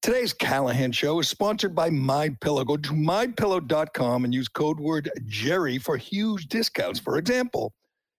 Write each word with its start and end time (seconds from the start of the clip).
Today's 0.00 0.32
Callahan 0.32 0.92
Show 0.92 1.18
is 1.18 1.28
sponsored 1.28 1.74
by 1.74 1.90
My 1.90 2.28
Pillow. 2.40 2.64
Go 2.64 2.76
to 2.76 2.90
mypillow.com 2.90 4.24
and 4.24 4.32
use 4.32 4.46
code 4.46 4.78
word 4.78 5.10
Gerry 5.26 5.76
for 5.78 5.96
huge 5.96 6.46
discounts. 6.46 7.00
For 7.00 7.18
example, 7.18 7.74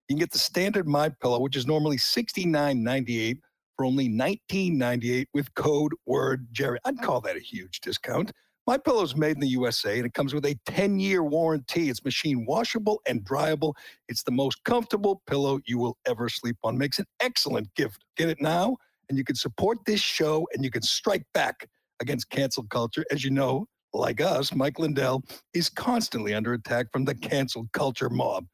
you 0.07 0.15
can 0.15 0.19
get 0.19 0.29
the 0.31 0.39
standard 0.39 0.89
My 0.89 1.07
Pillow, 1.07 1.39
which 1.39 1.55
is 1.55 1.65
normally 1.65 1.95
$69.98 1.95 3.37
for 3.77 3.85
only 3.85 4.09
$19.98 4.09 5.27
with 5.33 5.53
code 5.55 5.93
word 6.05 6.47
Gerry. 6.51 6.79
I'd 6.83 6.95
oh. 7.01 7.05
call 7.05 7.21
that 7.21 7.37
a 7.37 7.39
huge 7.39 7.79
discount. 7.79 8.33
My 8.67 8.77
Pillow 8.77 9.01
is 9.01 9.15
made 9.15 9.35
in 9.35 9.39
the 9.39 9.47
USA 9.47 9.95
and 9.95 10.05
it 10.05 10.13
comes 10.13 10.33
with 10.33 10.45
a 10.45 10.55
10-year 10.67 11.23
warranty. 11.23 11.89
It's 11.89 12.03
machine 12.03 12.45
washable 12.45 12.99
and 13.07 13.23
dryable. 13.23 13.73
It's 14.09 14.23
the 14.23 14.31
most 14.31 14.61
comfortable 14.65 15.21
pillow 15.27 15.61
you 15.65 15.77
will 15.77 15.97
ever 16.05 16.27
sleep 16.27 16.57
on. 16.61 16.77
Makes 16.77 16.99
an 16.99 17.05
excellent 17.21 17.73
gift. 17.75 18.03
Get 18.17 18.27
it 18.27 18.41
now 18.41 18.75
and 19.09 19.17
you 19.17 19.23
can 19.23 19.35
support 19.35 19.79
this 19.85 19.99
show 19.99 20.47
and 20.53 20.63
you 20.63 20.71
can 20.71 20.81
strike 20.81 21.25
back 21.33 21.67
against 21.99 22.29
cancel 22.29 22.63
culture. 22.63 23.03
As 23.11 23.23
you 23.23 23.31
know, 23.31 23.65
like 23.93 24.21
us, 24.21 24.53
Mike 24.53 24.79
Lindell 24.79 25.23
is 25.53 25.69
constantly 25.69 26.33
under 26.33 26.53
attack 26.53 26.87
from 26.91 27.05
the 27.05 27.15
cancel 27.15 27.67
culture 27.73 28.09
mob. 28.09 28.45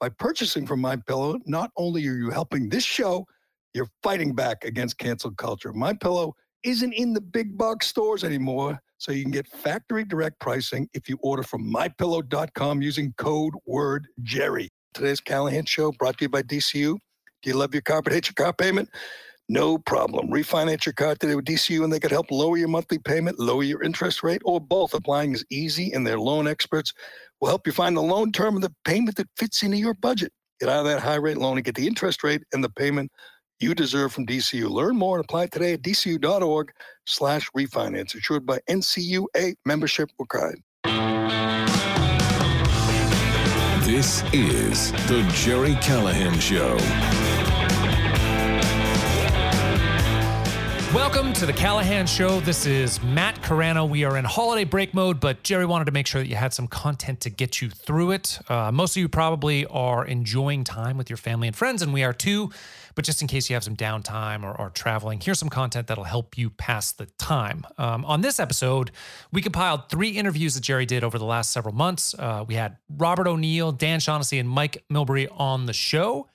By 0.00 0.10
purchasing 0.10 0.66
from 0.66 0.80
My 0.80 0.96
Pillow, 0.96 1.38
not 1.46 1.70
only 1.76 2.06
are 2.06 2.14
you 2.14 2.30
helping 2.30 2.68
this 2.68 2.84
show, 2.84 3.26
you're 3.72 3.88
fighting 4.02 4.34
back 4.34 4.64
against 4.64 4.98
cancel 4.98 5.30
culture. 5.32 5.72
My 5.72 5.94
Pillow 5.94 6.34
isn't 6.62 6.92
in 6.92 7.12
the 7.12 7.20
big 7.20 7.56
box 7.56 7.86
stores 7.86 8.24
anymore, 8.24 8.78
so 8.98 9.12
you 9.12 9.22
can 9.22 9.32
get 9.32 9.46
factory 9.46 10.04
direct 10.04 10.38
pricing 10.40 10.88
if 10.94 11.08
you 11.08 11.18
order 11.22 11.42
from 11.42 11.72
mypillow.com 11.72 12.82
using 12.82 13.12
code 13.18 13.54
word 13.66 14.06
Gerry. 14.22 14.68
Today's 14.94 15.20
Callahan 15.20 15.64
show 15.64 15.92
brought 15.92 16.18
to 16.18 16.24
you 16.24 16.28
by 16.28 16.42
DCU. 16.42 16.98
Do 17.42 17.50
you 17.50 17.54
love 17.54 17.74
your 17.74 17.82
car 17.82 18.00
but 18.00 18.12
hate 18.12 18.28
your 18.28 18.34
car 18.34 18.52
payment? 18.52 18.88
No 19.48 19.76
problem. 19.76 20.28
Refinance 20.30 20.86
your 20.86 20.94
car 20.94 21.14
today 21.16 21.34
with 21.34 21.44
DCU 21.44 21.84
and 21.84 21.92
they 21.92 22.00
could 22.00 22.10
help 22.10 22.30
lower 22.30 22.56
your 22.56 22.68
monthly 22.68 22.98
payment, 22.98 23.38
lower 23.38 23.62
your 23.62 23.82
interest 23.82 24.22
rate, 24.22 24.40
or 24.44 24.58
both. 24.60 24.94
Applying 24.94 25.32
is 25.34 25.44
easy 25.50 25.92
and 25.92 26.06
their 26.06 26.18
loan 26.18 26.48
experts 26.48 26.92
will 27.40 27.48
help 27.48 27.66
you 27.66 27.72
find 27.72 27.96
the 27.96 28.02
loan 28.02 28.32
term 28.32 28.54
and 28.54 28.64
the 28.64 28.74
payment 28.84 29.16
that 29.16 29.28
fits 29.36 29.62
into 29.62 29.76
your 29.76 29.94
budget. 29.94 30.32
Get 30.60 30.70
out 30.70 30.80
of 30.80 30.84
that 30.86 31.00
high 31.00 31.16
rate 31.16 31.36
loan 31.36 31.58
and 31.58 31.64
get 31.64 31.74
the 31.74 31.86
interest 31.86 32.24
rate 32.24 32.42
and 32.52 32.64
the 32.64 32.70
payment 32.70 33.12
you 33.60 33.74
deserve 33.74 34.12
from 34.12 34.26
DCU. 34.26 34.68
Learn 34.70 34.96
more 34.96 35.16
and 35.16 35.24
apply 35.24 35.46
today 35.46 35.74
at 35.74 35.82
dcu.org 35.82 36.72
slash 37.06 37.50
refinance. 37.56 38.14
Insured 38.14 38.46
by 38.46 38.60
NCUA 38.68 39.56
membership 39.66 40.10
required. 40.18 40.60
This 43.84 44.22
is 44.32 44.92
the 45.08 45.22
Gerry 45.34 45.74
Callahan 45.82 46.40
Show. 46.40 46.78
Welcome 50.94 51.32
to 51.32 51.44
the 51.44 51.52
Callahan 51.52 52.06
Show. 52.06 52.38
This 52.38 52.66
is 52.66 53.02
Matt 53.02 53.42
Carano. 53.42 53.88
We 53.88 54.04
are 54.04 54.16
in 54.16 54.24
holiday 54.24 54.62
break 54.62 54.94
mode, 54.94 55.18
but 55.18 55.42
Gerry 55.42 55.66
wanted 55.66 55.86
to 55.86 55.90
make 55.90 56.06
sure 56.06 56.22
that 56.22 56.28
you 56.28 56.36
had 56.36 56.54
some 56.54 56.68
content 56.68 57.20
to 57.22 57.30
get 57.30 57.60
you 57.60 57.68
through 57.68 58.12
it. 58.12 58.38
Uh, 58.48 58.70
most 58.70 58.96
of 58.96 59.00
you 59.00 59.08
probably 59.08 59.66
are 59.66 60.06
enjoying 60.06 60.62
time 60.62 60.96
with 60.96 61.10
your 61.10 61.16
family 61.16 61.48
and 61.48 61.56
friends, 61.56 61.82
and 61.82 61.92
we 61.92 62.04
are 62.04 62.12
too. 62.12 62.52
But 62.94 63.04
just 63.04 63.20
in 63.22 63.26
case 63.26 63.50
you 63.50 63.54
have 63.54 63.64
some 63.64 63.74
downtime 63.74 64.44
or, 64.44 64.56
or 64.56 64.70
traveling, 64.70 65.18
here's 65.18 65.40
some 65.40 65.48
content 65.48 65.88
that'll 65.88 66.04
help 66.04 66.38
you 66.38 66.48
pass 66.48 66.92
the 66.92 67.06
time. 67.18 67.66
Um, 67.76 68.04
on 68.04 68.20
this 68.20 68.38
episode, 68.38 68.92
we 69.32 69.42
compiled 69.42 69.90
three 69.90 70.10
interviews 70.10 70.54
that 70.54 70.60
Gerry 70.60 70.86
did 70.86 71.02
over 71.02 71.18
the 71.18 71.24
last 71.24 71.50
several 71.52 71.74
months. 71.74 72.14
Uh, 72.16 72.44
we 72.46 72.54
had 72.54 72.76
Robert 72.88 73.26
O'Neill, 73.26 73.72
Dan 73.72 73.98
Shaughnessy, 73.98 74.38
and 74.38 74.48
Mike 74.48 74.84
Milbury 74.88 75.26
on 75.32 75.66
the 75.66 75.72
show. 75.72 76.28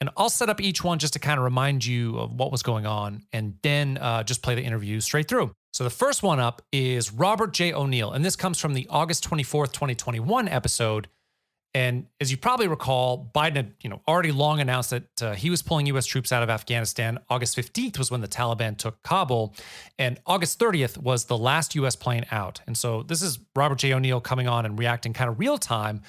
And 0.00 0.10
I'll 0.16 0.28
set 0.28 0.50
up 0.50 0.60
each 0.60 0.84
one 0.84 0.98
just 0.98 1.14
to 1.14 1.18
kind 1.18 1.38
of 1.38 1.44
remind 1.44 1.84
you 1.84 2.18
of 2.18 2.32
what 2.32 2.52
was 2.52 2.62
going 2.62 2.86
on 2.86 3.22
and 3.32 3.54
then 3.62 3.96
uh, 3.96 4.22
just 4.22 4.42
play 4.42 4.54
the 4.54 4.62
interview 4.62 5.00
straight 5.00 5.28
through. 5.28 5.52
So 5.72 5.84
the 5.84 5.90
first 5.90 6.22
one 6.22 6.40
up 6.40 6.62
is 6.72 7.12
Robert 7.12 7.52
J. 7.52 7.72
O'Neill. 7.72 8.12
And 8.12 8.24
this 8.24 8.36
comes 8.36 8.60
from 8.60 8.74
the 8.74 8.86
August 8.90 9.28
24th, 9.28 9.72
2021 9.72 10.48
episode. 10.48 11.08
And 11.74 12.06
as 12.22 12.30
you 12.30 12.38
probably 12.38 12.68
recall, 12.68 13.30
Biden 13.34 13.56
had 13.56 13.74
you 13.82 13.90
know, 13.90 14.00
already 14.08 14.32
long 14.32 14.60
announced 14.60 14.90
that 14.90 15.22
uh, 15.22 15.34
he 15.34 15.50
was 15.50 15.60
pulling 15.60 15.84
U.S. 15.88 16.06
troops 16.06 16.32
out 16.32 16.42
of 16.42 16.48
Afghanistan. 16.48 17.18
August 17.28 17.54
15th 17.54 17.98
was 17.98 18.10
when 18.10 18.22
the 18.22 18.28
Taliban 18.28 18.78
took 18.78 19.02
Kabul. 19.02 19.54
And 19.98 20.18
August 20.24 20.58
30th 20.58 20.96
was 20.96 21.26
the 21.26 21.36
last 21.36 21.74
U.S. 21.74 21.94
plane 21.94 22.24
out. 22.30 22.62
And 22.66 22.76
so 22.78 23.02
this 23.02 23.20
is 23.20 23.38
Robert 23.54 23.76
J. 23.76 23.92
O'Neill 23.92 24.22
coming 24.22 24.48
on 24.48 24.64
and 24.64 24.78
reacting 24.78 25.12
kind 25.12 25.28
of 25.28 25.38
real 25.38 25.58
time 25.58 26.00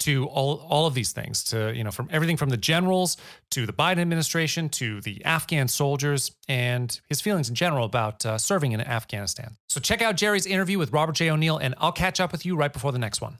to 0.00 0.26
all 0.26 0.66
all 0.68 0.86
of 0.86 0.94
these 0.94 1.12
things 1.12 1.44
to 1.44 1.74
you 1.74 1.84
know 1.84 1.90
from 1.90 2.08
everything 2.10 2.36
from 2.36 2.50
the 2.50 2.56
generals 2.56 3.16
to 3.50 3.66
the 3.66 3.72
Biden 3.72 3.98
administration 3.98 4.68
to 4.70 5.00
the 5.00 5.24
Afghan 5.24 5.68
soldiers 5.68 6.32
and 6.48 7.00
his 7.08 7.20
feelings 7.20 7.48
in 7.48 7.54
general 7.54 7.84
about 7.84 8.24
uh, 8.26 8.38
serving 8.38 8.72
in 8.72 8.80
Afghanistan. 8.80 9.56
So 9.68 9.80
check 9.80 10.02
out 10.02 10.16
Gerry's 10.16 10.46
interview 10.46 10.78
with 10.78 10.92
Robert 10.92 11.14
J. 11.16 11.30
O'Neill, 11.30 11.58
and 11.58 11.74
I'll 11.78 11.92
catch 11.92 12.20
up 12.20 12.32
with 12.32 12.44
you 12.44 12.56
right 12.56 12.72
before 12.72 12.92
the 12.92 12.98
next 12.98 13.20
one. 13.20 13.38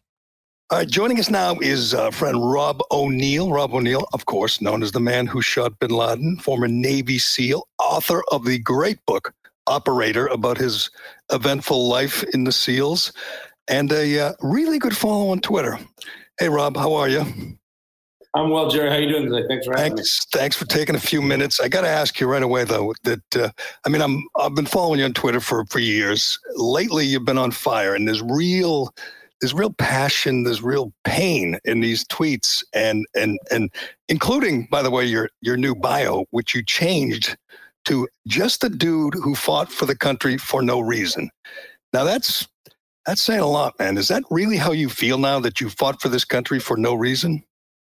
All 0.70 0.78
right, 0.78 0.88
joining 0.88 1.20
us 1.20 1.28
now 1.28 1.58
is 1.60 1.92
uh, 1.92 2.10
friend 2.10 2.50
Rob 2.50 2.80
O'Neill. 2.90 3.50
Rob 3.50 3.74
O'Neill, 3.74 4.08
of 4.14 4.24
course, 4.24 4.62
known 4.62 4.82
as 4.82 4.92
the 4.92 5.00
man 5.00 5.26
who 5.26 5.42
shot 5.42 5.78
bin 5.78 5.90
Laden, 5.90 6.38
former 6.38 6.66
Navy 6.66 7.18
SEAL, 7.18 7.68
author 7.78 8.22
of 8.32 8.46
the 8.46 8.58
great 8.58 8.98
book 9.06 9.34
Operator 9.66 10.26
about 10.26 10.58
his 10.58 10.90
eventful 11.30 11.88
life 11.88 12.22
in 12.34 12.44
the 12.44 12.52
SEALs, 12.52 13.12
and 13.68 13.92
a 13.92 14.28
uh, 14.28 14.32
really 14.40 14.78
good 14.78 14.96
follow 14.96 15.30
on 15.30 15.40
Twitter. 15.40 15.78
Hey, 16.38 16.48
Rob, 16.48 16.76
how 16.76 16.94
are 16.94 17.08
you? 17.08 17.24
I'm 18.34 18.50
well, 18.50 18.68
Gerry. 18.68 18.90
How 18.90 18.96
you 18.96 19.08
doing 19.08 19.30
today? 19.30 19.46
Thanks 19.46 19.66
for 19.66 19.76
having 19.76 19.96
thanks, 19.96 20.26
me. 20.34 20.40
Thanks 20.40 20.56
for 20.56 20.64
taking 20.64 20.96
a 20.96 21.00
few 21.00 21.22
minutes. 21.22 21.60
I 21.60 21.68
got 21.68 21.82
to 21.82 21.88
ask 21.88 22.18
you 22.18 22.26
right 22.26 22.42
away, 22.42 22.64
though, 22.64 22.92
that 23.04 23.36
uh, 23.36 23.50
I 23.86 23.88
mean, 23.88 24.02
I'm 24.02 24.24
I've 24.36 24.56
been 24.56 24.66
following 24.66 24.98
you 24.98 25.04
on 25.04 25.12
Twitter 25.12 25.38
for 25.38 25.64
for 25.66 25.78
years. 25.78 26.36
Lately, 26.56 27.06
you've 27.06 27.24
been 27.24 27.38
on 27.38 27.52
fire, 27.52 27.94
and 27.94 28.08
there's 28.08 28.22
real 28.22 28.92
there's 29.40 29.54
real 29.54 29.72
passion, 29.74 30.42
there's 30.42 30.62
real 30.62 30.92
pain 31.04 31.58
in 31.64 31.78
these 31.78 32.04
tweets, 32.06 32.64
and 32.74 33.06
and 33.14 33.38
and 33.52 33.70
including, 34.08 34.66
by 34.68 34.82
the 34.82 34.90
way, 34.90 35.04
your 35.04 35.30
your 35.40 35.56
new 35.56 35.76
bio, 35.76 36.24
which 36.30 36.52
you 36.52 36.64
changed 36.64 37.36
to 37.84 38.08
just 38.26 38.64
a 38.64 38.68
dude 38.68 39.14
who 39.14 39.36
fought 39.36 39.70
for 39.70 39.86
the 39.86 39.96
country 39.96 40.38
for 40.38 40.60
no 40.60 40.80
reason. 40.80 41.30
Now 41.92 42.02
that's 42.02 42.48
that's 43.06 43.22
saying 43.22 43.40
a 43.40 43.46
lot, 43.46 43.78
man. 43.78 43.98
Is 43.98 44.08
that 44.08 44.22
really 44.30 44.56
how 44.56 44.72
you 44.72 44.88
feel 44.88 45.18
now 45.18 45.40
that 45.40 45.60
you 45.60 45.68
fought 45.68 46.00
for 46.00 46.08
this 46.08 46.24
country 46.24 46.58
for 46.58 46.76
no 46.76 46.94
reason? 46.94 47.44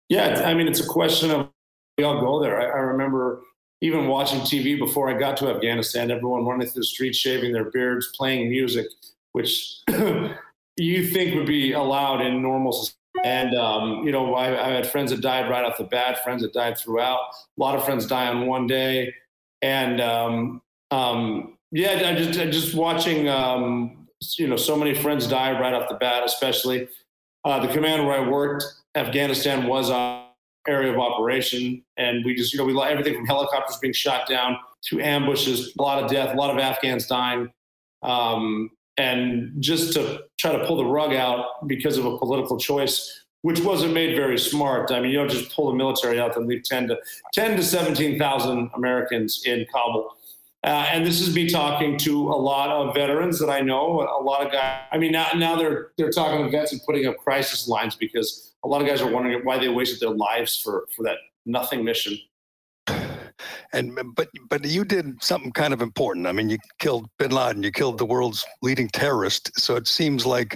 Yeah, 0.07 0.43
I 0.45 0.53
mean, 0.53 0.67
it's 0.67 0.79
a 0.79 0.87
question 0.87 1.31
of 1.31 1.49
we 1.97 2.03
all 2.03 2.19
go 2.19 2.41
there. 2.41 2.59
I, 2.59 2.65
I 2.65 2.81
remember 2.81 3.41
even 3.81 4.07
watching 4.07 4.39
TV 4.41 4.77
before 4.77 5.09
I 5.09 5.17
got 5.17 5.37
to 5.37 5.49
Afghanistan, 5.49 6.11
everyone 6.11 6.45
running 6.45 6.67
through 6.67 6.81
the 6.81 6.87
streets, 6.87 7.17
shaving 7.17 7.53
their 7.53 7.71
beards, 7.71 8.11
playing 8.15 8.49
music, 8.49 8.87
which 9.31 9.81
you 10.77 11.07
think 11.07 11.35
would 11.35 11.45
be 11.47 11.73
allowed 11.73 12.21
in 12.21 12.41
normal 12.41 12.73
society. 12.73 12.95
And, 13.25 13.55
um, 13.55 14.03
you 14.05 14.11
know, 14.11 14.35
I, 14.35 14.67
I, 14.67 14.69
had 14.69 14.87
friends 14.87 15.11
that 15.11 15.19
died 15.19 15.49
right 15.49 15.65
off 15.65 15.77
the 15.77 15.83
bat, 15.83 16.23
friends 16.23 16.41
that 16.41 16.53
died 16.53 16.77
throughout. 16.77 17.19
A 17.19 17.61
lot 17.61 17.75
of 17.75 17.83
friends 17.83 18.05
die 18.05 18.27
on 18.27 18.45
one 18.45 18.65
day. 18.65 19.13
And, 19.61 19.99
um, 19.99 20.61
um, 20.91 21.57
yeah, 21.71 22.03
I 22.05 22.15
just, 22.15 22.39
I 22.39 22.45
just 22.45 22.75
watching 22.75 23.27
um, 23.27 23.98
you 24.37 24.47
know, 24.47 24.57
so 24.57 24.75
many 24.75 24.93
friends 24.93 25.27
died 25.27 25.59
right 25.59 25.73
off 25.73 25.89
the 25.89 25.95
bat, 25.95 26.23
especially 26.25 26.87
uh, 27.45 27.65
the 27.65 27.71
command 27.71 28.05
where 28.05 28.21
I 28.21 28.27
worked, 28.27 28.65
Afghanistan 28.95 29.67
was 29.67 29.89
our 29.89 30.27
area 30.67 30.91
of 30.91 30.99
operation. 30.99 31.83
And 31.97 32.25
we 32.25 32.35
just, 32.35 32.53
you 32.53 32.59
know, 32.59 32.65
we 32.65 32.73
lost 32.73 32.91
everything 32.91 33.15
from 33.15 33.25
helicopters 33.25 33.77
being 33.77 33.93
shot 33.93 34.27
down 34.27 34.57
to 34.89 34.99
ambushes, 34.99 35.73
a 35.77 35.81
lot 35.81 36.03
of 36.03 36.09
death, 36.09 36.33
a 36.33 36.37
lot 36.37 36.49
of 36.49 36.57
Afghans 36.57 37.07
dying. 37.07 37.51
Um, 38.01 38.71
and 38.97 39.53
just 39.59 39.93
to 39.93 40.23
try 40.37 40.51
to 40.51 40.65
pull 40.65 40.77
the 40.77 40.85
rug 40.85 41.13
out 41.13 41.67
because 41.67 41.97
of 41.97 42.05
a 42.05 42.17
political 42.17 42.57
choice, 42.57 43.23
which 43.41 43.61
wasn't 43.61 43.93
made 43.93 44.17
very 44.17 44.37
smart. 44.37 44.91
I 44.91 44.99
mean, 44.99 45.11
you 45.11 45.17
don't 45.17 45.31
just 45.31 45.55
pull 45.55 45.69
the 45.69 45.77
military 45.77 46.19
out 46.19 46.35
and 46.35 46.45
leave 46.45 46.63
10 46.63 46.89
to 46.89 46.97
10 47.33 47.55
to 47.55 47.63
17,000 47.63 48.71
Americans 48.75 49.43
in 49.45 49.65
Kabul. 49.71 50.13
Uh, 50.69 50.85
and 50.91 51.03
this 51.03 51.19
is 51.19 51.33
me 51.33 51.49
talking 51.49 51.97
to 51.97 52.29
a 52.29 52.37
lot 52.37 52.69
of 52.69 52.93
veterans 52.93 53.39
that 53.39 53.49
I 53.49 53.59
know. 53.59 54.01
A 54.01 54.21
lot 54.21 54.45
of 54.45 54.51
guys. 54.51 54.81
I 54.91 54.99
mean, 54.99 55.11
now 55.11 55.27
now 55.35 55.55
they're 55.55 55.93
they're 55.97 56.11
talking 56.11 56.45
to 56.45 56.51
vets 56.51 56.71
and 56.71 56.79
putting 56.85 57.07
up 57.07 57.17
crisis 57.17 57.67
lines 57.67 57.95
because 57.95 58.53
a 58.63 58.67
lot 58.67 58.79
of 58.79 58.87
guys 58.87 59.01
are 59.01 59.11
wondering 59.11 59.43
why 59.43 59.57
they 59.57 59.67
wasted 59.67 59.99
their 59.99 60.15
lives 60.15 60.61
for 60.61 60.85
for 60.95 61.01
that 61.01 61.17
nothing 61.47 61.83
mission. 61.83 62.19
and 63.73 63.97
but 64.13 64.29
but 64.47 64.63
you 64.63 64.85
did 64.85 65.23
something 65.23 65.51
kind 65.53 65.73
of 65.73 65.81
important. 65.81 66.27
I 66.27 66.33
mean, 66.33 66.49
you 66.51 66.59
killed 66.77 67.09
Bin 67.17 67.31
Laden, 67.31 67.63
you 67.63 67.71
killed 67.71 67.97
the 67.97 68.05
world's 68.05 68.45
leading 68.61 68.89
terrorist. 68.89 69.59
So 69.59 69.75
it 69.75 69.87
seems 69.87 70.23
like 70.23 70.55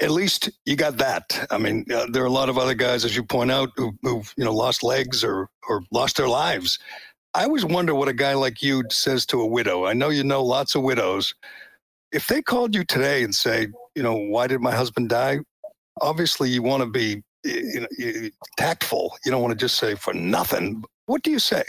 at 0.00 0.12
least 0.12 0.50
you 0.66 0.76
got 0.76 0.98
that. 0.98 1.48
I 1.50 1.58
mean, 1.58 1.84
uh, 1.92 2.06
there 2.12 2.22
are 2.22 2.26
a 2.26 2.30
lot 2.30 2.48
of 2.48 2.58
other 2.58 2.74
guys, 2.74 3.04
as 3.04 3.16
you 3.16 3.24
point 3.24 3.50
out, 3.50 3.70
who, 3.74 3.92
who've 4.02 4.32
you 4.36 4.44
know 4.44 4.54
lost 4.54 4.84
legs 4.84 5.24
or 5.24 5.50
or 5.68 5.82
lost 5.90 6.16
their 6.16 6.28
lives. 6.28 6.78
I 7.38 7.44
always 7.44 7.64
wonder 7.64 7.94
what 7.94 8.08
a 8.08 8.12
guy 8.12 8.34
like 8.34 8.64
you 8.64 8.82
says 8.90 9.24
to 9.26 9.40
a 9.40 9.46
widow. 9.46 9.86
I 9.86 9.92
know 9.92 10.08
you 10.08 10.24
know 10.24 10.42
lots 10.42 10.74
of 10.74 10.82
widows. 10.82 11.36
If 12.10 12.26
they 12.26 12.42
called 12.42 12.74
you 12.74 12.82
today 12.82 13.22
and 13.22 13.32
say, 13.32 13.68
you 13.94 14.02
know, 14.02 14.16
why 14.16 14.48
did 14.48 14.60
my 14.60 14.74
husband 14.74 15.08
die? 15.08 15.38
Obviously, 16.00 16.50
you 16.50 16.64
want 16.64 16.82
to 16.82 16.90
be 16.90 17.22
you 17.44 17.82
know, 17.82 18.28
tactful. 18.56 19.16
You 19.24 19.30
don't 19.30 19.40
want 19.40 19.52
to 19.52 19.56
just 19.56 19.76
say 19.76 19.94
for 19.94 20.12
nothing. 20.12 20.82
What 21.06 21.22
do 21.22 21.30
you 21.30 21.38
say? 21.38 21.62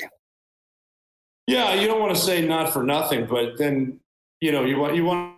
Yeah, 1.46 1.76
you 1.76 1.86
don't 1.86 2.00
want 2.00 2.16
to 2.16 2.22
say 2.22 2.44
not 2.44 2.74
for 2.74 2.82
nothing, 2.82 3.28
but 3.28 3.60
then 3.60 4.00
you 4.42 4.52
know 4.52 4.66
you 4.66 4.80
want 4.80 4.96
you 4.96 5.06
want 5.06 5.36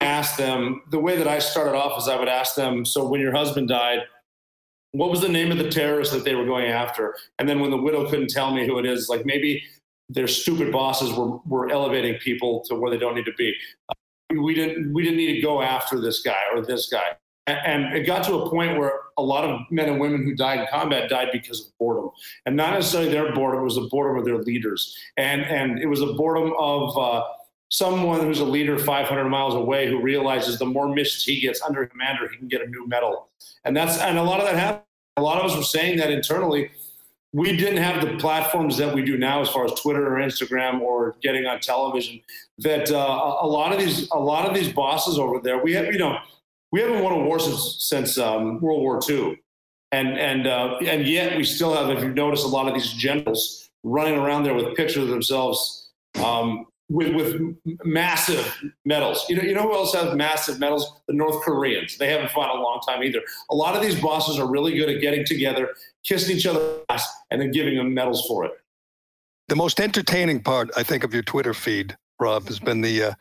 to 0.00 0.06
ask 0.06 0.36
them. 0.36 0.82
The 0.90 0.98
way 0.98 1.16
that 1.16 1.26
I 1.26 1.38
started 1.38 1.74
off 1.74 1.98
is 1.98 2.06
I 2.06 2.18
would 2.18 2.28
ask 2.28 2.54
them. 2.54 2.84
So 2.84 3.08
when 3.08 3.22
your 3.22 3.32
husband 3.32 3.68
died, 3.68 4.00
what 4.92 5.10
was 5.10 5.20
the 5.20 5.28
name 5.28 5.52
of 5.52 5.58
the 5.58 5.70
terrorist 5.70 6.12
that 6.12 6.24
they 6.24 6.34
were 6.34 6.44
going 6.44 6.66
after? 6.66 7.14
And 7.38 7.48
then 7.48 7.60
when 7.60 7.70
the 7.70 7.76
widow 7.76 8.08
couldn't 8.08 8.30
tell 8.30 8.52
me 8.52 8.66
who 8.66 8.78
it 8.78 8.86
is, 8.86 9.08
like 9.08 9.24
maybe 9.24 9.62
their 10.08 10.26
stupid 10.26 10.72
bosses 10.72 11.12
were 11.12 11.38
were 11.46 11.70
elevating 11.70 12.18
people 12.18 12.64
to 12.66 12.74
where 12.74 12.90
they 12.90 12.98
don't 12.98 13.14
need 13.14 13.26
to 13.26 13.34
be. 13.34 13.54
We 14.36 14.54
didn't 14.54 14.92
we 14.92 15.02
didn't 15.02 15.18
need 15.18 15.34
to 15.34 15.40
go 15.40 15.62
after 15.62 16.00
this 16.00 16.20
guy 16.22 16.42
or 16.52 16.62
this 16.62 16.88
guy. 16.88 17.16
And 17.46 17.96
it 17.96 18.06
got 18.06 18.24
to 18.24 18.34
a 18.34 18.50
point 18.50 18.78
where 18.78 18.92
a 19.16 19.22
lot 19.22 19.44
of 19.44 19.60
men 19.70 19.88
and 19.88 19.98
women 19.98 20.22
who 20.22 20.34
died 20.36 20.60
in 20.60 20.66
combat 20.70 21.10
died 21.10 21.30
because 21.32 21.66
of 21.66 21.78
boredom, 21.78 22.10
and 22.46 22.54
not 22.54 22.74
necessarily 22.74 23.10
their 23.10 23.34
boredom. 23.34 23.62
It 23.62 23.64
was 23.64 23.74
the 23.74 23.88
boredom 23.90 24.18
of 24.18 24.24
their 24.24 24.38
leaders, 24.38 24.96
and 25.16 25.42
and 25.42 25.80
it 25.80 25.86
was 25.86 26.00
a 26.00 26.12
boredom 26.12 26.52
of 26.58 26.96
uh, 26.96 27.24
someone 27.70 28.20
who's 28.20 28.40
a 28.40 28.44
leader 28.44 28.78
500 28.78 29.28
miles 29.28 29.54
away 29.54 29.88
who 29.88 30.02
realizes 30.02 30.58
the 30.58 30.66
more 30.66 30.88
missions 30.88 31.24
he 31.24 31.40
gets 31.40 31.62
under 31.62 31.86
commander, 31.86 32.28
he 32.28 32.36
can 32.36 32.48
get 32.48 32.60
a 32.60 32.66
new 32.66 32.86
medal, 32.86 33.28
and 33.64 33.76
that's 33.76 33.98
and 33.98 34.18
a 34.18 34.22
lot 34.22 34.40
of 34.40 34.46
that 34.46 34.56
happened. 34.56 34.84
A 35.16 35.22
lot 35.22 35.38
of 35.38 35.50
us 35.50 35.56
were 35.56 35.62
saying 35.62 35.98
that 35.98 36.10
internally. 36.10 36.70
We 37.32 37.56
didn't 37.56 37.80
have 37.80 38.04
the 38.04 38.16
platforms 38.16 38.76
that 38.78 38.92
we 38.92 39.04
do 39.04 39.16
now, 39.16 39.40
as 39.40 39.48
far 39.48 39.64
as 39.64 39.72
Twitter 39.74 40.16
or 40.16 40.20
Instagram 40.20 40.80
or 40.80 41.14
getting 41.22 41.46
on 41.46 41.60
television. 41.60 42.20
That 42.58 42.90
uh, 42.90 43.36
a 43.40 43.46
lot 43.46 43.72
of 43.72 43.78
these, 43.78 44.08
a 44.10 44.18
lot 44.18 44.48
of 44.48 44.54
these 44.54 44.72
bosses 44.72 45.16
over 45.16 45.38
there, 45.38 45.62
we 45.62 45.72
have, 45.74 45.86
you 45.86 45.98
know, 45.98 46.18
we 46.72 46.80
haven't 46.80 47.04
won 47.04 47.12
a 47.12 47.18
war 47.18 47.38
since 47.38 47.76
since 47.80 48.18
um, 48.18 48.60
World 48.60 48.80
War 48.80 49.00
II, 49.08 49.40
and 49.92 50.18
and 50.18 50.48
uh, 50.48 50.78
and 50.84 51.06
yet 51.06 51.36
we 51.36 51.44
still 51.44 51.74
have. 51.74 51.96
If 51.96 52.02
you 52.02 52.12
notice, 52.12 52.42
a 52.42 52.48
lot 52.48 52.66
of 52.66 52.74
these 52.74 52.92
generals 52.92 53.70
running 53.84 54.18
around 54.18 54.42
there 54.42 54.54
with 54.54 54.76
pictures 54.76 55.04
of 55.04 55.08
themselves 55.08 55.90
um, 56.22 56.66
with 56.90 57.14
with 57.14 57.56
massive 57.84 58.62
medals. 58.84 59.24
You 59.28 59.36
know, 59.36 59.42
you 59.42 59.54
know 59.54 59.62
who 59.62 59.72
else 59.72 59.94
has 59.94 60.14
massive 60.14 60.58
medals? 60.58 61.00
The 61.06 61.14
North 61.14 61.42
Koreans. 61.42 61.96
They 61.96 62.10
haven't 62.10 62.30
fought 62.30 62.54
a 62.54 62.60
long 62.60 62.80
time 62.86 63.02
either. 63.02 63.20
A 63.50 63.54
lot 63.54 63.76
of 63.76 63.82
these 63.82 63.98
bosses 63.98 64.38
are 64.38 64.46
really 64.46 64.76
good 64.76 64.90
at 64.90 65.00
getting 65.00 65.24
together, 65.24 65.70
kissing 66.04 66.36
each 66.36 66.46
other, 66.46 66.80
and 67.30 67.40
then 67.40 67.52
giving 67.52 67.76
them 67.76 67.94
medals 67.94 68.26
for 68.26 68.44
it. 68.44 68.52
The 69.48 69.56
most 69.56 69.80
entertaining 69.80 70.42
part, 70.42 70.70
I 70.76 70.82
think, 70.82 71.04
of 71.04 71.14
your 71.14 71.22
Twitter 71.22 71.54
feed 71.54 71.96
Rob, 72.18 72.46
has 72.48 72.58
been 72.58 72.80
the 72.80 73.04
uh, 73.04 73.14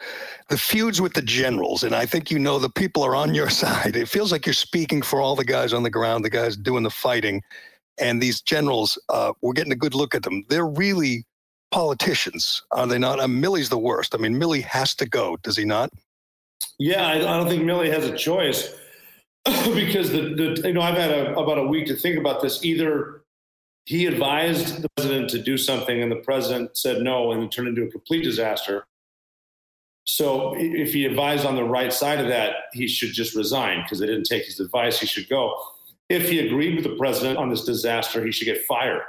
the 0.49 0.57
feuds 0.57 0.99
with 0.99 1.13
the 1.13 1.21
generals, 1.21 1.83
and 1.83 1.95
I 1.95 2.05
think 2.05 2.29
you 2.31 2.39
know 2.39 2.59
the 2.59 2.69
people 2.69 3.03
are 3.03 3.15
on 3.15 3.33
your 3.33 3.49
side. 3.61 3.95
It 3.95 4.09
feels 4.09 4.31
like 4.31 4.45
you're 4.45 4.53
speaking 4.53 5.03
for 5.03 5.21
all 5.21 5.35
the 5.35 5.45
guys 5.45 5.73
on 5.73 5.83
the 5.83 5.89
ground, 5.89 6.25
the 6.25 6.29
guys 6.29 6.57
doing 6.57 6.83
the 6.83 6.89
fighting, 6.89 7.41
and 7.99 8.21
these 8.21 8.41
generals. 8.41 8.97
Uh, 9.09 9.33
we're 9.41 9.53
getting 9.53 9.71
a 9.71 9.77
good 9.77 9.95
look 9.95 10.15
at 10.15 10.23
them. 10.23 10.43
They're 10.49 10.67
really 10.67 11.25
politicians, 11.71 12.63
are 12.71 12.87
they 12.87 12.97
not? 12.97 13.19
Uh, 13.19 13.27
Milley's 13.27 13.69
the 13.69 13.77
worst. 13.77 14.15
I 14.15 14.17
mean, 14.17 14.35
Milley 14.35 14.63
has 14.63 14.95
to 14.95 15.07
go, 15.07 15.37
does 15.37 15.57
he 15.57 15.65
not? 15.65 15.91
Yeah, 16.77 17.07
I, 17.07 17.15
I 17.15 17.37
don't 17.37 17.47
think 17.47 17.63
Milley 17.63 17.91
has 17.91 18.05
a 18.05 18.17
choice 18.17 18.73
because 19.45 20.11
the, 20.11 20.33
the 20.35 20.67
you 20.67 20.73
know 20.73 20.81
I've 20.81 20.97
had 20.97 21.11
a, 21.11 21.37
about 21.37 21.57
a 21.57 21.67
week 21.67 21.87
to 21.87 21.95
think 21.95 22.17
about 22.17 22.41
this. 22.41 22.63
Either 22.63 23.23
he 23.89 24.05
advised 24.05 24.83
the 24.83 24.89
president 24.95 25.31
to 25.31 25.41
do 25.41 25.57
something 25.57 26.03
and 26.03 26.11
the 26.11 26.17
president 26.17 26.77
said 26.77 27.01
no 27.01 27.31
and 27.31 27.43
it 27.43 27.51
turned 27.51 27.67
into 27.67 27.83
a 27.83 27.87
complete 27.89 28.23
disaster 28.23 28.85
so 30.05 30.53
if 30.55 30.93
he 30.93 31.05
advised 31.05 31.43
on 31.43 31.55
the 31.55 31.63
right 31.63 31.91
side 31.91 32.19
of 32.19 32.27
that 32.27 32.53
he 32.71 32.87
should 32.87 33.11
just 33.11 33.35
resign 33.35 33.81
because 33.81 33.99
they 33.99 34.05
didn't 34.05 34.25
take 34.25 34.45
his 34.45 34.59
advice 34.59 34.99
he 34.99 35.07
should 35.07 35.27
go 35.27 35.59
if 36.07 36.29
he 36.29 36.39
agreed 36.39 36.75
with 36.75 36.83
the 36.83 36.95
president 36.97 37.37
on 37.39 37.49
this 37.49 37.63
disaster 37.63 38.23
he 38.23 38.31
should 38.31 38.45
get 38.45 38.63
fired 38.65 39.01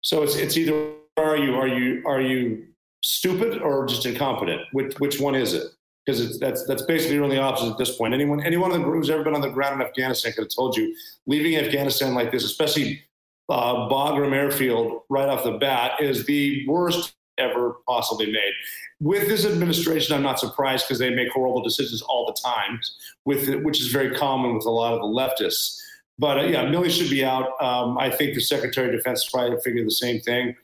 so 0.00 0.24
it's, 0.24 0.34
it's 0.34 0.56
either 0.56 0.92
are 1.16 1.36
you 1.36 1.54
are 1.54 1.68
you 1.68 2.02
are 2.06 2.20
you 2.20 2.66
stupid 3.02 3.60
or 3.62 3.86
just 3.86 4.04
incompetent 4.06 4.60
which 4.72 4.94
which 4.98 5.20
one 5.20 5.34
is 5.34 5.54
it 5.54 5.66
because 6.06 6.38
that's 6.38 6.64
that's 6.66 6.82
basically 6.82 7.18
really 7.18 7.38
opposite 7.38 7.72
at 7.72 7.78
this 7.78 7.96
point. 7.96 8.14
Anyone 8.14 8.40
anyone 8.42 8.70
who's 8.82 9.10
ever 9.10 9.24
been 9.24 9.34
on 9.34 9.40
the 9.40 9.50
ground 9.50 9.80
in 9.80 9.86
Afghanistan 9.86 10.32
could 10.32 10.44
have 10.44 10.54
told 10.54 10.76
you 10.76 10.94
leaving 11.26 11.56
Afghanistan 11.56 12.14
like 12.14 12.30
this, 12.30 12.44
especially 12.44 13.02
uh, 13.48 13.88
Bagram 13.88 14.32
Airfield 14.32 15.02
right 15.08 15.28
off 15.28 15.44
the 15.44 15.58
bat 15.58 16.00
is 16.00 16.24
the 16.26 16.64
worst 16.68 17.14
ever 17.38 17.76
possibly 17.86 18.26
made. 18.26 18.52
With 19.00 19.28
this 19.28 19.44
administration, 19.44 20.14
I'm 20.14 20.22
not 20.22 20.38
surprised 20.38 20.86
because 20.86 20.98
they 20.98 21.10
make 21.10 21.30
horrible 21.32 21.62
decisions 21.62 22.00
all 22.02 22.26
the 22.26 22.40
time, 22.40 22.80
with 23.24 23.62
which 23.62 23.80
is 23.80 23.88
very 23.88 24.14
common 24.16 24.54
with 24.54 24.64
a 24.64 24.70
lot 24.70 24.94
of 24.94 25.00
the 25.00 25.06
leftists. 25.06 25.78
But 26.18 26.38
uh, 26.38 26.42
yeah, 26.44 26.64
Milley 26.64 26.90
should 26.90 27.10
be 27.10 27.24
out. 27.24 27.60
Um, 27.60 27.98
I 27.98 28.10
think 28.10 28.34
the 28.34 28.40
Secretary 28.40 28.88
of 28.88 28.94
Defense 28.94 29.28
probably 29.28 29.58
figured 29.62 29.86
the 29.86 29.90
same 29.90 30.20
thing. 30.20 30.56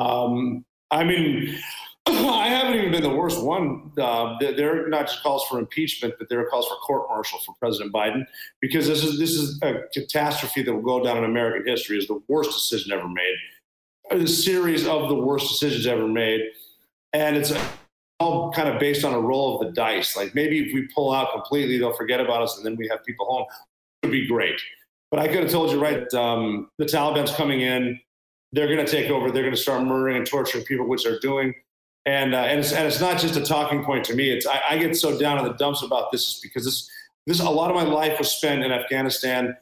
Um, 0.00 0.64
I 0.90 1.04
mean, 1.04 1.54
I 2.06 2.48
haven't 2.48 2.74
even 2.74 2.90
been 2.90 3.02
the 3.02 3.14
worst 3.14 3.42
one. 3.42 3.92
Uh, 3.98 4.36
there 4.40 4.86
are 4.86 4.88
not 4.88 5.06
just 5.06 5.22
calls 5.22 5.44
for 5.44 5.58
impeachment, 5.58 6.14
but 6.18 6.28
there 6.28 6.40
are 6.40 6.46
calls 6.46 6.66
for 6.66 6.76
court 6.76 7.08
martial 7.08 7.38
for 7.40 7.54
President 7.60 7.92
Biden 7.92 8.24
because 8.60 8.88
this 8.88 9.04
is 9.04 9.18
this 9.18 9.30
is 9.30 9.60
a 9.62 9.82
catastrophe 9.92 10.62
that 10.62 10.72
will 10.72 10.82
go 10.82 11.04
down 11.04 11.18
in 11.18 11.24
American 11.24 11.66
history 11.66 11.98
as 11.98 12.06
the 12.06 12.20
worst 12.28 12.52
decision 12.52 12.92
ever 12.92 13.06
made, 13.06 13.36
a 14.10 14.26
series 14.26 14.86
of 14.86 15.08
the 15.08 15.14
worst 15.14 15.48
decisions 15.48 15.86
ever 15.86 16.08
made, 16.08 16.40
and 17.12 17.36
it's 17.36 17.52
all 18.18 18.50
kind 18.52 18.68
of 18.68 18.80
based 18.80 19.04
on 19.04 19.14
a 19.14 19.20
roll 19.20 19.60
of 19.60 19.66
the 19.66 19.72
dice. 19.72 20.16
Like 20.16 20.34
maybe 20.34 20.66
if 20.66 20.74
we 20.74 20.88
pull 20.94 21.12
out 21.12 21.32
completely, 21.32 21.78
they'll 21.78 21.96
forget 21.96 22.20
about 22.20 22.42
us, 22.42 22.56
and 22.56 22.64
then 22.64 22.76
we 22.76 22.88
have 22.88 23.04
people 23.04 23.26
home. 23.26 23.44
It 24.02 24.06
would 24.06 24.12
be 24.12 24.26
great. 24.26 24.60
But 25.10 25.20
I 25.20 25.28
could 25.28 25.42
have 25.42 25.50
told 25.50 25.70
you 25.70 25.80
right. 25.80 26.12
Um, 26.14 26.70
the 26.78 26.86
Taliban's 26.86 27.32
coming 27.32 27.60
in. 27.60 28.00
They're 28.52 28.66
going 28.66 28.84
to 28.84 28.90
take 28.90 29.10
over. 29.10 29.30
They're 29.30 29.42
going 29.42 29.54
to 29.54 29.60
start 29.60 29.84
murdering 29.84 30.16
and 30.16 30.26
torturing 30.26 30.64
people, 30.64 30.86
which 30.86 31.04
they're 31.04 31.20
doing 31.20 31.54
and 32.06 32.34
uh, 32.34 32.38
and, 32.38 32.60
it's, 32.60 32.72
and 32.72 32.86
it's 32.86 33.00
not 33.00 33.18
just 33.18 33.36
a 33.36 33.42
talking 33.42 33.84
point 33.84 34.04
to 34.06 34.14
me. 34.14 34.30
It's 34.30 34.46
I, 34.46 34.60
I, 34.70 34.78
get 34.78 34.96
so 34.96 35.18
down 35.18 35.38
in 35.38 35.44
the 35.44 35.52
dumps 35.54 35.82
about 35.82 36.10
this 36.10 36.40
because 36.40 36.64
this 36.64 36.90
this 37.26 37.40
a 37.40 37.50
lot 37.50 37.70
of 37.70 37.76
my 37.76 37.82
life 37.82 38.18
was 38.18 38.30
spent 38.30 38.64
in 38.64 38.72
Afghanistan, 38.72 39.56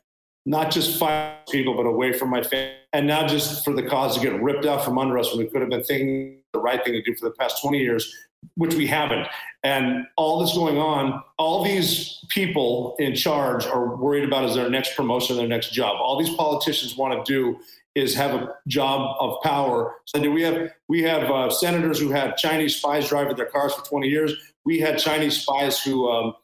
not 0.47 0.71
just 0.71 0.99
fighting 0.99 1.43
people, 1.51 1.75
but 1.75 1.87
away 1.87 2.13
from 2.13 2.31
my 2.31 2.43
family, 2.43 2.75
and 2.93 3.07
now 3.07 3.27
just 3.27 3.65
for 3.65 3.75
the 3.75 3.83
cause 3.83 4.17
to 4.17 4.23
get 4.23 4.41
ripped 4.41 4.67
out 4.67 4.85
from 4.85 4.99
under 4.99 5.19
us 5.19 5.31
when 5.31 5.45
we 5.45 5.51
could 5.51 5.61
have 5.61 5.71
been 5.71 5.83
thinking 5.83 6.39
the 6.53 6.61
right 6.61 6.83
thing 6.85 6.95
to 6.95 7.03
do 7.03 7.15
for 7.17 7.29
the 7.29 7.35
past 7.35 7.61
20 7.61 7.79
years, 7.79 8.15
which 8.55 8.75
we 8.75 8.87
haven't. 8.87 9.27
And 9.65 10.07
all 10.17 10.41
this 10.41 10.55
going 10.55 10.79
on, 10.79 11.23
all 11.39 11.65
these 11.65 12.25
people 12.29 12.95
in 13.01 13.17
charge 13.17 13.67
are 13.67 13.97
worried 13.97 14.25
about 14.25 14.45
is 14.45 14.55
their 14.55 14.71
next 14.71 14.95
promotion, 14.95 15.37
their 15.37 15.49
next 15.49 15.73
job. 15.73 15.97
All 16.01 16.17
these 16.17 16.35
politicians 16.37 16.97
want 16.97 17.27
to 17.27 17.31
do 17.31 17.59
is 17.99 18.15
have 18.15 18.35
a 18.35 18.55
job 18.67 19.17
of 19.21 19.43
power. 19.43 19.97
So 20.07 20.21
we 20.31 20.43
have 20.43 20.71
we 20.89 21.03
have 21.03 21.31
uh, 21.31 21.51
senators 21.51 21.99
who 21.99 22.11
had 22.11 22.37
Chinese 22.37 22.77
spies 22.77 23.09
driving 23.09 23.37
their 23.37 23.47
cars 23.47 23.75
for 23.75 23.85
20 23.85 24.09
years. 24.09 24.35
We 24.65 24.79
had 24.79 24.99
Chinese 24.99 25.43
spies 25.43 25.83
who 25.83 26.09
um, 26.09 26.35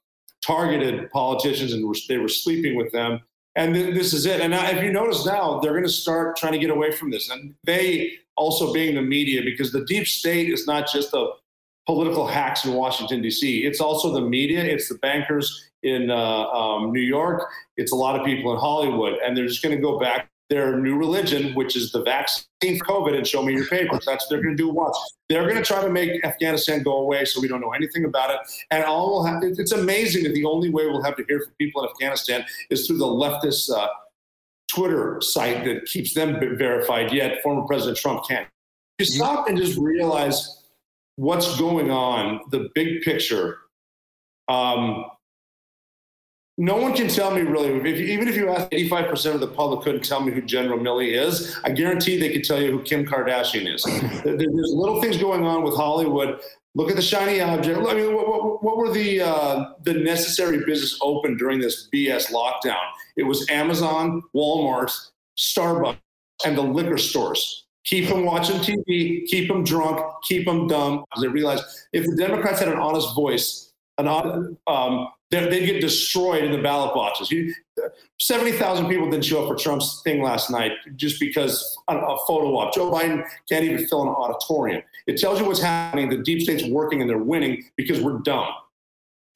targeted 0.44 1.10
politicians 1.10 1.72
and 1.72 1.86
were, 1.86 1.94
they 2.08 2.18
were 2.18 2.28
sleeping 2.28 2.76
with 2.76 2.92
them. 2.92 3.20
And 3.56 3.74
th- 3.74 3.94
this 3.94 4.12
is 4.12 4.26
it. 4.26 4.40
And 4.40 4.50
now, 4.50 4.68
if 4.68 4.82
you 4.82 4.92
notice 4.92 5.24
now, 5.24 5.60
they're 5.60 5.72
going 5.72 5.84
to 5.84 5.88
start 5.88 6.36
trying 6.36 6.52
to 6.52 6.58
get 6.58 6.70
away 6.70 6.90
from 6.90 7.10
this. 7.10 7.30
And 7.30 7.54
they 7.64 8.12
also 8.36 8.72
being 8.72 8.96
the 8.96 9.02
media, 9.02 9.42
because 9.42 9.72
the 9.72 9.84
deep 9.84 10.06
state 10.06 10.50
is 10.50 10.66
not 10.66 10.90
just 10.90 11.12
the 11.12 11.28
political 11.86 12.26
hacks 12.26 12.64
in 12.64 12.72
Washington, 12.72 13.22
D.C., 13.22 13.64
it's 13.64 13.80
also 13.80 14.12
the 14.12 14.20
media, 14.20 14.64
it's 14.64 14.88
the 14.88 14.96
bankers 14.96 15.70
in 15.82 16.10
uh, 16.10 16.16
um, 16.48 16.92
New 16.92 17.00
York, 17.00 17.48
it's 17.76 17.92
a 17.92 17.96
lot 17.96 18.18
of 18.18 18.24
people 18.24 18.52
in 18.52 18.58
Hollywood. 18.58 19.18
And 19.24 19.36
they're 19.36 19.46
just 19.46 19.62
going 19.62 19.76
to 19.76 19.80
go 19.80 19.98
back 19.98 20.30
their 20.50 20.78
new 20.78 20.96
religion, 20.96 21.54
which 21.54 21.76
is 21.76 21.90
the 21.92 22.02
vaccine 22.02 22.78
for 22.78 22.84
COVID, 22.84 23.16
and 23.16 23.26
show 23.26 23.42
me 23.42 23.54
your 23.54 23.66
papers. 23.66 24.04
That's 24.04 24.24
what 24.24 24.30
they're 24.30 24.42
going 24.42 24.56
to 24.56 24.62
do 24.62 24.68
once. 24.68 24.96
They're 25.28 25.44
going 25.44 25.56
to 25.56 25.64
try 25.64 25.82
to 25.82 25.90
make 25.90 26.24
Afghanistan 26.24 26.82
go 26.82 26.98
away 26.98 27.24
so 27.24 27.40
we 27.40 27.48
don't 27.48 27.60
know 27.60 27.72
anything 27.72 28.04
about 28.04 28.30
it. 28.30 28.36
And 28.70 28.84
all 28.84 29.10
we'll 29.10 29.24
have, 29.24 29.42
it's 29.42 29.72
amazing 29.72 30.24
that 30.24 30.34
the 30.34 30.44
only 30.44 30.70
way 30.70 30.86
we'll 30.86 31.02
have 31.02 31.16
to 31.16 31.24
hear 31.24 31.40
from 31.40 31.54
people 31.58 31.82
in 31.82 31.88
Afghanistan 31.90 32.44
is 32.70 32.86
through 32.86 32.98
the 32.98 33.06
leftist 33.06 33.70
uh, 33.74 33.88
Twitter 34.72 35.20
site 35.20 35.64
that 35.64 35.86
keeps 35.86 36.14
them 36.14 36.38
verified, 36.58 37.12
yet 37.12 37.42
former 37.42 37.66
President 37.66 37.96
Trump 37.96 38.26
can't. 38.28 38.48
You 38.98 39.06
stop 39.06 39.48
and 39.48 39.56
just 39.56 39.78
realize 39.78 40.64
what's 41.16 41.58
going 41.58 41.90
on, 41.90 42.40
the 42.50 42.68
big 42.74 43.02
picture. 43.02 43.58
Um, 44.48 45.06
no 46.56 46.76
one 46.76 46.94
can 46.94 47.08
tell 47.08 47.32
me 47.32 47.40
really. 47.40 47.70
If 47.90 47.98
you, 47.98 48.06
even 48.06 48.28
if 48.28 48.36
you 48.36 48.48
ask 48.48 48.70
85% 48.70 49.34
of 49.34 49.40
the 49.40 49.48
public 49.48 49.82
couldn't 49.82 50.04
tell 50.04 50.20
me 50.20 50.32
who 50.32 50.40
General 50.40 50.78
Milley 50.78 51.12
is, 51.12 51.58
I 51.64 51.70
guarantee 51.70 52.18
they 52.18 52.32
could 52.32 52.44
tell 52.44 52.62
you 52.62 52.70
who 52.70 52.82
Kim 52.82 53.04
Kardashian 53.04 53.72
is. 53.72 53.82
There's 54.24 54.72
little 54.72 55.00
things 55.02 55.16
going 55.16 55.44
on 55.44 55.64
with 55.64 55.74
Hollywood. 55.74 56.40
Look 56.76 56.90
at 56.90 56.96
the 56.96 57.02
shiny 57.02 57.40
object. 57.40 57.78
I 57.78 57.94
mean, 57.94 58.14
what, 58.14 58.28
what, 58.28 58.62
what 58.62 58.76
were 58.76 58.92
the 58.92 59.20
uh, 59.20 59.72
the 59.84 59.94
necessary 59.94 60.64
business 60.64 60.98
open 61.02 61.36
during 61.36 61.60
this 61.60 61.88
BS 61.92 62.32
lockdown? 62.32 62.82
It 63.16 63.22
was 63.22 63.48
Amazon, 63.48 64.22
Walmart, 64.34 64.92
Starbucks, 65.38 65.98
and 66.44 66.58
the 66.58 66.62
liquor 66.62 66.98
stores. 66.98 67.64
Keep 67.84 68.08
them 68.08 68.24
watching 68.24 68.56
TV, 68.56 69.26
keep 69.26 69.46
them 69.46 69.62
drunk, 69.62 70.00
keep 70.24 70.46
them 70.46 70.66
dumb. 70.66 71.04
Because 71.10 71.22
they 71.22 71.28
realize 71.28 71.86
if 71.92 72.06
the 72.06 72.16
Democrats 72.16 72.58
had 72.58 72.68
an 72.68 72.78
honest 72.78 73.14
voice, 73.14 73.72
an 73.98 74.08
um, 74.66 75.08
they'd 75.42 75.66
get 75.66 75.80
destroyed 75.80 76.44
in 76.44 76.52
the 76.52 76.58
ballot 76.58 76.94
boxes. 76.94 77.32
70,000 78.18 78.88
people 78.88 79.10
didn't 79.10 79.24
show 79.24 79.42
up 79.42 79.48
for 79.48 79.56
Trump's 79.56 80.00
thing 80.04 80.22
last 80.22 80.50
night 80.50 80.72
just 80.96 81.18
because 81.18 81.76
a, 81.88 81.96
a 81.96 82.18
photo 82.26 82.56
op. 82.56 82.74
Joe 82.74 82.90
Biden 82.90 83.24
can't 83.48 83.64
even 83.64 83.86
fill 83.86 84.02
an 84.02 84.08
auditorium. 84.08 84.82
It 85.06 85.18
tells 85.18 85.40
you 85.40 85.46
what's 85.46 85.60
happening. 85.60 86.10
The 86.10 86.18
deep 86.18 86.42
state's 86.42 86.64
working 86.64 87.00
and 87.00 87.10
they're 87.10 87.18
winning 87.18 87.64
because 87.76 88.00
we're 88.00 88.18
dumb. 88.18 88.48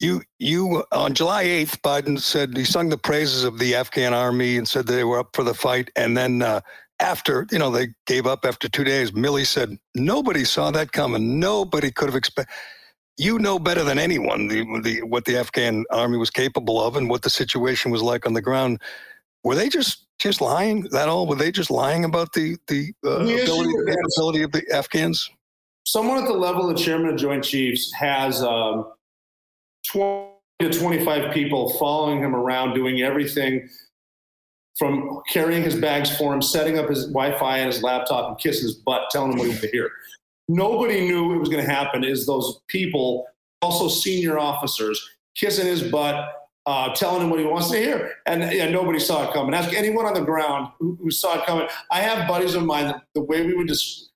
You, 0.01 0.23
you 0.39 0.85
on 0.93 1.15
July 1.15 1.45
8th, 1.45 1.81
Biden 1.81 2.21
said 2.21 2.57
he 2.57 2.65
sung 2.65 2.89
the 2.89 2.99
praises 2.99 3.43
of 3.43 3.59
the 3.59 3.75
Afghan 3.75 4.15
army 4.15 4.57
and 4.57 4.69
said 4.69 4.87
they 4.87 5.03
were 5.03 5.19
up 5.19 5.35
for 5.35 5.43
the 5.43 5.55
fight. 5.55 5.91
And 5.97 6.17
then 6.17 6.41
uh, 6.41 6.61
after, 7.01 7.47
you 7.51 7.59
know, 7.59 7.71
they 7.71 7.89
gave 8.07 8.25
up 8.25 8.45
after 8.45 8.69
two 8.69 8.85
days, 8.85 9.11
Milley 9.11 9.45
said, 9.45 9.77
nobody 9.97 10.45
saw 10.45 10.71
that 10.71 10.93
coming. 10.93 11.41
Nobody 11.41 11.91
could 11.91 12.09
have 12.09 12.15
expected 12.15 12.55
you 13.19 13.39
know 13.39 13.59
better 13.59 13.85
than 13.85 13.99
anyone 13.99 14.47
the, 14.47 14.65
the, 14.83 15.03
what 15.03 15.25
the 15.25 15.37
Afghan 15.37 15.85
army 15.91 16.17
was 16.17 16.31
capable 16.31 16.81
of 16.81 16.97
and 16.97 17.11
what 17.11 17.23
the 17.23 17.31
situation 17.31 17.91
was 17.91 18.01
like 18.01 18.25
on 18.25 18.33
the 18.33 18.41
ground. 18.41 18.81
Were 19.45 19.57
they 19.57 19.69
just 19.69 20.07
just 20.19 20.41
lying? 20.41 20.83
That 20.91 21.09
all? 21.09 21.27
Were 21.27 21.37
they 21.37 21.53
just 21.53 21.71
lying 21.71 22.05
about 22.05 22.33
the 22.33 22.57
the, 22.69 22.93
uh, 23.05 23.25
the 23.25 23.43
ability, 23.43 24.43
of 24.43 24.53
the 24.53 24.65
Afghans? 24.73 25.31
Someone 25.85 26.19
at 26.19 26.27
the 26.27 26.35
level 26.35 26.71
of 26.71 26.77
chairman 26.77 27.11
of 27.11 27.17
Joint 27.17 27.45
Chiefs 27.45 27.93
has 27.93 28.43
um, 28.43 28.93
twenty 29.91 30.31
to 30.61 30.71
twenty-five 30.71 31.33
people 31.33 31.71
following 31.79 32.19
him 32.19 32.35
around, 32.35 32.75
doing 32.75 33.03
everything 33.03 33.69
from 34.77 35.21
carrying 35.29 35.63
his 35.63 35.75
bags 35.75 36.17
for 36.17 36.33
him, 36.33 36.41
setting 36.41 36.79
up 36.79 36.89
his 36.89 37.07
Wi-Fi 37.07 37.59
and 37.59 37.73
his 37.73 37.83
laptop, 37.83 38.29
and 38.29 38.39
kissing 38.39 38.65
his 38.65 38.75
butt, 38.75 39.03
telling 39.11 39.33
him 39.33 39.39
what 39.39 39.45
he 39.45 39.51
wanted 39.51 39.63
to 39.63 39.71
hear 39.71 39.91
nobody 40.49 41.07
knew 41.07 41.35
it 41.35 41.39
was 41.39 41.49
going 41.49 41.65
to 41.65 41.71
happen 41.71 42.05
is 42.05 42.27
those 42.27 42.61
people, 42.69 43.27
also 43.63 43.89
senior 43.89 44.39
officers, 44.39 45.09
kissing 45.37 45.67
his 45.67 45.83
butt, 45.83 46.35
uh, 46.67 46.95
telling 46.95 47.23
him 47.23 47.31
what 47.31 47.39
he 47.39 47.47
wants 47.47 47.71
to 47.71 47.79
hear. 47.79 48.17
And 48.27 48.43
yeah, 48.53 48.69
nobody 48.69 48.99
saw 48.99 49.29
it 49.29 49.33
coming. 49.33 49.55
Ask 49.55 49.73
anyone 49.73 50.05
on 50.05 50.15
the 50.15 50.21
ground 50.21 50.71
who, 50.79 50.99
who 51.01 51.11
saw 51.11 51.39
it 51.39 51.47
coming. 51.47 51.67
I 51.91 52.01
have 52.01 52.29
buddies 52.29 52.55
of 52.55 52.65
mine 52.65 52.87
that 52.87 53.03
the 53.15 53.23
way 53.23 53.47
we 53.47 53.55
would 53.55 53.69
just 53.69 54.11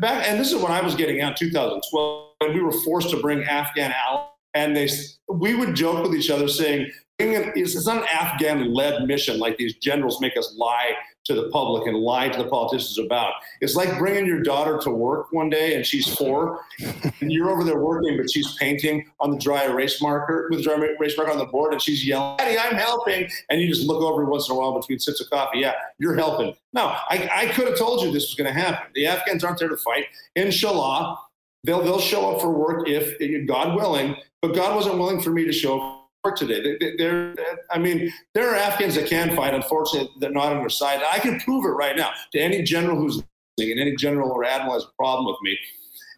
back, 0.00 0.28
and 0.28 0.40
this 0.40 0.52
is 0.52 0.60
when 0.60 0.72
I 0.72 0.80
was 0.80 0.94
getting 0.94 1.20
out 1.20 1.36
2012, 1.36 2.32
and 2.40 2.54
we 2.54 2.60
were 2.60 2.72
forced 2.72 3.10
to 3.10 3.20
bring 3.20 3.44
Afghan 3.44 3.92
out, 3.92 4.32
and 4.54 4.76
they 4.76 4.88
we 5.28 5.54
would 5.54 5.74
joke 5.74 6.02
with 6.02 6.14
each 6.18 6.30
other 6.30 6.48
saying, 6.48 6.90
it's 7.18 7.86
not 7.86 8.02
an 8.02 8.08
Afghan 8.12 8.72
led 8.72 9.04
mission 9.06 9.38
like 9.38 9.56
these 9.56 9.74
generals 9.76 10.20
make 10.20 10.36
us 10.36 10.54
lie 10.56 10.92
to 11.24 11.34
the 11.34 11.50
public 11.50 11.86
and 11.86 11.96
lie 11.96 12.28
to 12.28 12.42
the 12.42 12.48
politicians 12.48 12.98
about. 12.98 13.34
It's 13.60 13.74
like 13.74 13.98
bringing 13.98 14.24
your 14.24 14.42
daughter 14.42 14.78
to 14.78 14.90
work 14.90 15.30
one 15.30 15.50
day 15.50 15.74
and 15.74 15.84
she's 15.84 16.14
four, 16.14 16.60
and 17.20 17.30
you're 17.30 17.50
over 17.50 17.64
there 17.64 17.78
working, 17.78 18.16
but 18.16 18.30
she's 18.30 18.54
painting 18.56 19.10
on 19.20 19.32
the 19.32 19.38
dry 19.38 19.64
erase 19.64 20.00
marker 20.00 20.48
with 20.50 20.62
dry 20.62 20.74
erase 20.74 21.16
marker 21.16 21.32
on 21.32 21.38
the 21.38 21.46
board, 21.46 21.72
and 21.72 21.82
she's 21.82 22.06
yelling, 22.06 22.36
"Daddy, 22.38 22.58
I'm 22.58 22.74
helping!" 22.74 23.28
And 23.50 23.60
you 23.60 23.68
just 23.68 23.86
look 23.86 24.02
over 24.02 24.24
once 24.24 24.48
in 24.48 24.54
a 24.54 24.58
while 24.58 24.78
between 24.78 24.98
sips 24.98 25.20
of 25.20 25.28
coffee. 25.28 25.58
Yeah, 25.58 25.74
you're 25.98 26.14
helping. 26.14 26.54
No, 26.72 26.86
I, 26.86 27.28
I 27.32 27.46
could 27.46 27.68
have 27.68 27.78
told 27.78 28.02
you 28.02 28.10
this 28.10 28.28
was 28.28 28.34
going 28.34 28.52
to 28.52 28.58
happen. 28.58 28.90
The 28.94 29.06
Afghans 29.06 29.44
aren't 29.44 29.58
there 29.58 29.68
to 29.68 29.76
fight. 29.76 30.06
Inshallah, 30.36 31.18
they'll 31.64 31.82
they'll 31.82 32.00
show 32.00 32.34
up 32.34 32.40
for 32.40 32.50
work 32.50 32.88
if 32.88 33.18
God 33.46 33.76
willing. 33.76 34.16
But 34.40 34.54
God 34.54 34.76
wasn't 34.76 34.98
willing 34.98 35.20
for 35.20 35.30
me 35.30 35.44
to 35.44 35.52
show 35.52 35.80
up 35.80 35.97
today. 36.36 36.76
They, 36.98 37.04
are 37.06 37.34
I 37.70 37.78
mean, 37.78 38.12
there 38.34 38.50
are 38.50 38.56
Afghans 38.56 38.94
that 38.96 39.08
can 39.08 39.34
fight. 39.34 39.54
Unfortunately, 39.54 40.10
they're 40.20 40.30
not 40.30 40.52
on 40.52 40.58
their 40.58 40.68
side. 40.68 41.02
I 41.10 41.18
can 41.18 41.40
prove 41.40 41.64
it 41.64 41.68
right 41.68 41.96
now 41.96 42.10
to 42.32 42.38
any 42.38 42.62
general 42.62 42.96
who's 42.96 43.22
listening, 43.56 43.78
and 43.78 43.80
any 43.80 43.96
general 43.96 44.30
or 44.30 44.44
admiral 44.44 44.74
has 44.74 44.84
a 44.84 44.96
problem 44.96 45.26
with 45.26 45.36
me. 45.42 45.58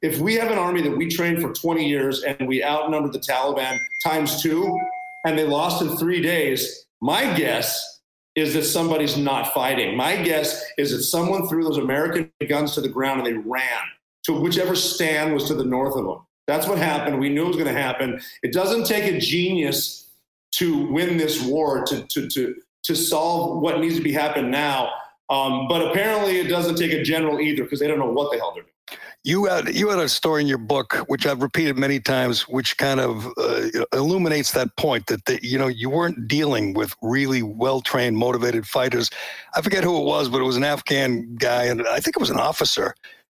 If 0.03 0.19
we 0.19 0.35
have 0.35 0.51
an 0.51 0.59
army 0.59 0.83
that 0.83 0.97
we 0.97 1.09
trained 1.09 1.43
for 1.43 1.53
20 1.53 1.87
years 1.87 2.23
and 2.23 2.49
we 2.49 2.65
outnumbered 2.65 3.13
the 3.13 3.19
Taliban 3.19 3.79
times 4.05 4.43
two, 4.43 4.79
and 5.27 5.39
they 5.39 5.45
lost 5.45 5.83
in 5.83 5.97
three 5.99 6.23
days, 6.23 6.87
my 7.03 7.35
guess 7.35 8.01
is 8.35 8.55
that 8.55 8.65
somebody's 8.65 9.17
not 9.17 9.53
fighting. 9.53 9.97
My 9.97 10.17
guess 10.17 10.65
is 10.79 10.93
that 10.93 11.03
someone 11.03 11.47
threw 11.49 11.65
those 11.65 11.77
American 11.77 12.31
guns 12.49 12.75
to 12.75 12.81
the 12.81 12.89
ground 12.89 13.21
and 13.21 13.27
they 13.27 13.49
ran 13.49 13.81
to 14.25 14.33
whichever 14.33 14.75
stand 14.75 15.35
was 15.35 15.45
to 15.47 15.55
the 15.55 15.65
north 15.65 15.97
of 15.97 16.05
them. 16.05 16.19
That's 16.51 16.67
what 16.67 16.79
happened. 16.79 17.21
We 17.21 17.29
knew 17.29 17.45
it 17.45 17.49
was 17.49 17.57
going 17.57 17.73
to 17.73 17.81
happen. 17.81 18.21
It 18.43 18.53
doesn't 18.53 18.85
take 18.85 19.05
a 19.05 19.19
genius 19.19 20.09
to 20.53 20.91
win 20.91 21.17
this 21.17 21.41
war, 21.41 21.85
to, 21.85 22.03
to, 22.03 22.29
to, 22.29 22.57
to 22.83 22.95
solve 22.97 23.63
what 23.63 23.79
needs 23.79 23.95
to 23.95 24.03
be 24.03 24.11
happened 24.11 24.51
now. 24.51 24.91
Um, 25.29 25.69
but 25.69 25.81
apparently, 25.89 26.41
it 26.41 26.49
doesn't 26.49 26.75
take 26.75 26.93
a 26.93 27.05
general 27.05 27.39
either 27.41 27.63
because 27.63 27.79
they 27.79 27.87
don't 27.87 28.01
know 28.01 28.11
what 28.11 28.33
the 28.33 28.39
hell 28.39 28.53
they're 28.53 28.65
doing. 28.65 28.75
You 29.23 29.45
had 29.45 29.73
you 29.75 29.91
had 29.91 29.99
a 29.99 30.09
story 30.09 30.41
in 30.41 30.49
your 30.49 30.59
book, 30.59 30.95
which 31.07 31.25
I've 31.25 31.43
repeated 31.43 31.79
many 31.79 32.01
times, 32.01 32.49
which 32.49 32.77
kind 32.79 32.99
of 32.99 33.27
uh, 33.37 33.69
illuminates 33.93 34.53
that 34.53 34.75
point 34.77 35.07
that 35.09 35.27
the, 35.27 35.39
you 35.43 35.59
know 35.59 35.69
you 35.69 35.91
weren't 35.91 36.27
dealing 36.27 36.73
with 36.73 36.97
really 37.03 37.43
well 37.43 37.83
trained, 37.83 38.17
motivated 38.17 38.67
fighters. 38.67 39.11
I 39.55 39.61
forget 39.61 39.85
who 39.85 40.01
it 40.01 40.05
was, 40.05 40.31
but 40.31 40.41
it 40.41 40.45
was 40.45 40.57
an 40.57 40.65
Afghan 40.65 41.37
guy, 41.37 41.65
and 41.65 41.87
I 41.87 42.01
think 42.01 42.17
it 42.17 42.21
was 42.21 42.31
an 42.31 42.41
officer 42.41 42.95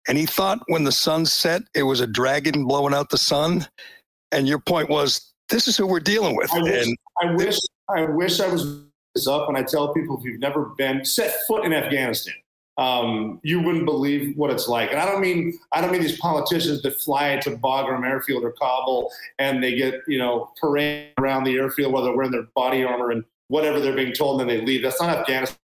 and 0.07 0.17
he 0.17 0.25
thought 0.25 0.59
when 0.67 0.83
the 0.83 0.91
sun 0.91 1.25
set, 1.25 1.63
it 1.75 1.83
was 1.83 1.99
a 1.99 2.07
dragon 2.07 2.65
blowing 2.65 2.93
out 2.93 3.09
the 3.09 3.17
sun. 3.17 3.67
And 4.31 4.47
your 4.47 4.59
point 4.59 4.89
was, 4.89 5.33
this 5.49 5.67
is 5.67 5.77
who 5.77 5.85
we're 5.85 5.99
dealing 5.99 6.35
with. 6.35 6.51
I 6.53 6.61
wish, 6.61 6.85
and 6.85 6.97
I 7.21 7.31
wish, 7.33 7.59
I 7.89 8.05
wish 8.05 8.39
I 8.39 8.47
was 8.47 9.27
up. 9.27 9.49
And 9.49 9.57
I 9.57 9.63
tell 9.63 9.93
people, 9.93 10.17
if 10.17 10.23
you've 10.23 10.39
never 10.39 10.65
been 10.77 11.03
set 11.03 11.35
foot 11.47 11.65
in 11.65 11.73
Afghanistan, 11.73 12.33
um, 12.77 13.39
you 13.43 13.61
wouldn't 13.61 13.85
believe 13.85 14.35
what 14.37 14.49
it's 14.49 14.67
like. 14.67 14.91
And 14.91 14.99
I 14.99 15.05
don't 15.05 15.21
mean 15.21 15.59
I 15.73 15.81
don't 15.81 15.91
mean 15.91 16.01
these 16.01 16.17
politicians 16.19 16.81
that 16.83 16.99
fly 17.01 17.37
to 17.37 17.51
Bagram 17.51 18.07
Airfield 18.07 18.43
or 18.43 18.53
Kabul 18.53 19.11
and 19.39 19.61
they 19.61 19.75
get 19.75 20.01
you 20.07 20.17
know 20.17 20.51
parade 20.59 21.11
around 21.19 21.43
the 21.43 21.55
airfield 21.55 21.91
while 21.93 22.03
they're 22.03 22.15
wearing 22.15 22.31
their 22.31 22.47
body 22.55 22.83
armor 22.83 23.11
and 23.11 23.23
whatever 23.49 23.81
they're 23.81 23.95
being 23.95 24.13
told, 24.13 24.39
and 24.39 24.49
then 24.49 24.59
they 24.59 24.65
leave. 24.65 24.81
That's 24.81 25.01
not 25.01 25.15
Afghanistan. 25.15 25.57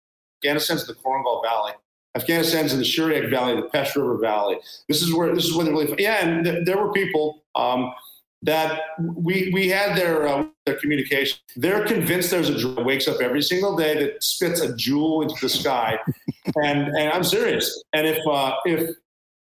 Afghanistan's 0.42 0.86
the 0.86 0.94
Korengal 0.94 1.42
Valley. 1.42 1.72
Afghanistan's 2.14 2.72
in 2.72 2.78
the 2.78 2.84
Shuryek 2.84 3.28
Valley, 3.30 3.56
the 3.56 3.68
Pech 3.68 3.94
River 3.96 4.18
Valley. 4.18 4.56
This 4.88 5.02
is 5.02 5.12
where 5.12 5.34
this 5.34 5.44
is 5.44 5.54
where 5.54 5.64
they 5.64 5.72
really 5.72 5.94
yeah. 5.98 6.26
And 6.26 6.44
th- 6.44 6.64
there 6.64 6.78
were 6.78 6.92
people 6.92 7.42
um, 7.54 7.92
that 8.42 8.82
we 8.98 9.50
we 9.52 9.68
had 9.68 9.96
their 9.96 10.28
uh, 10.28 10.46
their 10.66 10.78
communication. 10.78 11.38
They're 11.56 11.84
convinced 11.84 12.30
there's 12.30 12.50
a 12.50 12.58
drone 12.58 12.84
wakes 12.84 13.08
up 13.08 13.20
every 13.20 13.42
single 13.42 13.76
day 13.76 13.98
that 13.98 14.22
spits 14.22 14.60
a 14.60 14.76
jewel 14.76 15.22
into 15.22 15.34
the 15.40 15.48
sky, 15.48 15.98
and 16.62 16.88
and 16.88 17.12
I'm 17.12 17.24
serious. 17.24 17.82
And 17.92 18.06
if 18.06 18.18
uh, 18.26 18.54
if 18.64 18.96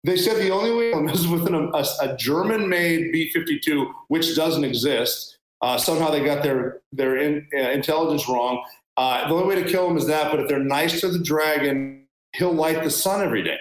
they 0.04 0.18
said 0.18 0.38
the 0.38 0.52
only 0.52 0.72
way 0.72 1.12
is 1.12 1.28
with 1.28 1.48
an, 1.48 1.56
a, 1.56 1.86
a 2.02 2.16
German-made 2.18 3.12
B-52, 3.12 3.92
which 4.08 4.36
doesn't 4.36 4.64
exist. 4.64 5.38
Uh, 5.62 5.76
somehow 5.76 6.12
they 6.12 6.24
got 6.24 6.44
their 6.44 6.82
their 6.92 7.18
in, 7.18 7.48
uh, 7.56 7.72
intelligence 7.72 8.30
wrong. 8.30 8.64
Uh, 8.96 9.28
the 9.28 9.34
only 9.34 9.48
way 9.48 9.62
to 9.62 9.68
kill 9.68 9.88
them 9.88 9.98
is 9.98 10.06
that. 10.06 10.30
But 10.32 10.40
if 10.40 10.48
they're 10.48 10.60
nice 10.60 11.02
to 11.02 11.08
the 11.10 11.20
dragon 11.20 12.07
he'll 12.38 12.54
light 12.54 12.84
the 12.84 12.90
sun 12.90 13.22
every 13.22 13.44
day. 13.44 13.58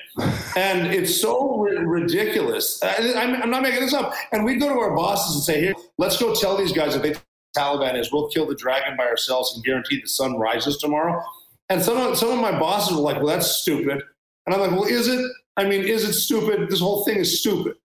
And 0.56 0.86
it's 0.86 1.20
so 1.20 1.60
ridiculous. 1.60 2.82
I, 2.82 2.96
am 2.96 3.50
not 3.50 3.62
making 3.62 3.80
this 3.80 3.94
up. 3.94 4.12
And 4.32 4.44
we 4.44 4.56
go 4.56 4.68
to 4.68 4.78
our 4.78 4.94
bosses 4.94 5.34
and 5.34 5.44
say, 5.44 5.60
here, 5.60 5.74
let's 5.98 6.18
go 6.18 6.34
tell 6.34 6.56
these 6.56 6.72
guys 6.72 6.94
that 6.94 7.02
they 7.02 7.14
Taliban 7.56 7.98
is 7.98 8.12
we'll 8.12 8.28
kill 8.28 8.46
the 8.46 8.54
dragon 8.54 8.96
by 8.98 9.04
ourselves 9.06 9.54
and 9.54 9.64
guarantee 9.64 10.00
the 10.00 10.08
sun 10.08 10.38
rises 10.38 10.76
tomorrow. 10.76 11.24
And 11.70 11.82
some 11.82 11.96
of, 11.96 12.18
some 12.18 12.30
of 12.30 12.38
my 12.38 12.56
bosses 12.58 12.94
were 12.94 13.02
like, 13.02 13.16
well, 13.16 13.26
that's 13.28 13.50
stupid. 13.50 14.02
And 14.44 14.54
I'm 14.54 14.60
like, 14.60 14.72
well, 14.72 14.84
is 14.84 15.08
it? 15.08 15.24
I 15.56 15.64
mean, 15.64 15.82
is 15.82 16.04
it 16.04 16.12
stupid? 16.12 16.68
This 16.68 16.80
whole 16.80 17.04
thing 17.04 17.16
is 17.16 17.40
stupid. 17.40 17.76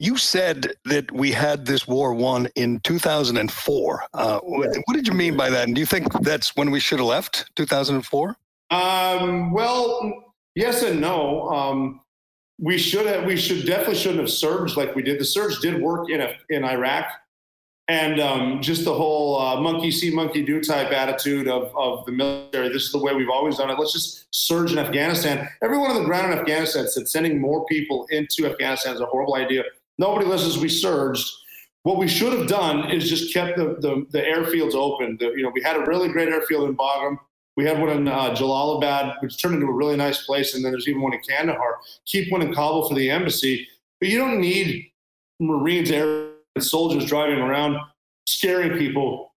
You 0.00 0.16
said 0.16 0.72
that 0.86 1.12
we 1.12 1.30
had 1.30 1.64
this 1.64 1.86
war 1.86 2.12
won 2.12 2.48
in 2.56 2.80
2004. 2.80 4.04
Uh, 4.12 4.40
what 4.40 4.94
did 4.94 5.06
you 5.06 5.14
mean 5.14 5.36
by 5.36 5.48
that? 5.48 5.68
And 5.68 5.76
do 5.76 5.80
you 5.80 5.86
think 5.86 6.12
that's 6.22 6.56
when 6.56 6.72
we 6.72 6.80
should 6.80 6.98
have 6.98 7.06
left 7.06 7.48
2004? 7.54 8.36
Um, 8.72 9.52
well, 9.52 10.32
yes 10.54 10.82
and 10.82 11.00
no. 11.00 11.48
Um, 11.50 12.00
we 12.58 12.78
should 12.78 13.06
have. 13.06 13.24
We 13.24 13.36
should 13.36 13.66
definitely 13.66 13.96
shouldn't 13.96 14.20
have 14.20 14.30
surged 14.30 14.76
like 14.76 14.94
we 14.94 15.02
did. 15.02 15.18
The 15.20 15.24
surge 15.24 15.58
did 15.60 15.82
work 15.82 16.08
in 16.08 16.20
a, 16.20 16.34
in 16.48 16.64
Iraq, 16.64 17.06
and 17.88 18.20
um, 18.20 18.62
just 18.62 18.84
the 18.84 18.94
whole 18.94 19.40
uh, 19.40 19.60
monkey 19.60 19.90
see, 19.90 20.14
monkey 20.14 20.42
do 20.42 20.62
type 20.62 20.90
attitude 20.92 21.48
of 21.48 21.76
of 21.76 22.06
the 22.06 22.12
military. 22.12 22.68
This 22.68 22.84
is 22.84 22.92
the 22.92 22.98
way 22.98 23.14
we've 23.14 23.28
always 23.28 23.58
done 23.58 23.68
it. 23.68 23.78
Let's 23.78 23.92
just 23.92 24.26
surge 24.30 24.72
in 24.72 24.78
Afghanistan. 24.78 25.48
Everyone 25.62 25.90
on 25.90 26.02
the 26.02 26.04
ground 26.04 26.32
in 26.32 26.38
Afghanistan 26.38 26.88
said 26.88 27.08
sending 27.08 27.40
more 27.40 27.66
people 27.66 28.06
into 28.10 28.46
Afghanistan 28.46 28.94
is 28.94 29.00
a 29.00 29.06
horrible 29.06 29.34
idea. 29.34 29.64
Nobody 29.98 30.24
listens. 30.24 30.56
We 30.58 30.68
surged. 30.68 31.28
what 31.82 31.98
we 31.98 32.08
should 32.08 32.32
have 32.32 32.46
done 32.46 32.90
is 32.90 33.08
just 33.08 33.34
kept 33.34 33.56
the, 33.56 33.76
the, 33.80 34.06
the 34.10 34.20
airfields 34.20 34.74
open. 34.74 35.16
The, 35.18 35.30
you 35.36 35.42
know, 35.42 35.50
we 35.52 35.62
had 35.62 35.76
a 35.76 35.84
really 35.84 36.08
great 36.08 36.28
airfield 36.28 36.68
in 36.68 36.76
Bagram. 36.76 37.18
We 37.56 37.64
had 37.66 37.80
one 37.80 37.90
in 37.90 38.08
uh, 38.08 38.34
Jalalabad, 38.34 39.20
which 39.20 39.40
turned 39.40 39.54
into 39.54 39.66
a 39.66 39.72
really 39.72 39.96
nice 39.96 40.24
place. 40.24 40.54
And 40.54 40.64
then 40.64 40.72
there's 40.72 40.88
even 40.88 41.02
one 41.02 41.12
in 41.12 41.20
Kandahar. 41.20 41.78
Keep 42.06 42.32
one 42.32 42.42
in 42.42 42.54
Kabul 42.54 42.88
for 42.88 42.94
the 42.94 43.10
embassy. 43.10 43.68
But 44.00 44.08
you 44.08 44.18
don't 44.18 44.40
need 44.40 44.90
Marines, 45.38 45.90
air 45.90 46.30
and 46.54 46.64
soldiers 46.64 47.04
driving 47.04 47.38
around 47.38 47.78
scaring 48.26 48.78
people 48.78 49.32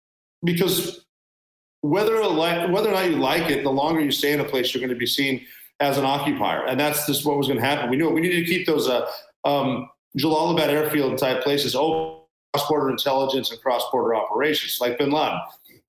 because 0.43 1.05
whether 1.81 2.21
whether 2.21 2.89
or 2.89 2.93
not 2.93 3.09
you 3.09 3.17
like 3.17 3.49
it, 3.49 3.63
the 3.63 3.71
longer 3.71 4.01
you 4.01 4.11
stay 4.11 4.31
in 4.31 4.39
a 4.39 4.45
place, 4.45 4.73
you're 4.73 4.79
going 4.79 4.89
to 4.89 4.95
be 4.95 5.05
seen 5.05 5.45
as 5.79 5.97
an 5.97 6.05
occupier, 6.05 6.65
and 6.65 6.79
that's 6.79 7.05
just 7.05 7.25
what 7.25 7.37
was 7.37 7.47
going 7.47 7.59
to 7.59 7.65
happen. 7.65 7.89
We 7.89 7.97
knew 7.97 8.07
it. 8.07 8.13
We 8.13 8.21
needed 8.21 8.45
to 8.45 8.45
keep 8.45 8.65
those 8.65 8.87
uh, 8.87 9.05
um, 9.43 9.89
Jalalabad 10.17 10.69
airfield 10.69 11.17
type 11.17 11.43
places 11.43 11.75
open, 11.75 12.21
cross-border 12.53 12.89
intelligence 12.89 13.51
and 13.51 13.59
cross-border 13.61 14.15
operations, 14.15 14.79
like 14.79 14.97
Bin 14.97 15.11
Laden, 15.11 15.39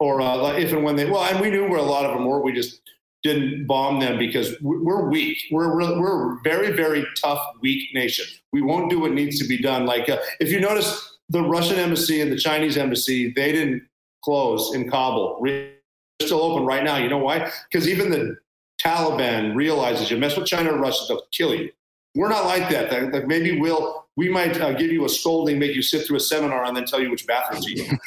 or 0.05 0.21
uh, 0.21 0.53
if 0.53 0.73
and 0.73 0.85
when 0.85 0.97
they. 0.97 1.07
Well, 1.07 1.25
and 1.25 1.41
we 1.41 1.51
knew 1.51 1.67
where 1.67 1.79
a 1.79 1.83
lot 1.83 2.05
of 2.05 2.15
them 2.15 2.27
were. 2.27 2.43
We 2.43 2.53
just 2.53 2.81
didn't 3.23 3.67
bomb 3.67 4.01
them 4.01 4.19
because 4.19 4.55
we're 4.61 5.09
weak. 5.09 5.39
We're 5.51 5.75
we're 5.99 6.43
very 6.43 6.73
very 6.73 7.07
tough, 7.21 7.43
weak 7.63 7.95
nation. 7.95 8.27
We 8.53 8.61
won't 8.61 8.91
do 8.91 9.01
what 9.01 9.13
needs 9.13 9.39
to 9.41 9.49
be 9.49 9.57
done. 9.57 9.87
Like 9.87 10.11
uh, 10.11 10.19
if 10.41 10.53
you 10.53 10.61
notice, 10.61 11.19
the 11.31 11.43
Russian 11.43 11.79
embassy 11.79 12.21
and 12.21 12.31
the 12.31 12.37
Chinese 12.37 12.77
embassy 12.77 13.33
they 13.35 13.51
didn't 13.53 13.83
close 14.23 14.75
in 14.75 14.91
Kabul. 14.91 15.41
They're 15.43 15.73
still 16.21 16.43
open 16.43 16.67
right 16.67 16.85
now. 16.85 16.99
You 16.99 17.09
know 17.09 17.19
why? 17.19 17.51
Because 17.71 17.89
even 17.89 18.11
the 18.11 18.37
Taliban 18.85 19.57
realizes 19.57 20.11
you 20.11 20.19
mess 20.19 20.37
with 20.37 20.47
China 20.47 20.73
or 20.73 20.79
Russia, 20.79 21.05
they'll 21.09 21.23
kill 21.33 21.55
you. 21.55 21.71
We're 22.15 22.29
not 22.29 22.45
like 22.45 22.69
that. 22.71 23.13
Like 23.13 23.27
maybe 23.27 23.59
we'll 23.59 24.04
we 24.17 24.29
might 24.29 24.61
uh, 24.61 24.73
give 24.73 24.93
you 24.93 25.05
a 25.05 25.09
scolding, 25.09 25.59
make 25.59 25.75
you 25.75 25.83
sit 25.83 26.07
through 26.07 26.19
a 26.19 26.21
seminar, 26.21 26.65
and 26.65 26.77
then 26.77 26.85
tell 26.85 27.01
you 27.01 27.11
which 27.11 27.27
bathroom 27.27 27.63
to 27.63 27.73
use. 27.73 27.99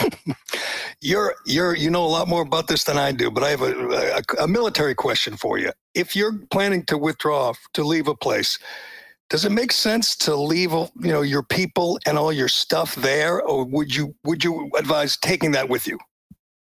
you're 1.00 1.34
you're 1.44 1.74
you 1.76 1.90
know 1.90 2.04
a 2.04 2.08
lot 2.08 2.28
more 2.28 2.42
about 2.42 2.68
this 2.68 2.84
than 2.84 2.96
I 2.96 3.12
do, 3.12 3.30
but 3.30 3.42
I 3.42 3.50
have 3.50 3.62
a, 3.62 4.22
a, 4.38 4.44
a 4.44 4.48
military 4.48 4.94
question 4.94 5.36
for 5.36 5.58
you. 5.58 5.72
If 5.94 6.16
you're 6.16 6.38
planning 6.50 6.84
to 6.86 6.96
withdraw 6.96 7.52
to 7.74 7.84
leave 7.84 8.08
a 8.08 8.14
place, 8.14 8.58
does 9.28 9.44
it 9.44 9.52
make 9.52 9.72
sense 9.72 10.16
to 10.16 10.34
leave 10.34 10.72
you 10.72 10.90
know 11.00 11.22
your 11.22 11.42
people 11.42 11.98
and 12.06 12.16
all 12.18 12.32
your 12.32 12.48
stuff 12.48 12.94
there, 12.96 13.42
or 13.42 13.64
would 13.64 13.94
you 13.94 14.14
would 14.24 14.42
you 14.42 14.70
advise 14.76 15.16
taking 15.18 15.52
that 15.52 15.68
with 15.68 15.86
you? 15.86 15.98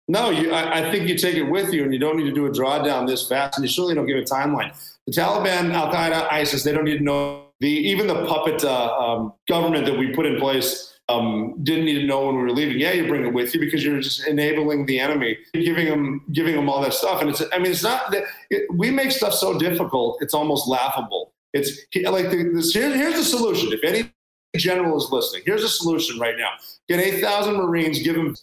No, 0.07 0.29
you, 0.29 0.53
I, 0.53 0.87
I, 0.87 0.91
think 0.91 1.09
you 1.09 1.17
take 1.17 1.35
it 1.35 1.45
with 1.45 1.73
you, 1.73 1.83
and 1.83 1.91
you 1.91 1.99
don't 1.99 2.19
need 2.19 2.25
to 2.25 2.33
do 2.33 2.45
a 2.45 2.51
drawdown 2.51 3.07
this 3.07 3.27
fast, 3.27 3.57
and 3.57 3.65
you 3.65 3.71
certainly 3.71 3.95
don't 3.95 4.05
give 4.07 4.19
a 4.19 4.23
timeline. 4.23 4.71
The 5.07 5.13
Taliban, 5.13 5.73
Al 5.73 5.91
Qaeda, 5.91 6.31
ISIS, 6.31 6.63
they 6.63 6.73
don't 6.73 6.85
need 6.85 6.99
to 6.99 7.05
know 7.05 7.44
the 7.65 7.71
even 7.71 8.07
the 8.07 8.27
puppet 8.27 8.63
uh, 8.63 8.95
um, 8.99 9.33
government 9.49 9.87
that 9.87 9.99
we 9.99 10.13
put 10.13 10.27
in 10.27 10.39
place. 10.39 10.91
Um, 11.07 11.63
didn't 11.63 11.85
need 11.85 12.01
to 12.01 12.07
know 12.07 12.27
when 12.27 12.37
we 12.37 12.43
were 12.43 12.51
leaving. 12.51 12.79
Yeah, 12.79 12.93
you 12.93 13.07
bring 13.07 13.27
it 13.27 13.35
with 13.35 13.53
you 13.53 13.61
because 13.61 13.85
you're 13.85 14.01
just 14.01 14.27
enabling 14.27 14.87
the 14.87 14.99
enemy, 14.99 15.37
giving 15.53 15.87
them, 15.87 16.23
giving 16.33 16.57
them 16.57 16.71
all 16.71 16.81
that 16.81 16.95
stuff. 16.95 17.21
And 17.21 17.29
it's, 17.29 17.43
I 17.53 17.59
mean, 17.59 17.73
it's 17.73 17.83
not 17.83 18.11
that 18.11 18.25
it, 18.49 18.63
we 18.73 18.91
make 18.91 19.11
stuff 19.11 19.35
so 19.35 19.59
difficult; 19.59 20.23
it's 20.23 20.33
almost 20.33 20.67
laughable. 20.67 21.33
It's 21.53 21.79
like 21.95 22.31
the, 22.31 22.51
this, 22.55 22.73
here, 22.73 22.97
here's 22.97 23.17
the 23.17 23.25
solution. 23.25 23.71
If 23.71 23.85
any 23.85 24.11
general 24.57 24.97
is 24.97 25.11
listening, 25.11 25.43
here's 25.45 25.63
a 25.63 25.69
solution 25.69 26.19
right 26.19 26.39
now: 26.39 26.53
get 26.89 27.01
eight 27.01 27.21
thousand 27.21 27.57
Marines, 27.57 28.03
give 28.03 28.17
them 28.17 28.35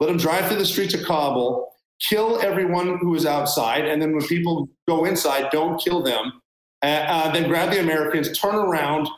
let 0.00 0.08
them 0.08 0.16
drive 0.16 0.46
through 0.48 0.58
the 0.58 0.66
streets 0.66 0.94
of 0.94 1.04
Kabul, 1.04 1.72
kill 2.00 2.40
everyone 2.40 2.98
who 2.98 3.14
is 3.14 3.26
outside, 3.26 3.84
and 3.86 4.02
then 4.02 4.10
when 4.12 4.26
people 4.26 4.68
go 4.88 5.04
inside, 5.04 5.50
don't 5.52 5.80
kill 5.80 6.02
them. 6.02 6.40
Uh, 6.82 6.86
uh, 6.86 7.32
then 7.32 7.48
grab 7.48 7.70
the 7.70 7.80
Americans, 7.80 8.38
turn 8.38 8.54
around, 8.54 9.08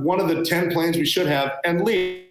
one 0.00 0.20
of 0.20 0.28
the 0.28 0.44
10 0.44 0.72
planes 0.72 0.96
we 0.96 1.06
should 1.06 1.26
have, 1.26 1.52
and 1.64 1.84
leave. 1.84 2.22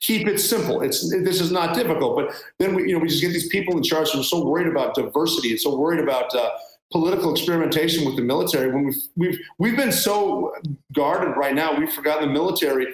Keep 0.00 0.28
it 0.28 0.38
simple. 0.38 0.80
It's 0.80 1.10
this 1.10 1.42
is 1.42 1.52
not 1.52 1.74
difficult, 1.74 2.16
but 2.16 2.34
then 2.58 2.74
we, 2.74 2.88
you 2.88 2.94
know, 2.94 3.00
we 3.00 3.08
just 3.08 3.20
get 3.20 3.34
these 3.34 3.48
people 3.48 3.76
in 3.76 3.82
charge 3.82 4.08
who 4.12 4.20
are 4.20 4.24
so 4.24 4.42
worried 4.42 4.66
about 4.66 4.94
diversity 4.94 5.50
and 5.50 5.60
so 5.60 5.76
worried 5.76 6.00
about 6.00 6.34
uh, 6.34 6.48
political 6.90 7.30
experimentation 7.30 8.06
with 8.06 8.16
the 8.16 8.22
military. 8.22 8.72
When 8.72 8.86
we've 8.86 9.02
we've 9.16 9.38
we've 9.58 9.76
been 9.76 9.92
so 9.92 10.54
guarded 10.94 11.36
right 11.36 11.54
now, 11.54 11.78
we've 11.78 11.92
forgotten 11.92 12.28
the 12.28 12.32
military. 12.32 12.86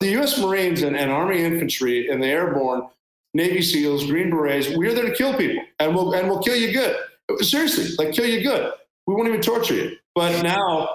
The 0.00 0.12
U.S. 0.12 0.40
Marines 0.40 0.80
and, 0.80 0.96
and 0.96 1.10
Army 1.10 1.44
infantry 1.44 2.08
and 2.08 2.22
the 2.22 2.28
airborne 2.28 2.88
Navy 3.34 3.62
SEALs, 3.62 4.06
Green 4.06 4.30
Berets. 4.30 4.70
We're 4.70 4.94
there 4.94 5.04
to 5.04 5.14
kill 5.14 5.34
people, 5.34 5.62
and 5.78 5.94
we'll 5.94 6.12
and 6.14 6.28
we'll 6.28 6.40
kill 6.40 6.56
you 6.56 6.72
good. 6.72 6.96
Seriously, 7.40 7.94
like 7.98 8.14
kill 8.14 8.26
you 8.26 8.42
good. 8.42 8.72
We 9.06 9.14
won't 9.14 9.28
even 9.28 9.40
torture 9.40 9.74
you. 9.74 9.96
But 10.14 10.42
now 10.42 10.88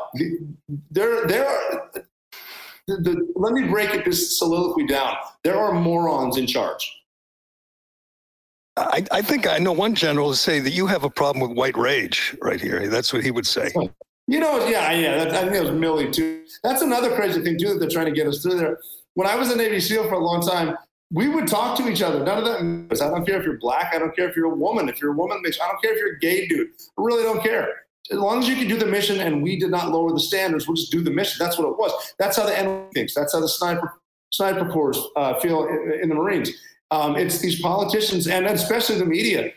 there 0.91 1.25
there 1.27 1.47
are. 1.47 1.91
The, 2.87 2.97
the, 2.97 3.33
let 3.35 3.53
me 3.53 3.67
break 3.67 3.95
it, 3.95 4.05
this 4.05 4.37
soliloquy 4.37 4.85
down. 4.85 5.15
There 5.43 5.57
are 5.57 5.73
morons 5.73 6.37
in 6.37 6.45
charge. 6.45 6.87
I, 8.77 9.03
I, 9.11 9.21
think 9.21 9.47
I 9.47 9.57
know 9.57 9.71
one 9.71 9.95
general 9.95 10.29
to 10.29 10.35
say 10.35 10.59
that 10.59 10.71
you 10.71 10.85
have 10.85 11.03
a 11.03 11.09
problem 11.09 11.47
with 11.47 11.57
white 11.57 11.77
rage 11.77 12.35
right 12.41 12.61
here. 12.61 12.87
That's 12.87 13.11
what 13.11 13.23
he 13.23 13.31
would 13.31 13.47
say. 13.47 13.71
Oh, 13.75 13.89
you 14.27 14.39
know, 14.39 14.67
yeah, 14.67 14.91
yeah. 14.91 15.23
That, 15.23 15.33
I 15.33 15.41
think 15.43 15.55
it 15.55 15.61
was 15.61 15.71
Milley 15.71 16.11
too. 16.11 16.43
That's 16.63 16.81
another 16.81 17.15
crazy 17.15 17.41
thing 17.41 17.57
too 17.57 17.69
that 17.69 17.79
they're 17.79 17.89
trying 17.89 18.07
to 18.07 18.11
get 18.11 18.27
us 18.27 18.43
through 18.43 18.57
there. 18.57 18.77
When 19.13 19.27
I 19.27 19.35
was 19.35 19.51
a 19.51 19.55
Navy 19.55 19.79
SEAL 19.79 20.09
for 20.09 20.15
a 20.15 20.19
long 20.19 20.45
time, 20.45 20.77
we 21.11 21.29
would 21.29 21.47
talk 21.47 21.77
to 21.77 21.87
each 21.87 22.01
other. 22.01 22.23
None 22.23 22.37
of 22.37 22.45
that 22.45 22.63
matters. 22.63 23.01
I 23.01 23.09
don't 23.09 23.25
care 23.25 23.39
if 23.39 23.45
you're 23.45 23.59
black. 23.59 23.93
I 23.95 23.99
don't 23.99 24.15
care 24.15 24.27
if 24.27 24.35
you're 24.35 24.51
a 24.51 24.55
woman. 24.55 24.89
If 24.89 24.99
you're 25.01 25.13
a 25.13 25.15
woman, 25.15 25.41
I 25.45 25.67
don't 25.67 25.81
care 25.81 25.93
if 25.93 25.99
you're 25.99 26.15
a 26.15 26.19
gay 26.19 26.47
dude. 26.47 26.69
I 26.97 27.01
really 27.01 27.23
don't 27.23 27.41
care. 27.41 27.84
As 28.11 28.19
long 28.19 28.39
as 28.39 28.47
you 28.47 28.55
can 28.55 28.67
do 28.67 28.77
the 28.77 28.85
mission 28.85 29.19
and 29.19 29.41
we 29.41 29.57
did 29.57 29.71
not 29.71 29.91
lower 29.91 30.11
the 30.11 30.19
standards, 30.19 30.67
we'll 30.67 30.75
just 30.75 30.91
do 30.91 31.01
the 31.01 31.11
mission. 31.11 31.37
That's 31.39 31.57
what 31.57 31.67
it 31.67 31.77
was. 31.77 31.91
That's 32.19 32.37
how 32.37 32.45
the 32.45 32.57
enemy 32.57 32.85
thinks. 32.93 33.13
That's 33.15 33.33
how 33.33 33.39
the 33.39 33.49
sniper 33.49 33.99
sniper 34.31 34.69
corps 34.69 34.93
uh, 35.15 35.39
feel 35.39 35.65
in, 35.65 35.99
in, 36.03 36.09
the 36.09 36.15
Marines. 36.15 36.51
Um, 36.91 37.15
it's 37.15 37.39
these 37.39 37.61
politicians 37.61 38.27
and 38.27 38.45
especially 38.47 38.97
the 38.97 39.05
media. 39.05 39.51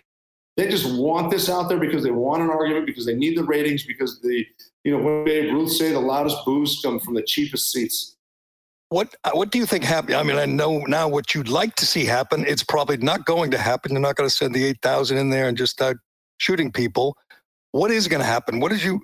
They 0.56 0.68
just 0.68 0.92
want 0.98 1.30
this 1.30 1.48
out 1.48 1.68
there 1.68 1.78
because 1.78 2.02
they 2.02 2.11
want 2.11 2.42
an 2.42 2.50
argument, 2.50 2.87
because 2.87 3.06
they 3.06 3.14
need 3.14 3.37
the 3.37 3.44
ratings, 3.44 3.84
because 3.84 4.20
the 4.20 4.44
you 4.84 4.96
know 4.96 4.98
what 4.98 5.26
Babe 5.26 5.52
Ruth 5.52 5.70
say, 5.70 5.92
the 5.92 6.00
loudest 6.00 6.38
boos 6.44 6.80
come 6.82 6.98
from 6.98 7.14
the 7.14 7.22
cheapest 7.22 7.70
seats. 7.70 8.16
What 8.88 9.14
uh, 9.24 9.30
what 9.34 9.50
do 9.50 9.58
you 9.58 9.66
think 9.66 9.84
happened? 9.84 10.16
I 10.16 10.22
mean, 10.22 10.37
I 10.37 10.46
know 10.46 10.78
now 10.87 11.08
what 11.08 11.34
you'd 11.34 11.48
like 11.48 11.76
to 11.76 11.87
see 11.87 12.04
happen. 12.04 12.44
It's 12.46 12.64
probably 12.64 12.96
not 12.96 13.26
going 13.26 13.50
to 13.50 13.58
happen. 13.58 13.92
You're 13.92 14.00
not 14.00 14.16
going 14.16 14.28
to 14.28 14.34
send 14.34 14.54
the 14.54 14.64
eight 14.64 14.78
thousand 14.82 15.18
in 15.18 15.30
there 15.30 15.48
and 15.48 15.58
just 15.58 15.72
start 15.72 15.98
shooting 16.38 16.72
people. 16.72 17.16
What 17.72 17.90
is 17.90 18.09
going 18.09 18.20
to 18.20 18.26
happen? 18.26 18.61
What 18.61 18.72
is 18.72 18.83
you? 18.83 18.98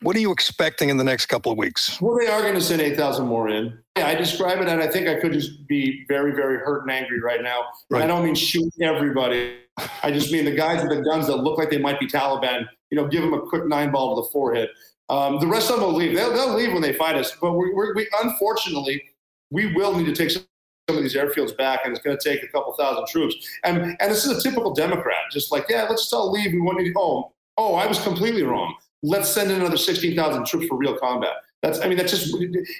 What 0.00 0.16
are 0.16 0.18
you 0.18 0.32
expecting 0.32 0.88
in 0.88 0.96
the 0.96 1.04
next 1.04 1.26
couple 1.26 1.52
of 1.52 1.58
weeks? 1.58 2.00
Well, 2.00 2.16
they 2.16 2.26
are 2.26 2.40
going 2.40 2.54
to 2.54 2.60
send 2.60 2.80
eight 2.80 2.96
thousand 2.96 3.26
more 3.26 3.50
in. 3.50 3.78
Yeah, 3.98 4.06
I 4.06 4.14
describe 4.14 4.60
it, 4.60 4.68
and 4.68 4.82
I 4.82 4.86
think 4.86 5.08
I 5.08 5.20
could 5.20 5.32
just 5.32 5.66
be 5.68 6.06
very, 6.08 6.32
very 6.32 6.56
hurt 6.56 6.82
and 6.82 6.90
angry 6.90 7.20
right 7.20 7.42
now. 7.42 7.64
Right. 7.90 8.02
I 8.02 8.06
don't 8.06 8.24
mean 8.24 8.34
shoot 8.34 8.72
everybody. 8.80 9.58
I 10.02 10.10
just 10.10 10.32
mean 10.32 10.46
the 10.46 10.54
guys 10.54 10.82
with 10.82 10.96
the 10.96 11.02
guns 11.02 11.26
that 11.26 11.36
look 11.36 11.58
like 11.58 11.68
they 11.68 11.78
might 11.78 12.00
be 12.00 12.06
Taliban. 12.06 12.66
You 12.90 12.96
know, 12.96 13.06
give 13.06 13.20
them 13.20 13.34
a 13.34 13.42
quick 13.42 13.66
nine 13.66 13.90
ball 13.90 14.16
to 14.16 14.22
the 14.22 14.32
forehead. 14.32 14.70
Um, 15.10 15.38
the 15.38 15.46
rest 15.46 15.70
of 15.70 15.80
them 15.80 15.86
will 15.86 15.94
leave. 15.94 16.14
They'll, 16.14 16.32
they'll 16.32 16.54
leave 16.54 16.72
when 16.72 16.82
they 16.82 16.94
fight 16.94 17.16
us. 17.16 17.36
But 17.42 17.52
we, 17.52 17.72
we, 17.94 18.08
unfortunately, 18.22 19.02
we 19.50 19.74
will 19.74 19.94
need 19.94 20.06
to 20.06 20.14
take 20.14 20.30
some 20.30 20.44
of 20.88 21.02
these 21.02 21.14
airfields 21.14 21.54
back, 21.58 21.80
and 21.84 21.94
it's 21.94 22.02
going 22.02 22.16
to 22.16 22.28
take 22.28 22.42
a 22.42 22.48
couple 22.48 22.72
thousand 22.72 23.06
troops. 23.08 23.34
And 23.64 23.98
and 24.00 24.10
this 24.10 24.24
is 24.24 24.38
a 24.38 24.40
typical 24.40 24.72
Democrat, 24.72 25.18
just 25.30 25.52
like 25.52 25.66
yeah, 25.68 25.82
let's 25.90 26.04
just 26.04 26.14
all 26.14 26.32
leave. 26.32 26.52
We 26.52 26.60
want 26.60 26.80
you 26.80 26.90
to. 26.90 26.98
Oh, 26.98 27.32
oh, 27.60 27.74
I 27.74 27.86
was 27.86 28.00
completely 28.00 28.42
wrong. 28.42 28.74
Let's 29.02 29.28
send 29.28 29.50
in 29.50 29.60
another 29.60 29.76
sixteen 29.76 30.16
thousand 30.16 30.46
troops 30.46 30.66
for 30.66 30.76
real 30.76 30.96
combat. 30.96 31.36
That's, 31.62 31.80
I 31.80 31.88
mean, 31.88 31.98
that's 31.98 32.10
just, 32.10 32.34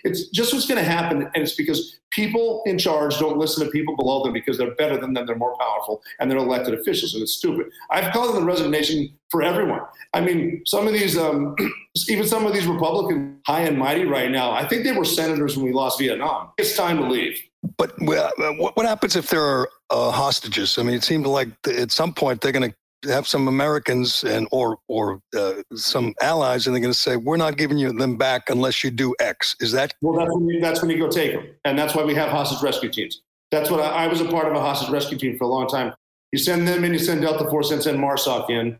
it's 0.04 0.28
just 0.28 0.54
what's 0.54 0.66
going 0.66 0.82
to 0.82 0.90
happen. 0.90 1.22
And 1.34 1.42
it's 1.42 1.54
because 1.54 2.00
people 2.10 2.62
in 2.64 2.78
charge 2.78 3.18
don't 3.18 3.36
listen 3.36 3.64
to 3.66 3.70
people 3.70 3.94
below 3.94 4.22
them 4.22 4.32
because 4.32 4.56
they're 4.56 4.74
better 4.76 4.96
than 4.96 5.12
them, 5.12 5.26
they're 5.26 5.36
more 5.36 5.54
powerful, 5.58 6.02
and 6.18 6.30
they're 6.30 6.38
elected 6.38 6.72
officials. 6.72 7.12
And 7.12 7.22
it's 7.22 7.34
stupid. 7.34 7.66
I've 7.90 8.10
called 8.12 8.34
it 8.34 8.40
the 8.40 8.44
resignation 8.44 9.10
for 9.28 9.42
everyone. 9.42 9.82
I 10.14 10.22
mean, 10.22 10.62
some 10.64 10.86
of 10.86 10.94
these, 10.94 11.18
um, 11.18 11.54
even 12.08 12.26
some 12.26 12.46
of 12.46 12.54
these 12.54 12.66
Republican 12.66 13.40
high 13.46 13.62
and 13.62 13.76
mighty 13.76 14.06
right 14.06 14.30
now, 14.30 14.50
I 14.52 14.66
think 14.66 14.84
they 14.84 14.92
were 14.92 15.04
senators 15.04 15.56
when 15.56 15.66
we 15.66 15.72
lost 15.72 15.98
Vietnam. 15.98 16.50
It's 16.56 16.74
time 16.74 16.96
to 16.98 17.04
leave. 17.04 17.38
But 17.76 17.92
uh, 18.00 18.30
what 18.54 18.86
happens 18.86 19.14
if 19.14 19.28
there 19.28 19.42
are 19.42 19.68
uh, 19.90 20.10
hostages? 20.10 20.78
I 20.78 20.84
mean, 20.84 20.94
it 20.94 21.04
seems 21.04 21.26
like 21.26 21.48
at 21.66 21.90
some 21.90 22.14
point 22.14 22.40
they're 22.40 22.52
going 22.52 22.70
to 22.70 22.76
have 23.04 23.26
some 23.26 23.48
Americans 23.48 24.24
and 24.24 24.46
or 24.50 24.78
or 24.88 25.20
uh, 25.36 25.54
some 25.74 26.14
allies, 26.20 26.66
and 26.66 26.74
they're 26.74 26.80
going 26.80 26.92
to 26.92 26.98
say, 26.98 27.16
"We're 27.16 27.36
not 27.36 27.56
giving 27.56 27.78
you 27.78 27.92
them 27.92 28.16
back 28.16 28.50
unless 28.50 28.84
you 28.84 28.90
do 28.90 29.14
X." 29.20 29.56
Is 29.60 29.72
that? 29.72 29.94
Well, 30.00 30.18
that's 30.18 30.34
when 30.34 30.48
you, 30.48 30.60
that's 30.60 30.82
when 30.82 30.90
you 30.90 30.98
go 30.98 31.08
take 31.08 31.32
them, 31.32 31.46
and 31.64 31.78
that's 31.78 31.94
why 31.94 32.04
we 32.04 32.14
have 32.14 32.30
hostage 32.30 32.62
rescue 32.62 32.90
teams. 32.90 33.22
That's 33.50 33.70
what 33.70 33.80
I, 33.80 34.04
I, 34.04 34.06
was 34.06 34.20
a 34.20 34.26
part 34.26 34.46
of 34.46 34.54
a 34.54 34.60
hostage 34.60 34.90
rescue 34.90 35.18
team 35.18 35.36
for 35.36 35.44
a 35.44 35.48
long 35.48 35.66
time. 35.68 35.92
You 36.32 36.38
send 36.38 36.68
them 36.68 36.84
in, 36.84 36.92
you 36.92 36.98
send 36.98 37.22
Delta 37.22 37.48
Force, 37.50 37.70
and 37.70 37.82
send 37.82 37.98
MARSOC 37.98 38.50
in, 38.50 38.78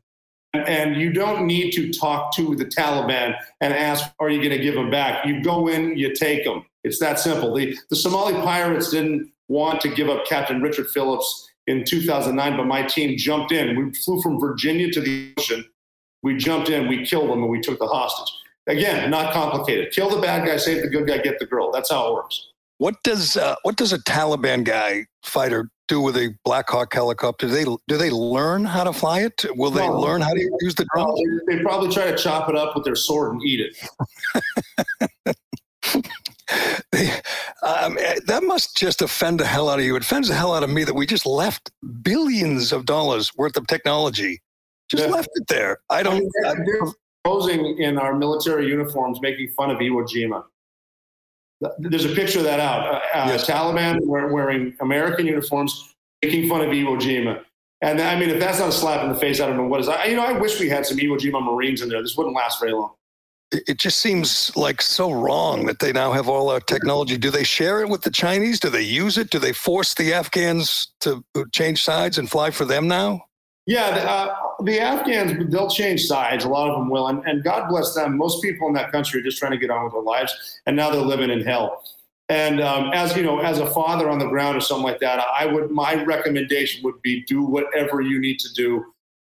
and 0.55 1.01
you 1.01 1.13
don't 1.13 1.47
need 1.47 1.73
to 1.73 1.93
talk 1.93 2.35
to 2.37 2.55
the 2.55 2.65
Taliban 2.65 3.35
and 3.61 3.73
ask, 3.73 4.11
"Are 4.21 4.31
you 4.31 4.39
going 4.39 4.57
to 4.57 4.63
give 4.63 4.75
them 4.75 4.91
back?" 4.91 5.27
You 5.27 5.43
go 5.43 5.69
in, 5.69 5.97
you 5.97 6.15
take 6.15 6.45
them. 6.45 6.65
It's 6.85 6.99
that 7.01 7.19
simple. 7.19 7.55
The 7.55 7.77
the 7.89 7.97
Somali 7.97 8.35
pirates 8.35 8.91
didn't 8.91 9.33
want 9.49 9.81
to 9.81 9.89
give 9.89 10.09
up 10.09 10.25
Captain 10.27 10.63
Richard 10.63 10.89
Phillips 10.89 11.50
in 11.67 11.85
2009, 11.85 12.57
but 12.57 12.67
my 12.67 12.83
team 12.83 13.17
jumped 13.17 13.53
in. 13.53 13.77
We 13.77 13.93
flew 13.95 14.21
from 14.23 14.39
Virginia 14.41 14.91
to 14.93 15.01
the 15.01 15.33
ocean. 15.39 15.65
We 16.23 16.37
jumped 16.37 16.69
in, 16.69 16.89
we 16.89 17.05
killed 17.07 17.31
them, 17.31 17.43
and 17.43 17.51
we 17.51 17.61
took 17.61 17.79
the 17.79 17.87
hostage. 17.87 18.33
Again, 18.67 19.11
not 19.11 19.33
complicated. 19.33 19.93
Kill 19.93 20.11
the 20.11 20.21
bad 20.21 20.47
guy, 20.47 20.57
save 20.57 20.83
the 20.83 20.89
good 20.89 21.07
guy, 21.07 21.19
get 21.19 21.39
the 21.39 21.47
girl. 21.47 21.71
That's 21.73 21.91
how 21.91 22.09
it 22.09 22.15
works. 22.15 22.49
What 22.79 23.03
does 23.03 23.37
uh, 23.37 23.57
what 23.63 23.77
does 23.77 23.93
a 23.93 23.99
Taliban 23.99 24.65
guy 24.65 25.07
fighter 25.23 25.71
do 25.89 26.01
with 26.01 26.17
a 26.17 26.35
Black 26.45 26.69
Hawk 26.71 26.95
helicopter? 26.95 27.47
Do 27.47 27.53
they 27.53 27.65
do 27.89 27.97
they 27.99 28.11
learn 28.11 28.65
how 28.65 28.85
to 28.85 28.93
fly 28.93 29.21
it? 29.21 29.45
Will 29.55 29.71
they 29.71 29.87
No. 29.87 30.01
learn 30.01 30.21
how 30.23 30.33
to 30.33 30.41
use 30.63 30.75
the 30.75 30.87
drone? 30.95 31.15
They 31.47 31.59
probably 31.63 31.91
try 31.93 32.11
to 32.11 32.17
chop 32.17 32.49
it 32.49 32.57
up 32.57 32.75
with 32.75 32.85
their 32.85 32.95
sword 32.95 33.33
and 33.33 33.43
eat 33.43 33.61
it. 33.61 33.77
um, 37.63 37.99
eh, 37.99 38.19
that 38.27 38.43
must 38.43 38.77
just 38.77 39.03
offend 39.03 39.41
the 39.41 39.47
hell 39.47 39.69
out 39.69 39.79
of 39.79 39.85
you. 39.85 39.97
It 39.97 40.03
offends 40.03 40.29
the 40.29 40.35
hell 40.35 40.55
out 40.55 40.63
of 40.63 40.71
me 40.71 40.85
that 40.85 40.95
we 40.95 41.07
just 41.07 41.27
left 41.27 41.71
billions 42.03 42.73
of 42.73 42.85
dollars 42.87 43.31
worth 43.37 43.57
of 43.57 43.67
technology, 43.67 44.41
just 44.91 45.05
Yeah. 45.05 45.11
left 45.11 45.29
it 45.35 45.47
there. 45.49 45.79
I 45.91 46.03
don't. 46.03 46.25
I, 46.47 46.55
They're 46.55 46.93
posing 47.25 47.79
in 47.79 47.99
our 47.99 48.15
military 48.17 48.67
uniforms, 48.67 49.21
making 49.21 49.51
fun 49.51 49.71
of 49.71 49.79
Iwo 49.79 50.05
Jima. 50.09 50.45
There's 51.79 52.07
a 52.07 52.15
picture 52.15 52.39
of 52.39 52.45
that 52.47 52.59
out. 52.61 52.87
Uh, 52.87 53.01
uh, 53.15 53.27
Yes. 53.29 53.47
Taliban 53.47 53.99
wearing 54.07 54.75
American 54.81 55.27
uniforms, 55.27 55.95
making 56.25 56.49
fun 56.49 56.63
of 56.63 56.69
Iwo 56.69 56.99
Jima. 56.99 57.43
And 57.83 58.01
I 58.01 58.19
mean, 58.19 58.31
if 58.31 58.41
that's 58.41 58.59
not 58.59 58.69
a 58.71 58.73
slap 58.73 59.03
in 59.05 59.11
the 59.11 59.19
face, 59.19 59.41
I 59.41 59.47
don't 59.47 59.57
know 59.57 59.67
what 59.67 59.81
is. 59.81 59.89
I, 59.89 60.07
you 60.07 60.17
know, 60.17 60.25
I 60.25 60.33
wish 60.33 60.59
we 60.59 60.69
had 60.69 60.85
some 60.87 60.97
Iwo 60.99 61.19
Jima 61.19 61.43
Marines 61.43 61.83
in 61.83 61.89
there. 61.89 62.03
This 62.03 62.17
wouldn't 62.17 62.35
last 62.35 62.61
very 62.61 62.73
long. 62.73 62.93
It 63.53 63.79
just 63.79 64.01
seems 64.01 64.55
like 64.57 64.81
so 64.81 65.11
wrong 65.11 65.67
that 65.67 65.81
they 65.81 65.93
now 65.93 66.13
have 66.13 66.29
all 66.29 66.51
our 66.51 66.61
technology. 66.61 67.17
Do 67.19 67.31
they 67.31 67.45
share 67.45 67.81
it 67.81 67.89
with 67.89 68.03
the 68.03 68.11
Chinese? 68.11 68.61
Do 68.61 68.71
they 68.71 68.83
use 68.83 69.19
it? 69.19 69.31
Do 69.31 69.39
they 69.39 69.53
force 69.53 69.95
the 69.95 70.13
Afghans 70.13 70.89
to 71.01 71.25
change 71.53 71.83
sides 71.83 72.19
and 72.19 72.31
fly 72.31 72.51
for 72.51 72.65
them 72.65 72.87
now? 72.87 73.25
Yeah, 73.67 73.91
the, 73.95 74.11
uh, 74.11 74.37
the 74.63 74.81
Afghans, 74.81 75.51
they'll 75.53 75.71
change 75.71 76.07
sides. 76.07 76.45
A 76.45 76.49
lot 76.49 76.71
of 76.71 76.79
them 76.79 76.91
will. 76.91 77.09
And, 77.09 77.25
and 77.27 77.43
God 77.45 77.69
bless 77.69 77.95
them. 77.95 78.17
Most 78.17 78.43
people 78.43 78.69
in 78.69 78.75
that 78.75 78.93
country 78.93 79.21
are 79.21 79.25
just 79.25 79.39
trying 79.39 79.53
to 79.53 79.59
get 79.59 79.71
on 79.71 79.85
with 79.85 79.93
their 79.93 80.03
lives. 80.03 80.61
And 80.67 80.77
now 80.77 80.91
they're 80.91 81.01
living 81.01 81.31
in 81.31 81.43
hell. 81.43 81.83
And 82.29 82.61
um, 82.61 82.93
as 82.95 83.17
you 83.17 83.25
know, 83.25 83.41
as 83.41 83.59
a 83.59 83.69
father 83.71 84.09
on 84.09 84.21
the 84.21 84.29
ground 84.29 84.57
or 84.57 84.61
something 84.61 84.85
like 84.85 85.01
that, 85.01 85.19
I 85.19 85.47
would 85.47 85.73
my 85.73 86.03
recommendation 86.05 86.81
would 86.85 87.03
be 87.03 87.25
do 87.25 87.43
whatever 87.43 88.01
you 88.01 88.21
need 88.21 88.39
to 88.39 88.53
do, 88.55 88.85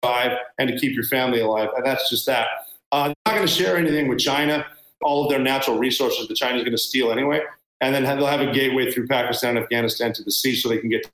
to 0.05 0.39
and 0.59 0.69
to 0.69 0.79
keep 0.79 0.95
your 0.95 1.05
family 1.05 1.41
alive. 1.41 1.71
And 1.77 1.85
that's 1.85 2.09
just 2.09 2.25
that. 2.27 2.47
Uh, 2.95 3.07
they're 3.07 3.15
not 3.27 3.35
going 3.35 3.47
to 3.47 3.53
share 3.53 3.77
anything 3.77 4.07
with 4.07 4.21
China. 4.21 4.65
All 5.03 5.25
of 5.25 5.31
their 5.31 5.41
natural 5.41 5.79
resources, 5.79 6.29
the 6.29 6.35
China's 6.35 6.63
going 6.63 6.73
to 6.73 6.79
steal 6.79 7.11
anyway. 7.11 7.43
And 7.81 7.93
then 7.93 8.05
have, 8.05 8.19
they'll 8.19 8.29
have 8.29 8.41
a 8.41 8.53
gateway 8.53 8.93
through 8.93 9.09
Pakistan, 9.09 9.57
and 9.57 9.65
Afghanistan 9.65 10.13
to 10.13 10.23
the 10.23 10.31
sea, 10.31 10.55
so 10.55 10.69
they 10.69 10.79
can 10.79 10.89
get 10.89 11.11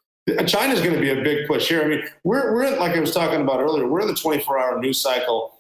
China's 0.46 0.80
going 0.80 0.94
to 0.94 1.00
be 1.00 1.08
a 1.08 1.22
big 1.22 1.48
push 1.48 1.68
here. 1.68 1.82
I 1.82 1.88
mean, 1.88 2.02
we're, 2.22 2.54
we're 2.54 2.78
like 2.78 2.94
I 2.94 3.00
was 3.00 3.14
talking 3.14 3.40
about 3.40 3.60
earlier, 3.60 3.88
we're 3.88 4.02
in 4.02 4.08
the 4.08 4.14
24 4.14 4.58
hour 4.58 4.78
news 4.78 5.00
cycle 5.00 5.54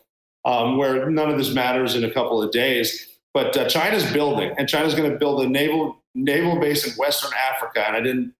um, 0.44 0.76
where 0.76 1.08
none 1.10 1.30
of 1.30 1.38
this 1.38 1.54
matters 1.54 1.94
in 1.94 2.04
a 2.04 2.10
couple 2.10 2.42
of 2.42 2.52
days. 2.52 3.08
But 3.32 3.56
uh, 3.56 3.68
China's 3.68 4.10
building, 4.12 4.52
and 4.58 4.68
China's 4.68 4.94
going 4.94 5.10
to 5.10 5.16
build 5.16 5.40
a 5.42 5.48
naval 5.48 6.02
naval 6.14 6.60
base 6.60 6.86
in 6.86 6.92
Western 6.94 7.30
Africa. 7.50 7.86
And 7.86 7.96
I 7.96 8.00
didn't 8.00 8.34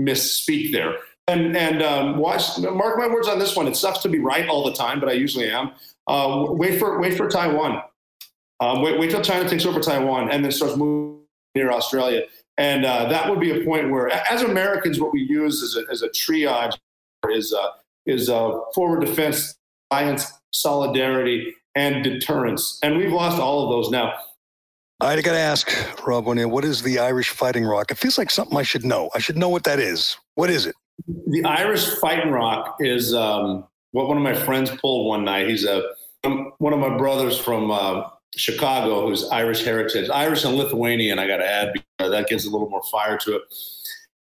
misspeak 0.00 0.72
there. 0.72 0.96
And 1.28 1.56
and 1.56 1.82
um, 1.82 2.18
watch, 2.18 2.58
mark 2.58 2.98
my 2.98 3.06
words 3.06 3.28
on 3.28 3.38
this 3.38 3.56
one. 3.56 3.66
It 3.66 3.76
sucks 3.76 4.00
to 4.00 4.08
be 4.08 4.18
right 4.18 4.48
all 4.48 4.64
the 4.64 4.74
time, 4.74 5.00
but 5.00 5.08
I 5.08 5.12
usually 5.12 5.48
am. 5.48 5.72
Uh, 6.06 6.46
wait 6.50 6.78
for 6.78 7.00
wait 7.00 7.16
for 7.16 7.28
Taiwan. 7.28 7.82
Um, 8.60 8.82
wait 8.82 8.98
wait 8.98 9.10
till 9.10 9.22
China 9.22 9.48
takes 9.48 9.64
over 9.66 9.80
Taiwan 9.80 10.30
and 10.30 10.44
then 10.44 10.52
starts 10.52 10.76
moving 10.76 11.22
near 11.54 11.70
Australia. 11.70 12.22
And 12.58 12.84
uh, 12.84 13.08
that 13.08 13.28
would 13.30 13.40
be 13.40 13.50
a 13.50 13.64
point 13.64 13.90
where, 13.90 14.10
as 14.10 14.42
Americans, 14.42 15.00
what 15.00 15.12
we 15.12 15.22
use 15.22 15.62
as 15.62 15.76
a, 15.76 15.90
as 15.90 16.02
a 16.02 16.08
triage 16.10 16.76
is 17.30 17.52
uh, 17.52 17.70
is 18.06 18.28
uh, 18.28 18.58
forward 18.74 19.04
defense, 19.04 19.54
alliance, 19.90 20.32
solidarity, 20.52 21.54
and 21.74 22.04
deterrence. 22.04 22.78
And 22.82 22.98
we've 22.98 23.12
lost 23.12 23.40
all 23.40 23.64
of 23.64 23.70
those 23.70 23.90
now. 23.90 24.12
I 25.00 25.20
got 25.20 25.32
to 25.32 25.38
ask, 25.38 25.68
Rob 26.06 26.28
O'Neill, 26.28 26.48
what 26.48 26.64
is 26.64 26.82
the 26.82 27.00
Irish 27.00 27.30
Fighting 27.30 27.64
Rock? 27.64 27.90
It 27.90 27.98
feels 27.98 28.18
like 28.18 28.30
something 28.30 28.56
I 28.56 28.62
should 28.62 28.84
know. 28.84 29.10
I 29.16 29.18
should 29.18 29.36
know 29.36 29.48
what 29.48 29.64
that 29.64 29.80
is. 29.80 30.16
What 30.36 30.48
is 30.48 30.66
it? 30.66 30.76
The 31.26 31.44
Irish 31.44 31.86
Fighting 31.96 32.30
Rock 32.30 32.76
is 32.78 33.12
um, 33.12 33.64
what 33.92 34.08
one 34.08 34.16
of 34.16 34.22
my 34.22 34.34
friends 34.34 34.70
pulled 34.80 35.06
one 35.06 35.24
night. 35.24 35.48
He's 35.48 35.64
a 35.64 35.90
um, 36.24 36.52
one 36.58 36.72
of 36.72 36.78
my 36.78 36.96
brothers 36.96 37.38
from 37.38 37.70
uh, 37.70 38.08
Chicago 38.36 39.06
who's 39.06 39.28
Irish 39.28 39.64
heritage, 39.64 40.08
Irish 40.10 40.44
and 40.44 40.54
Lithuanian. 40.56 41.18
I 41.18 41.26
got 41.26 41.38
to 41.38 41.46
add 41.46 41.72
because 41.72 42.10
that 42.10 42.28
gives 42.28 42.44
a 42.44 42.50
little 42.50 42.68
more 42.68 42.82
fire 42.90 43.18
to 43.18 43.36
it. 43.36 43.42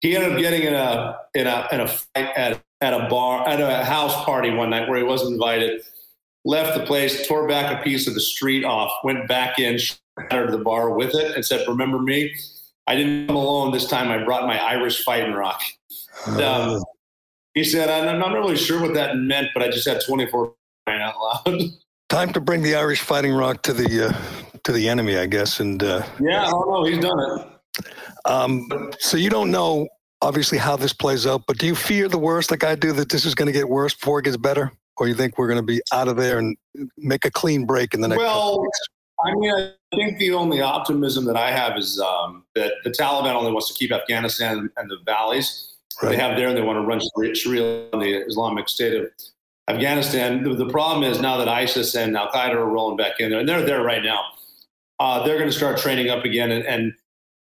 He 0.01 0.17
ended 0.17 0.33
up 0.33 0.39
getting 0.39 0.63
in 0.63 0.75
a 0.75 1.19
in 1.35 1.47
a 1.47 1.69
in 1.73 1.81
a 1.81 1.89
fight 1.89 2.37
at 2.37 2.63
at 2.81 2.95
a 2.95 3.09
bar 3.09 3.47
at 3.47 3.61
a 3.61 3.85
house 3.85 4.15
party 4.25 4.51
one 4.51 4.71
night 4.71 4.89
where 4.89 4.99
he 4.99 5.05
wasn't 5.05 5.33
invited. 5.33 5.83
Left 6.45 6.79
the 6.79 6.87
place, 6.87 7.29
tore 7.29 7.47
back 7.47 7.79
a 7.79 7.83
piece 7.85 8.07
of 8.07 8.15
the 8.15 8.21
street 8.21 8.65
off, 8.65 8.91
went 9.05 9.29
back 9.29 9.59
in, 9.59 9.79
shattered 9.79 10.53
the 10.53 10.59
bar 10.59 10.95
with 10.95 11.15
it, 11.15 11.37
and 11.37 11.45
said, 11.45 11.69
"Remember 11.69 11.99
me? 11.99 12.35
I 12.87 12.97
didn't 12.97 13.27
come 13.27 13.37
alone 13.37 13.73
this 13.73 13.87
time. 13.87 14.11
I 14.11 14.25
brought 14.25 14.47
my 14.47 14.59
Irish 14.59 15.05
Fighting 15.05 15.35
Rock." 15.35 15.61
And, 16.27 16.41
um, 16.41 16.83
he 17.55 17.65
said, 17.65 17.89
"I'm 17.89 18.19
not 18.19 18.33
really 18.33 18.57
sure 18.57 18.81
what 18.81 18.95
that 18.95 19.17
meant, 19.17 19.49
but 19.55 19.63
I 19.63 19.69
just 19.69 19.89
had 19.89 20.01
24 20.05 20.55
crying 20.87 21.03
out 21.03 21.15
loud." 21.21 21.61
Time 22.09 22.33
to 22.33 22.41
bring 22.41 22.63
the 22.63 22.75
Irish 22.75 23.01
Fighting 23.01 23.33
Rock 23.33 23.63
to 23.63 23.73
the 23.73 24.09
uh, 24.09 24.59
to 24.65 24.73
the 24.73 24.89
enemy, 24.89 25.17
I 25.17 25.27
guess. 25.27 25.61
And 25.61 25.83
uh, 25.83 26.05
don't 26.51 26.69
know. 26.69 26.85
he's 26.85 26.99
done 26.99 27.19
it. 27.19 27.87
um, 28.25 28.93
so 28.99 29.17
you 29.17 29.31
don't 29.31 29.51
know 29.51 29.89
obviously 30.23 30.59
how 30.59 30.77
this 30.77 30.93
plays 30.93 31.27
out, 31.27 31.43
but 31.47 31.59
do 31.59 31.67
you 31.67 31.75
fear 31.75 32.09
the 32.09 32.19
worst, 32.19 32.51
like 32.51 32.65
I 32.65 32.75
do, 32.75 32.93
that 32.93 33.09
this 33.09 33.25
is 33.25 33.35
going 33.35 33.47
to 33.47 33.53
get 33.53 33.69
worse 33.69 33.95
before 33.95 34.19
it 34.19 34.25
gets 34.25 34.37
better, 34.37 34.71
or 34.97 35.09
you 35.09 35.15
think 35.15 35.39
we're 35.39 35.47
going 35.47 35.61
to 35.61 35.65
be 35.65 35.81
out 35.93 36.09
of 36.09 36.17
there 36.17 36.39
and 36.39 36.57
make 36.99 37.25
a 37.25 37.31
clean 37.31 37.65
break 37.65 37.95
in 37.95 38.01
the 38.01 38.09
next? 38.09 38.19
Well? 38.19 38.67
I 39.25 39.35
mean, 39.35 39.53
I 39.53 39.73
think 39.95 40.19
the 40.19 40.33
only 40.33 40.63
optimism 40.63 41.27
that 41.27 41.37
I 41.37 41.51
have 41.51 41.77
is 41.77 42.01
um, 42.01 42.45
that 42.55 42.73
the 42.85 42.91
Taliban 42.91 43.35
only 43.35 43.53
wants 43.53 43.69
to 43.69 43.75
keep 43.75 43.93
Afghanistan 43.93 44.71
and 44.77 44.91
the 44.91 44.97
valleys 45.05 45.70
Right. 46.03 46.11
they 46.11 46.17
have 46.17 46.37
there, 46.37 46.49
and 46.49 46.57
they 46.57 46.63
want 46.63 46.77
to 46.77 46.83
run 46.83 47.01
Sharia- 47.35 47.89
on 47.93 48.01
the 48.01 48.25
Islamic 48.27 48.69
State 48.69 48.95
of 48.95 49.11
Afghanistan. 49.69 50.43
The, 50.43 50.55
the 50.55 50.69
problem 50.69 51.03
is 51.05 51.21
now 51.21 51.37
that 51.37 51.49
ISIS 51.49 51.95
and 51.95 52.17
Al 52.17 52.31
Qaeda 52.31 52.55
are 52.55 52.67
rolling 52.67 52.97
back 52.97 53.21
in 53.21 53.31
there, 53.31 53.41
and 53.41 53.49
they're 53.49 53.65
there 53.65 53.83
right 53.83 54.03
now. 54.03 54.25
Uh, 54.99 55.25
they're 55.25 55.39
going 55.39 55.51
to 55.51 55.57
start 55.57 55.79
training 55.79 56.11
up 56.11 56.25
again, 56.25 56.51
and, 56.51 56.65
and 56.65 56.93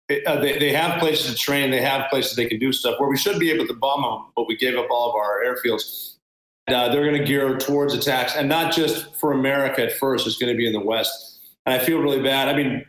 it, 0.10 0.26
uh, 0.26 0.40
they, 0.40 0.58
they 0.60 0.72
have 0.74 1.00
places 1.00 1.32
to 1.32 1.38
train. 1.38 1.72
They 1.72 1.82
have 1.82 2.10
places 2.10 2.36
they 2.36 2.48
can 2.48 2.60
do 2.60 2.72
stuff 2.74 3.00
where 3.00 3.10
we 3.10 3.18
should 3.18 3.40
be 3.40 3.52
able 3.52 3.68
to 3.68 3.74
bomb 3.74 4.02
them, 4.02 4.32
but 4.36 4.48
we 4.48 4.56
gave 4.56 4.78
up 4.78 4.88
all 4.90 5.10
of 5.10 5.16
our 5.16 5.44
airfields. 5.44 6.16
Uh, 6.68 6.90
they're 6.90 7.06
going 7.06 7.20
to 7.20 7.26
gear 7.26 7.58
towards 7.58 7.94
attacks, 7.94 8.36
and 8.36 8.48
not 8.48 8.74
just 8.74 9.16
for 9.16 9.34
America 9.34 9.84
at 9.84 9.94
first. 9.94 10.26
It's 10.26 10.38
going 10.38 10.52
to 10.52 10.58
be 10.58 10.68
in 10.68 10.74
the 10.74 10.80
West, 10.80 11.40
and 11.66 11.74
I 11.80 11.84
feel 11.84 12.00
really 12.00 12.22
bad. 12.22 12.48
I 12.48 12.56
mean, 12.56 12.86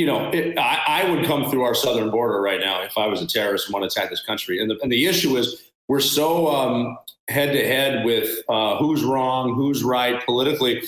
you 0.00 0.06
know, 0.06 0.30
it, 0.30 0.58
I, 0.58 1.02
I 1.04 1.10
would 1.10 1.26
come 1.26 1.50
through 1.50 1.62
our 1.62 1.74
southern 1.74 2.10
border 2.10 2.40
right 2.40 2.58
now 2.58 2.80
if 2.80 2.96
I 2.96 3.06
was 3.06 3.20
a 3.20 3.26
terrorist 3.26 3.66
and 3.66 3.74
want 3.74 3.82
to 3.82 3.86
attack 3.94 4.08
this 4.08 4.24
country. 4.24 4.58
And 4.58 4.70
the, 4.70 4.78
and 4.82 4.90
the 4.90 5.04
issue 5.04 5.36
is 5.36 5.70
we're 5.88 6.00
so 6.00 6.96
head 7.28 7.52
to 7.52 7.66
head 7.66 8.06
with 8.06 8.38
uh, 8.48 8.78
who's 8.78 9.04
wrong, 9.04 9.54
who's 9.54 9.84
right 9.84 10.24
politically 10.24 10.82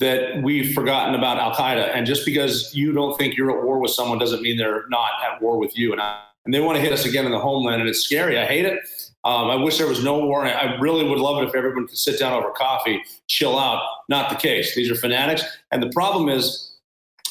that 0.00 0.42
we've 0.42 0.74
forgotten 0.74 1.14
about 1.14 1.38
Al 1.38 1.54
Qaeda. 1.54 1.94
And 1.94 2.06
just 2.06 2.26
because 2.26 2.74
you 2.74 2.92
don't 2.92 3.16
think 3.16 3.38
you're 3.38 3.58
at 3.58 3.64
war 3.64 3.78
with 3.78 3.90
someone 3.90 4.18
doesn't 4.18 4.42
mean 4.42 4.58
they're 4.58 4.86
not 4.90 5.12
at 5.24 5.40
war 5.40 5.58
with 5.58 5.74
you. 5.78 5.92
And, 5.92 6.00
I, 6.02 6.24
and 6.44 6.52
they 6.52 6.60
want 6.60 6.76
to 6.76 6.82
hit 6.82 6.92
us 6.92 7.06
again 7.06 7.24
in 7.24 7.32
the 7.32 7.40
homeland, 7.40 7.80
and 7.80 7.88
it's 7.88 8.02
scary. 8.02 8.38
I 8.38 8.44
hate 8.44 8.66
it. 8.66 8.80
Um, 9.24 9.48
I 9.48 9.56
wish 9.56 9.78
there 9.78 9.88
was 9.88 10.04
no 10.04 10.18
war. 10.26 10.44
I 10.44 10.76
really 10.76 11.08
would 11.08 11.18
love 11.18 11.42
it 11.42 11.48
if 11.48 11.54
everyone 11.54 11.88
could 11.88 11.96
sit 11.96 12.18
down 12.18 12.34
over 12.34 12.50
coffee, 12.50 13.02
chill 13.28 13.58
out. 13.58 13.82
Not 14.10 14.28
the 14.28 14.36
case. 14.36 14.74
These 14.74 14.90
are 14.90 14.94
fanatics. 14.94 15.42
And 15.72 15.82
the 15.82 15.90
problem 15.90 16.28
is 16.28 16.67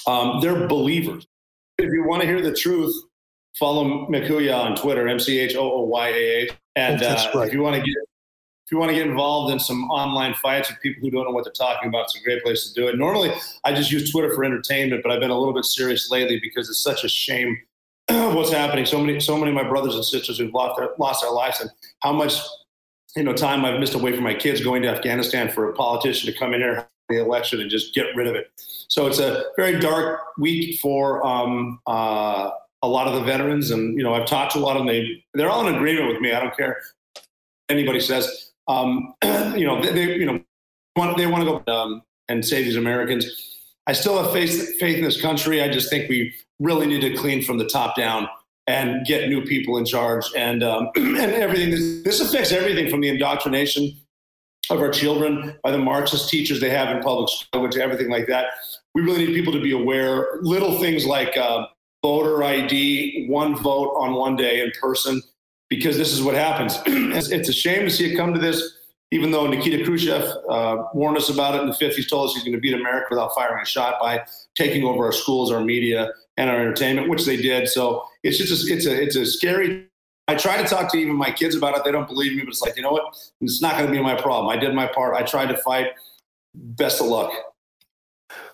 um, 0.08 0.40
they're 0.42 0.68
believers. 0.68 1.28
If 1.78 1.92
you 1.92 2.06
want 2.08 2.22
to 2.22 2.28
hear 2.28 2.42
the 2.42 2.54
truth, 2.54 2.96
follow 3.60 4.08
mchooyah 4.08 4.58
on 4.58 4.76
Twitter, 4.76 5.08
M 5.08 5.20
C 5.20 5.40
H 5.40 5.56
O 5.56 5.72
O 5.72 5.82
Y 5.84 6.08
A 6.10 6.14
H. 6.44 6.52
And 6.76 6.96
Oh, 6.96 7.00
that's 7.00 7.26
uh, 7.26 7.40
right. 7.40 7.48
if 7.48 7.54
you 7.54 7.62
want 7.62 7.76
to 7.76 7.82
get 7.82 7.96
if 8.68 8.72
you 8.72 8.80
want 8.80 8.90
to 8.90 8.96
get 8.96 9.08
involved 9.08 9.54
in 9.54 9.60
some 9.60 9.90
online 9.90 10.34
fights 10.34 10.70
with 10.70 10.82
people 10.82 11.02
who 11.02 11.10
don't 11.10 11.24
know 11.24 11.32
what 11.32 11.46
they're 11.46 11.54
talking 11.54 11.88
about, 11.88 12.04
it's 12.04 12.20
a 12.20 12.22
great 12.22 12.44
place 12.44 12.68
to 12.68 12.74
do 12.74 12.90
it. 12.90 12.98
Normally, 12.98 13.32
I 13.64 13.74
just 13.74 13.94
use 13.94 14.12
Twitter 14.12 14.34
for 14.36 14.44
entertainment, 14.44 15.04
but 15.04 15.12
I've 15.12 15.22
been 15.22 15.30
a 15.30 15.40
little 15.40 15.54
bit 15.54 15.64
serious 15.64 16.12
lately 16.12 16.38
because 16.42 16.70
it's 16.70 16.84
such 16.84 17.06
a 17.06 17.08
shame 17.08 17.58
what's 18.10 18.52
happening. 18.52 18.86
So 18.86 19.00
many, 19.00 19.22
so 19.22 19.38
many 19.38 19.52
of 19.52 19.56
my 19.56 19.64
brothers 19.68 19.96
and 19.96 20.04
sisters 20.04 20.38
who've 20.38 20.54
lost 20.54 20.78
their, 20.78 20.90
lost 21.00 21.22
their 21.22 21.32
lives, 21.32 21.62
and 21.62 21.70
how 22.02 22.12
much 22.12 22.34
you 23.16 23.24
know 23.24 23.32
time 23.32 23.64
I've 23.64 23.80
missed 23.80 23.94
away 23.94 24.14
from 24.14 24.26
my 24.26 24.34
kids 24.34 24.62
going 24.62 24.82
to 24.82 24.90
Afghanistan 24.90 25.50
for 25.50 25.70
a 25.70 25.74
politician 25.74 26.30
to 26.32 26.38
come 26.38 26.54
in 26.54 26.60
here, 26.60 26.90
the 27.10 27.22
election, 27.22 27.62
and 27.62 27.70
just 27.70 27.94
get 27.94 28.08
rid 28.16 28.28
of 28.28 28.36
it. 28.36 28.52
So 28.88 29.08
it's 29.08 29.20
a 29.20 29.46
very 29.56 29.80
dark 29.80 30.22
week 30.38 30.80
for 30.80 31.26
um, 31.26 31.80
uh, 31.88 32.52
a 32.84 32.88
lot 32.88 33.08
of 33.08 33.14
the 33.14 33.22
veterans, 33.22 33.72
and 33.72 33.98
you 33.98 34.04
know 34.04 34.14
I've 34.14 34.26
talked 34.26 34.54
to 34.54 34.60
a 34.60 34.62
lot 34.62 34.78
of 34.78 34.86
them. 34.86 34.88
They 34.88 35.24
they're 35.34 35.50
all 35.50 35.68
in 35.68 35.76
agreement 35.76 36.08
with 36.08 36.22
me. 36.22 36.32
I 36.32 36.40
don't 36.40 36.56
care 36.56 36.78
anybody 37.70 38.00
says. 38.00 38.52
Um, 38.68 39.14
you 39.24 39.66
know 39.66 39.82
they, 39.82 39.92
they 39.92 40.16
you 40.16 40.26
know 40.26 40.40
want, 40.96 41.18
they 41.18 41.28
want 41.28 41.44
to 41.44 41.62
go 41.66 41.74
um, 41.74 42.02
and 42.28 42.46
save 42.46 42.66
these 42.66 42.76
Americans. 42.76 43.26
I 43.88 43.94
still 43.94 44.22
have 44.22 44.34
faith 44.34 44.78
faith 44.78 44.98
in 44.98 45.04
this 45.04 45.22
country. 45.22 45.62
I 45.62 45.70
just 45.70 45.90
think 45.90 46.10
we 46.10 46.34
really 46.60 46.88
need 46.88 47.02
to 47.02 47.16
clean 47.16 47.44
from 47.44 47.58
the 47.58 47.68
top 47.68 47.96
down 47.96 48.28
and 48.68 49.06
get 49.06 49.30
new 49.30 49.46
people 49.46 49.78
in 49.78 49.86
charge 49.86 50.26
and 50.36 50.64
um, 50.64 50.90
and 50.96 51.18
everything. 51.18 51.72
This, 51.72 52.04
this 52.04 52.22
affects 52.22 52.52
everything 52.52 52.90
from 52.90 53.02
the 53.02 53.10
indoctrination 53.10 53.98
of 54.70 54.80
our 54.82 54.90
children 54.90 55.56
by 55.64 55.72
the 55.72 55.78
Marxist 55.78 56.30
teachers 56.30 56.60
they 56.60 56.70
have 56.70 56.96
in 56.96 57.02
public 57.02 57.30
school, 57.30 57.70
to 57.70 57.82
everything 57.82 58.10
like 58.10 58.28
that. 58.28 58.48
We 58.94 59.02
really 59.02 59.26
need 59.26 59.34
people 59.34 59.54
to 59.54 59.62
be 59.62 59.72
aware. 59.72 60.40
Little 60.42 60.80
things 60.80 61.06
like 61.06 61.38
uh, 61.38 61.68
voter 62.04 62.44
ID, 62.44 63.28
one 63.30 63.56
vote 63.56 63.96
on 63.98 64.14
one 64.14 64.36
day 64.36 64.62
in 64.62 64.72
person, 64.80 65.22
because 65.70 65.98
this 65.98 66.12
is 66.12 66.22
what 66.22 66.36
happens. 66.36 66.80
it's, 66.86 67.50
a 67.50 67.54
shame 67.54 67.84
to 67.84 67.90
see 67.90 68.12
it 68.12 68.18
come 68.18 68.34
to 68.34 68.40
this, 68.40 68.78
even 69.12 69.32
though 69.32 69.48
Nikita 69.48 69.84
Khrushchev 69.86 70.24
uh, 70.50 70.84
warned 70.94 71.18
us 71.18 71.30
about 71.30 71.56
it 71.56 71.62
in 71.62 71.68
the 71.68 71.76
50s, 71.76 72.10
told 72.10 72.30
us 72.30 72.36
he's 72.36 72.44
going 72.44 72.56
to 72.56 72.60
beat 72.60 72.74
America 72.74 73.08
without 73.10 73.34
firing 73.36 73.62
a 73.62 73.66
shot 73.66 73.96
by 74.02 74.24
taking 74.56 74.84
over 74.84 75.06
our 75.06 75.12
schools, 75.12 75.52
our 75.52 75.62
media, 75.62 76.12
and 76.38 76.50
our 76.50 76.60
entertainment, 76.60 77.10
which 77.10 77.26
they 77.26 77.38
did. 77.38 77.68
So 77.68 78.04
it's 78.24 78.38
just 78.38 78.70
a, 78.70 78.74
it's 78.74 78.86
a 78.86 79.02
it's 79.02 79.16
a 79.16 79.26
scary. 79.26 79.88
I 80.28 80.36
try 80.36 80.62
to 80.62 80.68
talk 80.68 80.92
to 80.92 80.98
even 80.98 81.16
my 81.16 81.32
kids 81.32 81.56
about 81.56 81.78
it. 81.78 81.84
They 81.84 81.92
don't 81.92 82.08
believe 82.08 82.36
me, 82.36 82.44
but 82.44 82.50
it's 82.50 82.62
like 82.62 82.76
you 82.76 82.84
know 82.84 82.92
what? 82.92 83.16
It's 83.42 83.62
not 83.62 83.78
going 83.78 83.86
to 83.86 83.92
be 83.92 84.02
my 84.02 84.20
problem. 84.20 84.50
I 84.50 84.58
did 84.58 84.74
my 84.74 84.88
part. 84.88 85.16
I 85.16 85.24
tried 85.24 85.48
to 85.48 85.58
fight. 85.58 85.88
Best 86.54 87.02
of 87.02 87.08
luck. 87.08 87.32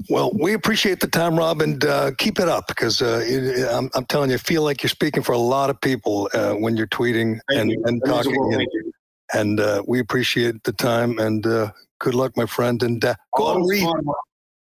Well, 0.10 0.32
we 0.34 0.54
appreciate 0.54 1.00
the 1.00 1.08
time, 1.08 1.38
Rob, 1.38 1.62
and 1.62 1.84
uh, 1.84 2.12
keep 2.18 2.40
it 2.40 2.48
up 2.48 2.68
because 2.68 3.02
uh, 3.02 3.70
I'm, 3.72 3.90
I'm, 3.96 4.06
telling 4.06 4.30
you, 4.30 4.36
I 4.36 4.40
feel 4.40 4.62
like 4.62 4.84
you're 4.84 4.90
speaking 4.90 5.24
for 5.24 5.32
a 5.32 5.38
lot 5.38 5.70
of 5.70 5.80
people 5.82 6.30
uh, 6.34 6.54
when 6.54 6.78
you're 6.78 6.88
tweeting 6.88 7.40
Thank 7.50 7.62
and, 7.62 7.72
you. 7.72 7.84
and 7.86 8.02
talking. 8.06 8.54
And, 8.54 8.68
and 9.34 9.60
uh, 9.60 9.84
we 9.88 10.00
appreciate 10.00 10.64
the 10.64 10.74
time 10.74 11.18
and 11.20 11.46
uh, 11.48 11.72
good 12.00 12.14
luck, 12.14 12.36
my 12.38 12.46
friend. 12.46 12.84
And 12.84 13.04
uh, 13.04 13.16
go 13.36 13.56
and 13.56 13.68
read. 13.68 13.88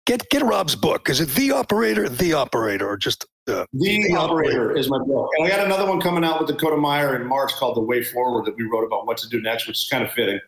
Get 0.06 0.28
get 0.30 0.42
Rob's 0.42 0.76
book. 0.76 1.10
Is 1.10 1.20
it 1.20 1.30
The 1.30 1.52
Operator, 1.52 2.08
The 2.08 2.34
Operator, 2.34 2.88
or 2.88 2.96
just 2.96 3.26
the, 3.48 3.66
the, 3.74 4.16
Operator, 4.16 4.18
Operator 4.18 4.78
is 4.78 4.90
my 4.90 5.00
book. 5.00 5.30
And 5.38 5.48
I 5.48 5.50
got 5.50 5.66
another 5.66 5.88
one 5.88 6.02
coming 6.02 6.24
out 6.24 6.40
with 6.40 6.50
Dakota 6.50 6.78
Meyer 6.78 7.20
in 7.20 7.26
March 7.28 7.54
called 7.54 7.78
The 7.78 7.82
Way 7.82 8.04
Forward 8.04 8.46
that 8.46 8.56
we 8.58 8.66
wrote 8.66 8.84
about 8.84 9.08
what 9.08 9.18
to 9.20 9.30
do 9.30 9.42
next, 9.42 9.68
which 9.68 9.78
is 9.78 9.90
kind 9.90 10.04
of 10.04 10.12
fitting. 10.12 10.40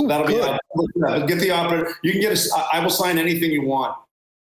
Ooh, 0.00 0.06
That'll 0.06 0.26
good. 0.26 0.58
be 0.94 1.04
out. 1.04 1.28
Get 1.28 1.40
the 1.40 1.50
operator. 1.50 1.94
You 2.02 2.12
can 2.12 2.20
get 2.20 2.32
a, 2.32 2.56
I 2.72 2.80
will 2.80 2.90
sign 2.90 3.18
anything 3.18 3.50
you 3.50 3.62
want 3.62 3.96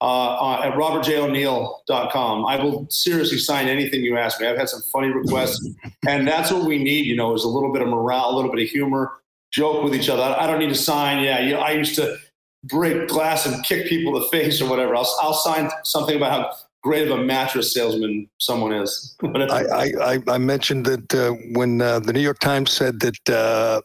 uh, 0.00 0.04
uh, 0.04 0.60
at 0.64 0.74
robertjoneill.com. 0.74 2.46
I 2.46 2.62
will 2.62 2.86
seriously 2.88 3.38
sign 3.38 3.66
anything 3.66 4.02
you 4.02 4.16
ask 4.16 4.40
me. 4.40 4.46
I've 4.46 4.56
had 4.56 4.68
some 4.68 4.82
funny 4.92 5.08
requests, 5.08 5.68
and 6.06 6.26
that's 6.26 6.52
what 6.52 6.64
we 6.64 6.82
need. 6.82 7.06
You 7.06 7.16
know, 7.16 7.34
is 7.34 7.44
a 7.44 7.48
little 7.48 7.72
bit 7.72 7.82
of 7.82 7.88
morale, 7.88 8.30
a 8.30 8.36
little 8.36 8.50
bit 8.52 8.62
of 8.62 8.68
humor, 8.68 9.12
joke 9.50 9.82
with 9.82 9.94
each 9.94 10.08
other. 10.08 10.22
I 10.22 10.46
don't 10.46 10.60
need 10.60 10.68
to 10.68 10.74
sign. 10.76 11.22
Yeah, 11.22 11.40
you 11.40 11.54
know, 11.54 11.60
I 11.60 11.72
used 11.72 11.96
to 11.96 12.16
break 12.64 13.08
glass 13.08 13.46
and 13.46 13.64
kick 13.64 13.86
people 13.86 14.16
in 14.16 14.22
the 14.22 14.28
face 14.32 14.60
or 14.60 14.68
whatever. 14.68 14.94
I'll, 14.96 15.16
I'll 15.20 15.34
sign 15.34 15.70
something 15.84 16.16
about 16.16 16.30
how 16.30 16.52
great 16.82 17.08
of 17.08 17.18
a 17.18 17.22
mattress 17.22 17.72
salesman 17.72 18.28
someone 18.38 18.72
is. 18.72 19.16
I, 19.22 19.90
I, 20.00 20.18
I, 20.28 20.38
mentioned 20.38 20.86
that 20.86 21.14
uh, 21.14 21.32
when 21.54 21.80
uh, 21.80 22.00
the 22.00 22.12
New 22.12 22.20
York 22.20 22.38
Times 22.38 22.70
said 22.70 23.00
that 23.00 23.30
uh, 23.30 23.80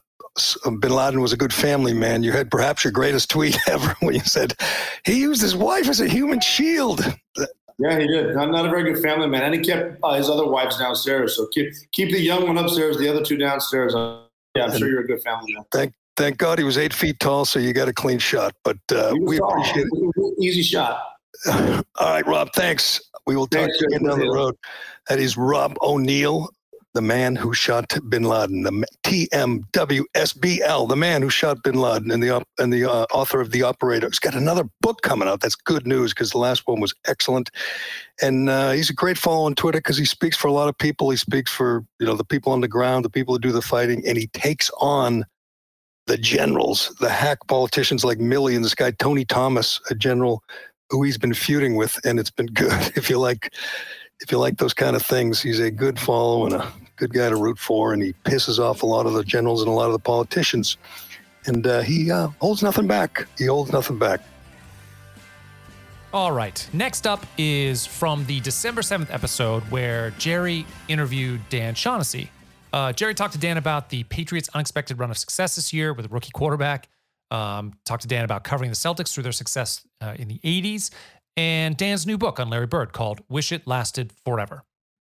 bin 0.79 0.91
Laden 0.91 1.21
was 1.21 1.33
a 1.33 1.37
good 1.37 1.53
family 1.53 1.93
man. 1.93 2.23
You 2.23 2.31
had 2.31 2.49
perhaps 2.49 2.83
your 2.83 2.91
greatest 2.91 3.29
tweet 3.29 3.57
ever 3.67 3.95
when 3.99 4.15
you 4.15 4.21
said 4.21 4.53
he 5.05 5.19
used 5.19 5.41
his 5.41 5.55
wife 5.55 5.87
as 5.87 6.01
a 6.01 6.07
human 6.07 6.39
shield. 6.39 7.01
Yeah, 7.79 7.99
he 7.99 8.07
did. 8.07 8.35
Not, 8.35 8.51
not 8.51 8.65
a 8.65 8.69
very 8.69 8.93
good 8.93 9.01
family 9.01 9.27
man, 9.27 9.43
and 9.43 9.55
he 9.55 9.61
kept 9.61 9.97
uh, 10.03 10.13
his 10.13 10.29
other 10.29 10.47
wives 10.47 10.77
downstairs. 10.77 11.35
So 11.35 11.47
keep 11.47 11.73
keep 11.91 12.11
the 12.11 12.19
young 12.19 12.47
one 12.47 12.57
upstairs, 12.57 12.97
the 12.97 13.09
other 13.09 13.23
two 13.23 13.37
downstairs. 13.37 13.95
Uh, 13.95 14.23
yeah, 14.55 14.65
I'm 14.65 14.77
sure 14.77 14.87
you're 14.87 15.01
a 15.01 15.07
good 15.07 15.23
family 15.23 15.53
man. 15.53 15.63
Thank 15.71 15.93
thank 16.15 16.37
God 16.37 16.59
he 16.59 16.63
was 16.63 16.77
eight 16.77 16.93
feet 16.93 17.19
tall, 17.19 17.45
so 17.45 17.59
you 17.59 17.73
got 17.73 17.87
a 17.87 17.93
clean 17.93 18.19
shot. 18.19 18.53
But 18.63 18.77
uh, 18.91 19.15
we 19.19 19.37
tall. 19.37 19.49
appreciate 19.51 19.87
it. 19.91 20.33
Easy 20.39 20.61
shot. 20.61 21.12
All 21.47 21.83
right, 21.99 22.25
Rob. 22.25 22.49
Thanks. 22.53 23.01
We 23.25 23.35
will 23.35 23.47
talk 23.47 23.69
again 23.69 24.03
down 24.03 24.19
the 24.19 24.29
road. 24.29 24.55
That 25.09 25.19
is 25.19 25.37
Rob 25.37 25.77
O'Neill 25.81 26.49
the 26.93 27.01
man 27.01 27.35
who 27.35 27.53
shot 27.53 27.97
bin 28.07 28.23
Laden, 28.23 28.63
the 28.63 28.85
TMWSBL, 29.03 30.89
the 30.89 30.95
man 30.95 31.21
who 31.21 31.29
shot 31.29 31.63
bin 31.63 31.75
Laden, 31.75 32.11
and 32.11 32.21
the 32.21 32.45
and 32.59 32.71
the 32.71 32.85
uh, 32.85 33.05
author 33.11 33.41
of 33.41 33.51
The 33.51 33.63
Operator. 33.63 34.07
He's 34.07 34.19
got 34.19 34.35
another 34.35 34.65
book 34.81 35.01
coming 35.01 35.27
out. 35.27 35.41
That's 35.41 35.55
good 35.55 35.87
news 35.87 36.13
because 36.13 36.29
the 36.31 36.37
last 36.37 36.67
one 36.67 36.79
was 36.79 36.93
excellent, 37.07 37.49
and 38.21 38.49
uh, 38.49 38.71
he's 38.71 38.91
a 38.91 38.93
great 38.93 39.17
follow 39.17 39.45
on 39.45 39.55
Twitter 39.55 39.79
because 39.79 39.97
he 39.97 40.05
speaks 40.05 40.37
for 40.37 40.47
a 40.47 40.53
lot 40.53 40.69
of 40.69 40.77
people. 40.77 41.09
He 41.09 41.17
speaks 41.17 41.51
for 41.51 41.83
you 41.99 42.05
know 42.05 42.15
the 42.15 42.23
people 42.23 42.51
on 42.51 42.61
the 42.61 42.67
ground, 42.67 43.05
the 43.05 43.09
people 43.09 43.33
who 43.33 43.39
do 43.39 43.51
the 43.51 43.61
fighting, 43.61 44.03
and 44.07 44.17
he 44.17 44.27
takes 44.27 44.69
on 44.79 45.25
the 46.05 46.17
generals, 46.17 46.93
the 46.99 47.09
hack 47.09 47.39
politicians 47.47 48.03
like 48.03 48.19
Milley 48.19 48.55
and 48.55 48.63
this 48.63 48.75
guy 48.75 48.91
Tony 48.91 49.25
Thomas, 49.25 49.79
a 49.89 49.95
general 49.95 50.43
who 50.93 51.01
he's 51.01 51.17
been 51.17 51.33
feuding 51.33 51.75
with, 51.75 51.99
and 52.05 52.19
it's 52.19 52.29
been 52.29 52.45
good. 52.45 52.71
If 52.95 53.09
you 53.09 53.17
like 53.17 53.51
if 54.21 54.31
you 54.31 54.37
like 54.37 54.57
those 54.57 54.75
kind 54.75 54.95
of 54.95 55.01
things, 55.01 55.41
he's 55.41 55.59
a 55.59 55.71
good 55.71 55.99
follow 55.99 56.45
and 56.45 56.53
a 56.53 56.71
good 56.97 57.11
guy 57.11 57.29
to 57.29 57.35
root 57.35 57.57
for, 57.57 57.93
and 57.93 58.01
he 58.01 58.13
pisses 58.23 58.59
off 58.59 58.83
a 58.83 58.85
lot 58.85 59.07
of 59.07 59.13
the 59.13 59.23
generals 59.23 59.61
and 59.61 59.69
a 59.69 59.73
lot 59.73 59.87
of 59.87 59.93
the 59.93 59.99
politicians. 59.99 60.77
And 61.45 61.65
uh, 61.65 61.81
he 61.81 62.11
uh, 62.11 62.27
holds 62.39 62.61
nothing 62.61 62.87
back. 62.87 63.27
He 63.39 63.47
holds 63.47 63.71
nothing 63.71 63.97
back. 63.97 64.21
All 66.13 66.31
right. 66.31 66.65
Next 66.73 67.07
up 67.07 67.25
is 67.39 67.87
from 67.87 68.23
the 68.27 68.39
December 68.41 68.81
7th 68.81 69.11
episode 69.11 69.63
where 69.63 70.11
Gerry 70.11 70.63
interviewed 70.87 71.41
Dan 71.49 71.73
Shaughnessy. 71.73 72.29
Uh, 72.71 72.93
Gerry 72.93 73.15
talked 73.15 73.33
to 73.33 73.39
Dan 73.39 73.57
about 73.57 73.89
the 73.89 74.03
Patriots' 74.03 74.49
unexpected 74.53 74.99
run 74.99 75.09
of 75.09 75.17
success 75.17 75.55
this 75.55 75.73
year 75.73 75.91
with 75.91 76.05
a 76.05 76.09
rookie 76.09 76.31
quarterback. 76.31 76.87
Um, 77.33 77.73
talked 77.83 78.03
to 78.03 78.07
Dan 78.07 78.23
about 78.23 78.43
covering 78.43 78.69
the 78.69 78.75
Celtics 78.75 79.11
through 79.13 79.23
their 79.23 79.31
success 79.31 79.85
uh, 80.01 80.13
in 80.17 80.27
the 80.27 80.39
80s 80.39 80.91
and 81.35 81.75
Dan's 81.75 82.05
new 82.05 82.17
book 82.17 82.39
on 82.39 82.49
Larry 82.49 82.67
Bird 82.67 82.93
called 82.93 83.21
Wish 83.29 83.51
It 83.51 83.65
Lasted 83.65 84.13
Forever. 84.23 84.63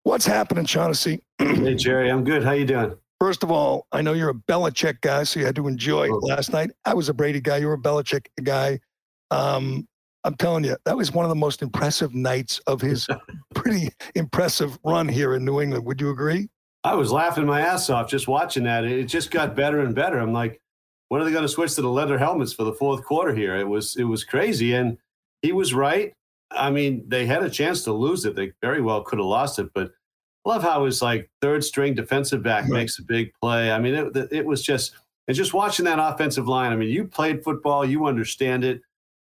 What's 0.04 0.26
happening, 0.26 0.66
Shaughnessy? 0.66 1.22
hey, 1.40 1.76
Gerry, 1.76 2.10
I'm 2.10 2.24
good. 2.24 2.44
How 2.44 2.52
you 2.52 2.66
doing? 2.66 2.96
First 3.20 3.44
of 3.44 3.52
all, 3.52 3.88
I 3.92 4.02
know 4.02 4.14
you're 4.14 4.30
a 4.30 4.34
Belichick 4.34 5.02
guy, 5.02 5.24
so 5.24 5.40
you 5.40 5.46
had 5.46 5.56
to 5.56 5.68
enjoy 5.68 6.10
oh. 6.10 6.20
last 6.22 6.54
night. 6.54 6.72
I 6.86 6.94
was 6.94 7.10
a 7.10 7.14
Brady 7.14 7.42
guy. 7.42 7.58
You 7.58 7.68
were 7.68 7.74
a 7.74 7.80
Belichick 7.80 8.28
guy. 8.44 8.80
Um, 9.32 9.88
I'm 10.24 10.36
telling 10.36 10.64
you, 10.64 10.78
that 10.86 10.96
was 10.96 11.12
one 11.12 11.26
of 11.26 11.30
the 11.30 11.36
most 11.36 11.62
impressive 11.62 12.14
nights 12.14 12.60
of 12.68 12.82
his 12.82 13.08
pretty 13.56 13.90
impressive 14.16 14.78
run 14.84 15.08
here 15.08 15.36
in 15.36 15.44
New 15.44 15.62
England. 15.62 15.86
Would 15.86 16.00
you 16.00 16.12
agree? 16.12 16.50
I 16.84 16.94
was 16.94 17.12
laughing 17.12 17.46
my 17.46 17.62
ass 17.62 17.90
off 17.90 18.10
just 18.10 18.28
watching 18.28 18.64
that. 18.66 18.86
It 18.86 19.06
just 19.06 19.32
got 19.32 19.56
better 19.56 19.80
and 19.80 19.96
better. 19.96 20.20
I'm 20.20 20.34
like, 20.34 20.62
when 21.10 21.22
are 21.22 21.26
they 21.26 21.32
going 21.32 21.44
to 21.44 21.50
switch 21.50 21.76
to 21.76 21.82
the 21.82 21.90
leather 21.90 22.18
helmets 22.18 22.54
for 22.54 22.64
the 22.64 22.74
fourth 22.74 23.04
quarter 23.04 23.34
here? 23.34 23.56
It 23.56 23.68
was 23.68 23.96
it 23.98 24.04
was 24.04 24.24
crazy, 24.24 24.74
and 24.74 24.98
he 25.42 25.52
was 25.52 25.74
right. 25.74 26.14
I 26.52 26.70
mean, 26.70 27.04
they 27.08 27.26
had 27.26 27.44
a 27.44 27.50
chance 27.50 27.84
to 27.84 27.94
lose 27.94 28.26
it. 28.26 28.36
They 28.36 28.54
very 28.62 28.82
well 28.82 29.04
could 29.04 29.20
have 29.20 29.26
lost 29.26 29.60
it, 29.60 29.70
but 29.74 29.92
I 30.46 30.50
love 30.50 30.64
how 30.64 30.86
his 30.86 31.02
like 31.02 31.30
third 31.42 31.64
string 31.64 31.94
defensive 31.94 32.44
back 32.44 32.64
right. 32.64 32.74
makes 32.74 33.00
a 33.00 33.04
big 33.04 33.34
play. 33.42 33.72
I 33.72 33.80
mean, 33.80 33.94
it, 33.96 34.28
it 34.32 34.46
was 34.46 34.62
just 34.64 34.96
and 35.28 35.36
just 35.36 35.54
watching 35.54 35.86
that 35.86 36.00
offensive 36.00 36.48
line. 36.48 36.72
I 36.72 36.76
mean, 36.76 36.90
you 36.90 37.06
played 37.06 37.44
football, 37.44 37.86
you 37.86 38.06
understand 38.06 38.64
it. 38.64 38.82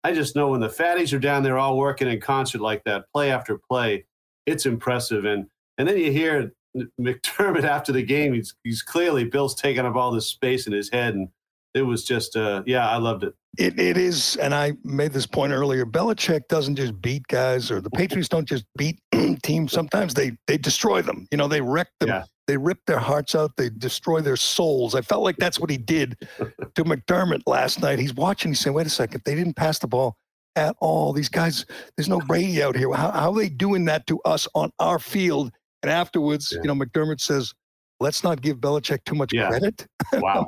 I 0.03 0.13
just 0.13 0.35
know 0.35 0.49
when 0.49 0.61
the 0.61 0.69
fatties 0.69 1.13
are 1.13 1.19
down 1.19 1.43
there 1.43 1.57
all 1.57 1.77
working 1.77 2.07
in 2.07 2.19
concert 2.19 2.61
like 2.61 2.83
that, 2.85 3.05
play 3.13 3.31
after 3.31 3.59
play, 3.69 4.05
it's 4.45 4.65
impressive. 4.65 5.25
And 5.25 5.47
and 5.77 5.87
then 5.87 5.97
you 5.97 6.11
hear 6.11 6.53
McDermott 6.99 7.63
after 7.63 7.91
the 7.91 8.03
game. 8.03 8.33
He's 8.33 8.55
he's 8.63 8.81
clearly 8.81 9.25
Bill's 9.25 9.55
taking 9.55 9.85
up 9.85 9.95
all 9.95 10.11
this 10.11 10.27
space 10.27 10.67
in 10.67 10.73
his 10.73 10.89
head, 10.89 11.15
and 11.15 11.29
it 11.73 11.83
was 11.83 12.03
just 12.03 12.35
uh, 12.35 12.63
yeah, 12.65 12.89
I 12.89 12.97
loved 12.97 13.23
it. 13.23 13.33
It 13.57 13.79
it 13.79 13.97
is, 13.97 14.37
and 14.37 14.53
I 14.53 14.73
made 14.83 15.13
this 15.13 15.25
point 15.25 15.53
earlier. 15.53 15.85
Belichick 15.85 16.47
doesn't 16.47 16.75
just 16.75 17.01
beat 17.01 17.27
guys, 17.27 17.71
or 17.71 17.81
the 17.81 17.89
Patriots 17.89 18.29
don't 18.29 18.47
just 18.47 18.65
beat 18.77 18.99
teams. 19.43 19.71
Sometimes 19.71 20.13
they 20.13 20.37
they 20.47 20.57
destroy 20.57 21.01
them. 21.01 21.27
You 21.31 21.37
know, 21.37 21.47
they 21.47 21.61
wreck 21.61 21.89
them. 21.99 22.09
Yeah. 22.09 22.23
They 22.47 22.57
rip 22.57 22.79
their 22.85 22.99
hearts 22.99 23.35
out. 23.35 23.55
They 23.55 23.69
destroy 23.69 24.19
their 24.19 24.35
souls. 24.35 24.95
I 24.95 25.01
felt 25.01 25.23
like 25.23 25.37
that's 25.37 25.59
what 25.59 25.69
he 25.69 25.77
did 25.77 26.17
to 26.75 26.83
McDermott 26.83 27.43
last 27.45 27.81
night. 27.81 27.99
He's 27.99 28.13
watching. 28.13 28.51
He's 28.51 28.59
saying, 28.59 28.75
"Wait 28.75 28.87
a 28.87 28.89
second, 28.89 29.21
they 29.25 29.35
didn't 29.35 29.55
pass 29.55 29.79
the 29.79 29.87
ball 29.87 30.17
at 30.55 30.75
all. 30.79 31.13
These 31.13 31.29
guys, 31.29 31.65
there's 31.95 32.09
no 32.09 32.19
Brady 32.19 32.61
out 32.61 32.75
here. 32.75 32.91
How, 32.93 33.11
how 33.11 33.31
are 33.31 33.37
they 33.37 33.49
doing 33.49 33.85
that 33.85 34.07
to 34.07 34.19
us 34.21 34.47
on 34.55 34.71
our 34.79 34.99
field?" 34.99 35.51
And 35.83 35.91
afterwards, 35.91 36.51
yeah. 36.51 36.59
you 36.61 36.67
know, 36.67 36.75
McDermott 36.75 37.21
says, 37.21 37.53
"Let's 37.99 38.23
not 38.23 38.41
give 38.41 38.57
Belichick 38.57 39.03
too 39.05 39.15
much 39.15 39.33
yeah. 39.33 39.49
credit." 39.49 39.87
Wow. 40.13 40.47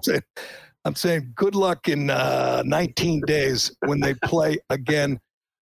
I'm 0.86 0.96
saying 0.96 1.34
good 1.36 1.56
luck 1.56 1.88
in 1.88 2.10
uh, 2.10 2.64
19 2.66 3.22
days 3.26 3.76
when 3.86 4.00
they 4.00 4.14
play 4.14 4.58
again. 4.70 5.20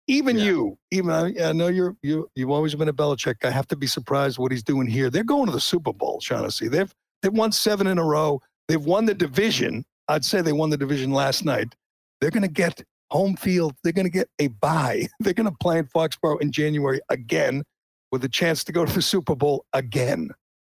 Even 0.08 0.38
yeah. 0.38 0.46
you, 0.46 0.78
even 0.90 1.12
I 1.12 1.52
know 1.52 1.68
you're 1.68 1.96
you 2.02 2.28
you've 2.36 2.50
always 2.50 2.74
been 2.74 2.90
a 2.90 2.94
Belichick. 2.94 3.46
I 3.46 3.52
have 3.52 3.68
to 3.68 3.76
be 3.76 3.88
surprised 3.88 4.40
what 4.40 4.52
he's 4.52 4.64
doing 4.64 4.88
here. 4.88 5.10
They're 5.10 5.24
going 5.24 5.46
to 5.46 5.52
the 5.52 5.62
Super 5.62 5.94
Bowl, 5.94 6.20
Shaughnessy. 6.20 6.68
They've 6.68 6.92
they've 7.22 7.32
won 7.32 7.52
seven 7.52 7.88
in 7.88 7.98
a 7.98 8.04
row. 8.04 8.42
They've 8.68 8.84
won 8.84 9.06
the 9.06 9.14
division. 9.14 9.86
I'd 10.08 10.26
say 10.26 10.42
they 10.42 10.54
won 10.54 10.70
the 10.70 10.78
division 10.78 11.12
last 11.12 11.46
night. 11.46 11.76
They're 12.20 12.32
going 12.32 12.44
to 12.44 12.50
get 12.50 12.84
home 13.12 13.36
field. 13.36 13.76
They're 13.84 13.94
going 13.94 14.06
to 14.06 14.12
get 14.12 14.28
a 14.40 14.48
bye. 14.48 15.08
They're 15.20 15.34
going 15.34 15.50
to 15.50 15.56
play 15.62 15.78
in 15.78 15.86
Foxborough 15.86 16.42
in 16.42 16.52
January 16.52 17.00
again, 17.10 17.64
with 18.12 18.24
a 18.24 18.30
chance 18.30 18.64
to 18.66 18.72
go 18.72 18.86
to 18.86 18.94
the 18.94 19.02
Super 19.02 19.36
Bowl 19.36 19.66
again. 19.74 20.32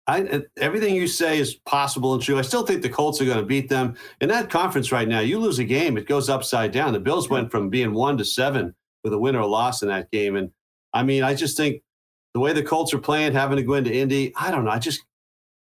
I, 0.09 0.23
uh, 0.23 0.41
everything 0.57 0.95
you 0.95 1.07
say 1.07 1.39
is 1.39 1.55
possible 1.55 2.15
and 2.15 2.23
true. 2.23 2.39
I 2.39 2.43
still 2.43 2.65
think 2.65 2.81
the 2.83 2.89
Colts 2.89 3.21
are 3.21 3.27
going 3.27 3.39
to 3.39 3.45
beat 3.45 3.69
them 3.69 3.95
in 4.23 4.31
that 4.31 4.49
conference 4.49 4.91
right 4.91 5.07
now. 5.07 5.21
You 5.21 5.39
lose 5.39 5.59
a 5.59 5.65
game, 5.65 5.99
it 5.99 6.09
goes 6.09 6.29
upside 6.31 6.73
down. 6.73 6.95
The 6.95 7.01
Bills 7.01 7.29
went 7.29 7.51
from 7.51 7.69
being 7.69 7.93
one 7.93 8.17
to 8.17 8.25
seven 8.25 8.75
with 9.05 9.13
a 9.13 9.19
win 9.19 9.37
or 9.37 9.41
a 9.41 9.47
loss 9.47 9.83
in 9.83 9.89
that 9.89 10.11
game, 10.11 10.35
and 10.35 10.51
I 10.93 11.03
mean, 11.03 11.23
I 11.23 11.35
just 11.35 11.57
think 11.57 11.83
the 12.35 12.41
way 12.41 12.53
the 12.53 12.63
Colts 12.63 12.95
are 12.95 12.99
playing, 12.99 13.33
having 13.35 13.59
to 13.59 13.63
go 13.63 13.75
into 13.75 13.95
Indy, 13.95 14.33
I 14.35 14.51
don't 14.51 14.65
know. 14.65 14.71
I 14.71 14.79
just 14.79 15.05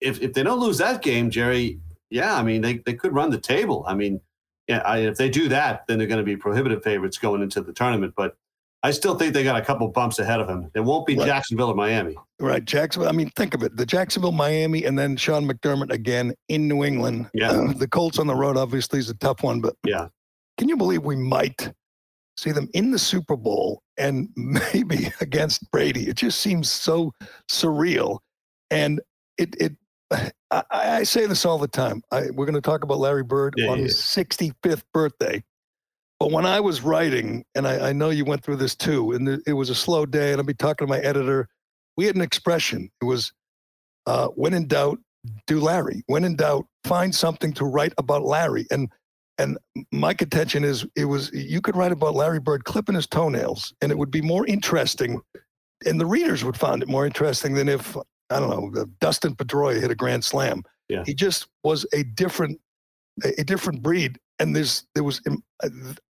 if 0.00 0.22
if 0.22 0.32
they 0.32 0.42
don't 0.42 0.60
lose 0.60 0.78
that 0.78 1.02
game, 1.02 1.30
Gerry, 1.30 1.80
yeah, 2.08 2.36
I 2.36 2.42
mean, 2.42 2.62
they 2.62 2.78
they 2.78 2.94
could 2.94 3.12
run 3.12 3.30
the 3.30 3.40
table. 3.40 3.84
I 3.86 3.94
mean, 3.94 4.20
yeah, 4.68 4.78
I, 4.78 4.98
if 4.98 5.16
they 5.16 5.28
do 5.28 5.48
that, 5.48 5.86
then 5.86 5.98
they're 5.98 6.06
going 6.06 6.18
to 6.18 6.24
be 6.24 6.36
prohibitive 6.36 6.82
favorites 6.82 7.18
going 7.18 7.42
into 7.42 7.60
the 7.60 7.72
tournament. 7.72 8.14
But 8.16 8.36
I 8.82 8.92
still 8.92 9.14
think 9.14 9.34
they 9.34 9.44
got 9.44 9.60
a 9.60 9.64
couple 9.64 9.86
bumps 9.88 10.18
ahead 10.18 10.40
of 10.40 10.48
him. 10.48 10.70
It 10.74 10.80
won't 10.80 11.06
be 11.06 11.14
Right. 11.16 11.26
Jacksonville 11.26 11.68
or 11.68 11.74
Miami. 11.74 12.16
Right, 12.38 12.64
Jacksonville. 12.64 13.10
I 13.10 13.12
mean, 13.12 13.30
think 13.36 13.52
of 13.54 13.62
it: 13.62 13.76
the 13.76 13.84
Jacksonville, 13.84 14.32
Miami, 14.32 14.84
and 14.84 14.98
then 14.98 15.16
Sean 15.16 15.46
McDermott 15.46 15.92
again 15.92 16.32
in 16.48 16.66
New 16.66 16.82
England. 16.84 17.28
Yeah. 17.34 17.72
the 17.76 17.86
Colts 17.88 18.18
on 18.18 18.26
the 18.26 18.34
road 18.34 18.56
obviously 18.56 18.98
is 18.98 19.10
a 19.10 19.14
tough 19.14 19.42
one, 19.42 19.60
but 19.60 19.74
Yeah. 19.84 20.08
can 20.56 20.68
you 20.68 20.76
believe 20.78 21.02
we 21.04 21.16
might 21.16 21.72
see 22.38 22.52
them 22.52 22.68
in 22.72 22.90
the 22.90 22.98
Super 22.98 23.36
Bowl 23.36 23.82
and 23.98 24.30
maybe 24.36 25.12
against 25.20 25.70
Brady? 25.70 26.08
It 26.08 26.16
just 26.16 26.40
seems 26.40 26.70
so 26.70 27.12
surreal, 27.50 28.18
and 28.70 29.00
it 29.36 29.54
it. 29.60 29.72
I, 30.52 30.62
I 30.72 31.02
say 31.04 31.26
this 31.26 31.44
all 31.44 31.58
the 31.58 31.68
time. 31.68 32.02
I, 32.10 32.30
we're 32.32 32.44
going 32.46 32.54
to 32.54 32.60
talk 32.60 32.82
about 32.82 32.98
Larry 32.98 33.22
Bird 33.22 33.54
Yeah, 33.56 33.68
on 33.70 33.78
yeah, 33.78 33.84
his 33.84 33.96
65th 33.98 34.82
birthday. 34.92 35.44
But 36.20 36.30
when 36.32 36.44
I 36.44 36.60
was 36.60 36.82
writing, 36.82 37.44
and 37.54 37.66
I, 37.66 37.88
I 37.88 37.92
know 37.94 38.10
you 38.10 38.26
went 38.26 38.44
through 38.44 38.56
this 38.56 38.76
too, 38.76 39.12
and 39.12 39.26
it- 39.28 39.42
it 39.46 39.52
was 39.54 39.70
a 39.70 39.74
slow 39.74 40.04
day, 40.04 40.32
and 40.32 40.38
I'll 40.40 40.46
be 40.46 40.52
talking 40.54 40.86
to 40.86 40.90
my 40.90 41.00
editor. 41.00 41.48
We 41.96 42.04
had 42.04 42.14
an 42.14 42.20
expression. 42.22 42.90
It 43.00 43.06
was, 43.06 43.32
uh, 44.06 44.28
"When 44.28 44.52
in 44.54 44.66
doubt, 44.68 44.98
do 45.46 45.60
Larry. 45.60 46.02
When 46.06 46.24
in 46.24 46.36
doubt, 46.36 46.66
find 46.84 47.14
something 47.14 47.52
to 47.54 47.64
write 47.64 47.94
about 47.98 48.22
Larry." 48.24 48.66
And 48.70 48.90
and 49.38 49.56
my 49.90 50.12
contention 50.12 50.64
is, 50.64 50.84
it 50.94 51.06
was 51.06 51.30
you 51.32 51.62
could 51.62 51.74
write 51.74 51.92
about 51.92 52.14
Larry 52.14 52.40
Bird 52.40 52.64
clipping 52.64 52.94
his 52.94 53.06
toenails, 53.06 53.72
and 53.80 53.90
it 53.90 53.96
would 53.96 54.10
be 54.10 54.20
more 54.20 54.46
interesting, 54.46 55.22
and 55.86 55.98
the 55.98 56.04
readers 56.04 56.44
would 56.44 56.58
find 56.58 56.82
it 56.82 56.88
more 56.90 57.06
interesting 57.06 57.54
than 57.54 57.66
if 57.66 57.96
I 58.28 58.38
don't 58.38 58.74
know 58.74 58.84
Dustin 59.00 59.34
Pedroia 59.34 59.80
hit 59.80 59.90
a 59.90 59.94
grand 59.94 60.24
slam. 60.24 60.62
Yeah. 60.90 61.04
He 61.06 61.14
just 61.14 61.46
was 61.64 61.86
a 61.94 62.02
different 62.02 62.60
a 63.24 63.42
different 63.44 63.82
breed. 63.82 64.18
And 64.40 64.56
there's 64.56 64.84
there 64.94 65.04
was 65.04 65.20
um, 65.28 65.42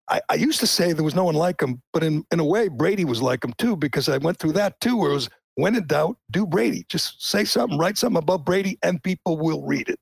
I, 0.08 0.22
I 0.30 0.36
used 0.36 0.60
to 0.62 0.68
say 0.68 0.94
there 0.94 1.04
was 1.04 1.16
no 1.16 1.26
one 1.26 1.36
like 1.36 1.62
him, 1.62 1.82
but 1.92 2.04
in, 2.04 2.24
in 2.32 2.40
a 2.40 2.46
way, 2.46 2.68
Brady 2.68 3.06
was 3.06 3.22
like 3.22 3.44
him 3.44 3.54
too, 3.58 3.76
because 3.76 4.08
I 4.08 4.18
went 4.18 4.40
through 4.40 4.54
that 4.54 4.80
too, 4.80 4.98
where 4.98 5.12
it 5.12 5.16
was 5.16 5.30
when 5.56 5.76
in 5.76 5.86
doubt, 5.88 6.18
do 6.32 6.46
Brady. 6.46 6.86
Just 6.88 7.28
say 7.28 7.44
something, 7.44 7.78
write 7.78 7.98
something 7.98 8.22
about 8.22 8.46
Brady, 8.46 8.78
and 8.82 9.04
people 9.04 9.38
will 9.38 9.66
read 9.66 9.90
it. 9.90 10.00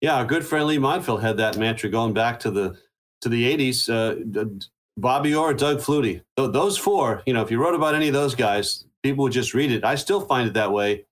Yeah, 0.00 0.16
our 0.16 0.24
good 0.24 0.44
friend 0.44 0.66
Leigh 0.66 0.78
Montville 0.78 1.18
had 1.18 1.36
that 1.36 1.58
mantra 1.58 1.90
going 1.90 2.14
back 2.14 2.38
to 2.40 2.50
the 2.50 2.76
to 3.20 3.28
the 3.28 3.44
'80s. 3.56 3.88
Uh, 3.90 4.58
Bobby 4.96 5.34
Orr, 5.34 5.54
Doug 5.54 5.78
Flutie, 5.78 6.22
Th- 6.36 6.52
those 6.52 6.78
four. 6.78 7.22
You 7.26 7.34
know, 7.34 7.42
if 7.42 7.50
you 7.50 7.58
wrote 7.58 7.74
about 7.74 7.94
any 7.94 8.08
of 8.08 8.14
those 8.14 8.34
guys, 8.34 8.84
people 9.02 9.24
would 9.24 9.32
just 9.32 9.54
read 9.54 9.72
it. 9.72 9.84
I 9.84 9.96
still 9.96 10.20
find 10.20 10.48
it 10.48 10.54
that 10.54 10.72
way. 10.72 11.04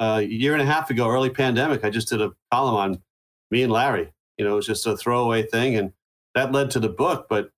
Uh, 0.00 0.18
a 0.20 0.22
year 0.22 0.54
and 0.54 0.62
a 0.62 0.64
half 0.64 0.90
ago, 0.90 1.08
early 1.08 1.30
pandemic, 1.30 1.84
I 1.84 1.90
just 1.90 2.08
did 2.08 2.22
a 2.22 2.32
column 2.50 2.74
on 2.74 3.02
me 3.50 3.62
and 3.62 3.72
Larry. 3.72 4.12
You 4.40 4.46
know, 4.46 4.52
it 4.52 4.56
was 4.56 4.66
just 4.66 4.86
a 4.86 4.96
throwaway 4.96 5.42
thing, 5.42 5.76
and 5.76 5.92
that 6.34 6.50
led 6.50 6.70
to 6.70 6.80
the 6.80 6.88
book. 6.88 7.26
But 7.28 7.50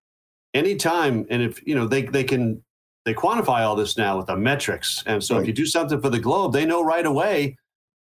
anytime, 0.53 1.25
and 1.31 1.41
if 1.41 1.65
you 1.65 1.77
know, 1.77 1.87
they 1.87 2.03
they 2.03 2.25
can 2.25 2.65
they 3.05 3.15
quantify 3.15 3.61
all 3.61 3.77
this 3.77 3.97
now 3.97 4.17
with 4.17 4.27
the 4.27 4.37
metrics, 4.37 5.01
and 5.07 5.23
so 5.23 5.37
Right. 5.37 5.43
if 5.43 5.47
you 5.47 5.53
do 5.53 5.65
something 5.65 6.01
for 6.01 6.11
the 6.11 6.19
Globe, 6.19 6.53
they 6.53 6.67
know 6.67 6.83
right 6.83 7.07
away 7.07 7.57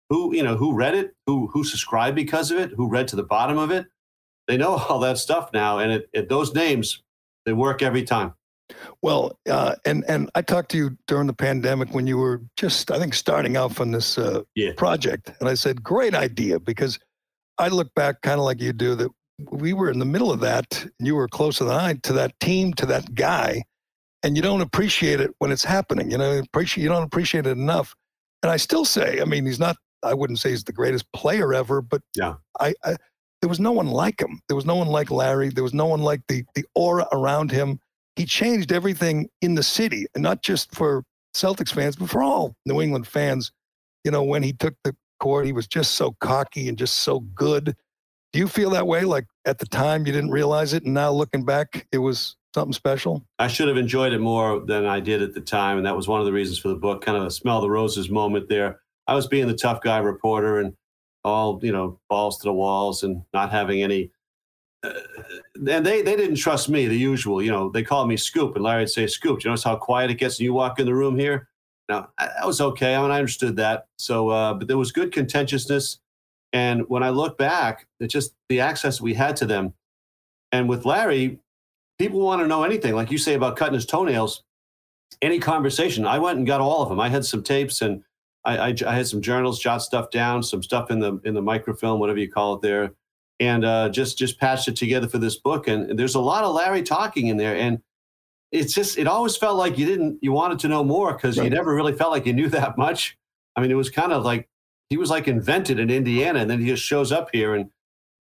who 0.10 0.36
you 0.36 0.44
know 0.44 0.58
who 0.58 0.74
read 0.74 0.94
it, 0.94 1.12
who 1.26 1.48
who 1.48 1.64
subscribed 1.64 2.18
because 2.18 2.52
of 2.52 2.58
it, 2.60 2.72
who 2.76 2.90
read 2.90 3.08
to 3.08 3.16
the 3.16 3.24
bottom 3.24 3.58
of 3.58 3.72
it. 3.72 3.86
They 4.50 4.58
know 4.58 4.72
all 4.90 5.00
that 5.00 5.18
stuff 5.20 5.52
now, 5.54 5.80
and 5.80 5.90
it, 5.94 6.10
it, 6.12 6.28
those 6.28 6.54
names 6.54 7.02
they 7.46 7.54
work 7.54 7.82
every 7.82 8.04
time. 8.04 8.34
Well, 9.02 9.40
uh, 9.50 9.76
and 9.86 10.04
and 10.10 10.30
I 10.36 10.42
talked 10.42 10.70
to 10.72 10.78
you 10.78 10.98
during 11.08 11.28
the 11.28 11.34
pandemic 11.34 11.94
when 11.94 12.08
you 12.08 12.18
were 12.18 12.42
just, 12.58 12.92
I 12.92 13.00
think, 13.00 13.14
starting 13.14 13.56
out 13.56 13.80
on 13.80 13.92
this 13.92 14.18
uh, 14.18 14.42
Yeah. 14.56 14.72
project, 14.76 15.32
and 15.40 15.48
I 15.48 15.54
said, 15.54 15.82
"Great 15.82 16.14
idea," 16.14 16.60
because 16.60 17.00
I 17.58 17.70
look 17.70 17.94
back 17.96 18.22
kind 18.22 18.40
of 18.40 18.46
like 18.46 18.62
you 18.62 18.74
do 18.74 18.96
that 18.96 19.12
we 19.52 19.74
were 19.74 19.90
in 19.90 20.00
the 20.00 20.06
middle 20.06 20.32
of 20.32 20.40
that, 20.42 20.84
and 20.84 21.08
you 21.08 21.16
were 21.16 21.28
closer 21.28 21.66
than 21.66 21.76
I 21.76 21.94
to 22.04 22.14
that 22.14 22.40
team, 22.40 22.74
to 22.76 22.86
that 22.88 23.16
guy, 23.16 23.64
and 24.24 24.36
you 24.36 24.42
don't 24.42 24.62
appreciate 24.62 25.20
it 25.20 25.32
when 25.40 25.52
it's 25.52 25.64
happening. 25.64 26.10
You 26.10 26.18
know, 26.18 26.38
appreciate 26.40 26.84
you 26.84 26.90
don't 26.90 27.04
appreciate 27.04 27.46
it 27.46 27.52
enough. 27.52 27.94
And 28.44 28.52
I 28.52 28.58
still 28.58 28.86
say, 28.86 29.22
I 29.22 29.26
mean, 29.26 29.46
he's 29.46 29.60
not. 29.60 29.78
I 30.04 30.14
wouldn't 30.14 30.40
say 30.40 30.52
he's 30.52 30.64
the 30.64 30.74
greatest 30.74 31.12
player 31.14 31.54
ever, 31.54 31.82
but 31.82 32.02
Yeah. 32.16 32.36
I, 32.60 32.76
I 32.84 32.96
there 33.42 33.50
was 33.50 33.60
no 33.60 33.72
one 33.72 33.88
like 33.88 34.22
him. 34.22 34.40
There 34.48 34.56
was 34.56 34.66
no 34.66 34.76
one 34.76 34.88
like 34.88 35.12
Larry. 35.12 35.50
There 35.50 35.64
was 35.64 35.74
no 35.74 35.86
one 35.86 36.02
like 36.02 36.22
the 36.28 36.44
the 36.56 36.66
aura 36.76 37.08
around 37.12 37.52
him. 37.52 37.80
He 38.16 38.26
changed 38.26 38.72
everything 38.72 39.30
in 39.42 39.56
the 39.56 39.64
city, 39.64 40.06
and 40.16 40.24
not 40.24 40.42
just 40.42 40.74
for 40.74 41.04
Celtics 41.36 41.74
fans, 41.74 41.96
but 41.96 42.10
for 42.10 42.24
all 42.24 42.56
New 42.66 42.82
England 42.82 43.08
fans. 43.08 43.52
You 44.04 44.12
know, 44.12 44.24
when 44.24 44.44
he 44.44 44.54
took 44.54 44.76
the 44.84 44.96
court, 45.20 45.46
he 45.46 45.54
was 45.54 45.68
just 45.68 45.94
so 45.94 46.16
cocky 46.20 46.70
and 46.70 46.78
just 46.78 47.00
so 47.00 47.20
good. 47.20 47.76
Do 48.34 48.40
you 48.40 48.48
feel 48.48 48.70
that 48.72 48.88
way? 48.88 49.04
Like 49.04 49.26
at 49.46 49.60
the 49.60 49.66
time 49.66 50.06
you 50.06 50.12
didn't 50.12 50.32
realize 50.32 50.74
it, 50.74 50.84
and 50.84 50.94
now 50.94 51.12
looking 51.12 51.46
back, 51.46 51.88
it 51.92 52.00
was 52.00 52.36
something 52.54 52.74
special. 52.74 53.26
I 53.40 53.48
should 53.48 53.68
have 53.68 53.78
enjoyed 53.78 54.14
it 54.14 54.20
more 54.20 54.60
than 54.60 54.86
I 54.86 55.00
did 55.00 55.22
at 55.22 55.34
the 55.34 55.42
time, 55.42 55.78
and 55.78 55.86
that 55.86 55.96
was 55.96 56.08
one 56.08 56.20
of 56.20 56.26
the 56.26 56.34
reasons 56.34 56.58
for 56.58 56.70
the 56.70 56.76
book. 56.76 57.04
Kind 57.04 57.18
of 57.18 57.24
a 57.24 57.32
smell 57.32 57.62
the 57.62 57.70
roses 57.70 58.10
moment 58.10 58.50
there. 58.50 58.82
I 59.08 59.14
was 59.14 59.28
being 59.28 59.48
the 59.48 59.56
tough 59.56 59.82
guy 59.82 60.00
reporter 60.00 60.60
and 60.60 60.76
all 61.24 61.60
you 61.64 61.72
know 61.72 62.00
balls 62.10 62.38
to 62.40 62.44
the 62.44 62.54
walls 62.54 63.04
and 63.04 63.24
not 63.34 63.52
having 63.52 63.84
any. 63.84 64.12
Uh, 64.84 64.94
and 65.70 65.86
they 65.86 66.02
they 66.02 66.16
didn't 66.16 66.36
trust 66.36 66.70
me, 66.70 66.88
the 66.88 66.98
usual. 66.98 67.42
You 67.42 67.52
know, 67.52 67.70
they 67.70 67.84
called 67.84 68.08
me 68.08 68.18
Scoop, 68.18 68.56
and 68.56 68.64
Larry 68.64 68.84
would 68.84 68.90
say, 68.90 69.08
"Scoop, 69.08 69.44
you 69.44 69.50
notice 69.50 69.64
how 69.64 69.76
quiet 69.76 70.12
it 70.12 70.16
gets 70.16 70.40
when 70.40 70.46
you 70.46 70.54
walk 70.54 70.80
in 70.80 70.86
the 70.86 70.94
room 70.94 71.18
here?" 71.18 71.50
Now 71.90 72.10
that 72.18 72.46
was 72.46 72.62
okay. 72.62 72.96
I 72.96 73.02
mean, 73.02 73.12
I 73.12 73.20
understood 73.20 73.56
that. 73.58 73.88
So, 73.98 74.30
uh, 74.30 74.54
but 74.54 74.68
there 74.68 74.78
was 74.78 74.92
good 74.92 75.12
contentiousness, 75.12 76.00
and 76.54 76.88
when 76.90 77.04
I 77.04 77.10
look 77.10 77.38
back, 77.38 77.88
it's 78.00 78.14
just 78.14 78.34
the 78.50 78.62
access 78.62 79.02
we 79.02 79.14
had 79.14 79.36
to 79.38 79.46
them. 79.46 79.74
And 80.52 80.70
with 80.70 80.86
Larry, 80.86 81.40
people 82.00 82.22
want 82.22 82.42
to 82.42 82.48
know 82.48 82.64
anything, 82.64 82.96
like 82.96 83.12
you 83.12 83.18
say 83.18 83.34
about 83.34 83.58
cutting 83.58 83.74
his 83.74 83.86
toenails. 83.86 84.44
Any 85.22 85.40
conversation, 85.40 86.06
I 86.06 86.20
went 86.20 86.38
and 86.38 86.48
got 86.48 86.62
all 86.62 86.82
of 86.82 86.90
them. 86.90 87.00
I 87.00 87.10
had 87.10 87.26
some 87.26 87.44
tapes 87.44 87.82
and 87.82 88.04
I, 88.46 88.58
I, 88.58 88.76
I 88.88 88.96
had 88.96 89.08
some 89.08 89.22
journals, 89.22 89.60
jot 89.60 89.82
stuff 89.82 90.12
down, 90.12 90.44
some 90.44 90.64
stuff 90.64 90.92
in 90.92 91.00
the 91.00 91.20
in 91.26 91.34
the 91.34 91.42
microfilm, 91.42 92.00
whatever 92.00 92.20
you 92.20 92.32
call 92.32 92.56
it 92.56 92.62
there, 92.62 92.92
and 93.40 93.66
uh, 93.66 93.90
just 93.90 94.18
just 94.18 94.40
patched 94.40 94.68
it 94.68 94.76
together 94.76 95.08
for 95.08 95.18
this 95.18 95.36
book. 95.36 95.68
And 95.68 95.98
there's 95.98 96.16
a 96.16 96.20
lot 96.22 96.44
of 96.44 96.54
Larry 96.54 96.84
talking 96.84 97.28
in 97.28 97.38
there, 97.38 97.56
and 97.56 97.82
it's 98.52 98.74
just 98.74 98.98
it 98.98 99.08
always 99.08 99.36
felt 99.36 99.58
like 99.58 99.78
you 99.78 99.86
didn't 99.86 100.20
you 100.22 100.32
wanted 100.32 100.60
to 100.60 100.68
know 100.68 100.84
more 100.84 101.14
because 101.14 101.38
you 101.38 101.50
never 101.50 101.74
really 101.74 101.94
felt 101.94 102.12
like 102.12 102.26
you 102.26 102.34
knew 102.34 102.50
that 102.50 102.78
much. 102.78 103.18
I 103.56 103.62
mean, 103.62 103.72
it 103.72 103.76
was 103.76 103.90
kind 103.90 104.12
of 104.12 104.24
like 104.24 104.50
he 104.90 104.98
was 104.98 105.10
like 105.10 105.28
invented 105.28 105.80
in 105.80 105.90
Indiana, 105.90 106.40
and 106.40 106.50
then 106.50 106.60
he 106.60 106.68
just 106.68 106.84
shows 106.84 107.12
up 107.12 107.30
here. 107.32 107.56
And 107.56 107.70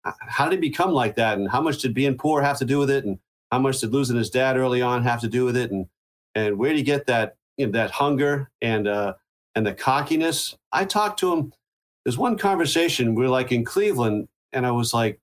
how 0.03 0.49
did 0.49 0.63
he 0.63 0.69
become 0.69 0.91
like 0.91 1.15
that? 1.15 1.37
And 1.37 1.49
how 1.49 1.61
much 1.61 1.79
did 1.79 1.93
being 1.93 2.17
poor 2.17 2.41
have 2.41 2.57
to 2.59 2.65
do 2.65 2.79
with 2.79 2.89
it? 2.89 3.05
And 3.05 3.19
how 3.51 3.59
much 3.59 3.79
did 3.79 3.93
losing 3.93 4.17
his 4.17 4.29
dad 4.29 4.57
early 4.57 4.81
on 4.81 5.03
have 5.03 5.21
to 5.21 5.27
do 5.27 5.45
with 5.45 5.57
it? 5.57 5.71
And 5.71 5.87
and 6.35 6.57
where 6.57 6.69
did 6.69 6.77
he 6.77 6.83
get 6.83 7.05
that 7.07 7.35
you 7.57 7.67
know, 7.67 7.71
that 7.73 7.91
hunger 7.91 8.49
and 8.61 8.87
uh, 8.87 9.13
and 9.55 9.65
the 9.65 9.73
cockiness? 9.73 10.55
I 10.71 10.85
talked 10.85 11.19
to 11.19 11.33
him. 11.33 11.53
There's 12.05 12.17
one 12.17 12.37
conversation 12.37 13.15
we 13.15 13.25
are 13.25 13.29
like 13.29 13.51
in 13.51 13.63
Cleveland, 13.63 14.27
and 14.51 14.65
I 14.65 14.71
was 14.71 14.93
like, 14.93 15.19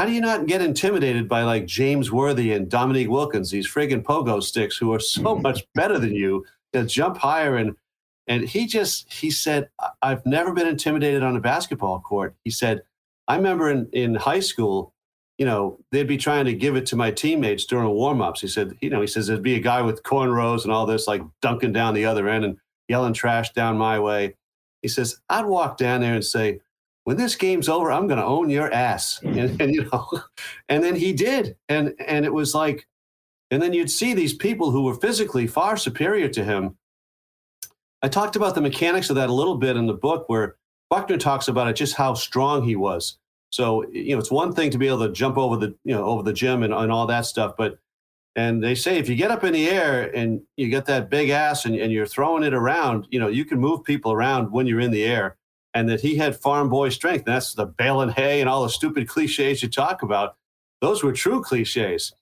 "How 0.00 0.06
do 0.06 0.12
you 0.12 0.22
not 0.22 0.46
get 0.46 0.62
intimidated 0.62 1.28
by 1.28 1.42
like 1.42 1.66
James 1.66 2.10
Worthy 2.10 2.54
and 2.54 2.70
Dominique 2.70 3.10
Wilkins, 3.10 3.50
these 3.50 3.70
friggin' 3.70 4.02
pogo 4.02 4.42
sticks 4.42 4.78
who 4.78 4.94
are 4.94 4.98
so 4.98 5.36
mm. 5.36 5.42
much 5.42 5.66
better 5.74 5.98
than 5.98 6.14
you? 6.14 6.46
They 6.72 6.86
jump 6.86 7.18
higher." 7.18 7.56
And 7.56 7.76
and 8.26 8.48
he 8.48 8.66
just 8.66 9.12
he 9.12 9.30
said, 9.30 9.68
"I- 9.78 9.90
"I've 10.00 10.24
never 10.24 10.54
been 10.54 10.66
intimidated 10.66 11.22
on 11.22 11.36
a 11.36 11.40
basketball 11.40 12.00
court." 12.00 12.34
He 12.44 12.50
said, 12.50 12.80
"I 13.28 13.36
remember 13.36 13.68
in 13.70 13.90
in 13.92 14.14
high 14.14 14.40
school." 14.40 14.94
you 15.36 15.44
know, 15.44 15.78
they'd 15.90 16.06
be 16.06 16.16
trying 16.16 16.46
to 16.46 16.54
give 16.54 16.76
it 16.76 16.86
to 16.86 16.96
my 16.96 17.10
teammates 17.10 17.66
during 17.66 17.88
warm-ups. 17.88 18.40
He 18.42 18.48
said, 18.48 18.76
you 18.82 18.90
know, 18.90 19.00
he 19.00 19.06
says 19.06 19.26
there'd 19.26 19.42
be 19.42 19.54
a 19.54 19.60
guy 19.60 19.80
with 19.80 20.02
cornrows 20.02 20.64
and 20.64 20.72
all 20.72 20.84
this, 20.84 21.06
like 21.06 21.22
dunking 21.40 21.72
down 21.72 21.94
the 21.94 22.04
other 22.04 22.28
end 22.28 22.44
and 22.44 22.58
yelling 22.88 23.14
trash 23.14 23.50
down 23.52 23.78
my 23.78 23.98
way. 23.98 24.34
He 24.82 24.88
says, 24.88 25.18
I'd 25.30 25.46
walk 25.46 25.78
down 25.78 26.02
there 26.02 26.12
and 26.12 26.24
say, 26.24 26.60
when 27.10 27.16
this 27.16 27.34
game's 27.34 27.68
over, 27.68 27.90
I'm 27.90 28.06
going 28.06 28.20
to 28.20 28.24
own 28.24 28.50
your 28.50 28.72
ass. 28.72 29.18
And, 29.24 29.34
mm-hmm. 29.34 29.60
and, 29.60 29.74
you 29.74 29.90
know, 29.92 30.06
and 30.68 30.84
then 30.84 30.94
he 30.94 31.12
did. 31.12 31.56
And, 31.68 31.92
and 32.06 32.24
it 32.24 32.32
was 32.32 32.54
like, 32.54 32.86
and 33.50 33.60
then 33.60 33.72
you'd 33.72 33.90
see 33.90 34.14
these 34.14 34.32
people 34.32 34.70
who 34.70 34.84
were 34.84 34.94
physically 34.94 35.48
far 35.48 35.76
superior 35.76 36.28
to 36.28 36.44
him. 36.44 36.76
I 38.00 38.06
talked 38.06 38.36
about 38.36 38.54
the 38.54 38.60
mechanics 38.60 39.10
of 39.10 39.16
that 39.16 39.28
a 39.28 39.32
little 39.32 39.56
bit 39.56 39.76
in 39.76 39.86
the 39.86 39.92
book 39.92 40.28
where 40.28 40.54
Buckner 40.88 41.18
talks 41.18 41.48
about 41.48 41.66
it, 41.66 41.72
just 41.72 41.96
how 41.96 42.14
strong 42.14 42.62
he 42.62 42.76
was. 42.76 43.18
So 43.50 43.90
you 43.90 44.14
know, 44.14 44.20
it's 44.20 44.30
one 44.30 44.54
thing 44.54 44.70
to 44.70 44.78
be 44.78 44.86
able 44.86 45.04
to 45.04 45.12
jump 45.12 45.36
over 45.36 45.56
the 45.56 45.74
you 45.82 45.92
know 45.92 46.04
over 46.04 46.22
the 46.22 46.32
gym 46.32 46.62
and, 46.62 46.72
and 46.72 46.92
all 46.92 47.08
that 47.08 47.26
stuff, 47.26 47.56
but 47.58 47.80
and 48.36 48.62
they 48.62 48.76
say 48.76 48.98
if 48.98 49.08
you 49.08 49.16
get 49.16 49.32
up 49.32 49.42
in 49.42 49.52
the 49.52 49.68
air 49.68 50.14
and 50.14 50.40
you 50.56 50.68
get 50.68 50.86
that 50.86 51.10
big 51.10 51.30
ass 51.30 51.64
and, 51.64 51.74
and 51.74 51.90
you're 51.90 52.06
throwing 52.06 52.44
it 52.44 52.54
around, 52.54 53.08
you 53.10 53.18
know, 53.18 53.26
you 53.26 53.44
can 53.44 53.58
move 53.58 53.82
people 53.82 54.12
around 54.12 54.52
when 54.52 54.68
you're 54.68 54.78
in 54.78 54.92
the 54.92 55.02
air. 55.02 55.36
And 55.74 55.88
that 55.88 56.00
he 56.00 56.16
had 56.16 56.34
farm 56.36 56.68
boy 56.68 56.88
strength. 56.88 57.26
And 57.26 57.34
that's 57.34 57.54
the 57.54 57.66
baling 57.66 58.10
hay 58.10 58.40
and 58.40 58.48
all 58.48 58.62
the 58.64 58.68
stupid 58.70 59.08
cliches 59.08 59.62
you 59.62 59.68
talk 59.68 60.02
about. 60.02 60.36
Those 60.80 61.02
were 61.04 61.12
true 61.12 61.42
cliches. 61.42 62.12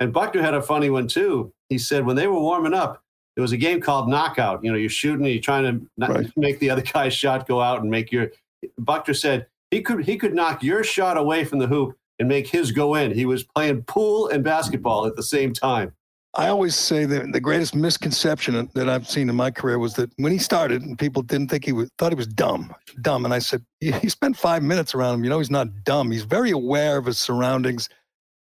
And 0.00 0.12
Buckner 0.12 0.42
had 0.42 0.54
a 0.54 0.62
funny 0.62 0.90
one 0.90 1.06
too. 1.06 1.52
He 1.68 1.78
said 1.78 2.04
when 2.04 2.16
they 2.16 2.26
were 2.26 2.40
warming 2.40 2.74
up, 2.74 3.02
there 3.34 3.42
was 3.42 3.52
a 3.52 3.56
game 3.56 3.80
called 3.80 4.08
knockout. 4.08 4.64
You 4.64 4.72
know, 4.72 4.78
you're 4.78 4.88
shooting 4.90 5.24
and 5.24 5.32
you're 5.34 5.42
trying 5.42 5.64
to 5.80 5.86
not 5.96 6.10
Right. 6.10 6.30
make 6.36 6.58
the 6.58 6.70
other 6.70 6.82
guy's 6.82 7.14
shot 7.14 7.46
go 7.46 7.60
out 7.60 7.80
and 7.82 7.90
make 7.90 8.10
your. 8.10 8.30
Buckner 8.78 9.14
said 9.14 9.46
he 9.70 9.82
could 9.82 10.04
he 10.04 10.16
could 10.16 10.34
knock 10.34 10.62
your 10.62 10.82
shot 10.82 11.16
away 11.16 11.44
from 11.44 11.58
the 11.58 11.66
hoop 11.66 11.96
and 12.18 12.28
make 12.28 12.48
his 12.48 12.72
go 12.72 12.94
in. 12.94 13.12
He 13.12 13.26
was 13.26 13.44
playing 13.44 13.82
pool 13.84 14.28
and 14.28 14.42
basketball 14.42 15.06
at 15.06 15.14
the 15.16 15.22
same 15.22 15.52
time. 15.52 15.92
I 16.38 16.48
always 16.48 16.76
say 16.76 17.06
that 17.06 17.32
the 17.32 17.40
greatest 17.40 17.74
misconception 17.74 18.68
that 18.74 18.90
I've 18.90 19.08
seen 19.08 19.30
in 19.30 19.36
my 19.36 19.50
career 19.50 19.78
was 19.78 19.94
that 19.94 20.10
when 20.16 20.32
he 20.32 20.38
started, 20.38 20.82
and 20.82 20.98
people 20.98 21.22
didn't 21.22 21.48
think 21.48 21.64
he 21.64 21.72
was 21.72 21.90
thought 21.96 22.12
he 22.12 22.16
was 22.16 22.26
dumb, 22.26 22.74
dumb. 23.00 23.24
And 23.24 23.32
I 23.32 23.38
said, 23.38 23.64
he 23.80 24.08
spent 24.10 24.36
five 24.36 24.62
minutes 24.62 24.94
around 24.94 25.14
him. 25.14 25.24
You 25.24 25.30
know, 25.30 25.38
he's 25.38 25.50
not 25.50 25.68
dumb. 25.84 26.10
He's 26.10 26.24
very 26.24 26.50
aware 26.50 26.98
of 26.98 27.06
his 27.06 27.18
surroundings. 27.18 27.88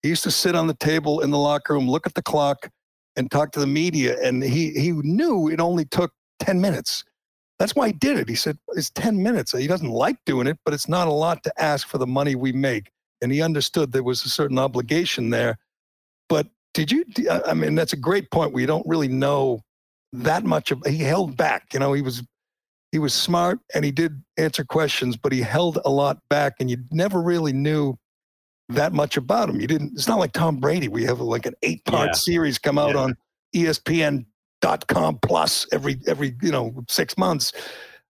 He 0.03 0.09
used 0.09 0.25
to 0.25 0.33
sit 0.33 0.57
on 0.57 0.67
the 0.67 0.75
table 0.75 1.21
in 1.21 1.31
the 1.31 1.39
locker 1.39 1.73
room, 1.73 1.89
look 1.89 2.07
at 2.07 2.15
the 2.15 2.23
clock, 2.23 2.69
and 3.17 3.31
talk 3.31 3.53
to 3.53 3.61
the 3.61 3.67
media. 3.67 4.17
And 4.21 4.43
he 4.43 4.71
he 4.73 4.91
knew 4.91 5.49
it 5.49 5.61
only 5.61 5.85
took 5.85 6.13
ten 6.41 6.61
minutes. 6.61 7.05
That's 7.61 7.77
why 7.77 7.87
he 7.87 7.93
did 7.93 8.19
it. 8.19 8.29
He 8.29 8.35
said 8.35 8.59
it's 8.71 8.91
ten 8.91 9.23
minutes. 9.23 9.57
He 9.57 9.69
doesn't 9.69 9.91
like 9.91 10.17
doing 10.27 10.49
it, 10.49 10.59
but 10.65 10.75
it's 10.75 10.89
not 10.89 11.07
a 11.07 11.13
lot 11.13 11.45
to 11.45 11.63
ask 11.63 11.87
for 11.87 11.99
the 11.99 12.09
money 12.09 12.35
we 12.35 12.51
make. 12.51 12.91
And 13.23 13.31
he 13.31 13.41
understood 13.41 13.93
there 13.93 14.03
was 14.03 14.25
a 14.25 14.29
certain 14.29 14.59
obligation 14.59 15.31
there. 15.31 15.59
But 16.29 16.49
did 16.75 16.93
you? 16.93 17.05
I 17.47 17.55
mean, 17.55 17.75
that's 17.75 17.93
a 17.93 17.97
great 17.97 18.31
point. 18.31 18.53
We 18.53 18.67
don't 18.67 18.87
really 18.87 19.09
know 19.09 19.61
that 20.13 20.45
much 20.45 20.71
of. 20.71 20.83
He 20.85 20.99
held 20.99 21.37
back. 21.37 21.73
You 21.73 21.79
know, 21.81 21.93
he 21.93 22.03
was 22.03 22.23
he 22.93 22.99
was 22.99 23.15
smart 23.15 23.59
and 23.75 23.85
he 23.85 23.91
did 23.91 24.23
answer 24.37 24.65
questions, 24.65 25.17
but 25.17 25.33
he 25.33 25.41
held 25.41 25.79
a 25.85 25.91
lot 25.91 26.19
back, 26.29 26.55
and 26.61 26.71
you 26.71 26.79
never 26.91 27.23
really 27.23 27.53
knew 27.53 27.97
that 28.69 28.93
much 28.93 29.17
about 29.17 29.49
him. 29.49 29.61
You 29.61 29.67
didn't. 29.67 29.93
It's 29.95 30.09
not 30.09 30.19
like 30.19 30.33
Tom 30.33 30.57
Brady. 30.59 30.89
We 30.89 31.05
have 31.05 31.21
like 31.21 31.47
an 31.47 31.55
eight 31.63 31.85
part 31.85 32.09
yeah. 32.09 32.13
series 32.13 32.59
come 32.59 32.79
out 32.79 32.95
yeah. 32.95 33.01
on 33.01 33.17
ESPN.com 33.55 35.19
plus 35.23 35.67
every 35.73 36.01
every 36.07 36.35
you 36.43 36.51
know 36.51 36.75
six 36.89 37.17
months. 37.17 37.53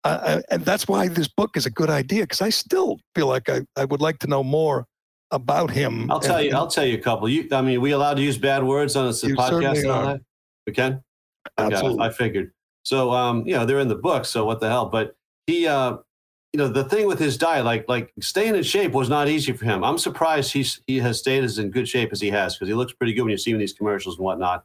Uh, 0.05 0.21
uh, 0.23 0.41
and 0.51 0.65
that's 0.65 0.87
why 0.87 1.09
this 1.09 1.29
book 1.29 1.57
is 1.57 1.67
a 1.67 1.71
good 1.71 1.91
idea 1.91 2.23
because 2.23 2.41
I 2.41 2.51
still 2.51 2.99
feel 3.15 3.27
like 3.27 3.49
I, 3.49 3.63
I 3.77 3.85
would 3.85 4.01
like 4.01 4.21
to 4.21 4.27
know 4.27 4.45
more 4.45 4.87
about 5.31 5.71
him. 5.71 6.11
I'll 6.11 6.21
tell 6.21 6.43
you. 6.43 6.55
I'll 6.55 6.69
tell 6.69 6.87
you 6.87 6.97
a 6.97 7.01
couple. 7.01 7.29
You, 7.29 7.49
I 7.53 7.63
mean, 7.63 7.81
we 7.81 7.93
allowed 7.93 8.15
to 8.15 8.23
use 8.23 8.39
bad 8.39 8.65
words 8.65 8.97
on 8.97 9.07
this 9.07 9.23
podcast 9.25 9.81
and 9.81 9.91
all 9.91 10.07
that? 10.07 10.21
We 10.67 10.73
can. 10.73 11.03
Absolutely. 11.57 12.01
I, 12.01 12.09
I 12.09 12.13
figured. 12.13 12.53
So, 12.85 13.11
um, 13.11 13.47
you 13.47 13.55
know, 13.55 13.67
they're 13.67 13.81
in 13.81 13.89
the 13.89 13.95
book. 13.95 14.25
So 14.25 14.45
what 14.45 14.61
the 14.61 14.69
hell? 14.69 14.87
But 14.87 15.17
he, 15.47 15.67
uh, 15.67 15.99
you 16.53 16.59
know, 16.59 16.69
the 16.69 16.85
thing 16.85 17.07
with 17.07 17.19
his 17.19 17.37
diet, 17.37 17.65
like 17.65 17.87
like 17.89 18.13
staying 18.21 18.55
in 18.55 18.63
shape 18.63 18.93
was 18.93 19.09
not 19.11 19.29
easy 19.29 19.53
for 19.53 19.65
him. 19.67 19.85
I'm 19.85 19.99
surprised 19.99 20.53
he's 20.53 20.81
he 20.87 20.99
has 20.99 21.19
stayed 21.19 21.45
as 21.45 21.59
in 21.59 21.71
good 21.71 21.87
shape 21.87 22.11
as 22.13 22.21
he 22.21 22.31
has 22.31 22.55
because 22.55 22.69
he 22.69 22.75
looks 22.75 22.95
pretty 22.95 23.13
good 23.13 23.23
when 23.23 23.31
you 23.31 23.39
see 23.39 23.51
him 23.51 23.57
in 23.57 23.61
these 23.61 23.75
commercials 23.75 24.17
and 24.17 24.25
whatnot. 24.25 24.65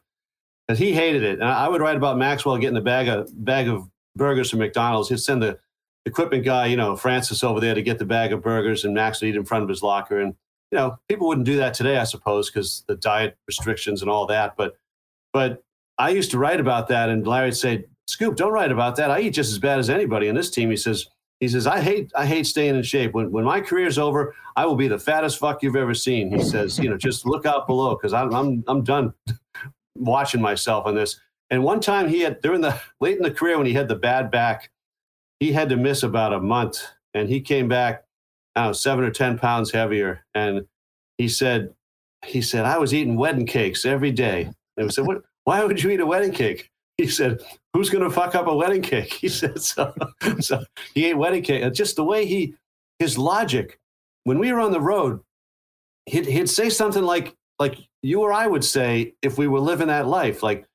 Because 0.66 0.78
he 0.78 0.94
hated 0.94 1.22
it, 1.22 1.40
and 1.40 1.48
I 1.48 1.68
would 1.68 1.82
write 1.82 1.96
about 1.96 2.16
Maxwell 2.16 2.56
getting 2.56 2.78
a 2.78 2.80
bag 2.80 3.08
of 3.08 3.30
bag 3.44 3.68
of 3.68 3.86
burgers 4.16 4.48
from 4.48 4.60
McDonald's. 4.60 5.10
He'd 5.10 5.20
send 5.20 5.42
the 5.42 5.58
equipment 6.06 6.44
guy, 6.44 6.66
you 6.66 6.76
know, 6.76 6.96
Francis 6.96 7.44
over 7.44 7.60
there 7.60 7.74
to 7.74 7.82
get 7.82 7.98
the 7.98 8.06
bag 8.06 8.32
of 8.32 8.42
burgers, 8.42 8.86
and 8.86 8.94
Max 8.94 9.20
would 9.20 9.28
eat 9.28 9.36
in 9.36 9.44
front 9.44 9.62
of 9.62 9.68
his 9.68 9.82
locker. 9.82 10.20
And 10.20 10.34
you 10.74 10.80
know, 10.80 10.98
people 11.08 11.28
wouldn't 11.28 11.46
do 11.46 11.56
that 11.58 11.72
today, 11.72 11.98
I 11.98 12.04
suppose, 12.04 12.50
because 12.50 12.82
the 12.88 12.96
diet 12.96 13.38
restrictions 13.46 14.02
and 14.02 14.10
all 14.10 14.26
that. 14.26 14.56
But, 14.56 14.76
but 15.32 15.62
I 15.98 16.08
used 16.08 16.32
to 16.32 16.38
write 16.38 16.58
about 16.58 16.88
that, 16.88 17.10
and 17.10 17.24
Larry 17.24 17.46
would 17.46 17.56
say, 17.56 17.84
"Scoop, 18.08 18.34
don't 18.34 18.52
write 18.52 18.72
about 18.72 18.96
that. 18.96 19.08
I 19.08 19.20
eat 19.20 19.30
just 19.30 19.52
as 19.52 19.60
bad 19.60 19.78
as 19.78 19.88
anybody 19.88 20.26
in 20.26 20.34
this 20.34 20.50
team." 20.50 20.70
He 20.70 20.76
says, 20.76 21.06
"He 21.38 21.46
says 21.46 21.68
I 21.68 21.78
hate 21.78 22.10
I 22.16 22.26
hate 22.26 22.48
staying 22.48 22.74
in 22.74 22.82
shape. 22.82 23.14
When 23.14 23.30
when 23.30 23.44
my 23.44 23.60
career's 23.60 23.98
over, 23.98 24.34
I 24.56 24.66
will 24.66 24.74
be 24.74 24.88
the 24.88 24.98
fattest 24.98 25.38
fuck 25.38 25.62
you've 25.62 25.76
ever 25.76 25.94
seen." 25.94 26.36
He 26.36 26.42
says, 26.42 26.76
"You 26.76 26.90
know, 26.90 26.96
just 26.96 27.24
look 27.24 27.46
out 27.46 27.68
below 27.68 27.94
because 27.94 28.12
I'm 28.12 28.34
I'm 28.34 28.64
I'm 28.66 28.82
done 28.82 29.14
watching 29.94 30.40
myself 30.40 30.86
on 30.86 30.96
this." 30.96 31.20
And 31.50 31.62
one 31.62 31.78
time 31.78 32.08
he 32.08 32.18
had 32.22 32.40
during 32.40 32.62
the 32.62 32.80
late 33.00 33.16
in 33.16 33.22
the 33.22 33.30
career 33.30 33.58
when 33.58 33.66
he 33.66 33.74
had 33.74 33.86
the 33.86 33.94
bad 33.94 34.28
back, 34.32 34.72
he 35.38 35.52
had 35.52 35.68
to 35.68 35.76
miss 35.76 36.02
about 36.02 36.32
a 36.32 36.40
month, 36.40 36.82
and 37.14 37.28
he 37.28 37.40
came 37.40 37.68
back 37.68 38.04
I 38.56 38.62
don't 38.62 38.68
know, 38.68 38.72
seven 38.72 39.04
or 39.04 39.10
10 39.10 39.38
pounds 39.38 39.70
heavier. 39.70 40.24
And 40.34 40.66
he 41.18 41.28
said, 41.28 41.74
he 42.24 42.42
said, 42.42 42.64
I 42.64 42.78
was 42.78 42.94
eating 42.94 43.16
wedding 43.16 43.46
cakes 43.46 43.84
every 43.84 44.12
day. 44.12 44.50
And 44.76 44.86
we 44.86 44.90
said, 44.90 45.06
what, 45.06 45.22
why 45.44 45.64
would 45.64 45.82
you 45.82 45.90
eat 45.90 46.00
a 46.00 46.06
wedding 46.06 46.32
cake? 46.32 46.70
He 46.96 47.08
said, 47.08 47.40
who's 47.72 47.90
going 47.90 48.04
to 48.04 48.10
fuck 48.10 48.34
up 48.34 48.46
a 48.46 48.54
wedding 48.54 48.82
cake? 48.82 49.12
He 49.20 49.28
said, 49.28 49.60
so, 49.60 49.92
so 50.40 50.64
he 50.94 51.06
ate 51.06 51.18
wedding 51.18 51.42
cake. 51.42 51.62
And 51.62 51.74
just 51.74 51.96
the 51.96 52.04
way 52.04 52.26
he, 52.26 52.54
his 52.98 53.18
logic, 53.18 53.78
when 54.24 54.38
we 54.38 54.52
were 54.52 54.60
on 54.60 54.72
the 54.72 54.80
road, 54.80 55.20
he'd, 56.06 56.26
he'd 56.26 56.48
say 56.48 56.70
something 56.70 57.02
like, 57.02 57.34
like 57.58 57.76
you 58.02 58.20
or 58.20 58.32
I 58.32 58.46
would 58.46 58.64
say 58.64 59.14
if 59.22 59.38
we 59.38 59.48
were 59.48 59.60
living 59.60 59.88
that 59.88 60.06
life, 60.06 60.42
like 60.42 60.66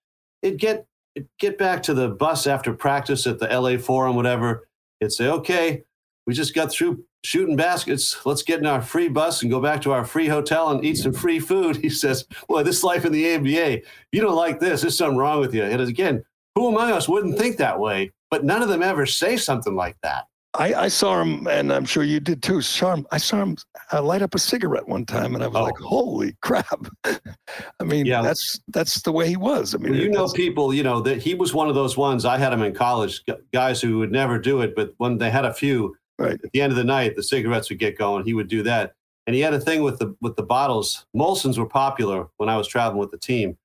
it'd 0.42 0.60
get, 0.60 0.86
it'd 1.16 1.30
get 1.40 1.58
back 1.58 1.84
to 1.84 1.94
the 1.94 2.10
bus 2.10 2.48
after 2.48 2.74
practice 2.74 3.26
at 3.28 3.40
the 3.40 3.48
LA 3.48 3.78
Forum, 3.78 4.16
whatever. 4.16 4.68
It'd 5.00 5.14
say, 5.14 5.28
okay, 5.28 5.84
we 6.30 6.36
just 6.36 6.54
got 6.54 6.72
through 6.72 7.04
shooting 7.24 7.56
baskets. 7.56 8.24
Let's 8.24 8.44
get 8.44 8.60
in 8.60 8.68
our 8.68 8.84
free 8.84 9.08
bus 9.08 9.42
and 9.42 9.50
go 9.50 9.60
back 9.60 9.82
to 9.82 9.92
our 9.92 10.06
free 10.06 10.28
hotel 10.28 10.70
and 10.70 10.86
eat 10.86 10.98
some 10.98 11.12
free 11.12 11.40
food. 11.40 11.76
He 11.82 11.90
says, 11.90 12.24
Well, 12.48 12.64
this 12.64 12.84
life 12.84 13.04
in 13.04 13.12
the 13.12 13.26
NBA, 13.26 13.84
you 14.12 14.22
don't 14.22 14.36
like 14.36 14.60
this. 14.60 14.82
There's 14.82 14.96
something 14.96 15.18
wrong 15.18 15.40
with 15.40 15.56
you. 15.56 15.64
And 15.64 15.82
again, 15.82 16.24
who 16.54 16.68
among 16.68 16.92
us 16.92 17.10
wouldn't 17.10 17.40
think 17.40 17.58
that 17.58 17.80
way? 17.80 18.12
But 18.30 18.44
none 18.44 18.62
of 18.62 18.70
them 18.70 18.84
ever 18.84 19.08
say 19.08 19.38
something 19.38 19.74
like 19.74 19.98
that. 20.04 20.26
I, 20.54 20.74
I 20.74 20.88
saw 20.88 21.22
him, 21.22 21.48
and 21.48 21.74
I'm 21.74 21.86
sure 21.86 22.04
you 22.04 22.20
did 22.20 22.44
too. 22.44 22.62
Saw 22.62 22.94
him, 22.94 23.08
I 23.12 23.18
saw 23.18 23.42
him 23.42 23.58
uh, 23.92 24.04
light 24.04 24.22
up 24.22 24.36
a 24.36 24.40
cigarette 24.40 24.88
one 24.88 25.06
time, 25.06 25.36
and 25.36 25.44
I 25.44 25.48
was 25.48 25.56
oh. 25.56 25.64
like, 25.64 25.78
"Holy 25.78 26.36
crap!" 26.42 26.88
I 27.06 27.84
mean, 27.84 28.08
yeah. 28.08 28.22
that's 28.22 28.60
that's 28.68 29.02
the 29.02 29.12
way 29.12 29.28
he 29.28 29.38
was. 29.38 29.76
I 29.76 29.78
mean, 29.78 29.94
you 29.94 30.10
know, 30.10 30.28
people, 30.28 30.74
you 30.74 30.84
know 30.84 31.02
that 31.02 31.22
he 31.22 31.36
was 31.36 31.54
one 31.54 31.70
of 31.70 31.76
those 31.76 31.98
ones. 31.98 32.26
I 32.26 32.38
had 32.38 32.52
him 32.52 32.64
in 32.64 32.74
college, 32.74 33.24
guys 33.54 33.80
who 33.80 34.00
would 34.00 34.12
never 34.12 34.40
do 34.40 34.62
it, 34.62 34.76
but 34.76 34.94
when 34.98 35.20
they 35.20 35.30
had 35.30 35.46
a 35.46 35.54
few, 35.54 35.96
Right. 36.20 36.40
At 36.44 36.52
the 36.52 36.62
end 36.62 36.74
of 36.74 36.78
the 36.78 36.84
night, 36.84 37.16
the 37.16 37.24
cigarettes 37.24 37.70
would 37.70 37.80
get 37.80 37.98
going. 37.98 38.26
He 38.26 38.34
would 38.34 38.50
do 38.50 38.62
that, 38.64 38.94
and 39.26 39.34
he 39.34 39.42
had 39.42 39.54
a 39.54 39.60
thing 39.60 39.84
with 39.84 40.00
the 40.00 40.14
with 40.20 40.36
the 40.36 40.44
bottles. 40.44 41.06
Molson's 41.16 41.58
were 41.58 41.66
popular 41.66 42.28
when 42.38 42.50
I 42.50 42.58
was 42.58 42.68
traveling 42.68 43.00
with 43.00 43.12
the 43.12 43.18
team. 43.18 43.58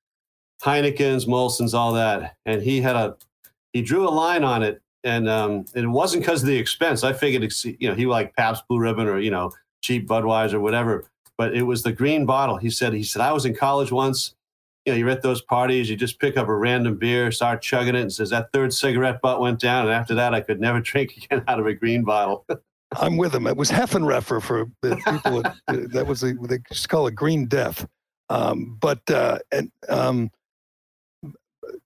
Heineken's, 0.62 1.26
Molson's, 1.26 1.74
all 1.74 1.92
that, 1.94 2.36
and 2.46 2.62
he 2.62 2.80
had 2.80 2.94
a 2.94 3.16
he 3.72 3.82
drew 3.82 4.08
a 4.08 4.10
line 4.10 4.44
on 4.44 4.62
it, 4.62 4.80
and 5.02 5.28
um, 5.28 5.66
and 5.74 5.84
it 5.84 5.88
wasn't 5.88 6.22
because 6.22 6.42
of 6.42 6.46
the 6.46 6.56
expense. 6.56 7.02
I 7.02 7.12
figured, 7.12 7.52
you 7.64 7.88
know, 7.88 7.94
he 7.94 8.06
liked 8.06 8.36
Pabst 8.36 8.62
Blue 8.68 8.78
Ribbon 8.78 9.08
or 9.08 9.18
you 9.18 9.32
know 9.32 9.52
cheap 9.82 10.06
Budweiser, 10.06 10.54
or 10.54 10.60
whatever. 10.60 11.04
But 11.36 11.56
it 11.56 11.62
was 11.62 11.82
the 11.82 11.92
green 11.92 12.24
bottle. 12.24 12.56
He 12.56 12.70
said. 12.70 12.92
He 12.92 13.02
said 13.02 13.20
I 13.20 13.32
was 13.32 13.46
in 13.46 13.56
college 13.56 13.90
once 13.90 14.36
you 14.84 14.92
know, 14.92 14.98
you're 14.98 15.10
at 15.10 15.22
those 15.22 15.42
parties, 15.42 15.88
you 15.88 15.96
just 15.96 16.18
pick 16.18 16.36
up 16.36 16.48
a 16.48 16.54
random 16.54 16.96
beer, 16.96 17.32
start 17.32 17.62
chugging 17.62 17.94
it, 17.94 18.00
and 18.00 18.12
says 18.12 18.30
that 18.30 18.52
third 18.52 18.72
cigarette 18.72 19.20
butt 19.22 19.40
went 19.40 19.60
down, 19.60 19.86
and 19.86 19.94
after 19.94 20.14
that, 20.14 20.34
I 20.34 20.40
could 20.40 20.60
never 20.60 20.80
drink 20.82 21.16
again 21.16 21.42
out 21.48 21.60
of 21.60 21.66
a 21.66 21.74
green 21.74 22.04
bottle. 22.04 22.46
I'm 22.96 23.16
with 23.16 23.34
him. 23.34 23.46
It 23.46 23.56
was 23.56 23.70
Haffenreffer 23.70 24.40
for 24.40 24.66
the 24.82 24.96
people. 25.10 25.42
that, 25.66 26.06
was 26.06 26.22
a, 26.22 26.34
they 26.34 26.58
just 26.70 26.88
call 26.88 27.06
it 27.08 27.14
green 27.14 27.46
death. 27.46 27.86
Um, 28.30 28.76
but 28.80 29.08
uh, 29.10 29.38
and 29.50 29.70
um, 29.88 30.30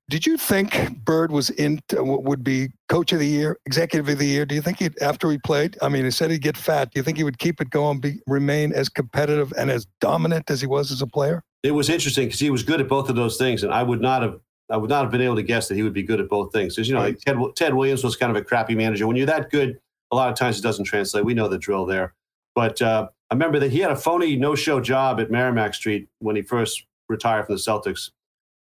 did 0.09 0.26
you 0.26 0.36
think 0.36 1.04
Bird 1.04 1.30
was 1.32 1.50
in 1.50 1.80
would 1.92 2.42
be 2.42 2.68
coach 2.88 3.12
of 3.12 3.18
the 3.18 3.26
year, 3.26 3.59
executive 3.66 4.09
of 4.09 4.18
the 4.18 4.26
year? 4.26 4.46
Do 4.46 4.54
you 4.54 4.62
think 4.62 4.78
he 4.78 4.90
after 5.00 5.30
he 5.30 5.38
played? 5.38 5.76
I 5.82 5.88
mean, 5.88 6.04
he 6.04 6.11
said 6.11 6.30
he'd 6.30 6.42
get 6.42 6.56
fat. 6.56 6.92
Do 6.92 6.98
you 6.98 7.02
think 7.02 7.18
he 7.18 7.24
would 7.24 7.38
keep 7.38 7.61
it 7.61 7.70
going, 7.70 8.00
be, 8.00 8.20
remain 8.26 8.72
as 8.72 8.88
competitive 8.88 9.52
and 9.56 9.70
as 9.70 9.86
dominant 10.00 10.50
as 10.50 10.61
he 10.61 10.66
was 10.66 10.90
as 10.90 11.02
a 11.02 11.06
player? 11.06 11.42
it 11.62 11.72
was 11.72 11.88
interesting 11.88 12.26
because 12.26 12.40
he 12.40 12.50
was 12.50 12.62
good 12.62 12.80
at 12.80 12.88
both 12.88 13.09
of 13.09 13.16
those 13.16 13.36
things, 13.36 13.62
and 13.62 13.72
I 13.72 13.82
would 13.82 14.00
not 14.00 14.22
have 14.22 14.40
I 14.70 14.76
would 14.76 14.90
not 14.90 15.02
have 15.02 15.11
been 15.11 15.22
able 15.22 15.36
to 15.36 15.42
guess 15.42 15.66
that 15.68 15.76
he 15.76 15.82
would 15.82 15.94
be 15.94 16.02
good 16.02 16.20
at 16.20 16.28
both 16.28 16.52
things. 16.52 16.76
Because 16.76 16.88
you 16.88 16.94
know, 16.94 17.00
like 17.00 17.18
Ted, 17.20 17.36
Ted 17.56 17.74
Williams 17.74 18.04
was 18.04 18.16
kind 18.16 18.30
of 18.30 18.36
a 18.36 18.44
crappy 18.44 18.74
manager. 18.74 19.06
When 19.06 19.16
you're 19.16 19.26
that 19.26 19.50
good, 19.50 19.78
a 20.11 20.16
lot 20.16 20.30
of 20.30 20.36
times 20.36 20.59
it 20.59 20.62
doesn't 20.62 20.84
translate. 20.84 21.24
We 21.24 21.34
know 21.34 21.48
the 21.48 21.59
drill 21.59 21.86
there. 21.86 22.14
But 22.54 22.82
uh, 22.82 23.09
I 23.30 23.34
remember 23.34 23.59
that 23.61 23.70
he 23.70 23.78
had 23.78 23.90
a 23.90 23.96
phony 23.96 24.36
no-show 24.36 24.80
job 24.80 25.20
at 25.20 25.30
Merrimack 25.30 25.74
Street 25.74 26.09
when 26.18 26.36
he 26.36 26.42
first 26.42 26.84
retired 27.09 27.46
from 27.46 27.54
the 27.54 27.61
Celtics. 27.61 28.11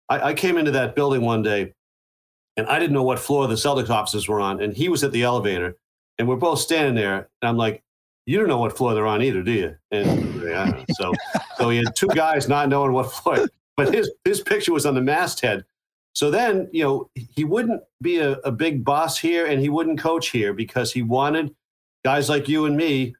I, 0.09 0.29
I 0.29 0.33
came 0.33 0.57
into 0.57 0.71
that 0.71 0.95
building 0.95 1.21
one 1.21 1.41
day, 1.41 1.73
and 2.57 2.67
I 2.67 2.79
didn't 2.79 2.93
know 2.93 3.03
what 3.03 3.19
floor 3.19 3.47
the 3.47 3.55
Celtics 3.55 3.89
offices 3.89 4.27
were 4.27 4.41
on, 4.41 4.61
and 4.61 4.75
he 4.75 4.89
was 4.89 5.03
at 5.03 5.11
the 5.11 5.23
elevator, 5.23 5.75
and 6.17 6.27
we're 6.27 6.35
both 6.35 6.59
standing 6.59 6.95
there, 6.95 7.29
and 7.41 7.49
I'm 7.49 7.57
like, 7.57 7.83
you 8.25 8.37
don't 8.37 8.47
know 8.47 8.57
what 8.57 8.77
floor 8.77 8.93
they're 8.93 9.07
on 9.07 9.21
either, 9.21 9.43
do 9.43 9.51
you? 9.51 9.75
And 9.91 10.41
yeah, 10.43 10.83
so 10.91 11.13
so 11.57 11.69
he 11.69 11.77
had 11.77 11.95
two 11.95 12.07
guys 12.07 12.47
not 12.47 12.69
knowing 12.69 12.93
what 12.93 13.11
floor, 13.11 13.47
but 13.75 13.93
his 13.93 14.11
his 14.23 14.41
picture 14.41 14.73
was 14.73 14.85
on 14.85 14.95
the 14.95 15.01
masthead. 15.01 15.65
So 16.13 16.29
then, 16.29 16.69
you 16.71 16.83
know, 16.83 17.09
he 17.15 17.43
wouldn't 17.43 17.81
be 18.01 18.19
a, 18.19 18.33
a 18.39 18.51
big 18.51 18.85
boss 18.85 19.17
here 19.17 19.47
and 19.47 19.59
he 19.59 19.69
wouldn't 19.69 19.99
coach 19.99 20.29
here 20.29 20.53
because 20.53 20.93
he 20.93 21.01
wanted 21.01 21.55
guys 22.05 22.29
like 22.29 22.47
you 22.47 22.65
and 22.65 22.77
me 22.77 23.15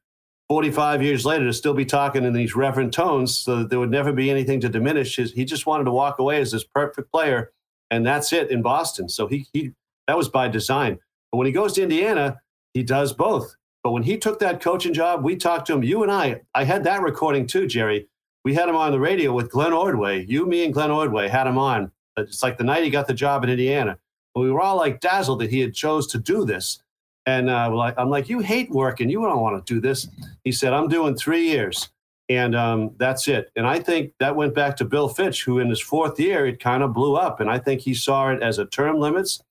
45 0.54 1.02
years 1.02 1.26
later 1.26 1.46
to 1.46 1.52
still 1.52 1.74
be 1.74 1.84
talking 1.84 2.22
in 2.22 2.32
these 2.32 2.54
reverent 2.54 2.94
tones 2.94 3.36
so 3.36 3.56
that 3.56 3.70
there 3.70 3.80
would 3.80 3.90
never 3.90 4.12
be 4.12 4.30
anything 4.30 4.60
to 4.60 4.68
diminish 4.68 5.16
his 5.16 5.32
he 5.32 5.44
just 5.44 5.66
wanted 5.66 5.82
to 5.82 5.90
walk 5.90 6.20
away 6.20 6.40
as 6.40 6.52
this 6.52 6.62
perfect 6.62 7.10
player 7.10 7.50
and 7.90 8.06
that's 8.06 8.32
it 8.32 8.52
in 8.52 8.62
Boston. 8.62 9.08
So 9.08 9.26
he 9.26 9.48
he 9.52 9.72
that 10.06 10.16
was 10.16 10.28
by 10.28 10.46
design. 10.46 11.00
But 11.32 11.38
when 11.38 11.48
he 11.48 11.52
goes 11.52 11.72
to 11.72 11.82
Indiana, 11.82 12.40
he 12.72 12.84
does 12.84 13.12
both. 13.12 13.56
But 13.82 13.90
when 13.90 14.04
he 14.04 14.16
took 14.16 14.38
that 14.38 14.60
coaching 14.60 14.94
job, 14.94 15.24
we 15.24 15.34
talked 15.34 15.66
to 15.66 15.72
him. 15.72 15.82
You 15.82 16.04
and 16.04 16.12
I, 16.12 16.42
I 16.54 16.62
had 16.62 16.84
that 16.84 17.02
recording 17.02 17.48
too, 17.48 17.66
Gerry. 17.66 18.06
We 18.44 18.54
had 18.54 18.68
him 18.68 18.76
on 18.76 18.92
the 18.92 19.00
radio 19.00 19.32
with 19.32 19.50
Glenn 19.50 19.72
Ordway. 19.72 20.24
You, 20.26 20.46
me, 20.46 20.64
and 20.64 20.72
Glenn 20.72 20.92
Ordway 20.92 21.26
had 21.26 21.48
him 21.48 21.58
on. 21.58 21.90
It's 22.16 22.44
like 22.44 22.58
the 22.58 22.64
night 22.64 22.84
he 22.84 22.90
got 22.90 23.08
the 23.08 23.14
job 23.14 23.42
in 23.42 23.50
Indiana. 23.50 23.98
we 24.36 24.52
were 24.52 24.60
all 24.60 24.76
like 24.76 25.00
dazzled 25.00 25.40
that 25.40 25.50
he 25.50 25.58
had 25.58 25.74
chose 25.74 26.06
to 26.12 26.18
do 26.20 26.44
this. 26.44 26.80
And 27.26 27.48
uh, 27.48 27.92
I'm 27.96 28.10
like, 28.10 28.28
you 28.28 28.40
hate 28.40 28.70
working. 28.70 29.08
You 29.08 29.22
don't 29.22 29.40
want 29.40 29.64
to 29.64 29.74
do 29.74 29.80
this. 29.80 30.08
He 30.44 30.52
said, 30.52 30.72
I'm 30.72 30.88
doing 30.88 31.16
three 31.16 31.48
years. 31.48 31.88
And 32.28 32.54
um, 32.54 32.90
that's 32.98 33.28
it. 33.28 33.50
And 33.56 33.66
I 33.66 33.78
think 33.78 34.12
that 34.18 34.34
went 34.34 34.54
back 34.54 34.76
to 34.78 34.84
Bill 34.84 35.08
Fitch, 35.08 35.44
who 35.44 35.58
in 35.58 35.68
his 35.68 35.80
fourth 35.80 36.18
year, 36.18 36.46
it 36.46 36.60
kind 36.60 36.82
of 36.82 36.92
blew 36.92 37.16
up. 37.16 37.40
And 37.40 37.50
I 37.50 37.58
think 37.58 37.80
he 37.80 37.94
saw 37.94 38.30
it 38.30 38.42
as 38.42 38.58
a 38.58 38.66
term 38.66 38.98
limits. 38.98 39.42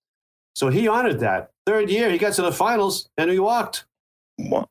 So 0.56 0.70
he 0.70 0.88
honored 0.88 1.20
that. 1.20 1.52
Third 1.66 1.90
year, 1.90 2.10
he 2.10 2.18
got 2.18 2.34
to 2.34 2.42
the 2.42 2.52
finals 2.52 3.10
and 3.18 3.30
he 3.30 3.40
walked. 3.40 3.86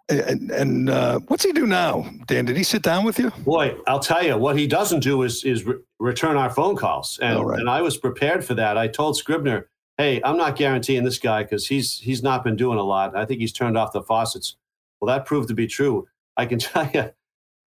And, 0.09 0.51
and 0.51 0.91
uh, 0.91 1.21
what's 1.29 1.45
he 1.45 1.53
do 1.53 1.67
now, 1.67 2.09
Dan? 2.27 2.45
Did 2.45 2.57
he 2.57 2.65
sit 2.65 2.83
down 2.83 3.05
with 3.05 3.19
you? 3.19 3.31
Boy, 3.45 3.77
I'll 3.87 4.01
tell 4.01 4.23
you 4.25 4.37
what 4.37 4.59
he 4.59 4.67
doesn't 4.67 5.01
do 5.01 5.23
is 5.23 5.45
is 5.45 5.65
re- 5.65 5.77
return 6.01 6.37
our 6.37 6.51
phone 6.51 6.75
calls, 6.75 7.21
and 7.23 7.47
right. 7.47 7.61
and 7.61 7.71
I 7.71 7.81
was 7.81 7.97
prepared 7.97 8.45
for 8.45 8.55
that. 8.55 8.77
I 8.77 8.89
told 8.89 9.17
Scribner, 9.17 9.69
"Hey, 10.03 10.21
I'm 10.25 10.37
not 10.37 10.57
guaranteeing 10.57 11.05
this 11.05 11.19
guy 11.19 11.43
because 11.43 11.67
he's 11.67 11.99
he's 11.99 12.23
not 12.23 12.45
been 12.45 12.57
doing 12.57 12.79
a 12.79 12.83
lot. 12.83 13.17
I 13.17 13.25
think 13.25 13.41
he's 13.41 13.53
turned 13.53 13.79
off 13.79 13.93
the 13.93 14.03
faucets." 14.03 14.57
Well, 15.01 15.15
that 15.15 15.27
proved 15.27 15.49
to 15.49 15.55
be 15.55 15.67
true. 15.67 16.09
I 16.37 16.47
can 16.47 16.59
tell 16.59 16.89
you, 16.93 17.13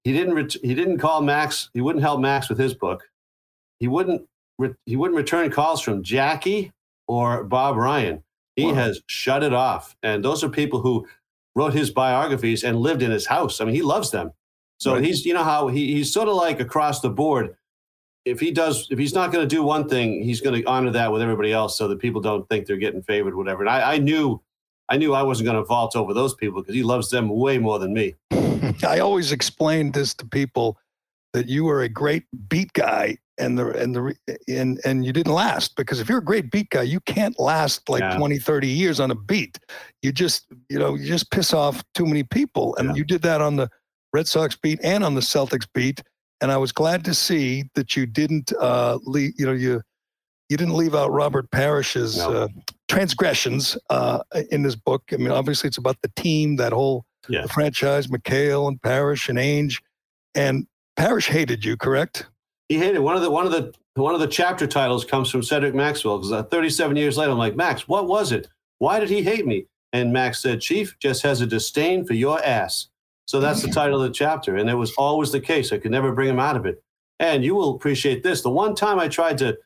he 0.04 0.14
didn't 0.14 0.34
ret- 0.34 0.62
he 0.62 0.76
didn't 0.76 1.00
call 1.00 1.22
Max. 1.22 1.70
He 1.74 1.82
wouldn't 1.82 2.04
help 2.04 2.20
Max 2.20 2.50
with 2.50 2.60
his 2.60 2.74
book. 2.74 3.04
He 3.80 3.88
wouldn't 3.88 4.28
re- 4.58 4.76
he 4.86 4.96
wouldn't 4.96 5.18
return 5.18 5.50
calls 5.52 5.82
from 5.82 6.04
Jackie 6.04 6.72
or 7.08 7.44
Bob 7.44 7.78
Ryan. 7.78 8.24
He 8.56 8.66
wow. 8.66 8.74
has 8.74 9.02
shut 9.08 9.44
it 9.44 9.54
off, 9.54 9.96
and 10.04 10.24
those 10.24 10.44
are 10.44 10.50
people 10.50 10.80
who 10.80 11.08
wrote 11.56 11.74
his 11.74 11.90
biographies 11.90 12.64
and 12.64 12.80
lived 12.80 13.02
in 13.02 13.12
his 13.12 13.26
house. 13.26 13.62
I 13.62 13.66
mean, 13.66 13.76
he 13.76 13.82
loves 13.82 14.12
them. 14.12 14.32
So 14.78 14.94
right. 14.94 15.04
he's, 15.04 15.26
you 15.26 15.34
know, 15.34 15.44
how 15.44 15.68
he, 15.68 15.94
he's 15.94 16.12
sort 16.12 16.28
of 16.28 16.36
like 16.36 16.60
across 16.60 17.00
the 17.00 17.10
board. 17.10 17.56
If 18.26 18.40
he 18.40 18.52
does, 18.52 18.88
if 18.90 18.98
he's 18.98 19.14
not 19.14 19.32
going 19.32 19.48
to 19.48 19.56
do 19.56 19.62
one 19.64 19.88
thing, 19.88 20.24
he's 20.24 20.42
going 20.42 20.60
to 20.60 20.68
honor 20.68 20.92
that 20.92 21.12
with 21.12 21.22
everybody 21.22 21.54
else, 21.54 21.78
so 21.78 21.88
that 21.88 22.00
people 22.00 22.22
don't 22.22 22.48
think 22.50 22.66
they're 22.66 22.78
getting 22.78 23.04
favored, 23.04 23.36
whatever. 23.36 23.62
And 23.62 23.70
I, 23.70 23.94
I 23.94 23.98
knew, 24.00 24.42
I 24.90 24.98
knew 24.98 25.14
I 25.14 25.22
wasn't 25.22 25.46
going 25.46 25.58
to 25.58 25.64
vault 25.64 25.96
over 25.96 26.14
those 26.14 26.34
people 26.34 26.62
because 26.62 26.76
he 26.76 26.84
loves 26.84 27.10
them 27.10 27.30
way 27.30 27.58
more 27.60 27.78
than 27.78 27.94
me. 27.94 28.16
I 28.84 29.00
always 29.00 29.32
explained 29.32 29.94
this 29.94 30.14
to 30.16 30.26
people 30.26 30.78
that 31.34 31.48
you 31.48 31.66
were 31.66 31.84
a 31.84 31.90
great 31.90 32.24
beat 32.48 32.74
guy 32.74 33.18
and 33.38 33.58
the 33.58 33.72
and 33.72 33.96
the 33.96 34.16
and 34.48 34.80
and 34.86 35.06
you 35.06 35.12
didn't 35.12 35.34
last 35.34 35.76
because 35.76 36.00
if 36.00 36.08
you're 36.08 36.20
a 36.20 36.24
great 36.24 36.50
beat 36.52 36.70
guy 36.70 36.82
you 36.82 37.00
can't 37.02 37.38
last 37.40 37.90
like 37.90 38.02
yeah. 38.02 38.18
20 38.18 38.40
30 38.40 38.68
years 38.68 39.00
on 39.00 39.12
a 39.12 39.16
beat 39.16 39.60
you 40.02 40.12
just 40.12 40.46
you 40.70 40.80
know 40.80 40.96
you 40.96 41.06
just 41.06 41.30
piss 41.32 41.54
off 41.54 41.84
too 41.94 42.06
many 42.06 42.24
people 42.24 42.76
and 42.78 42.90
yeah. 42.90 42.96
you 42.96 43.04
did 43.04 43.22
that 43.22 43.42
on 43.42 43.58
the 43.58 43.70
red 44.14 44.28
sox 44.28 44.56
beat 44.56 44.80
and 44.84 45.04
on 45.04 45.16
the 45.16 45.22
celtics 45.22 45.68
beat 45.74 46.02
and 46.42 46.52
i 46.52 46.58
was 46.58 46.72
glad 46.72 47.04
to 47.04 47.14
see 47.14 47.64
that 47.76 47.96
you 47.96 48.06
didn't 48.06 48.52
uh 48.60 48.98
leave 49.04 49.34
you 49.38 49.46
know 49.46 49.54
you 49.54 49.82
you 50.50 50.58
didn't 50.58 50.76
leave 50.76 50.96
out 50.96 51.12
robert 51.12 51.50
parish's 51.52 52.18
no. 52.18 52.32
uh, 52.32 52.48
transgressions 52.88 53.78
uh 53.90 54.20
in 54.52 54.62
this 54.64 54.76
book 54.76 55.04
i 55.12 55.18
mean 55.18 55.32
obviously 55.32 55.68
it's 55.68 55.78
about 55.78 55.98
the 56.02 56.12
team 56.16 56.56
that 56.56 56.72
whole 56.72 57.06
yeah. 57.30 57.46
franchise 57.48 58.08
mchale 58.08 58.68
and 58.68 58.82
parish 58.82 59.30
and 59.30 59.38
ainge 59.38 59.82
and 60.36 60.68
parish 60.96 61.28
hated 61.28 61.64
you 61.66 61.76
correct 61.76 62.28
he 62.70 62.78
hated 62.78 63.00
one 63.00 63.16
of 63.16 63.22
the 63.22 63.30
one 63.30 63.46
of 63.46 63.52
the 63.52 63.74
one 63.96 64.14
of 64.14 64.20
the 64.20 64.28
chapter 64.28 64.68
titles 64.68 65.06
comes 65.06 65.30
from 65.30 65.42
Cedric 65.42 65.74
Maxwell 65.74 66.18
because 66.18 66.32
uh, 66.32 66.44
37 66.44 66.98
years 66.98 67.18
later, 67.18 67.32
I'm 67.32 67.38
like, 67.38 67.56
Max, 67.56 67.88
what 67.88 68.08
was 68.08 68.34
it? 68.34 68.50
Why 68.80 69.00
did 69.00 69.10
he 69.10 69.24
hate 69.24 69.46
me? 69.46 69.68
And 69.94 70.12
Max 70.12 70.42
said, 70.42 70.60
Chief 70.60 70.98
just 71.00 71.24
has 71.24 71.40
a 71.40 71.46
disdain 71.46 72.06
for 72.06 72.14
your 72.14 72.44
ass. 72.44 72.88
So 73.26 73.40
that's 73.40 73.62
the 73.62 73.70
title 73.70 74.02
of 74.02 74.08
the 74.08 74.14
chapter. 74.14 74.56
And 74.56 74.70
it 74.70 74.76
was 74.76 74.94
always 74.94 75.32
the 75.32 75.40
case. 75.40 75.72
I 75.72 75.78
could 75.78 75.92
never 75.92 76.12
bring 76.12 76.30
him 76.30 76.40
out 76.40 76.56
of 76.56 76.66
it. 76.66 76.82
And 77.20 77.44
you 77.44 77.56
will 77.56 77.76
appreciate 77.76 78.24
this. 78.24 78.42
The 78.42 78.50
one 78.50 78.76
time 78.76 79.00
I 79.00 79.08
tried 79.08 79.38
to, 79.40 79.58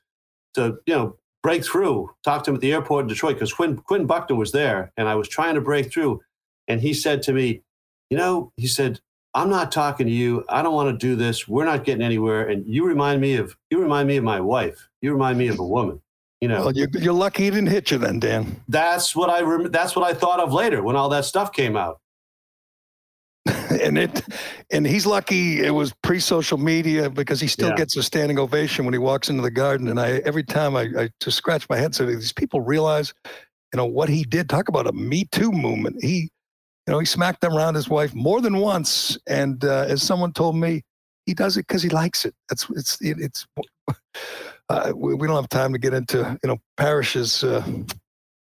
to 0.53 0.78
you 0.86 0.95
know, 0.95 1.18
break 1.43 1.66
through, 1.66 2.10
talk 2.24 2.43
to 2.43 2.51
him 2.51 2.55
at 2.55 2.62
the 2.62 2.74
airport 2.74 3.03
in 3.03 3.07
Detroit, 3.07 3.36
because 3.36 3.53
Quinn, 3.53 3.78
Quinn 3.78 4.05
Buckner 4.05 4.36
was 4.36 4.51
there, 4.51 4.91
and 4.97 5.07
I 5.07 5.16
was 5.16 5.28
trying 5.28 5.55
to 5.55 5.62
break 5.62 5.91
through. 5.91 6.22
And 6.68 6.80
he 6.80 6.93
said 6.93 7.22
to 7.24 7.34
me, 7.34 7.64
you 8.10 8.18
know, 8.18 8.51
he 8.57 8.68
said, 8.68 8.99
I'm 9.34 9.49
not 9.49 9.72
talking 9.72 10.07
to 10.07 10.12
you. 10.12 10.43
I 10.49 10.62
don't 10.62 10.74
want 10.74 10.89
to 10.89 11.07
do 11.07 11.16
this. 11.16 11.47
We're 11.47 11.66
not 11.66 11.84
getting 11.84 12.03
anywhere. 12.03 12.47
And 12.47 12.66
you 12.66 12.86
remind 12.86 13.22
me 13.22 13.36
of 13.36 13.55
you 13.70 13.80
remind 13.80 14.07
me 14.07 14.18
of 14.18 14.24
my 14.24 14.39
wife. 14.39 14.89
You 15.01 15.14
remind 15.14 15.38
me 15.38 15.47
of 15.47 15.60
a 15.60 15.66
woman. 15.66 16.01
You 16.41 16.47
know. 16.47 16.66
Well, 16.66 16.76
you're, 16.76 16.89
you're 16.93 17.14
lucky 17.14 17.43
he 17.43 17.49
didn't 17.51 17.70
hit 17.70 17.91
you 17.91 17.97
then, 17.97 18.20
Dan. 18.20 18.62
That's 18.68 19.16
what 19.16 19.30
I 19.30 19.41
rem- 19.41 19.72
that's 19.72 19.95
what 19.95 20.10
I 20.10 20.14
thought 20.14 20.39
of 20.39 20.51
later 20.53 20.82
when 20.82 20.95
all 20.95 21.10
that 21.10 21.26
stuff 21.26 21.51
came 21.51 21.76
out. 21.76 21.99
and 23.82 23.97
it 23.97 24.24
and 24.72 24.86
he's 24.86 25.05
lucky 25.05 25.63
it 25.63 25.72
was 25.72 25.93
pre-social 26.03 26.57
media 26.57 27.09
because 27.09 27.39
he 27.39 27.47
still 27.47 27.70
yeah. 27.70 27.76
gets 27.76 27.95
a 27.97 28.03
standing 28.03 28.39
ovation 28.39 28.86
when 28.86 28.93
he 28.93 28.97
walks 28.97 29.30
into 29.30 29.41
the 29.41 29.51
garden. 29.51 29.88
And 29.88 29.99
I 29.99 30.17
every 30.26 30.43
time 30.43 30.76
I, 30.76 30.89
I 30.97 31.09
just 31.20 31.38
scratch 31.38 31.67
my 31.70 31.78
head, 31.78 31.93
so 31.95 32.05
these 32.05 32.34
people 32.34 32.61
realize, 32.61 33.13
you 33.74 33.78
know, 33.78 33.86
what 33.86 34.09
he 34.09 34.24
did. 34.24 34.49
Talk 34.49 34.70
about 34.70 34.88
a 34.88 34.91
Me 34.91 35.26
Too 35.32 35.51
movement. 35.51 36.03
He 36.03 36.30
you 36.88 36.93
know, 36.93 36.99
he 36.99 37.05
smacked 37.05 37.41
them 37.41 37.55
around 37.55 37.76
his 37.76 37.88
wife 37.88 38.15
more 38.15 38.41
than 38.41 38.57
once. 38.57 39.15
And 39.28 39.63
uh, 39.63 39.86
as 39.88 40.01
someone 40.01 40.34
told 40.34 40.55
me, 40.55 40.82
he 41.28 41.36
does 41.36 41.55
it 41.55 41.67
because 41.67 41.84
he 41.84 41.89
likes 41.89 42.26
it. 42.26 42.34
That's 42.49 42.67
it's 42.72 42.99
it, 43.01 43.17
it's. 43.20 43.47
Uh, 44.72 44.93
we, 44.95 45.15
we, 45.15 45.26
don't 45.26 45.36
have 45.36 45.49
time 45.49 45.74
to 45.74 45.80
get 45.80 45.95
into 45.95 46.38
you 46.43 46.47
know 46.47 46.57
Parish's 46.78 47.43
uh, 47.43 47.65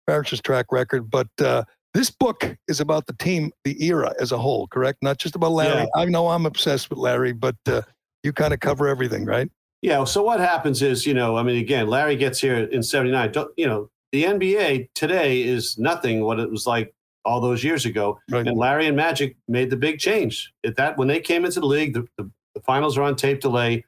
Parish's 0.07 0.41
track 0.41 0.65
record, 0.73 1.09
but 1.09 1.29
uh, 1.39 1.63
this 1.93 2.09
book 2.09 2.57
is 2.67 2.79
about 2.79 3.07
the 3.07 3.13
team, 3.13 3.51
the 3.63 3.83
era 3.83 4.13
as 4.19 4.31
a 4.31 4.37
whole. 4.37 4.67
Correct? 4.67 4.99
Not 5.01 5.17
just 5.17 5.35
about 5.35 5.51
Larry. 5.51 5.81
Yeah. 5.81 6.01
I 6.01 6.05
know 6.05 6.29
I'm 6.29 6.45
obsessed 6.45 6.89
with 6.89 6.99
Larry, 6.99 7.33
but 7.33 7.55
uh, 7.67 7.81
you 8.23 8.33
kind 8.33 8.53
of 8.53 8.59
cover 8.59 8.87
everything, 8.87 9.25
right? 9.25 9.49
Yeah. 9.81 10.03
So 10.03 10.23
what 10.23 10.39
happens 10.39 10.81
is, 10.81 11.05
you 11.05 11.13
know, 11.13 11.37
I 11.37 11.43
mean, 11.43 11.57
again, 11.57 11.87
Larry 11.87 12.15
gets 12.15 12.39
here 12.39 12.55
in 12.55 12.83
'79. 12.83 13.33
You 13.57 13.67
know, 13.67 13.89
the 14.11 14.23
NBA 14.23 14.89
today 14.95 15.43
is 15.43 15.77
nothing 15.77 16.21
what 16.21 16.39
it 16.39 16.49
was 16.49 16.65
like 16.65 16.93
all 17.25 17.41
those 17.41 17.63
years 17.63 17.85
ago. 17.85 18.19
Right. 18.29 18.47
And 18.47 18.57
Larry 18.57 18.87
and 18.87 18.95
Magic 18.95 19.35
made 19.47 19.69
the 19.69 19.75
big 19.75 19.99
change. 19.99 20.53
At 20.65 20.77
that 20.77 20.97
when 20.97 21.07
they 21.07 21.19
came 21.19 21.45
into 21.45 21.59
the 21.59 21.65
league, 21.65 21.93
the, 21.93 22.07
the, 22.17 22.31
the, 22.55 22.61
finals 22.61 22.97
are 22.97 23.03
on 23.03 23.15
tape 23.15 23.41
delay. 23.41 23.83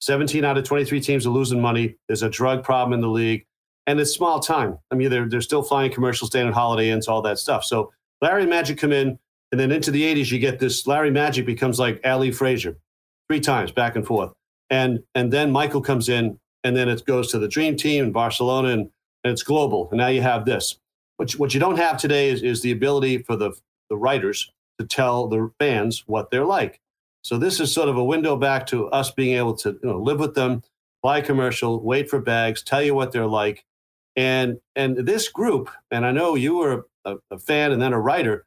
17 0.00 0.44
out 0.44 0.56
of 0.56 0.64
23 0.64 0.98
teams 1.00 1.26
are 1.26 1.30
losing 1.30 1.60
money. 1.60 1.96
There's 2.08 2.22
a 2.22 2.30
drug 2.30 2.64
problem 2.64 2.94
in 2.94 3.02
the 3.02 3.08
league, 3.08 3.46
and 3.86 4.00
it's 4.00 4.12
small 4.12 4.40
time. 4.40 4.78
I 4.90 4.94
mean, 4.94 5.10
they're 5.10 5.28
they're 5.28 5.40
still 5.40 5.62
flying 5.62 5.92
commercial 5.92 6.26
standard 6.26 6.54
holiday 6.54 6.90
inns, 6.90 7.08
all 7.08 7.22
that 7.22 7.38
stuff. 7.38 7.64
So 7.64 7.92
Larry 8.20 8.42
and 8.42 8.50
Magic 8.50 8.78
come 8.78 8.92
in, 8.92 9.18
and 9.52 9.60
then 9.60 9.72
into 9.72 9.90
the 9.90 10.02
80s, 10.02 10.30
you 10.30 10.38
get 10.38 10.58
this 10.58 10.86
Larry 10.86 11.10
Magic 11.10 11.46
becomes 11.46 11.78
like 11.78 12.00
Ali 12.04 12.30
Frazier, 12.30 12.76
three 13.28 13.40
times 13.40 13.72
back 13.72 13.96
and 13.96 14.06
forth, 14.06 14.32
and 14.68 15.02
and 15.14 15.32
then 15.32 15.50
Michael 15.50 15.80
comes 15.80 16.08
in, 16.08 16.38
and 16.64 16.76
then 16.76 16.88
it 16.88 17.04
goes 17.04 17.30
to 17.32 17.38
the 17.38 17.48
Dream 17.48 17.76
Team 17.76 18.04
in 18.04 18.12
Barcelona, 18.12 18.68
and, 18.68 18.90
and 19.24 19.32
it's 19.32 19.42
global. 19.42 19.88
And 19.90 19.98
now 19.98 20.08
you 20.08 20.22
have 20.22 20.44
this. 20.44 20.78
What 21.16 21.32
you, 21.32 21.38
what 21.38 21.54
you 21.54 21.60
don't 21.60 21.76
have 21.76 21.98
today 21.98 22.30
is, 22.30 22.42
is 22.42 22.62
the 22.62 22.72
ability 22.72 23.18
for 23.18 23.36
the, 23.36 23.52
the 23.88 23.96
writers 23.96 24.50
to 24.78 24.86
tell 24.86 25.28
the 25.28 25.50
fans 25.58 26.04
what 26.06 26.30
they're 26.30 26.46
like. 26.46 26.80
So 27.22 27.36
this 27.36 27.60
is 27.60 27.72
sort 27.72 27.88
of 27.88 27.96
a 27.98 28.04
window 28.04 28.36
back 28.36 28.66
to 28.68 28.88
us 28.88 29.10
being 29.10 29.36
able 29.36 29.54
to 29.56 29.72
you 29.82 29.88
know, 29.88 29.98
live 29.98 30.18
with 30.18 30.34
them, 30.34 30.62
buy 31.02 31.20
commercial, 31.20 31.82
wait 31.82 32.08
for 32.08 32.20
bags, 32.20 32.62
tell 32.62 32.82
you 32.82 32.94
what 32.94 33.12
they're 33.12 33.26
like. 33.26 33.64
And 34.20 34.58
and 34.76 34.98
this 34.98 35.30
group, 35.30 35.70
and 35.90 36.04
I 36.04 36.12
know 36.12 36.34
you 36.34 36.56
were 36.56 36.84
a, 37.06 37.16
a 37.30 37.38
fan 37.38 37.72
and 37.72 37.80
then 37.80 37.94
a 37.94 37.98
writer, 37.98 38.44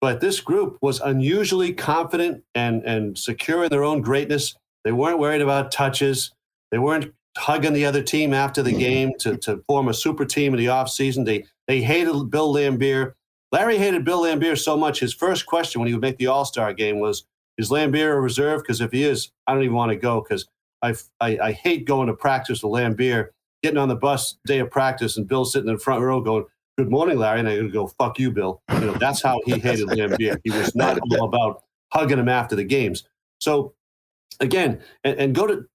but 0.00 0.20
this 0.20 0.38
group 0.38 0.78
was 0.80 1.00
unusually 1.00 1.72
confident 1.72 2.44
and 2.54 2.84
and 2.84 3.18
secure 3.18 3.64
in 3.64 3.70
their 3.70 3.82
own 3.82 4.00
greatness. 4.00 4.54
They 4.84 4.92
weren't 4.92 5.18
worried 5.18 5.40
about 5.40 5.72
touches. 5.72 6.30
They 6.70 6.78
weren't 6.78 7.12
hugging 7.36 7.72
the 7.72 7.84
other 7.84 8.00
team 8.00 8.32
after 8.32 8.62
the 8.62 8.70
mm-hmm. 8.70 8.78
game 8.78 9.12
to, 9.18 9.36
to 9.38 9.64
form 9.66 9.88
a 9.88 9.94
super 9.94 10.24
team 10.24 10.54
in 10.54 10.60
the 10.60 10.66
offseason. 10.66 11.24
They 11.26 11.46
they 11.66 11.80
hated 11.82 12.30
Bill 12.30 12.54
Laimbeer. 12.54 13.14
Larry 13.50 13.76
hated 13.76 14.04
Bill 14.04 14.22
Laimbeer 14.22 14.56
so 14.56 14.76
much. 14.76 15.00
His 15.00 15.12
first 15.12 15.46
question 15.46 15.80
when 15.80 15.88
he 15.88 15.94
would 15.94 16.02
make 16.02 16.18
the 16.18 16.28
All 16.28 16.44
Star 16.44 16.72
game 16.72 17.00
was, 17.00 17.24
"Is 17.56 17.70
Laimbeer 17.70 18.12
a 18.12 18.20
reserve? 18.20 18.62
Because 18.62 18.80
if 18.80 18.92
he 18.92 19.02
is, 19.02 19.32
I 19.48 19.52
don't 19.52 19.64
even 19.64 19.74
want 19.74 19.90
to 19.90 19.96
go 19.96 20.20
because 20.20 20.46
I, 20.80 20.94
I, 21.20 21.38
I 21.48 21.52
hate 21.52 21.86
going 21.86 22.06
to 22.06 22.14
practice 22.14 22.62
with 22.62 22.70
Laimbeer, 22.70 23.30
getting 23.62 23.78
on 23.78 23.88
the 23.88 23.96
bus 23.96 24.38
day 24.46 24.58
of 24.58 24.70
practice, 24.70 25.16
and 25.16 25.28
Bill 25.28 25.44
sitting 25.44 25.68
in 25.68 25.74
the 25.74 25.80
front 25.80 26.02
row 26.02 26.20
going." 26.20 26.44
Good 26.76 26.90
morning, 26.90 27.18
Larry. 27.18 27.40
And 27.40 27.48
I 27.48 27.60
would 27.60 27.72
go, 27.72 27.88
fuck 27.88 28.20
you, 28.20 28.30
Bill. 28.30 28.62
You 28.72 28.80
know, 28.82 28.92
that's 28.92 29.20
how 29.20 29.40
he 29.44 29.58
hated 29.58 29.88
Laimbeer. 29.88 30.38
He 30.44 30.50
was 30.50 30.76
not 30.76 30.96
all 31.10 31.24
about 31.24 31.64
hugging 31.92 32.20
him 32.20 32.28
after 32.28 32.54
the 32.54 32.62
games. 32.62 33.02
So 33.40 33.74
again, 34.38 34.80
and, 35.02 35.18
and 35.18 35.34
go 35.34 35.48
to 35.48 35.66